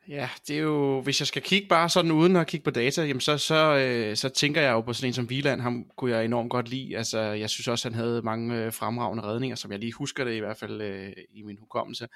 Ja, 0.07 0.29
det 0.47 0.57
er 0.57 0.61
jo, 0.61 1.01
hvis 1.01 1.21
jeg 1.21 1.27
skal 1.27 1.41
kigge 1.41 1.67
bare 1.67 1.89
sådan 1.89 2.11
uden 2.11 2.35
at 2.35 2.47
kigge 2.47 2.63
på 2.63 2.69
data, 2.71 3.03
jamen 3.03 3.21
så, 3.21 3.37
så, 3.37 3.75
øh, 3.75 4.15
så 4.15 4.29
tænker 4.29 4.61
jeg 4.61 4.71
jo 4.71 4.81
på 4.81 4.93
sådan 4.93 5.07
en 5.07 5.13
som 5.13 5.25
Wieland, 5.25 5.61
ham 5.61 5.85
kunne 5.97 6.11
jeg 6.11 6.25
enormt 6.25 6.49
godt 6.49 6.69
lide. 6.69 6.97
Altså, 6.97 7.19
jeg 7.19 7.49
synes 7.49 7.67
også, 7.67 7.89
han 7.89 7.95
havde 7.95 8.21
mange 8.21 8.55
øh, 8.55 8.73
fremragende 8.73 9.23
redninger, 9.23 9.55
som 9.55 9.71
jeg 9.71 9.79
lige 9.79 9.93
husker 9.93 10.23
det 10.23 10.33
i 10.33 10.39
hvert 10.39 10.57
fald 10.57 10.81
øh, 10.81 11.11
i 11.33 11.41
min 11.41 11.57
hukommelse. 11.59 12.07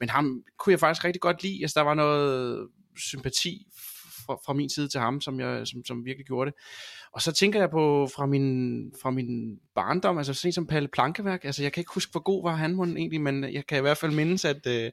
Men 0.00 0.08
ham 0.08 0.42
kunne 0.58 0.70
jeg 0.70 0.80
faktisk 0.80 1.04
rigtig 1.04 1.20
godt 1.20 1.42
lide. 1.42 1.58
Altså, 1.62 1.80
der 1.80 1.84
var 1.84 1.94
noget 1.94 2.68
sympati 2.96 3.66
fra, 4.26 4.34
fra 4.46 4.52
min 4.52 4.70
side 4.70 4.88
til 4.88 5.00
ham, 5.00 5.20
som, 5.20 5.40
jeg, 5.40 5.66
som, 5.66 5.84
som 5.84 6.04
virkelig 6.04 6.26
gjorde 6.26 6.50
det. 6.50 6.58
Og 7.14 7.22
så 7.22 7.32
tænker 7.32 7.60
jeg 7.60 7.70
på 7.70 8.08
fra 8.16 8.26
min, 8.26 8.82
fra 9.02 9.10
min 9.10 9.58
barndom, 9.74 10.18
altså 10.18 10.34
sådan 10.34 10.52
som 10.52 10.66
Palle 10.66 10.88
Plankeværk, 10.88 11.44
altså 11.44 11.62
jeg 11.62 11.72
kan 11.72 11.80
ikke 11.80 11.90
huske, 11.94 12.10
hvor 12.10 12.22
god 12.22 12.42
var 12.42 12.54
han 12.54 12.96
egentlig, 12.96 13.20
men 13.20 13.44
jeg 13.44 13.66
kan 13.68 13.78
i 13.78 13.80
hvert 13.80 13.96
fald 13.96 14.12
mindes, 14.12 14.44
at, 14.44 14.66
øh, 14.66 14.90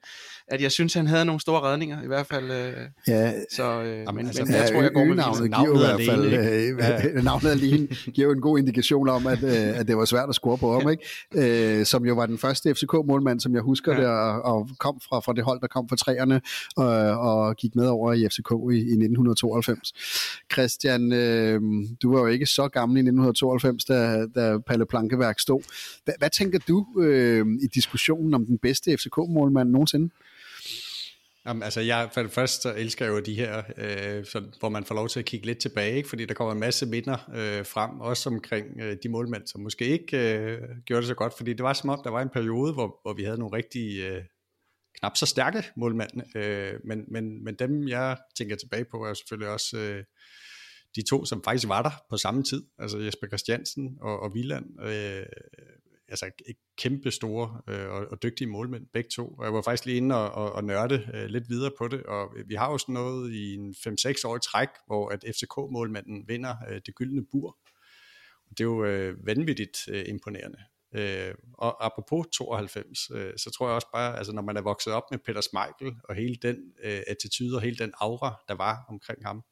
at 0.47 0.61
jeg 0.61 0.72
synes, 0.72 0.93
han 0.93 1.07
havde 1.07 1.26
nogle 1.26 1.41
store 1.41 1.61
redninger, 1.61 2.03
i 2.03 2.07
hvert 2.07 2.28
fald. 2.28 2.51
Øh, 2.51 2.74
ja, 3.07 3.34
så, 3.51 3.82
øh, 3.82 3.97
jamen, 3.97 4.15
men, 4.15 4.26
altså, 4.26 4.45
men 4.45 4.53
jeg 4.53 4.70
tror, 4.72 4.82
jeg 4.82 4.91
går 4.93 5.03
med 5.03 5.15
navnet, 5.15 5.55
giver 5.55 5.76
i 5.76 5.86
hvert 5.86 6.01
fald, 6.09 6.34
alene, 6.34 7.17
øh, 7.17 7.24
navnet 7.24 7.49
alene 7.49 7.88
giver 8.13 8.34
en 8.34 8.41
god 8.41 8.59
indikation 8.59 9.09
om, 9.09 9.28
at, 9.28 9.43
øh, 9.43 9.80
at 9.80 9.88
det 9.88 9.97
var 9.97 10.05
svært 10.05 10.30
at 10.30 10.36
score 10.36 10.57
på 10.57 10.80
ham, 10.80 10.89
ikke? 10.89 11.80
Øh, 11.80 11.86
som 11.86 12.05
jo 12.05 12.13
var 12.13 12.26
den 12.26 12.38
første 12.38 12.76
FCK-målmand, 12.76 13.39
som 13.39 13.53
jeg 13.53 13.61
husker 13.61 13.93
ja. 13.93 13.99
det, 13.99 14.07
og, 14.07 14.41
og 14.41 14.70
kom 14.80 14.99
fra, 15.09 15.20
fra 15.20 15.34
det 15.34 15.43
hold, 15.43 15.61
der 15.61 15.67
kom 15.67 15.89
fra 15.89 15.95
træerne, 15.95 16.41
og, 16.78 16.88
og 17.20 17.55
gik 17.55 17.76
med 17.76 17.88
over 17.88 18.13
i 18.13 18.28
FCK 18.30 18.51
i, 18.72 18.76
i 18.76 18.95
1992. 18.97 19.93
Christian, 20.53 21.13
øh, 21.13 21.61
du 22.01 22.09
var 22.12 22.20
jo 22.20 22.28
ikke 22.28 22.45
så 22.45 22.68
gammel 22.68 22.97
i 22.97 22.99
1992, 22.99 23.86
da, 23.86 24.26
da 24.36 24.57
Palle 24.57 24.86
Plankeværk 24.86 25.39
stod. 25.39 25.62
Hvad, 26.05 26.14
hvad 26.18 26.30
tænker 26.30 26.60
du 26.68 27.01
øh, 27.01 27.45
i 27.62 27.68
diskussionen 27.68 28.34
om 28.34 28.45
den 28.45 28.57
bedste 28.57 28.97
FCK-målmand 28.97 29.70
nogensinde? 29.70 30.10
Jamen, 31.45 31.64
altså 31.64 31.82
jeg, 31.82 32.10
for 32.14 32.22
det 32.22 32.32
første 32.32 32.62
så 32.62 32.74
elsker 32.76 33.05
jeg 33.05 33.12
jo 33.12 33.20
de 33.20 33.36
her, 33.36 33.64
øh, 33.78 34.26
sådan, 34.26 34.53
hvor 34.60 34.70
man 34.70 34.84
får 34.84 34.95
lov 34.95 35.10
til 35.10 35.20
at 35.20 35.26
kigge 35.26 35.45
lidt 35.45 35.57
tilbage, 35.57 35.95
ikke? 35.97 36.10
fordi 36.10 36.26
der 36.26 36.34
kommer 36.34 36.53
en 36.53 36.60
masse 36.60 36.86
minder 36.86 37.30
øh, 37.36 37.66
frem, 37.66 37.99
også 37.99 38.30
omkring 38.30 38.66
øh, 38.82 38.97
de 39.03 39.10
målmænd, 39.10 39.47
som 39.47 39.62
måske 39.62 39.86
ikke 39.86 40.38
øh, 40.38 40.62
gjorde 40.86 41.01
det 41.01 41.07
så 41.07 41.16
godt, 41.16 41.34
fordi 41.38 41.53
det 41.53 41.64
var 41.64 41.74
som 41.74 41.89
om, 41.89 42.01
der 42.03 42.10
var 42.10 42.22
en 42.22 42.30
periode, 42.30 42.74
hvor, 42.74 42.99
hvor 43.01 43.14
vi 43.14 43.24
havde 43.24 43.39
nogle 43.39 43.57
rigtig 43.57 43.99
øh, 43.99 44.24
knap 44.99 45.18
så 45.18 45.26
stærke 45.26 45.64
målmænd, 45.76 46.38
øh, 46.38 46.74
men, 46.86 47.05
men, 47.07 47.43
men 47.43 47.55
dem 47.55 47.88
jeg 47.88 48.18
tænker 48.38 48.55
tilbage 48.55 48.86
på, 48.91 49.05
er 49.05 49.14
selvfølgelig 49.14 49.49
også 49.49 49.78
øh, 49.78 50.03
de 50.95 51.01
to, 51.09 51.25
som 51.25 51.43
faktisk 51.43 51.67
var 51.67 51.81
der 51.81 51.91
på 52.09 52.17
samme 52.17 52.43
tid, 52.43 52.63
altså 52.79 52.97
Jesper 52.97 53.27
Christiansen 53.27 53.97
og, 54.01 54.19
og 54.19 54.31
Wieland. 54.31 54.81
Øh, 54.81 55.25
altså 56.09 56.31
kæmpe 56.77 57.11
store 57.11 57.61
øh, 57.69 57.89
og, 57.89 58.07
og 58.11 58.23
dygtige 58.23 58.47
målmænd, 58.47 58.87
begge 58.93 59.09
to. 59.09 59.27
Og 59.27 59.45
jeg 59.45 59.53
var 59.53 59.61
faktisk 59.61 59.85
lige 59.85 59.97
inde 59.97 60.15
og, 60.15 60.31
og, 60.31 60.51
og 60.51 60.63
nørde 60.63 61.09
øh, 61.13 61.25
lidt 61.25 61.49
videre 61.49 61.71
på 61.77 61.87
det, 61.87 62.03
og 62.03 62.35
vi 62.45 62.55
har 62.55 62.71
jo 62.71 62.77
sådan 62.77 62.93
noget 62.93 63.33
i 63.33 63.53
en 63.53 63.75
5-6 63.87 64.27
år 64.27 64.37
træk, 64.37 64.69
hvor 64.87 65.09
at 65.09 65.23
FCK-målmanden 65.27 66.27
vinder 66.27 66.55
øh, 66.69 66.81
det 66.85 66.95
gyldne 66.95 67.25
bur. 67.31 67.57
Det 68.49 68.59
er 68.59 68.63
jo 68.63 68.85
øh, 68.85 69.27
vanvittigt 69.27 69.77
øh, 69.89 70.05
imponerende. 70.07 70.59
Øh, 70.95 71.33
og 71.53 71.85
apropos 71.85 72.27
92, 72.33 73.09
øh, 73.11 73.33
så 73.37 73.51
tror 73.51 73.67
jeg 73.67 73.75
også 73.75 73.87
bare, 73.93 74.17
altså 74.17 74.33
når 74.33 74.41
man 74.41 74.57
er 74.57 74.61
vokset 74.61 74.93
op 74.93 75.03
med 75.11 75.19
Peter 75.19 75.41
Smeichel 75.41 75.99
og 76.03 76.15
hele 76.15 76.35
den 76.35 76.57
øh, 76.83 77.01
attitude 77.07 77.55
og 77.55 77.61
hele 77.61 77.77
den 77.77 77.91
aura, 78.01 78.43
der 78.47 78.55
var 78.55 78.85
omkring 78.89 79.25
ham, 79.25 79.43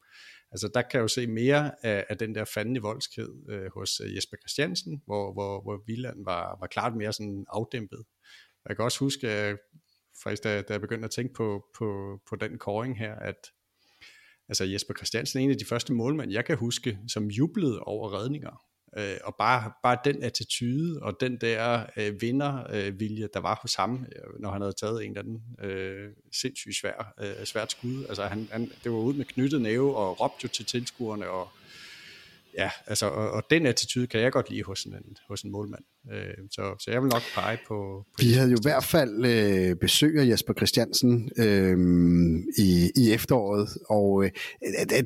altså 0.50 0.70
der 0.74 0.82
kan 0.82 0.90
jeg 0.98 1.02
jo 1.02 1.08
se 1.08 1.26
mere 1.26 1.84
af, 1.86 2.06
af 2.08 2.18
den 2.18 2.34
der 2.34 2.44
fandende 2.44 2.80
voldskhed 2.82 3.28
øh, 3.48 3.70
hos 3.74 4.00
øh, 4.00 4.16
Jesper 4.16 4.36
Christiansen, 4.36 5.02
hvor, 5.06 5.32
hvor, 5.32 5.62
hvor 5.62 5.82
Villand 5.86 6.24
var, 6.24 6.56
var 6.60 6.66
klart 6.66 6.96
mere 6.96 7.12
sådan 7.12 7.44
afdæmpet. 7.48 8.04
Jeg 8.68 8.76
kan 8.76 8.84
også 8.84 8.98
huske, 8.98 9.28
at 9.28 9.56
faktisk 10.22 10.44
da, 10.44 10.62
da 10.62 10.72
jeg 10.72 10.80
begyndte 10.80 11.04
at 11.04 11.10
tænke 11.10 11.34
på, 11.34 11.64
på, 11.78 12.18
på 12.28 12.36
den 12.36 12.58
koring 12.58 12.98
her, 12.98 13.14
at 13.14 13.52
altså 14.48 14.64
Jesper 14.64 14.94
Christiansen 14.94 15.40
er 15.40 15.44
en 15.44 15.50
af 15.50 15.58
de 15.58 15.64
første 15.64 15.92
målmænd, 15.92 16.32
jeg 16.32 16.44
kan 16.44 16.56
huske, 16.56 16.98
som 17.08 17.26
jublede 17.26 17.80
over 17.80 18.14
redninger. 18.20 18.67
Øh, 18.96 19.16
og 19.24 19.34
bare, 19.34 19.72
bare 19.82 19.98
den 20.04 20.22
attitude 20.22 21.02
og 21.02 21.20
den 21.20 21.36
der 21.36 21.86
øh, 21.96 22.20
vindervilje, 22.20 23.24
øh, 23.24 23.28
der 23.34 23.40
var 23.40 23.58
hos 23.62 23.74
ham, 23.74 24.06
øh, 24.16 24.40
når 24.40 24.50
han 24.50 24.60
havde 24.60 24.74
taget 24.80 25.04
en 25.04 25.10
eller 25.10 25.22
anden 25.22 25.42
øh, 25.70 26.10
sindssygt 26.32 26.76
svær, 26.76 27.14
øh, 27.20 27.44
svært 27.44 27.70
skud. 27.70 28.04
Altså 28.08 28.26
han, 28.26 28.48
han, 28.50 28.70
det 28.84 28.92
var 28.92 28.98
ud 28.98 29.14
med 29.14 29.24
knyttet 29.24 29.62
næve 29.62 29.96
og 29.96 30.20
råbte 30.20 30.44
jo 30.44 30.48
til 30.48 30.64
tilskuerne 30.64 31.28
og 31.30 31.48
ja, 32.54 32.70
altså, 32.86 33.06
og, 33.06 33.30
og 33.30 33.42
den 33.50 33.66
attitude 33.66 34.06
kan 34.06 34.20
jeg 34.20 34.32
godt 34.32 34.50
lide 34.50 34.62
hos 34.62 34.84
en, 34.84 34.94
hos 35.28 35.42
en 35.42 35.50
målmand. 35.50 35.82
Øh, 36.12 36.34
så, 36.50 36.74
så 36.80 36.90
jeg 36.90 37.02
vil 37.02 37.08
nok 37.08 37.22
pege 37.34 37.58
på... 37.68 38.04
på 38.12 38.18
Vi 38.18 38.32
havde 38.32 38.50
jo 38.50 38.56
i 38.56 38.62
hvert 38.62 38.84
fald 38.84 39.26
øh, 39.26 39.76
besøg 39.76 40.18
af 40.18 40.26
Jesper 40.26 40.54
Christiansen 40.54 41.30
øh, 41.36 41.78
i, 42.58 42.90
i 42.96 43.12
efteråret, 43.12 43.68
og 43.88 44.24
øh, 44.24 44.30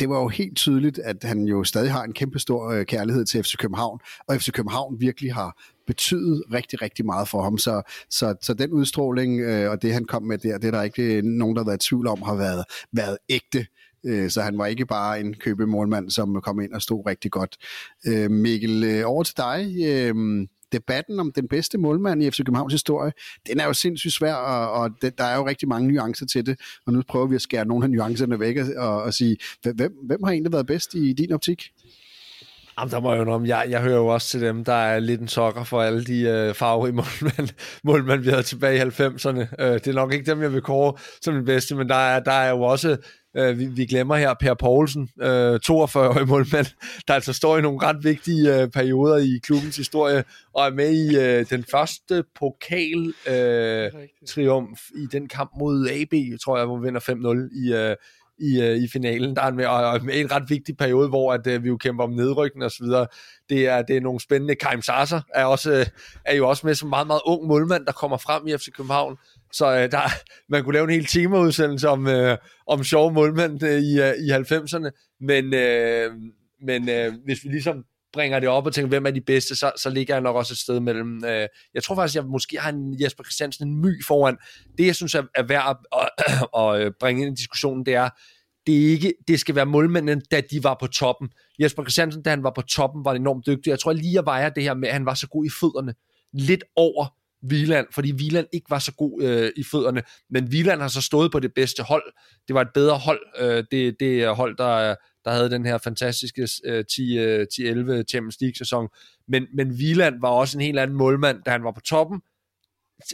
det, 0.00 0.08
var 0.08 0.20
jo 0.20 0.28
helt 0.28 0.56
tydeligt, 0.56 0.98
at 0.98 1.24
han 1.24 1.44
jo 1.44 1.64
stadig 1.64 1.92
har 1.92 2.02
en 2.04 2.12
kæmpe 2.12 2.38
stor 2.38 2.70
øh, 2.70 2.86
kærlighed 2.86 3.24
til 3.24 3.42
FC 3.42 3.56
København, 3.56 4.00
og 4.28 4.36
FC 4.36 4.50
København 4.52 5.00
virkelig 5.00 5.34
har 5.34 5.62
betydet 5.86 6.42
rigtig, 6.52 6.82
rigtig 6.82 7.06
meget 7.06 7.28
for 7.28 7.42
ham. 7.42 7.58
Så, 7.58 7.82
så, 8.10 8.34
så 8.42 8.54
den 8.54 8.70
udstråling 8.70 9.40
øh, 9.40 9.70
og 9.70 9.82
det, 9.82 9.92
han 9.92 10.04
kom 10.04 10.22
med 10.22 10.38
der, 10.38 10.58
det 10.58 10.66
er 10.66 10.70
der 10.70 10.82
ikke 10.82 11.22
nogen, 11.22 11.56
der 11.56 11.62
har 11.62 11.70
været 11.70 11.84
i 11.84 11.88
tvivl 11.88 12.06
om, 12.06 12.22
har 12.22 12.34
været, 12.34 12.64
været 12.92 13.18
ægte. 13.28 13.58
Øh, 13.58 13.81
Øh, 14.06 14.30
så 14.30 14.42
han 14.42 14.58
var 14.58 14.66
ikke 14.66 14.86
bare 14.86 15.20
en 15.20 15.34
købemålmand, 15.34 16.10
som 16.10 16.40
kom 16.40 16.60
ind 16.60 16.72
og 16.72 16.82
stod 16.82 17.06
rigtig 17.06 17.30
godt. 17.30 17.56
Øh, 18.06 18.30
Mikkel, 18.30 18.84
øh, 18.84 19.02
over 19.06 19.22
til 19.22 19.36
dig. 19.36 19.74
Øh, 19.84 20.46
debatten 20.72 21.20
om 21.20 21.32
den 21.32 21.48
bedste 21.48 21.78
målmand 21.78 22.22
i 22.22 22.30
FC 22.30 22.36
Københavns 22.36 22.72
historie, 22.72 23.12
den 23.46 23.60
er 23.60 23.64
jo 23.64 23.72
sindssygt 23.72 24.14
svær, 24.14 24.34
og, 24.34 24.70
og 24.82 24.90
det, 25.02 25.18
der 25.18 25.24
er 25.24 25.36
jo 25.36 25.46
rigtig 25.46 25.68
mange 25.68 25.92
nuancer 25.92 26.26
til 26.26 26.46
det, 26.46 26.60
og 26.86 26.92
nu 26.92 27.02
prøver 27.08 27.26
vi 27.26 27.34
at 27.34 27.42
skære 27.42 27.64
nogle 27.64 27.84
af 27.84 27.90
nuancerne 27.90 28.40
væk 28.40 28.56
og, 28.76 29.02
og 29.02 29.14
sige, 29.14 29.36
hvem, 29.62 29.92
hvem 30.06 30.22
har 30.22 30.30
egentlig 30.30 30.52
været 30.52 30.66
bedst 30.66 30.94
i 30.94 31.12
din 31.12 31.32
optik? 31.32 31.72
Jamen, 32.78 32.92
der 32.92 33.00
må 33.00 33.14
jeg 33.14 33.26
jo 33.26 33.44
jeg, 33.44 33.66
jeg 33.70 33.82
hører 33.82 33.96
jo 33.96 34.06
også 34.06 34.28
til 34.28 34.40
dem, 34.40 34.64
der 34.64 34.72
er 34.72 34.98
lidt 34.98 35.20
en 35.20 35.28
sokker 35.28 35.64
for 35.64 35.82
alle 35.82 36.04
de 36.04 36.20
øh, 36.20 36.54
farverige 36.54 36.92
målmænd, 37.00 37.48
målmænd, 37.84 38.20
vi 38.20 38.30
havde 38.30 38.42
tilbage 38.42 38.76
i 38.76 38.80
90'erne. 38.80 39.62
Øh, 39.64 39.74
det 39.74 39.86
er 39.86 39.92
nok 39.92 40.12
ikke 40.12 40.30
dem, 40.30 40.42
jeg 40.42 40.52
vil 40.52 40.62
kåre 40.62 40.94
som 41.22 41.34
den 41.34 41.44
bedste, 41.44 41.74
men 41.74 41.88
der 41.88 41.94
er, 41.94 42.20
der 42.20 42.32
er 42.32 42.50
jo 42.50 42.62
også 42.62 42.96
Øh, 43.36 43.58
vi, 43.58 43.66
vi 43.66 43.86
glemmer 43.86 44.16
her 44.16 44.34
Per 44.40 44.54
Poulsen, 44.54 45.08
øh, 45.20 45.54
42-årig 45.54 46.28
målmand, 46.28 46.66
der 47.08 47.14
altså 47.14 47.32
står 47.32 47.58
i 47.58 47.60
nogle 47.60 47.82
ret 47.82 48.04
vigtige 48.04 48.60
øh, 48.60 48.68
perioder 48.68 49.16
i 49.16 49.40
klubbens 49.42 49.76
historie, 49.76 50.24
og 50.54 50.66
er 50.66 50.70
med 50.70 50.92
i 50.92 51.16
øh, 51.16 51.46
den 51.50 51.64
første 51.70 52.24
pokal 52.34 53.14
øh, 53.28 53.90
triumf 54.28 54.80
i 54.96 55.06
den 55.12 55.28
kamp 55.28 55.50
mod 55.58 55.88
AB, 55.88 56.40
tror 56.40 56.56
jeg, 56.56 56.66
hvor 56.66 56.78
vi 56.78 56.84
vinder 56.84 57.00
5-0 57.00 57.66
i, 57.66 57.72
øh, 57.74 57.96
i, 58.38 58.60
øh, 58.60 58.76
i 58.76 58.88
finalen. 58.88 59.36
Der 59.36 59.42
er 59.42 59.50
med, 59.50 59.66
og, 59.66 60.04
med 60.04 60.20
en 60.20 60.32
ret 60.32 60.50
vigtig 60.50 60.76
periode, 60.76 61.08
hvor 61.08 61.32
at, 61.32 61.46
øh, 61.46 61.62
vi 61.62 61.68
jo 61.68 61.76
kæmper 61.76 62.04
om 62.04 62.10
nedrykning 62.10 62.64
og 62.64 62.70
så 62.70 62.84
videre. 62.84 63.06
Det 63.48 63.68
er, 63.68 63.82
det 63.82 63.96
er 63.96 64.00
nogle 64.00 64.20
spændende. 64.20 64.54
Kaim 64.54 64.82
Sasser 64.82 65.20
er, 65.34 65.44
også, 65.44 65.72
øh, 65.72 65.86
er 66.24 66.34
jo 66.34 66.48
også 66.48 66.66
med 66.66 66.74
som 66.74 66.88
meget, 66.88 67.06
meget 67.06 67.20
ung 67.26 67.46
målmand, 67.46 67.86
der 67.86 67.92
kommer 67.92 68.16
frem 68.16 68.46
i 68.46 68.56
FC 68.56 68.72
København. 68.72 69.16
Så 69.52 69.66
øh, 69.66 69.90
der, 69.90 70.00
man 70.48 70.64
kunne 70.64 70.72
lave 70.72 70.84
en 70.84 70.90
hel 70.90 71.06
temaudsendelse 71.06 71.88
om, 71.88 72.06
øh, 72.06 72.38
om 72.66 72.84
sjove 72.84 73.12
målmænd 73.12 73.62
øh, 73.62 73.80
i, 73.80 74.00
øh, 74.00 74.14
i 74.14 74.30
90'erne, 74.30 75.16
men, 75.20 75.54
øh, 75.54 76.12
men 76.66 76.88
øh, 76.88 77.12
hvis 77.24 77.44
vi 77.44 77.48
ligesom 77.48 77.84
bringer 78.12 78.40
det 78.40 78.48
op 78.48 78.66
og 78.66 78.74
tænker, 78.74 78.88
hvem 78.88 79.06
er 79.06 79.10
de 79.10 79.20
bedste, 79.20 79.56
så, 79.56 79.72
så 79.76 79.90
ligger 79.90 80.14
jeg 80.14 80.22
nok 80.22 80.36
også 80.36 80.52
et 80.52 80.58
sted 80.58 80.80
mellem. 80.80 81.24
Øh, 81.24 81.48
jeg 81.74 81.82
tror 81.82 81.94
faktisk, 81.94 82.16
jeg 82.16 82.24
måske 82.24 82.60
har 82.60 82.72
en 82.72 83.00
Jesper 83.02 83.24
Christiansen 83.24 83.68
en 83.68 83.76
my 83.76 84.04
foran. 84.04 84.36
Det, 84.78 84.86
jeg 84.86 84.96
synes 84.96 85.14
er, 85.14 85.22
er 85.34 85.42
værd 85.42 85.78
at, 85.92 86.00
at, 86.18 86.38
at 86.62 86.86
øh, 86.86 86.92
bringe 87.00 87.26
ind 87.26 87.38
i 87.38 87.40
diskussionen, 87.40 87.86
det 87.86 87.94
er, 87.94 88.08
det, 88.66 88.86
er 88.86 88.90
ikke, 88.90 89.14
det 89.28 89.40
skal 89.40 89.54
være 89.54 89.66
målmændene, 89.66 90.22
da 90.30 90.40
de 90.50 90.64
var 90.64 90.76
på 90.80 90.86
toppen. 90.86 91.28
Jesper 91.58 91.82
Christiansen, 91.82 92.22
da 92.22 92.30
han 92.30 92.42
var 92.42 92.52
på 92.54 92.62
toppen, 92.62 93.04
var 93.04 93.14
enormt 93.14 93.46
dygtig. 93.46 93.70
Jeg 93.70 93.78
tror 93.78 93.92
lige, 93.92 94.14
jeg 94.14 94.24
vejer 94.24 94.48
det 94.48 94.62
her 94.62 94.74
med, 94.74 94.88
at 94.88 94.94
han 94.94 95.06
var 95.06 95.14
så 95.14 95.28
god 95.28 95.44
i 95.44 95.50
fødderne. 95.60 95.94
Lidt 96.32 96.64
over 96.76 97.06
Wieland, 97.50 97.86
fordi 97.94 98.12
Wieland 98.12 98.46
ikke 98.52 98.70
var 98.70 98.78
så 98.78 98.92
god 98.92 99.22
øh, 99.22 99.50
i 99.56 99.64
fødderne, 99.64 100.02
men 100.30 100.44
Wieland 100.44 100.80
har 100.80 100.88
så 100.88 101.00
stået 101.02 101.32
på 101.32 101.40
det 101.40 101.54
bedste 101.54 101.82
hold. 101.82 102.12
Det 102.48 102.54
var 102.54 102.60
et 102.60 102.72
bedre 102.74 102.98
hold, 102.98 103.20
øh, 103.38 103.64
det, 103.70 104.00
det 104.00 104.36
hold, 104.36 104.56
der, 104.56 104.94
der 105.24 105.30
havde 105.30 105.50
den 105.50 105.66
her 105.66 105.78
fantastiske 105.78 106.48
øh, 106.64 106.84
10-11 106.92 107.00
øh, 107.00 108.04
Champions 108.04 108.40
League-sæson. 108.40 108.88
Men, 109.28 109.46
men 109.54 109.70
Wieland 109.70 110.20
var 110.20 110.28
også 110.28 110.58
en 110.58 110.64
helt 110.64 110.78
anden 110.78 110.96
målmand, 110.96 111.42
da 111.46 111.50
han 111.50 111.64
var 111.64 111.72
på 111.72 111.80
toppen, 111.80 112.20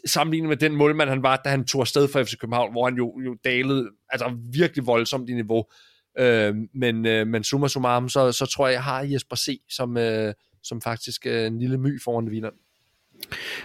sammenlignet 0.06 0.48
med 0.48 0.56
den 0.56 0.74
målmand, 0.74 1.08
han 1.08 1.22
var, 1.22 1.36
da 1.36 1.48
han 1.48 1.64
tog 1.64 1.80
afsted 1.80 2.08
fra 2.08 2.22
FC 2.22 2.38
København, 2.38 2.72
hvor 2.72 2.84
han 2.84 2.96
jo, 2.96 3.20
jo 3.24 3.36
dalede 3.44 3.90
altså 4.10 4.36
virkelig 4.52 4.86
voldsomt 4.86 5.30
i 5.30 5.34
niveau. 5.34 5.64
Øh, 6.18 6.54
men, 6.74 7.06
øh, 7.06 7.26
men 7.26 7.44
summa 7.44 7.68
summarum, 7.68 8.08
så, 8.08 8.32
så 8.32 8.46
tror 8.46 8.66
jeg, 8.66 8.72
jeg 8.72 8.84
har 8.84 9.02
Jesper 9.02 9.36
C. 9.36 9.60
som, 9.70 9.96
øh, 9.96 10.34
som 10.62 10.80
faktisk 10.82 11.26
øh, 11.26 11.46
en 11.46 11.58
lille 11.58 11.78
my 11.78 12.02
foran 12.02 12.28
Wieland. 12.28 12.54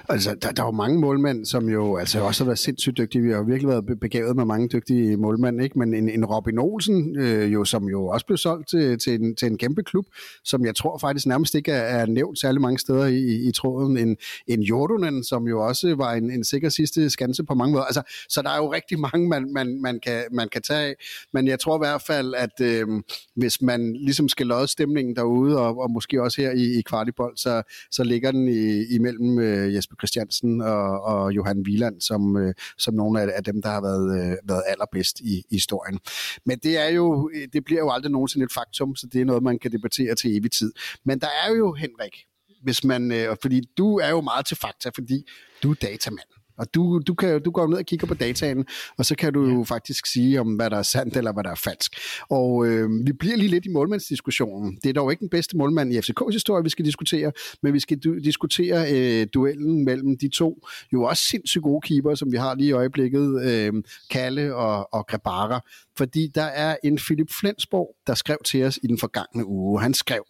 Altså, 0.10 0.36
der, 0.41 0.51
der 0.51 0.64
er 0.64 0.68
jo 0.68 0.72
mange 0.72 0.99
målmænd, 0.99 1.45
som 1.45 1.70
jo 1.70 1.97
altså 1.97 2.22
også 2.22 2.43
har 2.43 2.45
været 2.49 2.60
sindssygt 2.60 2.97
dygtige. 2.97 3.22
Vi 3.22 3.30
har 3.30 3.38
jo 3.38 3.43
virkelig 3.43 3.70
været 3.70 3.99
begavet 4.01 4.36
med 4.36 4.45
mange 4.45 4.68
dygtige 4.68 5.18
målmænd, 5.18 5.64
ikke? 5.64 5.80
Men 5.80 5.93
en, 5.93 6.10
en 6.10 6.26
Robin 6.26 6.60
Olsen, 6.60 7.20
øh, 7.20 7.54
jo, 7.54 7.66
som 7.66 7.89
jo 7.89 8.08
også 8.08 8.26
blev 8.26 8.38
solgt 8.38 8.70
til, 8.70 8.99
til, 8.99 9.22
en, 9.22 9.36
til 9.36 9.47
en 9.47 9.58
kæmpe 9.58 9.84
klub, 9.84 10.06
som 10.43 10.66
jeg 10.66 10.76
tror 10.76 10.97
faktisk 10.97 11.28
nærmest 11.28 11.56
ikke 11.56 11.72
er, 11.72 11.99
er 11.99 12.06
nævnt 12.06 12.39
særlig 12.39 12.62
mange 12.62 12.80
steder 12.80 13.06
i, 13.06 13.18
i, 13.18 13.47
i 13.49 13.51
tråden. 13.51 13.97
En, 13.97 14.18
en 14.47 14.62
Jordunen, 14.62 15.24
som 15.24 15.47
jo 15.47 15.66
også 15.68 15.95
var 15.95 16.14
en, 16.14 16.32
en 16.32 16.43
sikker 16.43 16.70
sidste 16.70 17.10
skanse 17.10 17.43
på 17.43 17.54
mange 17.54 17.72
måder. 17.72 17.86
Altså, 17.86 18.01
så 18.30 18.41
der 18.41 18.49
er 18.49 18.58
jo 18.58 18.74
rigtig 18.74 18.99
mange, 18.99 19.30
man, 19.30 19.54
man, 19.54 19.82
man, 19.82 19.99
kan, 19.99 20.24
man 20.32 20.49
kan 20.49 20.62
tage 20.62 20.80
af. 20.80 20.95
Men 21.34 21.47
jeg 21.47 21.60
tror 21.60 21.78
i 21.78 21.82
hvert 21.88 22.01
fald, 22.01 22.34
at 22.38 22.62
øh, 22.62 22.88
hvis 23.36 23.62
man 23.62 23.93
ligesom 23.93 24.30
skal 24.30 24.47
lodde 24.47 24.68
stemningen 24.68 25.16
derude, 25.16 25.60
og, 25.60 25.80
og 25.80 25.91
måske 25.91 26.22
også 26.22 26.41
her 26.41 26.51
i, 26.51 26.80
i 26.80 26.82
Kvartibold, 26.82 27.38
så, 27.38 27.62
så 27.91 28.04
ligger 28.04 28.32
den 28.32 28.47
i, 28.47 28.95
imellem 28.95 29.39
med 29.44 29.74
Jesper 29.74 29.96
Christiansen 30.00 30.62
og, 30.62 31.02
og 31.02 31.36
Johan 31.36 31.64
Wieland 31.68 32.02
som, 32.02 32.38
øh, 32.38 32.54
som 32.78 32.94
nogle 32.94 33.22
af, 33.22 33.28
af 33.36 33.44
dem, 33.44 33.62
der 33.62 33.70
har 33.70 33.82
været, 33.82 34.08
øh, 34.20 34.38
været 34.44 34.64
allerbedst 34.68 35.20
i, 35.20 35.34
i 35.50 35.56
historien. 35.56 36.00
Men 36.46 36.60
det 36.64 36.78
er 36.78 36.89
jo, 36.89 37.32
det 37.54 37.66
bliver 37.66 37.82
jo 37.82 37.91
aldrig 37.91 38.12
nogensinde 38.12 38.44
et 38.44 38.54
faktum, 38.54 38.96
så 38.96 39.08
det 39.14 39.22
er 39.22 39.26
noget, 39.26 39.44
man 39.44 39.60
kan 39.60 39.72
debattere 39.72 40.16
til 40.16 40.38
evig 40.38 40.52
tid. 40.52 40.72
Men 41.06 41.20
der 41.20 41.32
er 41.46 41.56
jo, 41.56 41.74
Henrik, 41.74 42.16
hvis 42.64 42.84
man, 42.84 43.12
øh, 43.12 43.36
fordi 43.41 43.62
du 43.78 43.98
er 43.98 44.10
jo 44.10 44.22
meget 44.22 44.46
til 44.46 44.58
fakta, 44.58 44.89
fordi 44.96 45.26
du 45.64 45.72
er 45.72 45.76
datamand. 45.82 46.30
Og 46.58 46.74
du, 46.74 46.99
du, 47.08 47.14
kan, 47.14 47.41
du 47.41 47.51
går 47.51 47.68
ned 47.68 47.78
og 47.78 47.86
kigger 47.86 48.08
på 48.08 48.14
dataen, 48.14 48.66
og 48.97 49.06
så 49.06 49.16
kan 49.16 49.34
du 49.34 49.45
jo 49.45 49.64
faktisk 49.64 50.06
sige, 50.06 50.39
om 50.39 50.56
hvad 50.56 50.70
der 50.70 50.78
er 50.78 50.84
sandt 50.84 51.18
eller 51.18 51.34
hvad 51.34 51.43
der 51.43 51.51
er 51.51 51.56
falsk. 51.56 51.95
Og 52.30 52.68
øh, 52.68 52.89
vi 53.06 53.14
bliver 53.14 53.38
lige 53.38 53.49
lidt 53.49 53.66
i 53.66 53.70
målmandsdiskussionen. 53.70 54.78
Det 54.84 54.89
er 54.89 54.93
dog 54.93 55.12
ikke 55.12 55.22
den 55.22 55.30
bedste 55.30 55.58
målmand 55.58 55.93
i 55.93 55.97
FCK's 55.97 56.32
historie, 56.32 56.64
vi 56.64 56.70
skal 56.70 56.86
diskutere, 56.86 57.32
men 57.64 57.74
vi 57.74 57.80
skal 57.80 57.99
du, 57.99 58.20
diskutere 58.20 58.93
øh, 58.93 59.28
duellen 59.34 59.86
mellem 59.86 60.18
de 60.18 60.30
to 60.30 60.68
jo 60.93 61.04
også 61.04 61.24
sindssygt 61.24 61.64
gode 61.64 61.82
keeper, 61.82 62.16
som 62.16 62.32
vi 62.32 62.38
har 62.38 62.56
lige 62.56 62.68
i 62.68 62.72
øjeblikket, 62.72 63.41
øh, 63.43 63.74
Kalle 64.10 64.56
og, 64.56 64.93
og 64.93 65.08
Grabara. 65.08 65.60
Fordi 65.97 66.28
der 66.36 66.43
er 66.43 66.76
en 66.84 66.97
Philip 66.97 67.32
Flensborg, 67.39 67.95
der 68.08 68.14
skrev 68.14 68.38
til 68.45 68.64
os 68.64 68.80
i 68.84 68.88
den 68.88 68.99
forgangne 68.99 69.45
uge. 69.45 69.82
Han 69.82 69.93
skrev, 69.93 70.24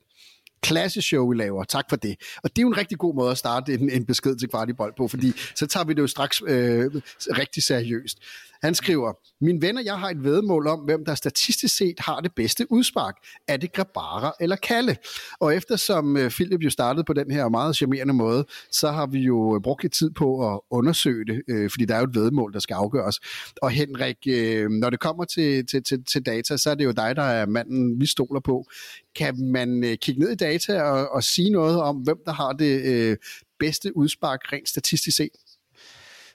klasse 0.63 1.01
show, 1.01 1.29
vi 1.29 1.35
laver. 1.35 1.63
Tak 1.63 1.85
for 1.89 1.95
det. 1.95 2.15
Og 2.43 2.49
det 2.49 2.57
er 2.57 2.61
jo 2.61 2.67
en 2.67 2.77
rigtig 2.77 2.97
god 2.97 3.15
måde 3.15 3.31
at 3.31 3.37
starte 3.37 3.73
en, 3.73 3.89
en 3.89 4.05
besked 4.05 4.35
til 4.35 4.49
Kvartibold 4.49 4.93
på, 4.97 5.07
fordi 5.07 5.33
så 5.55 5.67
tager 5.67 5.83
vi 5.83 5.93
det 5.93 6.01
jo 6.01 6.07
straks 6.07 6.41
øh, 6.47 6.91
rigtig 7.37 7.63
seriøst. 7.63 8.17
Han 8.63 8.75
skriver, 8.75 9.13
min 9.41 9.61
venner, 9.61 9.81
jeg 9.81 9.99
har 9.99 10.09
et 10.09 10.23
vedmål 10.23 10.67
om, 10.67 10.79
hvem 10.79 11.05
der 11.05 11.15
statistisk 11.15 11.77
set 11.77 11.99
har 11.99 12.19
det 12.19 12.31
bedste 12.35 12.71
udspark. 12.71 13.15
Er 13.47 13.57
det 13.57 13.73
Grabara 13.73 14.33
eller 14.39 14.55
Kalle? 14.55 14.97
Og 15.39 15.55
eftersom 15.55 16.17
øh, 16.17 16.29
Philip 16.29 16.61
jo 16.61 16.69
startede 16.69 17.03
på 17.03 17.13
den 17.13 17.31
her 17.31 17.49
meget 17.49 17.75
charmerende 17.75 18.13
måde, 18.13 18.45
så 18.71 18.91
har 18.91 19.07
vi 19.07 19.19
jo 19.19 19.55
øh, 19.55 19.61
brugt 19.61 19.83
lidt 19.83 19.93
tid 19.93 20.11
på 20.11 20.53
at 20.53 20.59
undersøge 20.71 21.25
det, 21.25 21.41
øh, 21.47 21.69
fordi 21.69 21.85
der 21.85 21.95
er 21.95 21.99
jo 21.99 22.05
et 22.05 22.15
vedmål, 22.15 22.53
der 22.53 22.59
skal 22.59 22.73
afgøres. 22.73 23.19
Og 23.61 23.69
Henrik, 23.69 24.17
øh, 24.27 24.69
når 24.69 24.89
det 24.89 24.99
kommer 24.99 25.25
til, 25.25 25.65
til, 25.65 25.83
til, 25.83 26.03
til 26.05 26.25
data, 26.25 26.57
så 26.57 26.69
er 26.69 26.75
det 26.75 26.85
jo 26.85 26.91
dig, 26.91 27.15
der 27.15 27.23
er 27.23 27.45
manden, 27.45 28.01
vi 28.01 28.05
stoler 28.05 28.39
på. 28.39 28.65
Kan 29.15 29.51
man 29.51 29.83
øh, 29.83 29.97
kigge 29.97 30.21
ned 30.21 30.31
i 30.31 30.35
data 30.35 30.81
og, 30.81 31.09
og 31.09 31.23
sige 31.23 31.49
noget 31.49 31.81
om, 31.81 31.95
hvem 31.95 32.17
der 32.25 32.31
har 32.31 32.53
det 32.53 32.81
øh, 32.85 33.17
bedste 33.59 33.97
udspark 33.97 34.39
rent 34.53 34.69
statistisk 34.69 35.17
set? 35.17 35.31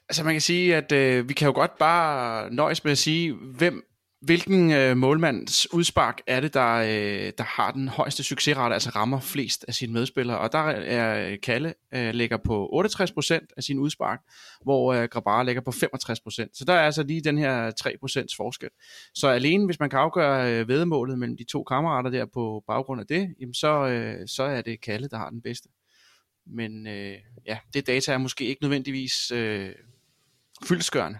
Altså 0.09 0.25
man 0.25 0.35
kan 0.35 0.41
sige, 0.41 0.77
at 0.77 0.93
øh, 0.93 1.29
vi 1.29 1.35
kan 1.35 1.47
jo 1.47 1.53
godt 1.53 1.79
bare 1.79 2.51
nøjes 2.55 2.85
med 2.85 2.93
at 2.93 2.99
sige, 2.99 3.33
hvem 3.33 3.89
Hvilken 4.21 4.73
øh, 4.73 4.97
målmands 4.97 5.73
udspark 5.73 6.21
er 6.27 6.41
det, 6.41 6.55
der, 6.55 6.75
øh, 6.75 7.33
der 7.39 7.45
har 7.45 7.73
den 7.73 7.89
højeste 7.89 8.23
succesrate, 8.23 8.75
altså 8.75 8.91
rammer 8.91 9.21
flest 9.21 9.65
af 9.69 9.75
sine 9.75 9.93
medspillere? 9.93 10.39
Og 10.39 10.53
der 10.53 10.59
er 10.59 11.31
øh, 11.31 11.39
Kalle 11.43 11.75
øh, 11.95 12.15
ligger 12.15 12.37
på 12.37 12.83
68% 12.85 13.47
af 13.57 13.63
sin 13.63 13.79
udspark, 13.79 14.21
hvor 14.63 14.93
øh, 14.93 15.05
Grabara 15.05 15.43
ligger 15.43 15.63
på 15.63 15.71
65%. 15.71 16.51
Så 16.53 16.65
der 16.67 16.73
er 16.73 16.81
altså 16.81 17.03
lige 17.03 17.21
den 17.21 17.39
her 17.39 17.71
3% 17.71 18.27
forskel. 18.37 18.69
Så 19.15 19.29
alene 19.29 19.67
hvis 19.67 19.81
man 19.81 19.91
kan 19.91 19.99
afgøre 19.99 20.53
øh, 20.53 20.69
vedemålet 20.69 21.19
mellem 21.19 21.37
de 21.37 21.45
to 21.45 21.65
kammerater 21.65 22.11
der 22.11 22.27
på 22.35 22.65
baggrund 22.67 23.01
af 23.01 23.07
det, 23.07 23.35
jamen 23.41 23.55
så, 23.55 23.87
øh, 23.87 24.29
så 24.29 24.43
er 24.43 24.63
det 24.63 24.81
Kalle, 24.81 25.09
der 25.09 25.19
har 25.19 25.31
den 25.31 25.43
bedste. 25.43 25.69
Men 26.47 26.87
øh, 26.87 27.17
ja, 27.47 27.59
det 27.75 27.87
data 27.87 28.13
er 28.13 28.19
måske 28.19 28.45
ikke 28.45 28.63
nødvendigvis 28.63 29.31
øh, 29.31 29.73
fyldskørende. 30.65 31.19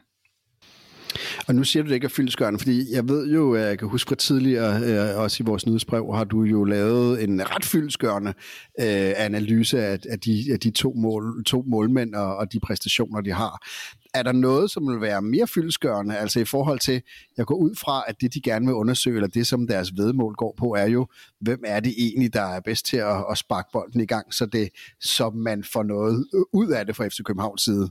Og 1.49 1.55
nu 1.55 1.65
siger 1.65 1.83
du 1.83 1.89
det 1.89 1.95
ikke 1.95 2.05
er 2.05 2.09
fyldskørende, 2.09 2.59
fordi 2.59 2.93
jeg 2.93 3.09
ved 3.09 3.33
jo, 3.33 3.55
at 3.55 3.63
jeg 3.63 3.79
kan 3.79 3.89
huske 3.89 4.09
fra 4.09 4.17
tidligere, 4.17 4.83
øh, 4.83 5.19
også 5.19 5.43
i 5.43 5.47
vores 5.47 5.67
nyhedsbrev, 5.67 6.15
har 6.15 6.25
du 6.25 6.43
jo 6.43 6.65
lavet 6.65 7.25
en 7.25 7.51
ret 7.51 7.65
fyldskørende 7.65 8.35
øh, 8.81 9.13
analyse 9.17 9.85
af, 9.85 9.99
af, 10.09 10.21
de, 10.21 10.45
af 10.53 10.61
de 10.61 10.71
to, 10.71 10.93
mål, 10.97 11.45
to 11.45 11.65
målmænd 11.67 12.15
og, 12.15 12.37
og 12.37 12.53
de 12.53 12.61
præstationer, 12.61 13.21
de 13.21 13.33
har. 13.33 13.67
Er 14.15 14.23
der 14.23 14.33
noget, 14.33 14.71
som 14.71 14.89
vil 14.89 15.01
være 15.01 15.23
mere 15.23 15.47
fyldskørende, 15.47 16.17
altså 16.17 16.41
i 16.41 16.45
forhold 16.45 16.79
til, 16.79 17.03
jeg 17.37 17.47
går 17.47 17.55
ud 17.55 17.75
fra, 17.75 18.05
at 18.09 18.21
det, 18.21 18.35
de 18.35 18.41
gerne 18.41 18.67
vil 18.67 18.75
undersøge, 18.75 19.17
eller 19.17 19.29
det, 19.29 19.47
som 19.47 19.67
deres 19.67 19.91
vedmål 19.97 20.35
går 20.35 20.55
på, 20.59 20.75
er 20.75 20.87
jo, 20.87 21.07
hvem 21.41 21.63
er 21.67 21.81
det 21.81 21.95
egentlig, 21.99 22.33
der 22.33 22.43
er 22.43 22.61
bedst 22.61 22.87
til 22.87 22.97
at, 22.97 23.25
at 23.31 23.39
sparke 23.39 23.69
bolden 23.73 24.01
i 24.01 24.07
gang, 24.07 24.35
så 24.35 24.47
det, 24.47 24.69
så 25.01 25.31
man 25.31 25.65
får 25.65 25.83
noget 25.83 26.27
ud 26.53 26.69
af 26.69 26.87
det 26.87 26.97
fra 26.97 27.09
FC 27.09 27.23
Københavns 27.25 27.63
side? 27.63 27.91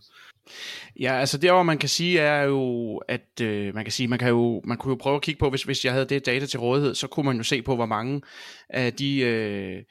Ja, 0.99 1.13
altså 1.13 1.38
det, 1.38 1.51
hvor 1.51 1.63
man 1.63 1.78
kan 1.78 1.89
sige, 1.89 2.20
er 2.20 2.43
jo, 2.43 2.97
at 2.97 3.41
øh, 3.41 3.76
man 3.76 3.86
kan 3.86 3.91
sige, 3.91 4.07
man 4.07 4.20
kan 4.20 4.30
jo, 4.30 4.61
man 4.65 4.78
kunne 4.78 4.91
jo 4.91 4.97
prøve 5.01 5.15
at 5.15 5.22
kigge 5.22 5.39
på, 5.39 5.49
hvis, 5.49 5.63
hvis 5.63 5.86
jeg 5.86 5.93
havde 5.93 6.05
det 6.05 6.26
data 6.26 6.45
til 6.45 6.59
rådighed, 6.59 6.95
så 6.95 7.07
kunne 7.07 7.26
man 7.26 7.38
jo 7.38 7.43
se 7.43 7.61
på, 7.61 7.76
hvor 7.76 7.86
mange 7.86 8.22
af 8.70 8.93
de, 8.93 9.20
øh, 9.20 9.84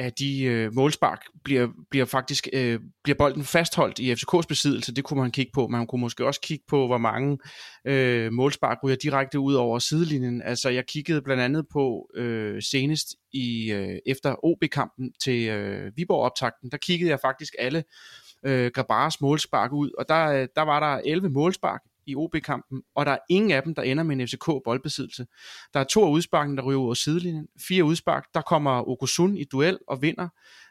af 0.00 0.12
de 0.12 0.42
øh, 0.42 0.74
målspark 0.74 1.24
bliver, 1.44 1.68
bliver 1.90 2.04
faktisk 2.04 2.48
øh, 2.52 2.80
bliver 3.04 3.16
bolden 3.16 3.44
fastholdt 3.44 3.98
i 3.98 4.12
FCK's 4.12 4.46
besiddelse. 4.48 4.94
Det 4.94 5.04
kunne 5.04 5.20
man 5.20 5.30
kigge 5.30 5.52
på. 5.54 5.66
Man 5.66 5.86
kunne 5.86 6.00
måske 6.00 6.26
også 6.26 6.40
kigge 6.40 6.64
på, 6.68 6.86
hvor 6.86 6.98
mange 6.98 7.38
øh, 7.84 8.32
målspark 8.32 8.78
ryger 8.84 8.96
direkte 8.96 9.40
ud 9.40 9.54
over 9.54 9.78
sidelinjen. 9.78 10.42
Altså 10.42 10.68
jeg 10.68 10.86
kiggede 10.86 11.22
blandt 11.22 11.42
andet 11.42 11.66
på 11.72 12.10
øh, 12.14 12.62
senest 12.62 13.08
i 13.32 13.72
øh, 13.72 13.98
efter 14.06 14.44
OB-kampen 14.44 15.12
til 15.22 15.48
øh, 15.48 15.92
Viborg-optakten, 15.96 16.70
der 16.70 16.76
kiggede 16.76 17.10
jeg 17.10 17.20
faktisk 17.20 17.54
alle 17.58 17.84
øh, 18.46 18.70
Grabares 18.74 19.20
målspark 19.20 19.72
ud, 19.72 19.90
og 19.98 20.08
der, 20.08 20.26
øh, 20.26 20.48
der 20.56 20.62
var 20.62 20.80
der 20.80 21.02
11 21.04 21.28
målspark 21.28 21.80
i 22.06 22.16
OB-kampen, 22.16 22.82
og 22.94 23.06
der 23.06 23.12
er 23.12 23.18
ingen 23.30 23.50
af 23.50 23.62
dem, 23.62 23.74
der 23.74 23.82
ender 23.82 24.04
med 24.04 24.16
en 24.16 24.28
FCK 24.28 24.46
boldbesiddelse. 24.64 25.26
Der 25.74 25.80
er 25.80 25.84
to 25.84 26.06
af 26.06 26.10
udsparkene, 26.10 26.56
der 26.56 26.62
ryger 26.62 26.80
ud 26.80 26.94
sidelinjen, 26.94 27.48
fire 27.68 27.84
udspark, 27.84 28.24
der 28.34 28.40
kommer 28.40 28.88
Okusun 28.88 29.36
i 29.36 29.44
duel 29.44 29.78
og 29.88 30.02
vinder, 30.02 30.28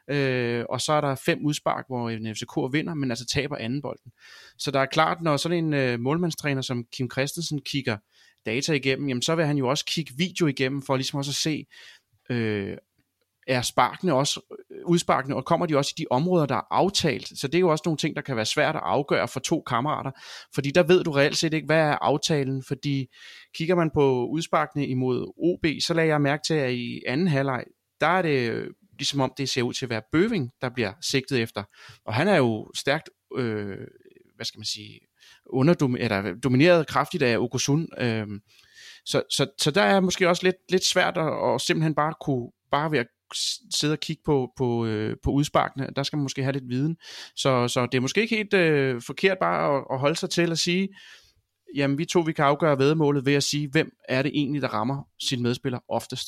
øh, 0.10 0.66
og 0.70 0.82
så 0.82 0.94
er 0.94 1.02
der 1.02 1.16
fem 1.16 1.46
udspark, 1.46 1.86
hvor 1.88 2.10
en 2.10 2.36
FCK 2.36 2.74
vinder, 2.74 2.94
men 2.94 3.12
altså 3.12 3.26
taber 3.26 3.56
anden 3.56 3.82
bolden. 3.82 4.12
Så 4.58 4.72
der 4.72 4.80
er 4.80 4.86
klart, 4.86 5.22
når 5.22 5.38
sådan 5.38 5.66
en 5.66 5.74
øh, 5.74 6.00
målmandstræner 6.00 6.62
som 6.62 6.86
Kim 6.94 7.12
Christensen 7.12 7.62
kigger 7.62 7.98
data 8.46 8.74
igennem, 8.74 9.08
jamen 9.08 9.22
så 9.22 9.36
vil 9.36 9.46
han 9.46 9.58
jo 9.58 9.68
også 9.68 9.86
kigge 9.86 10.14
video 10.18 10.48
igennem, 10.48 10.82
for 10.82 10.96
ligesom 10.96 11.18
også 11.18 11.32
at 11.32 11.36
se, 11.36 11.66
øh, 12.30 12.78
er 13.50 13.62
sparkene 13.62 14.14
også 14.14 14.56
øh, 14.72 14.78
udsparkene, 14.86 15.36
og 15.36 15.46
kommer 15.46 15.66
de 15.66 15.78
også 15.78 15.94
i 15.98 16.02
de 16.02 16.06
områder, 16.10 16.46
der 16.46 16.56
er 16.56 16.68
aftalt. 16.72 17.40
Så 17.40 17.48
det 17.48 17.56
er 17.56 17.60
jo 17.60 17.70
også 17.70 17.82
nogle 17.86 17.98
ting, 17.98 18.16
der 18.16 18.22
kan 18.22 18.36
være 18.36 18.46
svært 18.46 18.76
at 18.76 18.82
afgøre 18.86 19.28
for 19.28 19.40
to 19.40 19.62
kammerater, 19.62 20.12
fordi 20.54 20.72
der 20.72 20.84
ved 20.84 21.04
du 21.04 21.12
reelt 21.12 21.38
set 21.38 21.54
ikke, 21.54 21.66
hvad 21.66 21.80
er 21.80 21.98
aftalen, 22.02 22.64
fordi 22.68 23.08
kigger 23.56 23.76
man 23.76 23.92
på 23.94 24.28
udsparkene 24.28 24.88
imod 24.88 25.34
OB, 25.38 25.66
så 25.82 25.94
lagde 25.94 26.10
jeg 26.10 26.22
mærke 26.22 26.44
til, 26.48 26.54
at 26.54 26.74
i 26.74 27.02
anden 27.08 27.28
halvleg, 27.28 27.64
der 28.02 28.08
er 28.08 28.22
det 28.22 28.50
øh, 28.50 28.68
ligesom 28.98 29.22
om 29.22 29.34
det 29.38 29.50
ser 29.50 29.62
ud 29.62 29.74
til 29.74 29.86
at 29.86 29.90
være 29.90 30.02
Bøving, 30.12 30.52
der 30.62 30.70
bliver 30.70 30.94
sigtet 31.02 31.42
efter. 31.42 31.64
Og 32.06 32.14
han 32.14 32.28
er 32.28 32.38
jo 32.38 32.72
stærkt, 32.76 33.10
øh, 33.38 33.78
hvad 34.36 34.46
skal 34.46 34.60
man 34.60 34.66
sige, 34.66 35.00
underdom- 35.54 35.98
eller 36.00 36.36
domineret 36.44 36.88
kraftigt 36.88 37.24
af 37.24 37.38
Okusun. 37.38 37.88
Øh, 37.98 38.28
så, 39.06 39.24
så, 39.30 39.48
så 39.58 39.72
der 39.72 39.82
er 39.82 40.00
måske 40.00 40.30
også 40.30 40.44
lidt, 40.44 40.56
lidt 40.70 40.86
svært 40.86 41.18
at, 41.18 41.54
at 41.54 41.62
simpelthen 41.62 41.96
bare 41.96 42.14
kunne 42.22 42.52
bare 42.72 42.92
ved 42.92 43.00
at 43.00 43.08
sidde 43.74 43.94
og 43.94 44.00
kigge 44.00 44.22
på, 44.26 44.52
på, 44.58 44.86
øh, 44.86 45.16
på 45.24 45.32
udsparkene, 45.32 45.88
der 45.96 46.04
skal 46.04 46.18
man 46.18 46.24
måske 46.24 46.44
have 46.44 46.54
lidt 46.54 46.70
viden. 46.70 46.98
Så, 47.36 47.68
så 47.68 47.86
det 47.86 47.98
er 47.98 48.02
måske 48.02 48.22
ikke 48.22 48.36
helt 48.36 48.54
øh, 48.54 49.02
forkert 49.02 49.38
bare 49.40 49.78
at, 49.78 49.84
at 49.92 50.00
holde 50.00 50.16
sig 50.16 50.30
til 50.30 50.52
at 50.52 50.60
sige, 50.60 50.90
jamen 51.76 51.98
vi 51.98 52.06
to 52.06 52.20
vi 52.20 52.34
kan 52.34 52.46
afgøre 52.46 52.78
vedmålet 52.78 53.26
ved 53.26 53.34
at 53.34 53.44
sige, 53.44 53.70
hvem 53.72 53.92
er 54.10 54.22
det 54.22 54.32
egentlig, 54.36 54.62
der 54.62 54.68
rammer 54.68 55.08
sin 55.22 55.44
medspiller 55.44 55.80
oftest. 55.90 56.28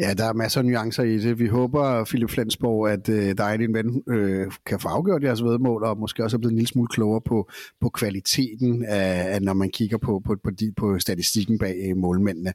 Ja, 0.00 0.14
der 0.14 0.24
er 0.24 0.32
masser 0.32 0.60
af 0.60 0.66
nuancer 0.66 1.02
i 1.02 1.18
det. 1.18 1.38
Vi 1.38 1.46
håber, 1.46 2.04
Philip 2.04 2.30
Flensborg, 2.30 2.90
at 2.90 3.08
øh, 3.08 3.38
dig 3.38 3.52
og 3.52 3.58
din 3.58 3.74
ven 3.74 4.02
øh, 4.08 4.52
kan 4.66 4.80
få 4.80 4.88
afgjort 4.88 5.22
jeres 5.22 5.44
vedmål, 5.44 5.84
og 5.84 5.98
måske 5.98 6.24
også 6.24 6.36
er 6.36 6.38
blevet 6.38 6.52
en 6.52 6.56
lille 6.56 6.68
smule 6.68 6.88
klogere 6.88 7.20
på, 7.20 7.50
på 7.80 7.88
kvaliteten, 7.88 8.84
af, 8.84 9.34
af, 9.34 9.42
når 9.42 9.52
man 9.52 9.70
kigger 9.70 9.98
på, 9.98 10.22
på, 10.26 10.36
på, 10.44 10.50
de, 10.50 10.72
på 10.76 10.98
statistikken 10.98 11.58
bag 11.58 11.76
øh, 11.88 11.96
målmændene. 11.96 12.52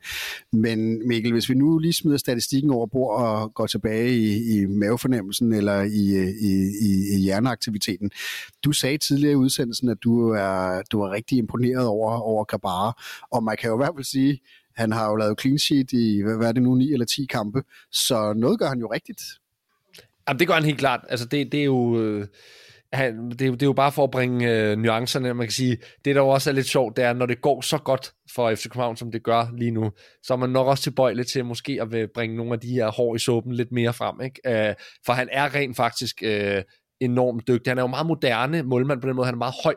Men 0.54 1.08
Mikkel, 1.08 1.32
hvis 1.32 1.50
vi 1.50 1.54
nu 1.54 1.78
lige 1.78 1.94
smider 1.94 2.18
statistikken 2.18 2.72
over 2.72 2.88
bord 2.88 3.20
og 3.20 3.54
går 3.54 3.68
tilbage 3.68 4.18
i, 4.18 4.58
i 4.58 4.66
mavefornemmelsen 4.66 5.54
eller 5.54 5.82
i, 5.82 6.16
øh, 6.18 6.28
i, 6.28 6.52
i, 6.82 7.16
i 7.16 7.20
hjerneaktiviteten. 7.24 8.12
Du 8.64 8.72
sagde 8.72 8.98
tidligere 8.98 9.34
i 9.34 9.36
udsendelsen, 9.36 9.90
at 9.90 9.98
du 10.04 10.30
er, 10.30 10.82
du 10.92 11.02
er 11.02 11.12
rigtig 11.12 11.38
imponeret 11.38 11.88
over, 11.88 12.12
over 12.12 12.44
Grabara, 12.44 13.02
og 13.32 13.44
man 13.44 13.58
kan 13.62 13.70
jo 13.70 13.76
i 13.76 13.80
hvert 13.80 13.96
fald 13.96 14.06
sige, 14.06 14.40
han 14.76 14.92
har 14.92 15.10
jo 15.10 15.16
lavet 15.16 15.42
clean 15.42 15.60
sheet 15.60 15.94
i, 15.94 16.22
hvad 16.22 16.48
er 16.48 16.52
det 16.52 16.64
nu, 16.64 16.76
9 16.76 16.94
eller 16.94 17.06
10 17.06 17.26
kampe, 17.26 17.64
så 17.92 18.34
noget 18.34 18.60
gør 18.60 18.68
han 18.68 18.80
jo 18.80 18.88
rigtigt. 18.94 19.22
Jamen, 20.28 20.40
det 20.40 20.48
gør 20.48 20.54
han 20.54 20.64
helt 20.64 20.80
klart. 20.80 21.06
Altså, 21.10 21.26
det, 21.26 21.52
det 21.52 21.60
er 21.60 21.66
jo... 21.66 22.02
Øh, 22.02 22.28
han, 22.94 23.30
det, 23.30 23.40
det 23.40 23.62
er 23.62 23.66
jo 23.66 23.74
bare 23.74 23.92
for 23.92 24.04
at 24.04 24.12
bringe 24.12 24.52
øh, 24.52 24.78
nuancerne. 24.78 25.34
Man 25.34 25.48
kan 25.48 25.52
sige, 25.52 25.78
det 26.06 26.16
der 26.16 26.22
jo 26.22 26.28
også 26.28 26.50
er 26.50 26.54
lidt 26.54 26.68
sjovt, 26.68 26.98
det 26.98 27.06
er, 27.06 27.14
når 27.14 27.26
det 27.26 27.42
går 27.42 27.62
så 27.62 27.78
godt 27.78 28.14
for 28.36 28.56
FC 28.56 28.64
København, 28.64 28.98
som 28.98 29.12
det 29.12 29.24
gør 29.24 29.48
lige 29.58 29.72
nu, 29.72 29.92
så 30.24 30.34
er 30.34 30.38
man 30.38 30.50
nok 30.50 30.68
også 30.68 30.84
tilbøjelig 30.84 31.28
til 31.28 31.46
måske 31.46 31.80
at 31.82 32.12
bringe 32.14 32.36
nogle 32.36 32.54
af 32.54 32.60
de 32.60 32.68
her 32.68 32.92
hår 32.92 33.16
i 33.16 33.20
suppen 33.20 33.54
lidt 33.54 33.72
mere 33.72 33.94
frem. 33.94 34.22
Ikke? 34.22 34.68
Øh, 34.70 34.76
for 35.06 35.14
han 35.14 35.30
er 35.32 35.56
rent 35.56 35.76
faktisk 35.76 36.24
øh, 36.24 36.64
enormt 37.00 37.48
dygtig. 37.48 37.72
Han 37.72 37.78
er 37.78 37.84
jo 37.84 37.88
meget 37.88 38.06
moderne 38.06 38.64
målmand 38.64 39.02
på 39.02 39.08
den 39.08 39.16
måde. 39.16 39.26
Han 39.26 39.36
er 39.36 39.38
meget 39.38 39.56
høj, 39.64 39.76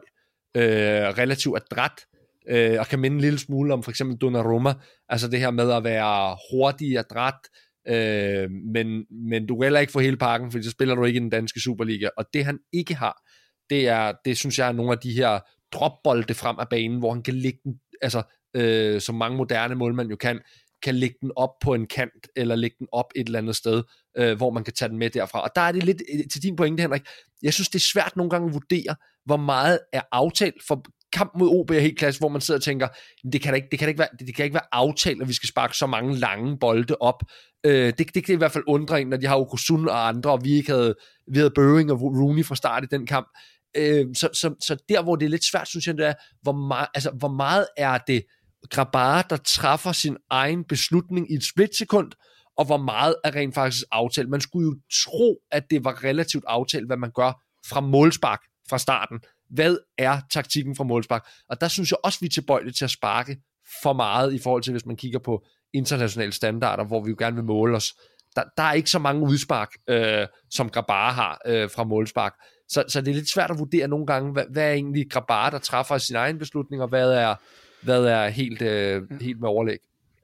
øh, 0.56 1.18
relativt 1.18 1.56
adræt, 1.56 2.04
øh, 2.50 2.76
og 2.80 2.86
kan 2.86 2.98
minde 2.98 3.14
en 3.14 3.20
lille 3.20 3.38
smule 3.38 3.72
om 3.72 3.82
for 3.82 3.90
eksempel 3.90 4.16
Donnarumma, 4.16 4.74
altså 5.08 5.28
det 5.28 5.40
her 5.40 5.50
med 5.50 5.72
at 5.72 5.84
være 5.84 6.36
hurtig 6.52 6.98
og 6.98 7.04
dræt, 7.10 7.40
øh, 7.88 8.50
men, 8.50 9.04
men 9.10 9.46
du 9.46 9.56
kan 9.56 9.62
heller 9.62 9.80
ikke 9.80 9.92
få 9.92 10.00
hele 10.00 10.16
pakken, 10.16 10.50
fordi 10.50 10.64
så 10.64 10.70
spiller 10.70 10.94
du 10.94 11.04
ikke 11.04 11.16
i 11.16 11.22
den 11.22 11.30
danske 11.30 11.60
Superliga, 11.60 12.08
og 12.16 12.24
det 12.34 12.44
han 12.44 12.58
ikke 12.72 12.94
har, 12.94 13.22
det 13.70 13.88
er, 13.88 14.12
det 14.24 14.36
synes 14.36 14.58
jeg 14.58 14.68
er 14.68 14.72
nogle 14.72 14.92
af 14.92 14.98
de 14.98 15.12
her 15.12 15.40
dropbolde 15.72 16.34
frem 16.34 16.56
af 16.58 16.68
banen, 16.68 16.98
hvor 16.98 17.12
han 17.12 17.22
kan 17.22 17.34
ligge 17.34 17.58
den, 17.64 17.80
altså 18.02 18.22
øh, 18.54 19.00
som 19.00 19.14
mange 19.14 19.36
moderne 19.36 19.74
målmænd 19.74 20.10
jo 20.10 20.16
kan, 20.16 20.40
kan 20.82 20.94
lægge 20.94 21.16
den 21.20 21.30
op 21.36 21.58
på 21.60 21.74
en 21.74 21.86
kant, 21.86 22.28
eller 22.36 22.56
lægge 22.56 22.76
den 22.78 22.86
op 22.92 23.12
et 23.16 23.26
eller 23.26 23.38
andet 23.38 23.56
sted, 23.56 23.82
øh, 24.18 24.36
hvor 24.36 24.50
man 24.50 24.64
kan 24.64 24.74
tage 24.74 24.88
den 24.88 24.98
med 24.98 25.10
derfra. 25.10 25.42
Og 25.42 25.50
der 25.54 25.60
er 25.60 25.72
det 25.72 25.82
lidt 25.82 26.02
øh, 26.14 26.20
til 26.32 26.42
din 26.42 26.56
pointe, 26.56 26.80
Henrik. 26.80 27.02
Jeg 27.42 27.54
synes, 27.54 27.68
det 27.68 27.78
er 27.78 27.90
svært 27.92 28.16
nogle 28.16 28.30
gange 28.30 28.48
at 28.48 28.54
vurdere, 28.54 28.96
hvor 29.24 29.36
meget 29.36 29.80
er 29.92 30.02
aftalt, 30.12 30.62
for 30.68 30.84
kamp 31.18 31.32
mod 31.38 31.48
OB 31.60 31.70
er 31.70 31.80
helt 31.80 31.98
klasse, 31.98 32.20
hvor 32.20 32.28
man 32.28 32.40
sidder 32.40 32.58
og 32.58 32.64
tænker, 32.64 32.88
det 33.32 33.40
kan 33.42 33.52
da 33.52 33.56
ikke, 33.56 33.68
det 33.70 33.78
kan 33.78 33.86
da 33.86 33.88
ikke, 33.88 33.98
være, 33.98 34.08
det 34.18 34.34
kan 34.34 34.44
ikke 34.44 34.54
være 34.54 34.74
aftalt, 34.74 35.22
at 35.22 35.28
vi 35.28 35.32
skal 35.32 35.48
sparke 35.48 35.76
så 35.76 35.86
mange 35.86 36.16
lange 36.16 36.58
bolde 36.58 36.96
op. 37.00 37.22
Øh, 37.64 37.86
det, 37.86 37.98
det, 37.98 38.14
det 38.14 38.24
kan 38.24 38.34
i 38.34 38.38
hvert 38.38 38.52
fald 38.52 38.64
undre 38.66 39.00
en, 39.00 39.06
når 39.06 39.16
de 39.16 39.26
har 39.26 39.36
Okusun 39.36 39.88
og 39.88 40.08
andre, 40.08 40.30
og 40.30 40.44
vi 40.44 40.52
ikke 40.52 40.72
havde, 40.72 40.94
vi 41.32 41.38
havde 41.38 41.50
Børing 41.50 41.92
og 41.92 42.00
Rooney 42.00 42.44
fra 42.44 42.56
start 42.56 42.84
i 42.84 42.86
den 42.90 43.06
kamp. 43.06 43.28
Øh, 43.76 44.06
så, 44.14 44.28
så, 44.32 44.54
så 44.60 44.76
der, 44.88 45.02
hvor 45.02 45.16
det 45.16 45.26
er 45.26 45.30
lidt 45.30 45.44
svært, 45.44 45.68
synes 45.68 45.86
jeg, 45.86 45.96
det 45.96 46.06
er, 46.06 46.14
hvor 46.42 46.52
meget, 46.52 46.88
altså, 46.94 47.10
hvor 47.10 47.28
meget 47.28 47.66
er 47.76 47.98
det 47.98 48.22
Grabara, 48.70 49.22
der 49.22 49.36
træffer 49.36 49.92
sin 49.92 50.16
egen 50.30 50.64
beslutning 50.64 51.32
i 51.32 51.34
et 51.34 51.44
splitsekund, 51.44 52.12
og 52.56 52.64
hvor 52.64 52.76
meget 52.76 53.14
er 53.24 53.34
rent 53.34 53.54
faktisk 53.54 53.84
aftalt. 53.92 54.28
Man 54.28 54.40
skulle 54.40 54.66
jo 54.66 54.76
tro, 55.04 55.36
at 55.50 55.64
det 55.70 55.84
var 55.84 56.04
relativt 56.04 56.44
aftalt, 56.46 56.86
hvad 56.86 56.96
man 56.96 57.10
gør 57.14 57.32
fra 57.66 57.80
målspark 57.80 58.40
fra 58.70 58.78
starten 58.78 59.20
hvad 59.50 59.76
er 59.98 60.20
taktikken 60.30 60.76
fra 60.76 60.84
målspark? 60.84 61.28
Og 61.48 61.60
der 61.60 61.68
synes 61.68 61.90
jeg 61.90 61.98
også, 62.02 62.20
vi 62.20 62.26
er 62.26 62.30
tilbøjelige 62.30 62.72
til 62.72 62.84
at 62.84 62.90
sparke 62.90 63.36
for 63.82 63.92
meget 63.92 64.34
i 64.34 64.38
forhold 64.38 64.62
til, 64.62 64.72
hvis 64.72 64.86
man 64.86 64.96
kigger 64.96 65.18
på 65.18 65.44
internationale 65.72 66.32
standarder, 66.32 66.84
hvor 66.84 67.04
vi 67.04 67.10
jo 67.10 67.16
gerne 67.18 67.36
vil 67.36 67.44
måle 67.44 67.76
os. 67.76 67.94
Der, 68.36 68.42
der 68.56 68.62
er 68.62 68.72
ikke 68.72 68.90
så 68.90 68.98
mange 68.98 69.22
udspark, 69.22 69.68
øh, 69.88 70.26
som 70.50 70.68
Grabara 70.68 71.12
har 71.12 71.40
øh, 71.46 71.70
fra 71.70 71.84
målspark. 71.84 72.34
Så, 72.68 72.84
så 72.88 73.00
det 73.00 73.08
er 73.08 73.14
lidt 73.14 73.28
svært 73.28 73.50
at 73.50 73.58
vurdere 73.58 73.88
nogle 73.88 74.06
gange, 74.06 74.32
hvad, 74.32 74.44
hvad 74.50 74.68
er 74.68 74.72
egentlig 74.72 75.10
Grabara, 75.10 75.50
der 75.50 75.58
træffer 75.58 75.98
sin 75.98 76.16
egen 76.16 76.38
beslutning, 76.38 76.82
og 76.82 76.88
hvad 76.88 77.12
er, 77.12 77.34
hvad 77.82 78.04
er 78.04 78.28
helt, 78.28 78.62
øh, 78.62 79.02
helt 79.20 79.40
med 79.40 79.48
overlæg. 79.48 79.78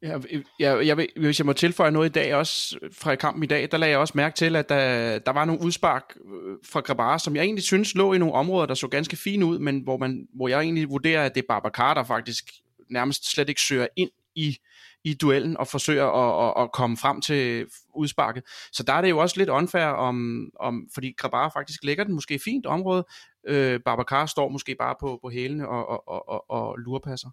Øh, 0.05 0.45
ja, 0.61 0.77
jeg, 0.77 0.87
jeg, 0.87 1.09
hvis 1.17 1.41
jeg 1.41 1.47
må 1.47 1.53
tilføje 1.53 1.91
noget 1.91 2.09
i 2.09 2.13
dag 2.13 2.35
også, 2.35 2.79
fra 2.93 3.15
kampen 3.15 3.43
i 3.43 3.47
dag, 3.47 3.69
der 3.71 3.77
lagde 3.77 3.91
jeg 3.91 3.99
også 3.99 4.13
mærke 4.17 4.37
til, 4.37 4.57
at 4.57 4.69
der, 4.69 5.19
der 5.19 5.33
var 5.33 5.45
nogle 5.45 5.63
udspark 5.63 6.17
øh, 6.17 6.57
fra 6.65 6.81
Grabara, 6.81 7.19
som 7.19 7.37
jeg 7.37 7.45
egentlig 7.45 7.65
synes 7.65 7.95
lå 7.95 8.13
i 8.13 8.19
nogle 8.19 8.35
områder, 8.35 8.67
der 8.67 8.75
så 8.75 8.89
ganske 8.89 9.17
fine 9.17 9.47
ud, 9.47 9.59
men 9.59 9.81
hvor, 9.81 9.97
man, 9.97 10.29
hvor 10.35 10.49
jeg 10.49 10.61
egentlig 10.61 10.91
vurderer, 10.91 11.25
at 11.25 11.35
det 11.35 11.43
er 11.43 11.47
Babacar, 11.49 11.95
der 11.95 12.05
faktisk 12.05 12.45
nærmest 12.91 13.31
slet 13.31 13.49
ikke 13.49 13.61
søger 13.61 13.87
ind 13.97 14.11
i, 14.35 14.59
i 15.05 15.15
duellen 15.15 15.57
og 15.57 15.69
forsøger 15.69 16.07
at, 16.07 16.49
at, 16.49 16.63
at 16.63 16.73
komme 16.73 16.97
frem 16.97 17.21
til 17.21 17.67
udsparket. 17.95 18.43
Så 18.73 18.83
der 18.83 18.93
er 18.93 19.01
det 19.01 19.11
jo 19.11 19.19
også 19.19 19.35
lidt 19.39 19.49
unfair, 19.49 19.87
om, 19.87 20.49
om, 20.61 20.89
fordi 20.95 21.15
Grabara 21.19 21.49
faktisk 21.49 21.85
lægger 21.85 22.05
den 22.05 22.15
måske 22.15 22.41
fint 22.45 22.67
område. 22.67 23.05
Øh, 23.49 23.81
Babacar 23.81 24.27
står 24.27 24.49
måske 24.49 24.77
bare 24.79 24.95
på, 25.01 25.19
på 25.23 25.31
hælene 25.31 25.69
og, 25.69 25.89
og, 25.89 26.09
og, 26.09 26.29
og, 26.29 26.51
og 26.51 26.79
lurepasser. 26.79 27.29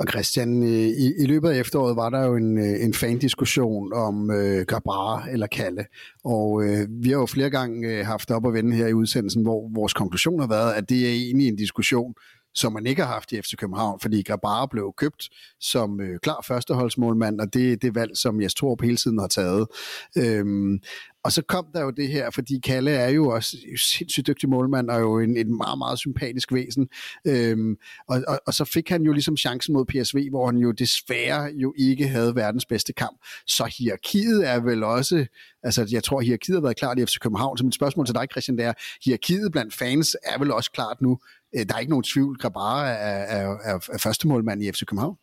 Og 0.00 0.06
Christian, 0.08 0.62
øh, 0.62 0.88
i, 0.88 1.12
i 1.18 1.26
løbet 1.26 1.50
af 1.50 1.60
efteråret 1.60 1.96
var 1.96 2.10
der 2.10 2.26
jo 2.26 2.36
en, 2.36 2.58
øh, 2.58 2.84
en 2.84 2.94
fan-diskussion 2.94 3.92
om 3.92 4.30
øh, 4.30 4.64
Gabara 4.66 5.30
eller 5.30 5.46
Kalle, 5.46 5.84
og 6.24 6.64
øh, 6.64 6.88
vi 6.90 7.08
har 7.08 7.16
jo 7.16 7.26
flere 7.26 7.50
gange 7.50 7.88
øh, 7.88 8.06
haft 8.06 8.30
op 8.30 8.44
og 8.44 8.52
vende 8.52 8.76
her 8.76 8.86
i 8.86 8.92
udsendelsen, 8.92 9.42
hvor 9.42 9.70
vores 9.74 9.92
konklusion 9.92 10.40
har 10.40 10.48
været, 10.48 10.72
at 10.72 10.88
det 10.88 11.06
er 11.06 11.12
egentlig 11.12 11.48
en 11.48 11.56
diskussion, 11.56 12.14
som 12.54 12.72
man 12.72 12.86
ikke 12.86 13.02
har 13.02 13.12
haft 13.12 13.32
i 13.32 13.42
FC 13.42 13.56
København, 13.56 14.00
fordi 14.00 14.22
Grabara 14.22 14.66
blev 14.66 14.92
købt 14.96 15.28
som 15.60 16.00
øh, 16.00 16.18
klar 16.22 16.44
førsteholdsmålmand, 16.48 17.40
og 17.40 17.54
det 17.54 17.72
er 17.72 17.76
det 17.76 17.94
valg, 17.94 18.16
som 18.16 18.40
Jes 18.40 18.54
Torp 18.54 18.82
hele 18.82 18.96
tiden 18.96 19.18
har 19.18 19.26
taget. 19.26 19.66
Øhm, 20.16 20.78
og 21.24 21.32
så 21.32 21.42
kom 21.42 21.66
der 21.74 21.82
jo 21.82 21.90
det 21.90 22.08
her, 22.08 22.30
fordi 22.30 22.58
Kalle 22.58 22.90
er 22.90 23.08
jo 23.08 23.28
også 23.28 23.56
sindssygt 23.76 24.26
dygtig 24.26 24.48
målmand, 24.48 24.90
og 24.90 25.00
jo 25.00 25.18
en, 25.18 25.36
en 25.36 25.56
meget, 25.56 25.78
meget 25.78 25.98
sympatisk 25.98 26.52
væsen. 26.52 26.88
Øhm, 27.26 27.76
og, 28.08 28.22
og, 28.28 28.40
og 28.46 28.54
så 28.54 28.64
fik 28.64 28.88
han 28.88 29.02
jo 29.02 29.12
ligesom 29.12 29.36
chancen 29.36 29.72
mod 29.72 29.84
PSV, 29.84 30.30
hvor 30.30 30.46
han 30.46 30.56
jo 30.56 30.70
desværre 30.70 31.52
jo 31.54 31.74
ikke 31.78 32.08
havde 32.08 32.34
verdens 32.34 32.66
bedste 32.66 32.92
kamp. 32.92 33.18
Så 33.46 33.74
hierarkiet 33.78 34.48
er 34.48 34.60
vel 34.60 34.84
også, 34.84 35.26
altså 35.62 35.88
jeg 35.90 36.04
tror, 36.04 36.20
hierarkiet 36.20 36.56
har 36.56 36.62
været 36.62 36.76
klart 36.76 36.98
i 36.98 37.06
FC 37.06 37.18
København, 37.18 37.58
så 37.58 37.64
mit 37.64 37.74
spørgsmål 37.74 38.06
til 38.06 38.14
dig, 38.14 38.26
Christian, 38.30 38.58
det 38.58 38.64
er, 38.64 38.72
hierarkiet 39.04 39.52
blandt 39.52 39.74
fans 39.74 40.16
er 40.22 40.38
vel 40.38 40.52
også 40.52 40.70
klart 40.70 41.00
nu. 41.00 41.18
Øh, 41.56 41.66
der 41.68 41.74
er 41.74 41.78
ikke 41.78 41.90
nogen 41.90 42.02
tvivl, 42.02 42.38
Grabara 42.38 42.88
er, 42.88 42.92
er, 42.92 43.56
er, 43.62 43.88
er 43.92 43.98
første 43.98 44.28
målmand 44.28 44.62
i 44.62 44.72
FC 44.72 44.84
København. 44.86 45.16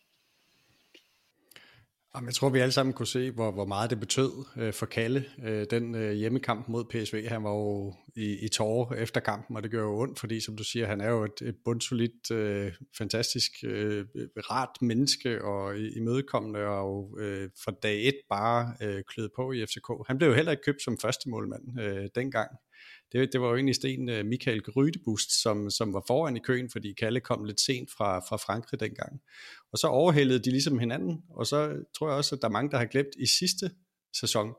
Jeg 2.25 2.33
tror, 2.33 2.49
vi 2.49 2.59
alle 2.59 2.71
sammen 2.71 2.93
kunne 2.93 3.07
se, 3.07 3.31
hvor, 3.31 3.51
hvor 3.51 3.65
meget 3.65 3.89
det 3.89 3.99
betød 3.99 4.31
øh, 4.57 4.73
for 4.73 4.85
Kalle. 4.85 5.25
Øh, 5.43 5.65
den 5.69 5.95
øh, 5.95 6.11
hjemmekamp 6.11 6.67
mod 6.67 6.85
PSV, 6.85 7.27
han 7.27 7.43
var 7.43 7.49
jo 7.49 7.93
i, 8.15 8.45
i 8.45 8.47
tårer 8.47 8.95
efter 8.95 9.19
kampen, 9.19 9.55
og 9.55 9.63
det 9.63 9.71
gør 9.71 9.81
jo 9.81 9.99
ondt, 9.99 10.19
fordi 10.19 10.39
som 10.39 10.55
du 10.55 10.63
siger, 10.63 10.87
han 10.87 11.01
er 11.01 11.09
jo 11.09 11.23
et, 11.23 11.41
et 11.41 11.55
bundsolidt, 11.65 12.31
øh, 12.31 12.73
fantastisk, 12.97 13.51
øh, 13.63 14.05
rart 14.37 14.81
menneske 14.81 15.43
og 15.43 15.79
imødekommende, 15.79 16.59
og 16.59 17.17
øh, 17.19 17.49
fra 17.63 17.71
dag 17.83 18.07
et 18.07 18.19
bare 18.29 18.73
øh, 18.81 19.29
på 19.35 19.51
i 19.51 19.65
FCK. 19.65 20.07
Han 20.07 20.17
blev 20.17 20.29
jo 20.29 20.35
heller 20.35 20.51
ikke 20.51 20.63
købt 20.63 20.81
som 20.81 20.97
første 20.97 21.29
målmand 21.29 21.79
øh, 21.81 22.09
dengang 22.15 22.49
det, 23.11 23.33
det 23.33 23.41
var 23.41 23.47
jo 23.47 23.55
egentlig 23.55 23.75
sten 23.75 24.09
øh, 24.09 24.25
Michael 24.25 24.61
Grydebust, 24.61 25.41
som, 25.41 25.69
som 25.69 25.93
var 25.93 26.03
foran 26.07 26.37
i 26.37 26.39
køen, 26.39 26.69
fordi 26.69 26.93
Kalle 26.93 27.19
kom 27.19 27.43
lidt 27.43 27.61
sent 27.61 27.89
fra, 27.97 28.19
fra 28.19 28.37
Frankrig 28.37 28.79
dengang. 28.79 29.21
Og 29.71 29.77
så 29.77 29.87
overhældede 29.87 30.39
de 30.39 30.49
ligesom 30.51 30.79
hinanden, 30.79 31.23
og 31.29 31.47
så 31.47 31.83
tror 31.97 32.07
jeg 32.07 32.17
også, 32.17 32.35
at 32.35 32.41
der 32.41 32.47
er 32.47 32.51
mange, 32.51 32.71
der 32.71 32.77
har 32.77 32.85
glemt 32.85 33.15
i 33.17 33.25
sidste 33.25 33.71
sæson, 34.19 34.53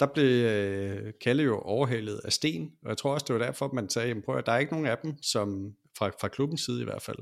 der 0.00 0.06
blev 0.06 0.46
uh, 0.46 1.10
Kalle 1.20 1.42
jo 1.42 1.58
overhældet 1.58 2.20
af 2.24 2.32
Sten, 2.32 2.72
og 2.82 2.88
jeg 2.88 2.96
tror 2.96 3.14
også, 3.14 3.24
det 3.28 3.34
var 3.34 3.44
derfor, 3.44 3.66
at 3.66 3.72
man 3.72 3.90
sagde, 3.90 4.22
prøv 4.22 4.36
at 4.36 4.46
der 4.46 4.52
er 4.52 4.58
ikke 4.58 4.72
nogen 4.72 4.86
af 4.86 4.98
dem, 4.98 5.22
som 5.22 5.74
fra, 5.98 6.08
fra 6.20 6.28
klubbens 6.28 6.60
side 6.60 6.80
i 6.80 6.84
hvert 6.84 7.02
fald, 7.02 7.18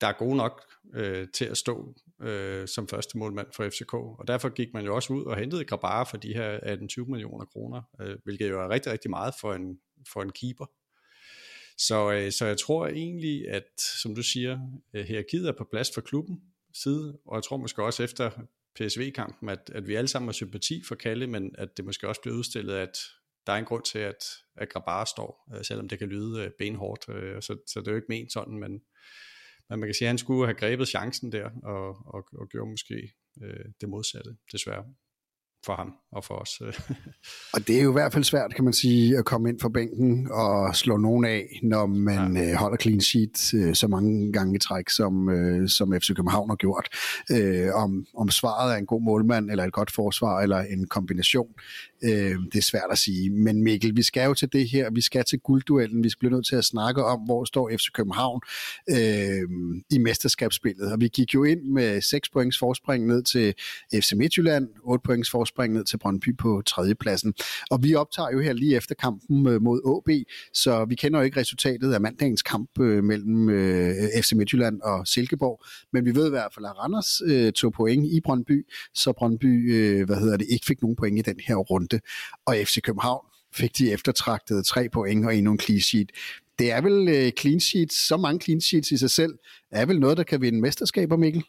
der 0.00 0.06
er 0.06 0.12
gode 0.12 0.36
nok 0.36 0.62
øh, 0.94 1.28
til 1.34 1.44
at 1.44 1.56
stå 1.56 1.94
øh, 2.22 2.68
som 2.68 2.88
første 2.88 3.18
målmand 3.18 3.46
for 3.56 3.68
FCK. 3.68 3.94
Og 3.94 4.24
derfor 4.26 4.48
gik 4.48 4.68
man 4.74 4.84
jo 4.84 4.94
også 4.94 5.12
ud 5.12 5.24
og 5.24 5.36
hentede 5.36 5.64
Grabara 5.64 6.04
for 6.04 6.16
de 6.16 6.34
her 6.34 6.58
18-20 6.58 7.10
millioner 7.10 7.44
kroner, 7.44 7.82
øh, 8.00 8.16
hvilket 8.24 8.50
jo 8.50 8.60
er 8.60 8.68
rigtig, 8.68 8.92
rigtig 8.92 9.10
meget 9.10 9.34
for 9.40 9.54
en, 9.54 9.78
for 10.12 10.22
en 10.22 10.32
keeper. 10.32 10.66
Så, 11.78 12.12
øh, 12.12 12.32
så 12.32 12.46
jeg 12.46 12.58
tror 12.58 12.86
egentlig, 12.86 13.48
at 13.48 13.80
som 14.02 14.14
du 14.14 14.22
siger, 14.22 14.58
øh, 14.94 15.04
hierarkiet 15.04 15.48
er 15.48 15.52
på 15.52 15.64
plads 15.70 15.90
for 15.94 16.00
klubben 16.00 16.42
side, 16.74 17.18
og 17.24 17.36
jeg 17.36 17.42
tror 17.42 17.56
måske 17.56 17.82
også 17.82 18.02
efter 18.02 18.30
PSV-kampen, 18.74 19.48
at, 19.48 19.70
at 19.74 19.88
vi 19.88 19.94
alle 19.94 20.08
sammen 20.08 20.28
har 20.28 20.32
sympati 20.32 20.82
for 20.88 20.94
Kalle, 20.94 21.26
men 21.26 21.54
at 21.58 21.76
det 21.76 21.84
måske 21.84 22.08
også 22.08 22.20
bliver 22.20 22.36
udstillet, 22.36 22.74
at 22.74 22.98
der 23.46 23.52
er 23.52 23.56
en 23.56 23.64
grund 23.64 23.82
til, 23.82 23.98
at, 23.98 24.24
at 24.56 24.68
Grabara 24.68 25.06
står, 25.06 25.48
øh, 25.56 25.64
selvom 25.64 25.88
det 25.88 25.98
kan 25.98 26.08
lyde 26.08 26.44
øh, 26.44 26.50
benhårdt, 26.58 27.08
øh, 27.08 27.42
så, 27.42 27.56
så 27.66 27.80
det 27.80 27.88
er 27.88 27.92
jo 27.92 27.96
ikke 27.96 28.06
ment 28.08 28.32
sådan, 28.32 28.58
men, 28.58 28.82
men 29.70 29.80
man 29.80 29.88
kan 29.88 29.94
sige, 29.94 30.06
at 30.06 30.10
han 30.10 30.18
skulle 30.18 30.46
have 30.46 30.54
grebet 30.54 30.88
chancen 30.88 31.32
der, 31.32 31.50
og, 31.62 31.88
og, 31.88 32.24
og 32.32 32.48
gjorde 32.48 32.70
måske 32.70 33.12
øh, 33.42 33.64
det 33.80 33.88
modsatte, 33.88 34.30
desværre 34.52 34.84
for 35.64 35.76
ham 35.76 35.92
og 36.12 36.24
for 36.24 36.34
os. 36.34 36.60
og 37.54 37.66
det 37.66 37.78
er 37.78 37.82
jo 37.82 37.90
i 37.90 37.92
hvert 37.92 38.12
fald 38.12 38.24
svært, 38.24 38.54
kan 38.54 38.64
man 38.64 38.72
sige, 38.72 39.18
at 39.18 39.24
komme 39.24 39.48
ind 39.48 39.60
fra 39.60 39.68
bænken 39.68 40.28
og 40.30 40.76
slå 40.76 40.96
nogen 40.96 41.24
af, 41.24 41.60
når 41.62 41.86
man 41.86 42.36
ja. 42.36 42.50
øh, 42.50 42.54
holder 42.54 42.76
clean 42.76 43.00
sheet 43.00 43.54
øh, 43.54 43.74
så 43.74 43.88
mange 43.88 44.32
gange 44.32 44.56
i 44.56 44.58
træk, 44.58 44.88
som, 44.88 45.28
øh, 45.30 45.68
som 45.68 45.92
FC 46.00 46.08
København 46.16 46.50
har 46.50 46.56
gjort. 46.56 46.88
Øh, 47.30 47.74
om, 47.74 48.06
om 48.16 48.30
svaret 48.30 48.74
er 48.74 48.76
en 48.76 48.86
god 48.86 49.02
målmand, 49.02 49.50
eller 49.50 49.64
et 49.64 49.72
godt 49.72 49.90
forsvar, 49.90 50.40
eller 50.40 50.58
en 50.58 50.86
kombination, 50.86 51.48
øh, 52.02 52.36
det 52.52 52.58
er 52.58 52.62
svært 52.62 52.90
at 52.90 52.98
sige. 52.98 53.30
Men 53.30 53.62
Mikkel, 53.62 53.96
vi 53.96 54.02
skal 54.02 54.24
jo 54.24 54.34
til 54.34 54.52
det 54.52 54.68
her, 54.68 54.90
vi 54.90 55.00
skal 55.00 55.24
til 55.24 55.38
guldduellen, 55.38 56.04
vi 56.04 56.10
bliver 56.18 56.34
nødt 56.34 56.46
til 56.46 56.56
at 56.56 56.64
snakke 56.64 57.04
om, 57.04 57.20
hvor 57.20 57.44
står 57.44 57.70
FC 57.70 57.86
København 57.94 58.40
øh, 58.90 59.42
i 59.90 59.98
mesterskabsspillet. 59.98 60.92
Og 60.92 61.00
vi 61.00 61.08
gik 61.08 61.34
jo 61.34 61.44
ind 61.44 61.62
med 61.62 62.00
6 62.00 62.28
points 62.28 62.58
forspring 62.58 63.06
ned 63.06 63.22
til 63.22 63.54
FC 63.94 64.12
Midtjylland, 64.12 64.68
8 64.84 65.02
points 65.04 65.30
forspring 65.30 65.74
ned 65.74 65.84
til 65.84 65.98
Brøndby 65.98 66.36
på 66.36 66.62
tredjepladsen. 66.66 67.34
Og 67.70 67.82
vi 67.82 67.94
optager 67.94 68.30
jo 68.32 68.40
her 68.40 68.52
lige 68.52 68.76
efter 68.76 68.94
kampen 68.94 69.48
øh, 69.48 69.62
mod 69.62 70.02
AB, 70.08 70.26
så 70.54 70.84
vi 70.84 70.94
kender 70.94 71.18
jo 71.18 71.24
ikke 71.24 71.40
resultatet 71.40 71.92
af 71.92 72.00
mandagens 72.00 72.42
kamp 72.42 72.70
øh, 72.80 73.04
mellem 73.04 73.48
øh, 73.48 73.94
FC 74.22 74.32
Midtjylland 74.32 74.80
og 74.80 75.06
Silkeborg, 75.06 75.64
men 75.92 76.04
vi 76.04 76.14
ved 76.14 76.26
i 76.26 76.30
hvert 76.30 76.54
fald, 76.54 76.66
at 76.66 76.78
Randers 76.78 77.22
øh, 77.26 77.52
tog 77.52 77.72
point 77.72 78.06
i 78.06 78.20
Brøndby, 78.20 78.66
så 78.94 79.12
Brøndby 79.12 79.74
øh, 79.74 80.06
hvad 80.06 80.16
hedder 80.16 80.36
det, 80.36 80.46
ikke 80.50 80.66
fik 80.66 80.82
nogen 80.82 80.96
point 80.96 81.18
i 81.18 81.22
den 81.22 81.40
her 81.46 81.56
runde. 81.56 81.87
Og 82.46 82.56
FC 82.64 82.80
København 82.80 83.26
fik 83.54 83.78
de 83.78 83.92
eftertragtede 83.92 84.62
tre 84.62 84.88
point 84.88 85.26
og 85.26 85.36
endnu 85.36 85.52
en 85.52 85.60
clean 85.60 85.80
sheet. 85.80 86.12
Det 86.58 86.72
er 86.72 86.80
vel 86.80 87.08
øh, 87.08 87.32
clean 87.40 87.60
sheets, 87.60 88.06
så 88.06 88.16
mange 88.16 88.40
clean 88.40 88.60
sheets 88.60 88.90
i 88.90 88.96
sig 88.96 89.10
selv, 89.10 89.32
er 89.72 89.86
vel 89.86 90.00
noget, 90.00 90.16
der 90.16 90.22
kan 90.22 90.40
vinde 90.40 90.60
mesterskaber, 90.60 91.16
Mikkel? 91.16 91.44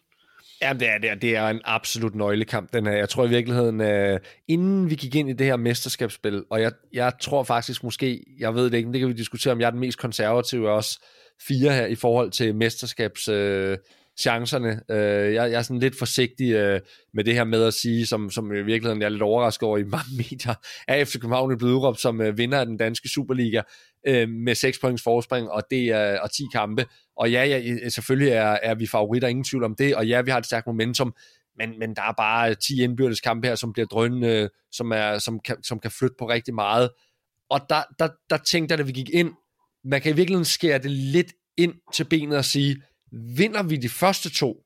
Ja, 0.61 0.73
det 0.73 0.89
er, 0.89 0.97
det 0.97 1.09
er, 1.09 1.15
det 1.15 1.35
er 1.35 1.47
en 1.47 1.61
absolut 1.65 2.15
nøglekamp, 2.15 2.73
den 2.73 2.85
her. 2.85 2.93
Jeg 2.93 3.09
tror 3.09 3.25
i 3.25 3.29
virkeligheden, 3.29 3.81
øh, 3.81 4.19
inden 4.47 4.89
vi 4.89 4.95
gik 4.95 5.15
ind 5.15 5.29
i 5.29 5.33
det 5.33 5.45
her 5.45 5.57
mesterskabsspil, 5.57 6.43
og 6.49 6.61
jeg, 6.61 6.71
jeg 6.93 7.13
tror 7.21 7.43
faktisk 7.43 7.83
måske, 7.83 8.23
jeg 8.39 8.55
ved 8.55 8.63
det 8.63 8.73
ikke, 8.73 8.87
men 8.87 8.93
det 8.93 8.99
kan 8.99 9.09
vi 9.09 9.13
diskutere, 9.13 9.51
om 9.51 9.59
jeg 9.59 9.65
er 9.67 9.71
den 9.71 9.79
mest 9.79 9.97
konservative 9.97 10.69
af 10.69 10.73
os 10.73 10.99
fire 11.47 11.73
her 11.73 11.85
i 11.85 11.95
forhold 11.95 12.31
til 12.31 12.55
mesterskabs... 12.55 13.27
Øh, 13.27 13.77
chancerne. 14.19 14.81
Øh, 14.91 15.33
jeg, 15.33 15.51
jeg 15.51 15.57
er 15.57 15.61
sådan 15.61 15.79
lidt 15.79 15.97
forsigtig 15.99 16.51
øh, 16.51 16.81
med 17.13 17.23
det 17.23 17.33
her 17.33 17.43
med 17.43 17.63
at 17.63 17.73
sige, 17.73 18.05
som, 18.05 18.29
som 18.29 18.51
i 18.51 18.61
virkeligheden 18.61 19.01
jeg 19.01 19.05
er 19.05 19.09
lidt 19.09 19.21
overrasket 19.21 19.63
over 19.63 19.77
i 19.77 19.83
mange 19.83 20.15
medier, 20.17 20.53
at 20.87 21.07
FC 21.07 21.13
København 21.13 21.51
er 21.51 21.57
blevet 21.57 21.73
udråbt 21.73 21.99
som 21.99 22.21
øh, 22.21 22.37
vinder 22.37 22.59
af 22.59 22.65
den 22.65 22.77
danske 22.77 23.09
Superliga 23.09 23.61
øh, 24.07 24.29
med 24.29 24.55
6 24.55 24.79
points 24.79 25.03
forspring 25.03 25.49
og, 25.49 25.63
det 25.71 25.89
er, 25.89 26.19
og 26.19 26.31
10 26.31 26.43
kampe. 26.53 26.85
Og 27.17 27.31
ja, 27.31 27.45
ja 27.45 27.89
selvfølgelig 27.89 28.31
er, 28.31 28.57
er 28.63 28.75
vi 28.75 28.87
favoritter, 28.87 29.27
ingen 29.27 29.43
tvivl 29.43 29.63
om 29.63 29.75
det, 29.75 29.95
og 29.95 30.07
ja, 30.07 30.21
vi 30.21 30.31
har 30.31 30.37
et 30.37 30.45
stærkt 30.45 30.67
momentum, 30.67 31.13
men, 31.57 31.79
men 31.79 31.95
der 31.95 32.01
er 32.01 32.13
bare 32.17 32.55
10 32.55 32.83
indbyrdes 32.83 33.21
kampe 33.21 33.47
her, 33.47 33.55
som 33.55 33.73
bliver 33.73 33.85
drønende, 33.85 34.49
som, 34.71 34.91
er, 34.91 35.17
som, 35.17 35.39
kan, 35.39 35.63
som 35.63 35.79
kan 35.79 35.91
flytte 35.91 36.15
på 36.19 36.29
rigtig 36.29 36.53
meget. 36.53 36.89
Og 37.49 37.61
der, 37.69 37.83
der, 37.99 38.07
der 38.29 38.37
tænkte 38.37 38.73
jeg, 38.73 38.77
da 38.77 38.83
vi 38.83 38.91
gik 38.91 39.09
ind, 39.09 39.31
man 39.83 40.01
kan 40.01 40.11
i 40.11 40.15
virkeligheden 40.15 40.45
skære 40.45 40.77
det 40.77 40.91
lidt 40.91 41.33
ind 41.57 41.73
til 41.93 42.03
benet 42.03 42.37
og 42.37 42.45
sige, 42.45 42.81
vinder 43.11 43.63
vi 43.63 43.75
de 43.75 43.89
første 43.89 44.29
to, 44.29 44.63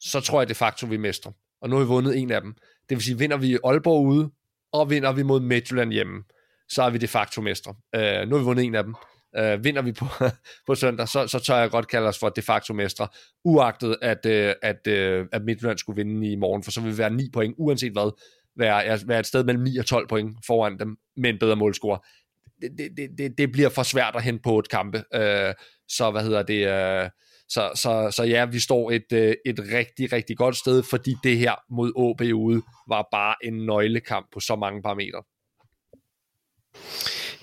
så 0.00 0.20
tror 0.20 0.40
jeg 0.40 0.48
de 0.48 0.54
facto, 0.54 0.86
vi 0.86 0.96
mestrer. 0.96 1.32
Og 1.60 1.70
nu 1.70 1.76
har 1.76 1.84
vi 1.84 1.88
vundet 1.88 2.18
en 2.18 2.30
af 2.30 2.40
dem. 2.40 2.54
Det 2.88 2.96
vil 2.96 3.02
sige, 3.02 3.18
vinder 3.18 3.36
vi 3.36 3.58
Aalborg 3.64 4.06
ude, 4.06 4.30
og 4.72 4.90
vinder 4.90 5.12
vi 5.12 5.22
mod 5.22 5.40
Midtjylland 5.40 5.92
hjemme, 5.92 6.24
så 6.68 6.82
er 6.82 6.90
vi 6.90 6.98
de 6.98 7.08
facto 7.08 7.40
mestre. 7.40 7.74
Uh, 7.96 8.28
nu 8.28 8.34
har 8.34 8.38
vi 8.38 8.44
vundet 8.44 8.64
en 8.64 8.74
af 8.74 8.84
dem. 8.84 8.94
Øh, 9.38 9.64
vinder 9.64 9.82
vi 9.82 9.92
på, 9.92 10.06
på 10.66 10.74
søndag, 10.74 11.08
så, 11.08 11.26
så 11.26 11.38
tør 11.38 11.56
jeg 11.56 11.70
godt 11.70 11.88
kalde 11.88 12.08
os 12.08 12.18
for 12.18 12.28
de 12.28 12.42
facto 12.42 12.74
mestre, 12.74 13.08
uagtet 13.44 13.96
at, 14.02 14.26
øh, 14.26 14.54
at, 14.62 14.86
øh, 14.86 15.26
at 15.32 15.44
Midtjylland 15.44 15.78
skulle 15.78 16.04
vinde 16.04 16.32
i 16.32 16.36
morgen, 16.36 16.62
for 16.62 16.70
så 16.70 16.80
vil 16.80 16.92
vi 16.92 16.98
være 16.98 17.10
9 17.10 17.30
point, 17.32 17.54
uanset 17.58 17.92
hvad, 17.92 18.10
være, 18.56 18.98
være 19.06 19.20
et 19.20 19.26
sted 19.26 19.44
mellem 19.44 19.62
9 19.62 19.76
og 19.76 19.86
12 19.86 20.08
point 20.08 20.36
foran 20.46 20.78
dem 20.78 20.96
med 21.16 21.30
en 21.30 21.38
bedre 21.38 21.56
målscore. 21.56 21.98
Det, 22.60 22.90
det, 22.96 23.08
det, 23.18 23.38
det 23.38 23.52
bliver 23.52 23.68
for 23.68 23.82
svært 23.82 24.16
at 24.16 24.22
hente 24.22 24.42
på 24.42 24.58
et 24.58 24.68
kampe, 24.68 25.04
øh, 25.14 25.54
så 25.88 26.10
hvad 26.10 26.22
hedder 26.22 26.42
det... 26.42 26.68
Øh, 26.68 27.10
så, 27.48 27.70
så, 27.74 28.12
så 28.16 28.22
ja, 28.22 28.44
vi 28.44 28.60
står 28.60 28.90
et, 28.90 29.12
øh, 29.12 29.34
et 29.46 29.58
rigtig, 29.72 30.12
rigtig 30.12 30.36
godt 30.36 30.56
sted, 30.56 30.82
fordi 30.82 31.14
det 31.24 31.38
her 31.38 31.54
mod 31.70 31.88
AB 31.96 32.34
ude 32.34 32.62
var 32.88 33.08
bare 33.12 33.34
en 33.44 33.66
nøglekamp 33.66 34.26
på 34.32 34.40
så 34.40 34.56
mange 34.56 34.82
parametre. 34.82 35.22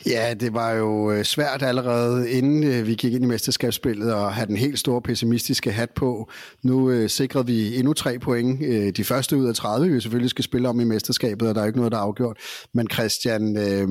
Ja, 0.05 0.33
det 0.33 0.53
var 0.53 0.71
jo 0.71 1.11
øh, 1.11 1.23
svært 1.23 1.63
allerede 1.63 2.31
inden 2.31 2.63
øh, 2.63 2.87
vi 2.87 2.95
gik 2.95 3.13
ind 3.13 3.23
i 3.23 3.27
mesterskabsspillet 3.27 4.11
at 4.11 4.33
have 4.33 4.47
den 4.47 4.57
helt 4.57 4.79
store 4.79 5.01
pessimistiske 5.01 5.71
hat 5.71 5.89
på. 5.89 6.31
Nu 6.63 6.89
øh, 6.89 7.09
sikrede 7.09 7.45
vi 7.45 7.77
endnu 7.77 7.93
tre 7.93 8.19
point. 8.19 8.63
Øh, 8.63 8.91
de 8.91 9.03
første 9.03 9.37
ud 9.37 9.47
af 9.47 9.55
30, 9.55 9.89
vi 9.89 10.01
selvfølgelig 10.01 10.29
skal 10.29 10.43
spille 10.43 10.69
om 10.69 10.79
i 10.79 10.83
mesterskabet, 10.83 11.49
og 11.49 11.55
der 11.55 11.61
er 11.61 11.65
ikke 11.65 11.77
noget, 11.77 11.91
der 11.91 11.97
er 11.97 12.01
afgjort. 12.01 12.37
Men 12.73 12.87
Christian, 12.93 13.57
øh, 13.57 13.87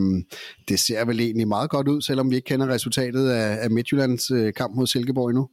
det 0.69 0.81
ser 0.81 1.05
vel 1.05 1.21
egentlig 1.21 1.49
meget 1.49 1.71
godt 1.71 1.89
ud, 1.89 2.03
selvom 2.03 2.31
vi 2.31 2.37
ikke 2.37 2.47
kender 2.47 2.69
resultatet 2.69 3.29
af, 3.29 3.59
af 3.65 3.71
Midtjyllands 3.71 4.31
øh, 4.31 4.53
kamp 4.55 4.77
mod 4.77 4.87
Silkeborg 4.87 5.29
endnu. 5.29 5.49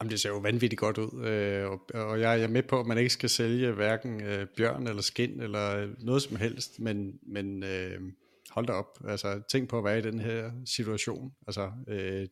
Jamen, 0.00 0.10
det 0.10 0.20
ser 0.20 0.28
jo 0.28 0.38
vanvittigt 0.38 0.80
godt 0.80 0.98
ud, 0.98 1.26
øh, 1.26 1.70
og 1.94 2.20
jeg 2.20 2.40
er 2.42 2.48
med 2.48 2.62
på, 2.62 2.80
at 2.80 2.86
man 2.86 2.98
ikke 2.98 3.10
skal 3.10 3.28
sælge 3.28 3.72
hverken 3.72 4.22
øh, 4.22 4.46
bjørn 4.56 4.86
eller 4.86 5.02
skin 5.02 5.40
eller 5.40 5.88
noget 5.98 6.22
som 6.22 6.36
helst, 6.36 6.80
men, 6.80 7.18
men 7.22 7.62
øh, 7.62 8.00
hold 8.50 8.66
da 8.66 8.72
op, 8.72 8.98
altså 9.08 9.42
tænk 9.50 9.68
på 9.68 9.78
at 9.78 9.84
være 9.84 9.98
i 9.98 10.02
den 10.02 10.20
her 10.20 10.50
situation. 10.64 11.32
Altså, 11.46 11.72
øh, 11.88 12.28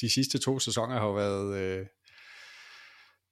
de 0.00 0.10
sidste 0.10 0.38
to 0.38 0.58
sæsoner 0.58 0.98
har 0.98 1.06
jo 1.06 1.14
været, 1.14 1.56
øh, 1.56 1.86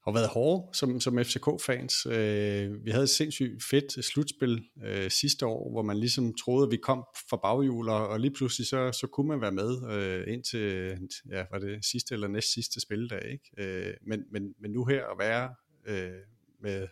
har 0.05 0.13
været 0.13 0.29
hårde 0.29 0.77
som, 0.77 1.01
som 1.01 1.19
FCK-fans. 1.19 2.07
Øh, 2.07 2.85
vi 2.85 2.91
havde 2.91 3.03
et 3.03 3.11
sindssygt 3.11 3.65
fedt 3.65 4.05
slutspil 4.05 4.65
øh, 4.85 5.11
sidste 5.11 5.47
år, 5.47 5.71
hvor 5.71 5.83
man 5.83 5.97
ligesom 5.97 6.35
troede, 6.35 6.67
at 6.67 6.71
vi 6.71 6.77
kom 6.77 7.05
fra 7.31 7.37
baghjul, 7.37 7.89
og, 7.89 8.21
lige 8.21 8.35
pludselig 8.35 8.67
så, 8.67 8.93
så 8.93 9.07
kunne 9.07 9.29
man 9.29 9.41
være 9.41 9.53
med 9.53 9.93
øh, 9.93 10.33
indtil, 10.33 10.99
ja, 11.31 11.45
var 11.51 11.59
det 11.59 11.85
sidste 11.85 12.15
eller 12.15 12.29
næst 12.29 12.53
sidste 12.53 12.81
spilledag. 12.81 13.33
ikke? 13.33 13.51
Øh, 13.59 13.95
men, 14.07 14.25
men, 14.31 14.55
men 14.61 14.71
nu 14.71 14.85
her 14.85 15.07
at 15.07 15.19
være 15.19 15.55
øh, 15.87 16.21
med 16.61 16.89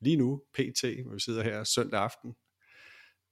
lige 0.00 0.16
nu, 0.16 0.42
PT, 0.54 0.84
hvor 1.04 1.12
vi 1.14 1.20
sidder 1.20 1.42
her 1.42 1.64
søndag 1.64 2.00
aften, 2.00 2.34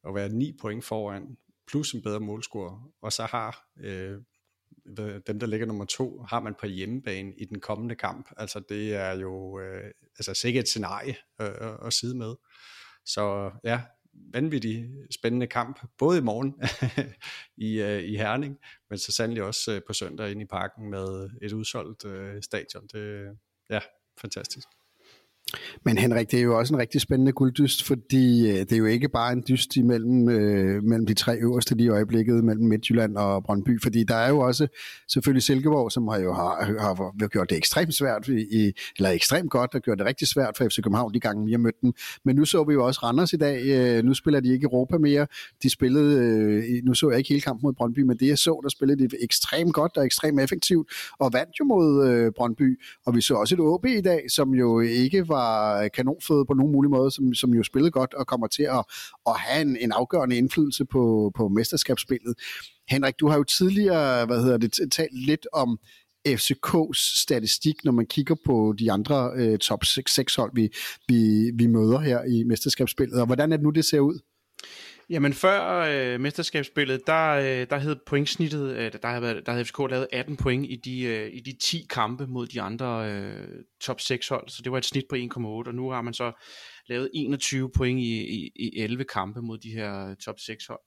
og 0.03 0.15
være 0.15 0.29
9 0.29 0.57
point 0.61 0.85
foran, 0.85 1.37
plus 1.67 1.93
en 1.93 2.03
bedre 2.03 2.21
målscore, 2.21 2.83
og 3.03 3.13
så 3.13 3.23
har 3.23 3.69
øh, 3.81 4.19
dem, 5.27 5.39
der 5.39 5.47
ligger 5.47 5.67
nummer 5.67 5.85
to, 5.85 6.23
har 6.29 6.41
man 6.41 6.55
på 6.61 6.67
hjemmebane 6.67 7.35
i 7.37 7.45
den 7.45 7.61
kommende 7.61 7.95
kamp. 7.95 8.29
Altså 8.37 8.61
det 8.61 8.95
er 8.95 9.13
jo 9.13 9.61
øh, 9.61 9.91
altså 10.19 10.35
sikkert 10.35 10.63
et 10.63 10.69
scenarie 10.69 11.17
øh, 11.41 11.49
øh 11.49 11.87
at 11.87 11.93
sidde 11.93 12.17
med. 12.17 12.35
Så 13.05 13.51
ja, 13.65 13.81
vanvittig 14.33 14.91
spændende 15.11 15.47
kamp, 15.47 15.81
både 15.99 16.19
i 16.19 16.23
morgen 16.23 16.55
i, 17.67 17.83
øh, 17.83 18.03
i 18.03 18.17
Herning, 18.17 18.59
men 18.91 18.99
så 18.99 19.13
sandelig 19.13 19.43
også 19.43 19.73
øh, 19.73 19.81
på 19.87 19.93
søndag 19.93 20.31
inde 20.31 20.43
i 20.43 20.47
parken 20.47 20.91
med 20.91 21.31
et 21.43 21.53
udsolgt 21.53 22.05
øh, 22.05 22.43
stadion. 22.43 22.87
Det, 22.87 23.37
ja, 23.71 23.81
fantastisk. 24.21 24.69
Men 25.85 25.99
Henrik, 25.99 26.31
det 26.31 26.39
er 26.39 26.43
jo 26.43 26.59
også 26.59 26.75
en 26.75 26.81
rigtig 26.81 27.01
spændende 27.01 27.33
gulddyst, 27.33 27.85
fordi 27.85 28.51
øh, 28.51 28.59
det 28.59 28.73
er 28.73 28.77
jo 28.77 28.85
ikke 28.85 29.09
bare 29.09 29.33
en 29.33 29.45
dyst 29.49 29.77
imellem 29.77 30.29
øh, 30.29 30.83
mellem 30.83 31.07
de 31.07 31.15
tre 31.15 31.37
øverste 31.37 31.75
lige 31.75 31.87
i 31.87 31.89
øjeblikket, 31.89 32.45
mellem 32.45 32.67
Midtjylland 32.67 33.17
og 33.17 33.45
Brøndby, 33.45 33.83
fordi 33.83 34.05
der 34.05 34.15
er 34.15 34.29
jo 34.29 34.39
også 34.39 34.67
selvfølgelig 35.09 35.43
Silkeborg, 35.43 35.93
som 35.93 36.09
har 36.09 36.19
jo 36.19 36.33
har, 36.33 36.81
har 36.81 37.29
gjort 37.29 37.51
det 37.51 37.59
ekstremt 37.59 37.95
svært, 37.95 38.29
i, 38.29 38.73
eller 38.97 39.11
ekstremt 39.11 39.51
godt, 39.51 39.75
og 39.75 39.81
gjort 39.81 39.99
det 39.99 40.07
rigtig 40.07 40.29
svært 40.29 40.57
for 40.57 40.69
FC 40.69 40.77
København 40.83 41.15
de 41.15 41.21
gange, 41.21 41.47
vi 41.47 41.51
har 41.51 41.59
mødt 41.59 41.81
dem. 41.83 41.93
Men 42.25 42.37
nu 42.37 42.45
så 42.45 42.65
vi 42.65 42.73
jo 42.73 42.87
også 42.87 43.01
Randers 43.03 43.33
i 43.33 43.37
dag, 43.37 43.63
øh, 43.65 44.05
nu 44.05 44.15
spiller 44.15 44.41
de 44.41 44.53
ikke 44.53 44.65
Europa 44.65 44.99
mere, 44.99 45.27
de 45.63 45.71
spillede, 45.71 46.19
øh, 46.19 46.85
nu 46.85 46.95
så 46.95 47.11
jeg 47.11 47.19
ikke 47.19 47.29
hele 47.29 47.41
kampen 47.41 47.67
mod 47.67 47.73
Brøndby, 47.73 48.01
men 48.01 48.17
det 48.17 48.29
jeg 48.29 48.39
så, 48.39 48.61
der 48.63 48.69
spillede 48.69 49.09
de 49.09 49.17
ekstremt 49.23 49.75
godt 49.75 49.97
og 49.97 50.05
ekstremt 50.05 50.41
effektivt, 50.41 50.89
og 51.19 51.33
vandt 51.33 51.61
jo 51.61 51.65
mod 51.65 52.09
øh, 52.09 52.33
Brøndby, 52.37 52.81
og 53.07 53.15
vi 53.15 53.21
så 53.21 53.35
også 53.35 53.55
et 53.55 53.61
OB 53.61 53.87
i 53.87 54.01
dag, 54.01 54.31
som 54.31 54.55
jo 54.55 54.81
ikke 54.81 55.29
var 55.29 55.34
var 55.35 55.89
kanonføde 55.89 56.45
på 56.47 56.55
nogen 56.55 56.73
mulig 56.73 56.91
måde, 56.91 57.11
som, 57.11 57.35
som 57.35 57.55
jo 57.55 57.63
spillede 57.63 57.91
godt 57.91 58.15
og 58.15 58.27
kommer 58.27 58.47
til 58.47 58.63
at, 58.63 58.85
at 59.27 59.37
have 59.39 59.63
en, 59.63 59.77
en 59.77 59.93
afgørende 59.93 60.37
indflydelse 60.37 60.85
på, 60.85 61.33
på 61.37 61.49
mesterskabsspillet. 61.49 62.35
Henrik, 62.89 63.15
du 63.21 63.29
har 63.29 63.37
jo 63.37 63.45
tidligere 63.45 64.27
hvad 64.27 64.43
hedder 64.43 64.59
det, 64.59 64.93
talt 64.93 65.27
lidt 65.27 65.47
om 65.53 65.79
FCK's 66.29 67.23
statistik, 67.23 67.85
når 67.85 67.93
man 67.93 68.07
kigger 68.07 68.35
på 68.47 68.75
de 68.79 68.93
andre 68.93 69.31
øh, 69.37 69.59
top 69.59 69.85
6 69.85 70.35
hold, 70.37 70.51
vi, 70.55 70.71
vi, 71.09 71.51
vi 71.55 71.67
møder 71.67 71.99
her 71.99 72.25
i 72.25 72.45
mesterskabsspillet. 72.45 73.21
Og 73.21 73.27
hvordan 73.27 73.53
er 73.53 73.57
det 73.57 73.65
nu, 73.65 73.71
det 73.71 73.85
ser 73.85 74.01
ud? 74.01 74.19
Jamen 75.11 75.33
før 75.33 75.79
øh, 75.79 76.21
mesterskabsspillet, 76.21 77.07
der, 77.07 77.31
øh, 77.31 77.67
der 77.71 77.79
hed 77.79 77.97
pointsnittet, 78.07 78.77
øh, 78.77 78.93
der, 79.03 79.09
havde, 79.09 79.43
der 79.47 79.53
havde 79.53 79.65
FCK 79.65 79.79
lavet 79.79 80.09
18 80.13 80.37
point 80.37 80.67
i 80.71 80.77
de, 80.77 81.03
øh, 81.03 81.31
i 81.33 81.41
de 81.41 81.53
10 81.63 81.87
kampe 81.91 82.27
mod 82.27 82.47
de 82.47 82.61
andre 82.61 83.11
øh, 83.13 83.49
top 83.81 84.01
6 84.01 84.29
hold, 84.29 84.49
så 84.49 84.63
det 84.63 84.73
var 84.73 84.79
et 84.79 84.85
snit 84.85 85.05
på 85.11 85.17
1,8, 85.17 85.41
og 85.41 85.75
nu 85.75 85.91
har 85.91 86.03
man 86.03 86.15
så 86.15 86.33
lavet 86.87 87.11
21 87.15 87.71
point 87.77 88.01
i, 88.01 88.45
i, 88.45 88.51
i 88.57 88.81
11 88.81 89.05
kampe 89.05 89.43
mod 89.43 89.59
de 89.59 89.71
her 89.71 90.09
øh, 90.09 90.17
top 90.17 90.39
6 90.39 90.67
hold, 90.67 90.81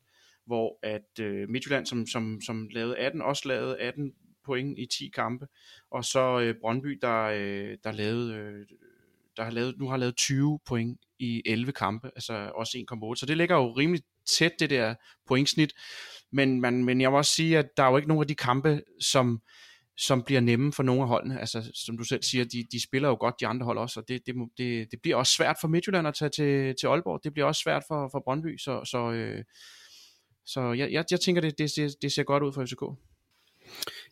hvor 0.45 0.79
at 0.83 1.19
øh, 1.19 1.49
Midtjylland, 1.49 1.85
som, 1.85 2.07
som, 2.07 2.41
som 2.45 2.67
lavede 2.71 2.97
18, 2.97 3.21
også 3.21 3.47
lavede 3.47 3.79
18 3.79 4.11
point 4.45 4.79
i 4.79 4.85
10 4.85 5.09
kampe, 5.15 5.47
og 5.91 6.05
så 6.05 6.39
øh, 6.39 6.55
Brøndby, 6.61 6.99
der, 7.01 7.23
øh, 7.23 7.77
der 7.83 7.91
lavede... 7.91 8.33
Øh, 8.33 8.65
der 9.37 9.43
har 9.43 9.51
lavet, 9.51 9.75
nu 9.77 9.89
har 9.89 9.97
lavet 9.97 10.15
20 10.15 10.59
point 10.65 10.99
i 11.19 11.41
11 11.45 11.71
kampe, 11.71 12.07
altså 12.15 12.51
også 12.55 12.77
1,8. 12.77 13.19
Så 13.19 13.25
det 13.25 13.37
ligger 13.37 13.55
jo 13.55 13.71
rimelig 13.71 14.03
tæt, 14.25 14.51
det 14.59 14.69
der 14.69 14.95
pointsnit. 15.27 15.73
Men, 16.31 16.61
man, 16.61 16.83
men 16.83 17.01
jeg 17.01 17.11
må 17.11 17.17
også 17.17 17.33
sige, 17.33 17.57
at 17.57 17.65
der 17.77 17.83
er 17.83 17.89
jo 17.89 17.97
ikke 17.97 18.09
nogen 18.09 18.23
af 18.23 18.27
de 18.27 18.35
kampe, 18.35 18.81
som, 19.01 19.41
som 19.97 20.23
bliver 20.23 20.41
nemme 20.41 20.73
for 20.73 20.83
nogle 20.83 21.01
af 21.01 21.07
holdene. 21.07 21.39
Altså, 21.39 21.71
som 21.73 21.97
du 21.97 22.03
selv 22.03 22.23
siger, 22.23 22.45
de, 22.45 22.63
de 22.71 22.83
spiller 22.83 23.09
jo 23.09 23.17
godt 23.19 23.35
de 23.39 23.47
andre 23.47 23.65
hold 23.65 23.77
også, 23.77 23.99
og 23.99 24.07
det, 24.07 24.21
det, 24.25 24.35
det, 24.57 24.91
det 24.91 25.01
bliver 25.01 25.17
også 25.17 25.33
svært 25.33 25.57
for 25.61 25.67
Midtjylland 25.67 26.07
at 26.07 26.15
tage 26.15 26.29
til, 26.29 26.75
til 26.79 26.87
Aalborg. 26.87 27.19
Det 27.23 27.33
bliver 27.33 27.45
også 27.45 27.61
svært 27.61 27.83
for, 27.87 28.09
for 28.11 28.21
Brøndby, 28.25 28.57
så, 28.57 28.85
så, 28.85 29.11
øh, 29.11 29.43
så 30.45 30.61
jeg, 30.73 30.91
jeg, 30.91 31.05
jeg 31.11 31.19
tænker, 31.19 31.41
det, 31.41 31.57
det, 31.57 31.95
det 32.01 32.11
ser 32.11 32.23
godt 32.23 32.43
ud 32.43 32.53
for 32.53 32.65
FCK. 32.65 32.83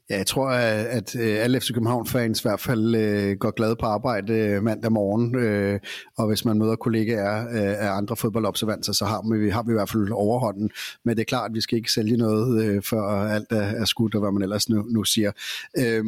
Ja, 0.09 0.17
jeg 0.17 0.27
tror, 0.27 0.49
at, 0.49 0.85
at 0.85 1.15
øh, 1.15 1.43
alle 1.43 1.59
FC 1.61 1.73
København-fans 1.73 2.39
i 2.39 2.43
hvert 2.43 2.59
fald 2.59 2.95
øh, 2.95 3.37
går 3.37 3.51
glade 3.51 3.75
på 3.75 3.85
arbejde 3.85 4.33
øh, 4.33 4.63
mandag 4.63 4.91
morgen, 4.91 5.35
øh, 5.35 5.79
og 6.17 6.27
hvis 6.27 6.45
man 6.45 6.57
møder 6.57 6.75
kollegaer 6.75 7.47
øh, 7.47 7.87
af 7.87 7.91
andre 7.91 8.15
fodboldobservanter, 8.15 8.93
så 8.93 9.05
har 9.05 9.33
vi, 9.33 9.49
har 9.49 9.63
vi 9.63 9.71
i 9.71 9.73
hvert 9.73 9.89
fald 9.89 10.11
overhånden. 10.11 10.69
Men 11.05 11.15
det 11.15 11.21
er 11.21 11.25
klart, 11.25 11.51
at 11.51 11.55
vi 11.55 11.61
skal 11.61 11.77
ikke 11.77 11.91
sælge 11.91 12.17
noget, 12.17 12.65
øh, 12.65 12.83
før 12.83 13.01
alt 13.09 13.51
er, 13.51 13.61
er 13.61 13.85
skudt, 13.85 14.15
og 14.15 14.21
hvad 14.21 14.31
man 14.31 14.43
ellers 14.43 14.69
nu, 14.69 14.81
nu 14.81 15.03
siger. 15.03 15.31
Øh, 15.77 16.03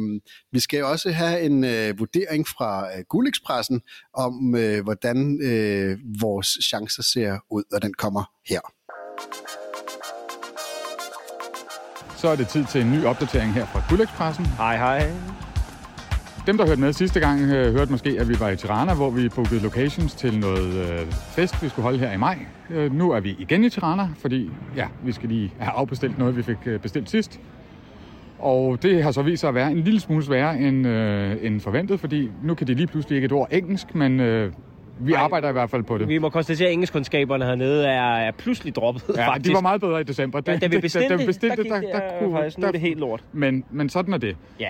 vi 0.52 0.60
skal 0.60 0.84
også 0.84 1.10
have 1.10 1.40
en 1.40 1.64
øh, 1.64 1.98
vurdering 1.98 2.48
fra 2.48 2.86
øh, 2.86 3.04
Gullekspressen 3.08 3.80
om, 4.14 4.54
øh, 4.54 4.82
hvordan 4.82 5.40
øh, 5.42 5.98
vores 6.20 6.58
chancer 6.68 7.02
ser 7.02 7.38
ud, 7.50 7.62
og 7.72 7.82
den 7.82 7.94
kommer 7.94 8.24
her. 8.48 8.60
Så 12.18 12.28
er 12.28 12.36
det 12.36 12.48
tid 12.48 12.64
til 12.64 12.80
en 12.80 12.92
ny 12.92 13.04
opdatering 13.04 13.52
her 13.54 13.66
fra 13.66 13.82
Gullekspressen. 13.88 14.46
Hej, 14.46 14.76
hej. 14.76 15.10
Dem, 16.46 16.56
der 16.56 16.66
hørte 16.66 16.80
med 16.80 16.92
sidste 16.92 17.20
gang, 17.20 17.40
øh, 17.40 17.72
hørte 17.72 17.90
måske, 17.90 18.16
at 18.20 18.28
vi 18.28 18.40
var 18.40 18.48
i 18.48 18.56
Tirana, 18.56 18.94
hvor 18.94 19.10
vi 19.10 19.28
bookede 19.28 19.60
locations 19.60 20.14
til 20.14 20.38
noget 20.38 20.74
øh, 20.74 21.06
fest, 21.12 21.62
vi 21.62 21.68
skulle 21.68 21.82
holde 21.82 21.98
her 21.98 22.12
i 22.12 22.16
maj. 22.16 22.38
Øh, 22.70 22.94
nu 22.94 23.10
er 23.10 23.20
vi 23.20 23.36
igen 23.38 23.64
i 23.64 23.70
Tirana, 23.70 24.08
fordi 24.18 24.50
ja, 24.76 24.86
vi 25.04 25.12
skal 25.12 25.28
lige 25.28 25.52
have 25.58 25.72
afbestilt 25.72 26.18
noget, 26.18 26.36
vi 26.36 26.42
fik 26.42 26.56
øh, 26.66 26.80
bestilt 26.80 27.10
sidst. 27.10 27.40
Og 28.38 28.82
det 28.82 29.02
har 29.02 29.10
så 29.10 29.22
vist 29.22 29.40
sig 29.40 29.48
at 29.48 29.54
være 29.54 29.70
en 29.70 29.80
lille 29.80 30.00
smule 30.00 30.24
sværere 30.24 30.58
end, 30.58 30.86
øh, 30.86 31.36
end 31.42 31.60
forventet, 31.60 32.00
fordi 32.00 32.30
nu 32.42 32.54
kan 32.54 32.66
de 32.66 32.74
lige 32.74 32.86
pludselig 32.86 33.16
ikke 33.16 33.26
et 33.26 33.32
ord 33.32 33.48
engelsk, 33.50 33.94
men 33.94 34.20
øh, 34.20 34.52
vi 35.00 35.12
Ej, 35.12 35.20
arbejder 35.20 35.48
i 35.48 35.52
hvert 35.52 35.70
fald 35.70 35.82
på 35.82 35.98
det. 35.98 36.08
Vi 36.08 36.18
må 36.18 36.28
konstatere, 36.28 36.68
at 36.68 36.72
engelskkundskaberne 36.72 37.44
hernede 37.44 37.86
er, 37.86 38.16
er 38.16 38.30
pludselig 38.30 38.74
droppet, 38.74 39.02
ja, 39.16 39.28
faktisk. 39.28 39.50
de 39.50 39.54
var 39.54 39.60
meget 39.60 39.80
bedre 39.80 40.00
i 40.00 40.04
december. 40.04 40.40
Det, 40.40 40.52
ja, 40.52 40.58
da 40.58 40.66
vi 40.66 40.78
bestilte, 40.78 41.08
da, 41.08 41.16
da, 41.16 41.26
bestilte 41.26 41.56
der, 41.56 41.62
der, 41.62 41.80
der, 41.80 42.00
der, 42.00 42.26
der, 42.26 42.32
faktisk, 42.32 42.58
nu 42.58 42.66
er 42.66 42.70
det 42.70 42.80
helt 42.80 43.00
lort. 43.00 43.24
Men, 43.32 43.64
men 43.70 43.88
sådan 43.88 44.14
er 44.14 44.18
det. 44.18 44.36
Ja. 44.60 44.68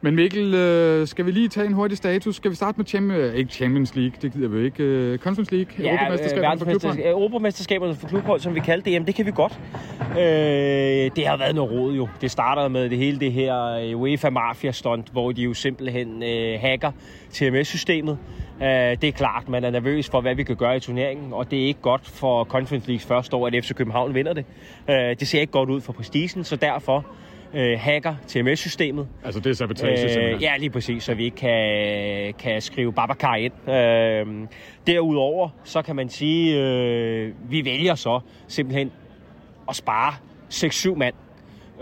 Men 0.00 0.14
Mikkel, 0.14 0.54
øh, 0.54 1.06
skal 1.06 1.26
vi 1.26 1.30
lige 1.30 1.48
tage 1.48 1.66
en 1.66 1.72
hurtig 1.72 1.96
status? 1.96 2.36
Skal 2.36 2.50
vi 2.50 2.56
starte 2.56 2.78
med 2.78 2.86
Champions, 2.86 3.32
øh, 3.32 3.34
ikke 3.34 3.52
Champions 3.52 3.96
League, 3.96 4.12
det 4.22 4.32
gider 4.32 4.48
vi 4.48 4.64
ikke. 4.64 4.82
Øh, 4.82 5.18
Conference 5.18 5.54
League, 5.54 5.72
ja, 5.78 5.90
Europamesterskaberne 5.90 6.58
for 6.58 6.64
klubhold? 6.64 6.98
Europamesterskaberne 7.04 7.94
for 7.94 8.08
klubhold, 8.08 8.40
som 8.40 8.54
vi 8.54 8.60
kaldte 8.60 8.84
det, 8.84 8.92
jamen 8.92 9.06
det 9.06 9.14
kan 9.14 9.26
vi 9.26 9.30
godt. 9.34 9.60
Øh, 10.10 10.16
det 11.16 11.26
har 11.26 11.36
været 11.36 11.54
noget 11.54 11.72
råd 11.72 11.94
jo. 11.94 12.08
Det 12.20 12.30
startede 12.30 12.68
med 12.68 12.90
det 12.90 12.98
hele 12.98 13.20
det 13.20 13.32
her 13.32 13.64
øh, 13.64 14.00
UEFA 14.00 14.30
Mafia 14.30 14.72
stunt, 14.72 15.08
hvor 15.12 15.32
de 15.32 15.42
jo 15.42 15.54
simpelthen 15.54 16.22
øh, 16.22 16.60
hacker 16.60 16.90
TMS-systemet. 17.32 18.18
Øh, 18.62 18.68
det 19.00 19.04
er 19.04 19.12
klart, 19.12 19.48
man 19.48 19.64
er 19.64 19.70
nervøs 19.70 20.10
for, 20.10 20.20
hvad 20.20 20.34
vi 20.34 20.42
kan 20.42 20.56
gøre 20.56 20.76
i 20.76 20.80
turneringen, 20.80 21.32
og 21.32 21.50
det 21.50 21.62
er 21.62 21.66
ikke 21.66 21.80
godt 21.80 22.06
for 22.06 22.44
Conference 22.44 22.88
Leagues 22.88 23.06
første 23.06 23.36
år, 23.36 23.46
at 23.46 23.64
FC 23.64 23.74
København 23.74 24.14
vinder 24.14 24.32
det. 24.32 24.44
Øh, 24.90 24.96
det 24.96 25.28
ser 25.28 25.40
ikke 25.40 25.52
godt 25.52 25.70
ud 25.70 25.80
for 25.80 25.92
prestigen, 25.92 26.44
så 26.44 26.56
derfor 26.56 27.06
øh, 27.54 27.78
hacker 27.80 28.14
TMS-systemet. 28.26 29.08
Altså 29.24 29.40
det 29.40 29.50
er 29.50 29.54
sabotage 29.54 30.34
øh, 30.34 30.42
Ja, 30.42 30.56
lige 30.56 30.70
præcis, 30.70 31.02
så 31.02 31.14
vi 31.14 31.24
ikke 31.24 31.36
kan, 31.36 32.34
kan 32.38 32.62
skrive 32.62 32.92
Babacar 32.92 33.34
ind. 33.34 33.70
Øh, 33.70 34.48
derudover, 34.86 35.48
så 35.64 35.82
kan 35.82 35.96
man 35.96 36.08
sige, 36.08 36.58
øh, 36.60 37.32
vi 37.50 37.64
vælger 37.64 37.94
så 37.94 38.20
simpelthen 38.48 38.92
at 39.68 39.76
spare 39.76 40.14
6-7 40.50 40.94
mand. 40.94 41.14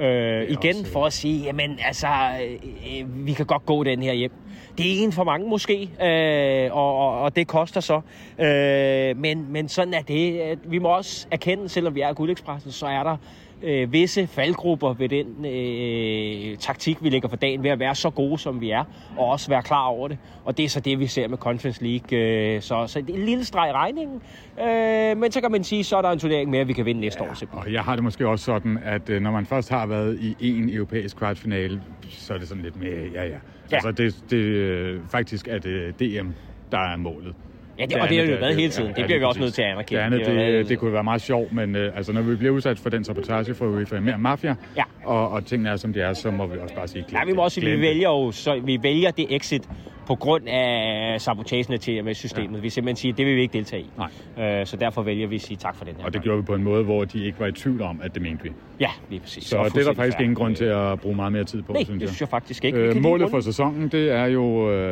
Øh, 0.01 0.43
igen 0.43 0.77
også, 0.81 0.93
for 0.93 1.07
at 1.07 1.13
sige, 1.13 1.45
jamen 1.45 1.79
altså, 1.85 2.07
øh, 2.07 3.27
vi 3.27 3.33
kan 3.33 3.47
godt 3.47 3.67
gå 3.67 3.85
den 3.85 4.03
her 4.03 4.13
hjem. 4.13 4.33
Det 4.79 4.99
er 4.99 5.05
en 5.05 5.13
for 5.13 5.25
mange 5.25 5.49
måske, 5.49 5.91
øh, 6.03 6.77
og, 6.77 6.99
og, 6.99 7.21
og 7.21 7.37
det 7.37 7.47
koster 7.47 7.81
så. 7.81 8.01
Øh, 8.39 9.17
men, 9.17 9.53
men 9.53 9.69
sådan 9.69 9.95
er 9.95 10.03
det. 10.03 10.59
Vi 10.65 10.79
må 10.79 10.89
også 10.89 11.27
erkende, 11.31 11.69
selvom 11.69 11.95
vi 11.95 12.01
er 12.01 12.13
Guldekspressen, 12.13 12.73
så 12.73 12.87
er 12.87 13.03
der 13.03 13.17
øh, 13.63 13.93
visse 13.93 14.27
faldgrupper 14.27 14.93
ved 14.93 15.09
den 15.09 15.47
øh, 15.47 16.57
taktik, 16.59 17.03
vi 17.03 17.11
lægger 17.11 17.29
for 17.29 17.37
dagen, 17.37 17.63
ved 17.63 17.71
at 17.71 17.79
være 17.79 17.95
så 17.95 18.11
gode, 18.11 18.39
som 18.39 18.61
vi 18.61 18.71
er, 18.71 18.85
og 19.17 19.27
også 19.27 19.49
være 19.49 19.63
klar 19.63 19.87
over 19.87 20.09
det. 20.09 20.19
Og 20.45 20.57
det 20.57 20.65
er 20.65 20.69
så 20.69 20.81
det, 20.81 20.99
vi 20.99 21.07
ser 21.07 21.29
med 21.29 21.39
Conference 21.39 21.85
League. 21.85 22.19
Øh, 22.19 22.63
så, 22.63 22.87
så 22.87 23.01
det 23.01 23.11
er 23.11 23.15
en 23.15 23.25
lille 23.25 23.45
streg 23.45 23.71
i 23.71 23.73
regningen, 23.73 24.23
øh, 24.61 25.17
men 25.17 25.33
så 25.33 25.41
kan 25.41 25.51
man 25.51 25.65
sige, 25.65 25.85
så 25.85 25.97
er 25.97 26.03
der 26.03 26.11
en 26.11 26.19
turnering 26.19 26.51
mere, 26.51 26.67
vi 26.67 26.73
kan 26.73 26.85
vinde 26.85 27.01
næste 27.01 27.25
ja, 27.25 27.31
år. 27.31 27.35
Simpelthen. 27.35 27.67
Og 27.67 27.73
jeg 27.73 27.83
har 27.83 27.95
det 27.95 28.05
måske 28.05 28.29
også 28.29 28.45
sådan, 28.45 28.79
at 28.85 29.11
øh, 29.11 29.23
når 29.23 29.31
man 29.31 29.47
først 29.47 29.71
har 29.71 29.87
været 29.87 30.19
i 30.41 30.59
en 30.59 30.71
europæisk 30.71 31.17
kvartfinale, 31.17 31.83
så 32.09 32.35
er 32.35 32.39
det 32.39 32.49
sådan 32.49 32.63
lidt 32.63 32.81
mere, 32.81 33.11
ja 33.15 33.25
ja. 33.25 33.37
Ja. 33.71 33.77
Altså 33.77 33.91
det, 33.91 34.31
det 34.31 34.37
øh, 34.37 35.01
faktisk 35.11 35.49
er 35.49 35.59
det 35.59 36.01
DM, 36.01 36.29
der 36.73 36.79
er 36.79 36.97
målet. 36.97 37.35
Ja, 37.79 37.83
det, 37.83 37.91
det 37.91 38.01
og 38.03 38.09
det 38.09 38.19
har 38.19 38.25
jo 38.25 38.37
været 38.37 38.57
hele 38.57 38.73
tiden. 38.73 38.91
Ja, 38.91 38.95
det 38.97 39.05
bliver 39.05 39.17
ja, 39.17 39.19
vi 39.19 39.25
også 39.25 39.41
nødt 39.41 39.55
til 39.55 39.63
at 39.63 39.69
anerkende. 39.69 40.01
Det, 40.01 40.07
andet, 40.07 40.27
det, 40.27 40.37
det, 40.37 40.69
det 40.69 40.79
kunne 40.79 40.93
være 40.93 41.05
meget 41.05 41.23
sjovt, 41.23 41.53
men 41.53 41.77
uh, 41.77 41.97
altså, 41.97 42.13
når 42.13 42.23
vi 42.23 42.37
bliver 42.37 42.53
udsat 42.53 42.79
for 42.79 42.91
den 42.91 43.05
sabotage 43.05 43.55
fra 43.55 43.67
UEFA 43.67 44.01
mere 44.01 44.19
mafia, 44.19 44.55
ja. 44.77 44.83
og, 45.05 45.31
og 45.31 45.47
tingene 45.47 45.71
er, 45.71 45.77
som 45.77 45.93
de 45.93 46.01
er, 46.01 46.13
så 46.13 46.31
må 46.31 46.47
vi 46.47 46.59
også 46.59 46.75
bare 46.75 46.89
sige, 46.89 47.05
Ja, 47.13 47.25
vi 47.25 47.33
må 47.33 47.43
også 47.43 47.55
sige, 47.55 47.77
vi 47.77 47.81
vælger 47.81 48.09
jo, 48.09 48.33
så 48.33 48.61
vi 48.65 48.79
vælger 48.83 49.11
det 49.11 49.27
exit 49.37 49.69
på 50.07 50.15
grund 50.15 50.49
af 50.49 51.21
sabotagen 51.21 51.73
af 51.73 51.81
TMS-systemet. 51.81 52.57
Ja. 52.57 52.63
Vi 52.63 52.69
simpelthen 52.71 52.97
siger, 52.97 53.15
det 53.15 53.27
vil 53.27 53.37
vi 53.37 53.41
ikke 53.41 53.53
deltage 53.53 53.83
i. 53.83 53.91
Nej. 54.37 54.61
Uh, 54.61 54.67
så 54.67 54.77
derfor 54.77 55.03
vælger 55.03 55.27
vi 55.27 55.35
at 55.35 55.41
sige 55.41 55.57
tak 55.57 55.77
for 55.77 55.85
den 55.85 55.95
her 55.97 56.05
Og 56.05 56.07
det 56.07 56.13
gang. 56.13 56.25
gjorde 56.25 56.39
vi 56.39 56.45
på 56.45 56.55
en 56.55 56.63
måde, 56.65 56.85
hvor 56.85 57.05
de 57.05 57.25
ikke 57.25 57.41
var 57.41 57.47
i 57.47 57.53
tvivl 57.53 57.83
om, 57.83 58.01
at 58.03 58.15
det 58.15 58.23
mente 58.23 58.45
vi. 58.45 58.53
Ja, 58.81 58.91
lige 59.11 59.21
præcis. 59.21 59.45
Så, 59.45 59.71
det 59.75 59.81
er 59.81 59.85
der 59.85 59.95
faktisk 59.95 60.21
ingen 60.21 60.35
grund 60.35 60.57
til 60.57 60.65
at 60.65 61.01
bruge 61.01 61.17
meget 61.17 61.33
mere 61.33 61.45
tid 61.45 61.63
på, 61.63 61.73
Nej, 61.73 61.85
synes 61.85 61.95
jeg. 61.95 62.01
det 62.01 62.09
synes 62.09 62.21
jeg 62.21 62.29
faktisk 62.29 62.65
ikke. 62.65 62.91
Uh, 62.97 63.03
målet 63.03 63.31
for 63.31 63.41
sæsonen, 63.41 63.89
det 63.89 64.11
er 64.13 64.27
jo 64.27 64.43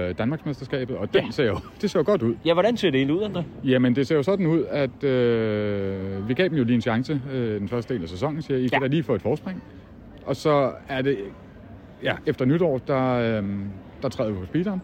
uh, 0.08 0.14
Danmarksmesterskabet, 0.18 0.96
og 0.96 1.14
den 1.14 1.24
ja. 1.24 1.30
ser 1.30 1.44
jo 1.44 1.58
det 1.80 1.90
ser 1.90 1.98
jo 2.00 2.04
godt 2.06 2.22
ud. 2.22 2.34
Ja, 2.44 2.52
hvordan 2.52 2.76
ser 2.76 2.90
det 2.90 2.98
egentlig 2.98 3.16
ud, 3.16 3.22
André? 3.22 3.68
Jamen, 3.68 3.96
det 3.96 4.06
ser 4.06 4.16
jo 4.16 4.22
sådan 4.22 4.46
ud, 4.46 4.64
at 4.70 5.04
øh, 5.04 6.28
vi 6.28 6.34
gav 6.34 6.48
dem 6.48 6.56
jo 6.58 6.64
lige 6.64 6.74
en 6.74 6.80
chance 6.82 7.20
øh, 7.32 7.60
den 7.60 7.68
første 7.68 7.94
del 7.94 8.02
af 8.02 8.08
sæsonen, 8.08 8.42
siger 8.42 8.58
I 8.58 8.62
ja. 8.62 8.68
kan 8.68 8.80
da 8.80 8.86
lige 8.86 9.02
få 9.02 9.14
et 9.14 9.22
forspring. 9.22 9.62
Og 10.26 10.36
så 10.36 10.72
er 10.88 11.02
det, 11.02 11.18
ja, 12.02 12.12
efter 12.26 12.44
nytår, 12.44 12.78
der, 12.78 13.12
øh, 13.14 13.44
der 14.02 14.08
træder 14.08 14.30
vi 14.30 14.38
på 14.38 14.44
speederen, 14.46 14.82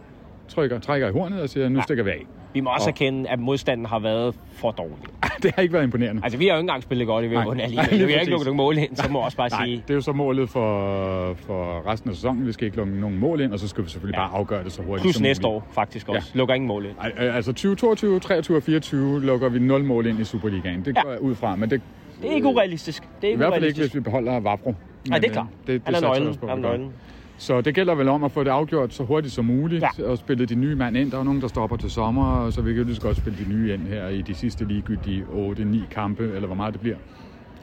trykker, 0.51 0.78
trækker 0.78 1.09
i 1.09 1.12
hornet 1.12 1.43
og 1.43 1.48
siger, 1.48 1.68
nu 1.68 1.78
ja. 1.78 1.82
stikker 1.82 2.05
vi 2.05 2.10
af. 2.10 2.27
Vi 2.55 2.60
må 2.60 2.70
også 2.70 2.89
og... 2.89 2.93
erkende, 2.93 3.31
at 3.31 3.39
modstanden 3.39 3.86
har 3.86 3.98
været 3.98 4.35
for 4.52 4.70
dårlig. 4.70 4.97
det 5.43 5.52
har 5.55 5.62
ikke 5.62 5.74
været 5.74 5.85
imponerende. 5.85 6.20
Altså, 6.24 6.39
vi 6.39 6.47
har 6.47 6.52
jo 6.52 6.56
ikke 6.56 6.60
engang 6.60 6.82
spillet 6.82 7.06
godt 7.06 7.24
i 7.24 7.28
VM 7.28 7.36
alligevel. 7.36 8.06
Vi 8.06 8.12
har 8.12 8.20
ikke 8.20 8.31
lukket 8.31 8.47
nogen 8.47 8.56
mål 8.56 8.78
ind, 8.78 8.97
så 8.97 9.10
må 9.10 9.18
også 9.18 9.36
bare 9.36 9.48
Nej, 9.48 9.64
sige... 9.64 9.77
det 9.77 9.90
er 9.90 9.94
jo 9.94 10.01
så 10.01 10.12
målet 10.12 10.48
for, 10.48 11.35
for 11.35 11.90
resten 11.93 12.10
af 12.10 12.16
sæsonen. 12.16 12.47
Vi 12.47 12.52
skal 12.52 12.64
ikke 12.64 12.77
lukke 12.77 13.01
nogen 13.01 13.18
mål 13.18 13.40
ind, 13.40 13.52
og 13.52 13.59
så 13.59 13.68
skal 13.68 13.85
vi 13.85 13.90
selvfølgelig 13.90 14.18
ja. 14.18 14.27
bare 14.27 14.39
afgøre 14.39 14.64
det 14.64 14.72
så 14.72 14.82
hurtigt 14.82 15.02
Plus 15.02 15.14
som 15.14 15.22
næste 15.22 15.43
muligt. 15.43 15.64
år 15.64 15.68
faktisk 15.72 16.09
også. 16.09 16.31
Ja. 16.35 16.39
Lukker 16.39 16.55
ingen 16.55 16.68
mål 16.68 16.86
ind. 16.86 16.94
Altså 17.18 17.52
2022, 17.52 18.20
23 18.20 18.56
og 18.56 18.62
24 18.62 19.22
lukker 19.22 19.48
vi 19.48 19.59
0 19.59 19.85
mål 19.85 20.06
ind 20.06 20.20
i 20.20 20.24
Superligaen. 20.24 20.85
Det 20.85 20.94
går 20.94 21.10
ja. 21.10 21.16
ud 21.16 21.35
fra, 21.35 21.56
men 21.56 21.70
det... 21.70 21.81
Det 22.22 22.31
er 22.31 22.35
ikke 22.35 22.47
urealistisk. 22.47 23.02
Det 23.02 23.09
er 23.24 23.28
ikke 23.28 23.35
I 23.35 23.36
hvert 23.36 23.52
fald 23.52 23.64
ikke, 23.64 23.81
hvis 23.81 23.94
vi 23.94 24.01
beholder 24.01 24.40
Vavro. 24.40 24.74
Nej, 25.09 25.18
det 25.18 25.28
er 25.28 25.32
klart. 25.32 25.47
Det, 25.60 25.66
det, 25.66 25.86
det 25.86 25.94
Han 25.97 26.05
er 26.05 26.09
nøglen. 26.09 26.39
Han 26.40 26.51
er 26.51 26.55
nøglen. 26.56 26.93
Så 27.40 27.60
det 27.60 27.74
gælder 27.74 27.94
vel 27.94 28.08
om 28.08 28.24
at 28.24 28.32
få 28.32 28.44
det 28.44 28.50
afgjort 28.50 28.94
så 28.94 29.04
hurtigt 29.04 29.34
som 29.34 29.44
muligt, 29.44 29.84
ja. 29.98 30.04
og 30.04 30.18
spille 30.18 30.46
de 30.46 30.54
nye 30.54 30.74
mand 30.74 30.96
ind. 30.96 31.10
Der 31.12 31.18
er 31.18 31.22
nogen, 31.22 31.40
der 31.40 31.48
stopper 31.48 31.76
til 31.76 31.90
sommer, 31.90 32.50
så 32.50 32.62
vi 32.62 32.70
kan 32.70 32.78
jo 32.78 32.84
lige 32.84 32.94
så 32.94 33.00
godt 33.00 33.16
spille 33.16 33.38
de 33.44 33.48
nye 33.48 33.74
ind 33.74 33.86
her 33.86 34.08
i 34.08 34.22
de 34.22 34.34
sidste 34.34 34.64
ligegyldige 34.64 35.24
8-9 35.24 35.88
kampe, 35.90 36.22
eller 36.22 36.46
hvor 36.46 36.54
meget 36.54 36.74
det 36.74 36.80
bliver. 36.80 36.96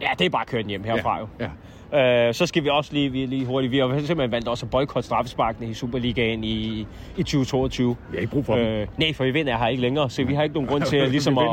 Ja, 0.01 0.07
det 0.19 0.25
er 0.25 0.29
bare 0.29 0.45
kørt 0.45 0.65
hjem 0.65 0.83
herfra 0.83 1.15
ja. 1.15 1.19
jo. 1.19 1.27
Ja. 1.39 1.49
Øh, 1.93 2.33
så 2.33 2.45
skal 2.45 2.63
vi 2.63 2.69
også 2.69 2.93
lige, 2.93 3.11
vi, 3.11 3.25
lige 3.25 3.45
hurtigt, 3.45 3.71
vi 3.71 3.77
har 3.77 3.87
simpelthen 3.87 4.31
valgt 4.31 4.47
også 4.47 4.65
at 4.65 4.69
boykotte 4.69 5.07
straffesparkene 5.07 5.67
i 5.67 5.73
Superligaen 5.73 6.43
i, 6.43 6.87
i 7.17 7.23
2022. 7.23 7.95
Vi 8.11 8.17
har 8.17 8.21
ikke 8.21 8.31
brug 8.31 8.45
for 8.45 8.55
øh, 8.55 8.61
dem. 8.61 8.87
Nej, 8.97 9.13
for 9.13 9.23
vi 9.23 9.31
vinder 9.31 9.57
her 9.57 9.67
ikke 9.67 9.81
længere, 9.81 10.09
så 10.09 10.23
vi 10.23 10.33
har 10.33 10.43
ikke 10.43 10.55
nogen 10.55 10.69
grund 10.69 10.83
til 10.91 10.97
at, 10.97 11.09
ligesom 11.11 11.37
at, 11.37 11.45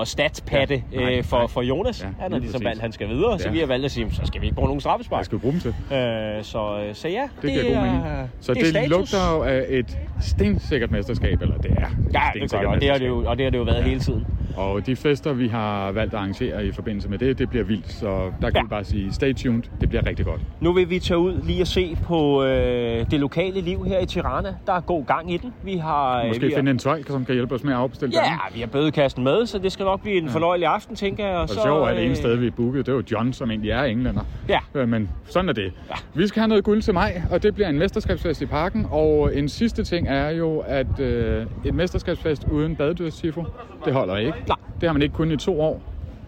at 0.00 0.08
statspatte 0.08 0.82
ja, 0.92 1.00
nej, 1.00 1.18
øh, 1.18 1.24
for, 1.24 1.46
for 1.46 1.62
Jonas. 1.62 2.02
Ja, 2.02 2.08
han 2.20 2.32
har 2.32 2.38
ligesom 2.38 2.64
valgt, 2.64 2.80
han 2.80 2.92
skal 2.92 3.08
videre, 3.08 3.32
ja. 3.32 3.38
så 3.38 3.50
vi 3.50 3.58
har 3.58 3.66
valgt 3.66 3.84
at 3.84 3.90
sige, 3.90 4.06
så 4.12 4.22
skal 4.24 4.40
vi 4.40 4.46
ikke 4.46 4.54
bruge 4.54 4.68
nogen 4.68 4.80
straffespark. 4.80 5.18
Jeg 5.18 5.24
skal 5.24 5.38
vi 5.38 5.40
bruge 5.40 5.52
dem 5.52 5.60
til. 5.60 5.96
Øh, 5.96 6.44
så, 6.44 6.90
så 6.92 7.08
ja, 7.08 7.22
det, 7.22 7.42
det 7.42 7.52
giver 7.52 7.74
god 7.74 7.82
mening. 7.82 8.02
Så 8.40 8.54
det, 8.54 8.74
det 8.74 8.88
lugter 8.88 9.34
jo 9.34 9.42
af 9.42 9.64
et 9.68 9.98
stensikkert 10.20 10.90
mesterskab, 10.90 11.42
eller 11.42 11.56
det 11.56 11.70
er 11.70 11.90
Ja, 12.14 12.40
det 12.40 12.50
gør 12.50 12.66
og 12.66 12.80
det 12.80 12.90
har 12.90 12.98
det 12.98 13.06
jo, 13.06 13.24
og 13.26 13.36
det 13.36 13.46
har 13.46 13.50
det 13.50 13.58
jo 13.58 13.62
været 13.62 13.78
ja. 13.78 13.82
hele 13.82 14.00
tiden. 14.00 14.26
Og 14.56 14.86
de 14.86 14.96
fester, 14.96 15.32
vi 15.32 15.48
har 15.48 15.92
valgt 15.92 16.14
at 16.14 16.18
arrangere 16.18 16.66
i 16.66 16.72
forbindelse 16.72 17.08
med 17.08 17.18
det, 17.18 17.38
det 17.38 17.50
bliver 17.50 17.64
vildt. 17.64 17.92
Så 17.92 18.32
der 18.40 18.50
kan 18.50 18.56
ja. 18.56 18.62
vi 18.62 18.68
bare 18.68 18.84
sige, 18.84 19.12
stay 19.12 19.29
tuned. 19.34 19.62
Det 19.80 19.88
bliver 19.88 20.06
rigtig 20.06 20.26
godt. 20.26 20.40
Nu 20.60 20.72
vil 20.72 20.90
vi 20.90 20.98
tage 20.98 21.18
ud 21.18 21.42
lige 21.42 21.62
og 21.62 21.66
se 21.66 21.96
på 22.04 22.44
øh, 22.44 23.10
det 23.10 23.20
lokale 23.20 23.60
liv 23.60 23.84
her 23.84 23.98
i 23.98 24.06
Tirana. 24.06 24.54
Der 24.66 24.72
er 24.72 24.80
god 24.80 25.04
gang 25.06 25.32
i 25.32 25.36
den. 25.36 25.52
Vi 25.64 25.76
har, 25.76 26.20
øh, 26.22 26.28
Måske 26.28 26.46
vi 26.46 26.52
finde 26.54 26.70
en 26.70 26.78
tøj, 26.78 27.02
som 27.06 27.24
kan 27.24 27.34
hjælpe 27.34 27.54
os 27.54 27.64
med 27.64 27.72
at 27.72 27.78
afbestille 27.78 28.14
Ja, 28.14 28.20
gangen. 28.22 28.40
vi 28.54 28.60
har 28.60 28.66
bødekasten 28.66 29.24
med, 29.24 29.46
så 29.46 29.58
det 29.58 29.72
skal 29.72 29.84
nok 29.84 30.02
blive 30.02 30.16
en 30.18 30.24
ja. 30.26 30.32
fornøjelig 30.32 30.66
aften, 30.68 30.96
tænker 30.96 31.26
jeg. 31.26 31.36
Og, 31.36 31.42
og 31.42 31.48
så, 31.48 31.60
sjovt, 31.64 31.88
at 31.90 31.96
det 31.96 32.04
ene 32.06 32.14
sted, 32.16 32.36
vi 32.36 32.46
er 32.46 32.50
booket, 32.50 32.86
det 32.86 32.92
er 32.92 32.96
jo 32.96 33.02
John, 33.12 33.32
som 33.32 33.50
egentlig 33.50 33.70
er 33.70 33.82
englænder. 33.82 34.22
Ja. 34.48 34.58
Øh, 34.74 34.88
men 34.88 35.10
sådan 35.24 35.48
er 35.48 35.52
det. 35.52 35.72
Ja. 35.90 35.94
Vi 36.14 36.26
skal 36.26 36.40
have 36.40 36.48
noget 36.48 36.64
guld 36.64 36.82
til 36.82 36.94
mig, 36.94 37.24
og 37.30 37.42
det 37.42 37.54
bliver 37.54 37.68
en 37.68 37.78
mesterskabsfest 37.78 38.42
i 38.42 38.46
parken. 38.46 38.86
Og 38.90 39.36
en 39.36 39.48
sidste 39.48 39.84
ting 39.84 40.08
er 40.08 40.30
jo, 40.30 40.58
at 40.66 41.00
øh, 41.00 41.46
et 41.64 41.74
mesterskabsfest 41.74 42.44
uden 42.50 42.76
badedyrstifo, 42.76 43.44
det 43.84 43.92
holder 43.92 44.16
ikke. 44.16 44.30
Nej. 44.48 44.56
Det 44.80 44.88
har 44.88 44.92
man 44.92 45.02
ikke 45.02 45.14
kun 45.14 45.32
i 45.32 45.36
to 45.36 45.60
år 45.60 45.82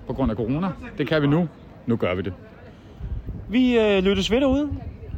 på 0.06 0.12
grund 0.12 0.30
af 0.30 0.36
corona. 0.36 0.68
Det 0.98 1.06
kan 1.06 1.22
vi 1.22 1.26
nu. 1.26 1.48
Nu 1.86 1.96
gør 1.96 2.14
vi 2.14 2.22
det. 2.22 2.32
Vi 3.52 3.78
øh, 3.78 4.04
lyttes 4.04 4.30
ved 4.30 4.40
derude. 4.40 4.70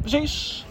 Vi 0.05 0.11
ses. 0.11 0.67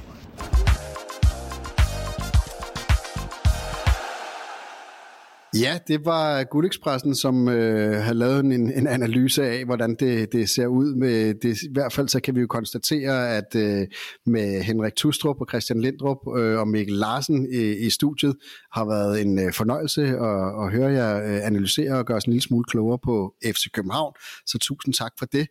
Ja, 5.60 5.78
det 5.88 6.06
var 6.06 6.44
Guldekspressen, 6.44 7.16
som 7.16 7.50
øh, 7.50 8.04
har 8.04 8.14
lavet 8.14 8.40
en, 8.40 8.52
en 8.52 8.88
analyse 8.88 9.44
af, 9.44 9.66
hvordan 9.66 9.96
det, 9.96 10.32
det 10.32 10.50
ser 10.50 10.68
ud. 10.68 10.96
Med 10.96 11.34
det, 11.34 11.64
I 11.64 11.68
hvert 11.74 11.94
fald 11.94 12.08
så 12.08 12.20
kan 12.20 12.36
vi 12.36 12.42
jo 12.42 12.48
konstatere, 12.48 13.38
at 13.38 13.56
øh, 13.56 13.88
med 14.26 14.64
Henrik 14.64 14.96
Tustrup 14.96 15.42
og 15.42 15.48
Christian 15.50 15.82
Lindrup 15.82 16.18
øh, 16.38 16.60
og 16.60 16.68
Mikkel 16.68 16.96
Larsen 16.96 17.48
i, 17.54 17.86
i 17.86 17.90
studiet 17.90 18.36
har 18.72 18.86
været 18.86 19.22
en 19.22 19.40
øh, 19.40 19.54
fornøjelse 19.54 20.02
at, 20.02 20.66
at 20.66 20.72
høre 20.72 20.92
jer 20.92 21.18
øh, 21.18 21.48
analysere 21.48 21.94
og 21.94 22.06
gøre 22.06 22.18
os 22.18 22.26
en 22.26 22.34
lille 22.34 22.44
smule 22.44 22.64
klogere 22.64 23.00
på 23.04 23.34
FC 23.46 23.72
København. 23.74 24.14
Så 24.46 24.58
tusind 24.58 24.94
tak 24.94 25.12
for 25.20 25.26
det. 25.26 25.48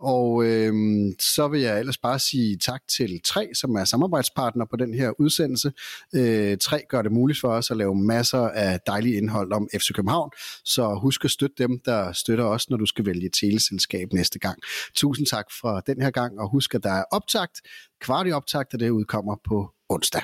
Og 0.00 0.44
øh, 0.44 0.72
så 1.18 1.48
vil 1.48 1.60
jeg 1.60 1.78
ellers 1.78 1.98
bare 1.98 2.18
sige 2.18 2.56
tak 2.56 2.80
til 2.88 3.20
Tre, 3.24 3.48
som 3.54 3.74
er 3.74 3.84
samarbejdspartner 3.84 4.64
på 4.64 4.76
den 4.76 4.94
her 4.94 5.20
udsendelse. 5.20 5.72
Øh, 6.14 6.58
Tre 6.58 6.82
gør 6.88 7.02
det 7.02 7.12
muligt 7.12 7.40
for 7.40 7.48
os 7.48 7.70
at 7.70 7.76
lave 7.76 7.94
masser 7.94 8.38
af 8.38 8.80
dejlige 8.86 9.16
indhold 9.16 9.52
om 9.52 9.68
FC 9.74 9.92
København, 9.94 10.30
så 10.64 10.94
husk 10.94 11.24
at 11.24 11.30
støtte 11.30 11.56
dem, 11.58 11.80
der 11.84 12.12
støtter 12.12 12.44
os, 12.44 12.70
når 12.70 12.76
du 12.76 12.86
skal 12.86 13.06
vælge 13.06 13.30
teleselskab 13.40 14.12
næste 14.12 14.38
gang. 14.38 14.58
Tusind 14.94 15.26
tak 15.26 15.46
for 15.60 15.80
den 15.80 16.02
her 16.02 16.10
gang, 16.10 16.40
og 16.40 16.50
husk, 16.50 16.74
at 16.74 16.82
der 16.82 16.92
er 16.92 17.04
optagt, 17.12 17.60
kvart 18.00 18.26
i 18.28 18.32
optagt, 18.32 18.74
og 18.74 18.80
det 18.80 18.90
udkommer 18.90 19.36
på 19.48 19.70
onsdag. 19.88 20.22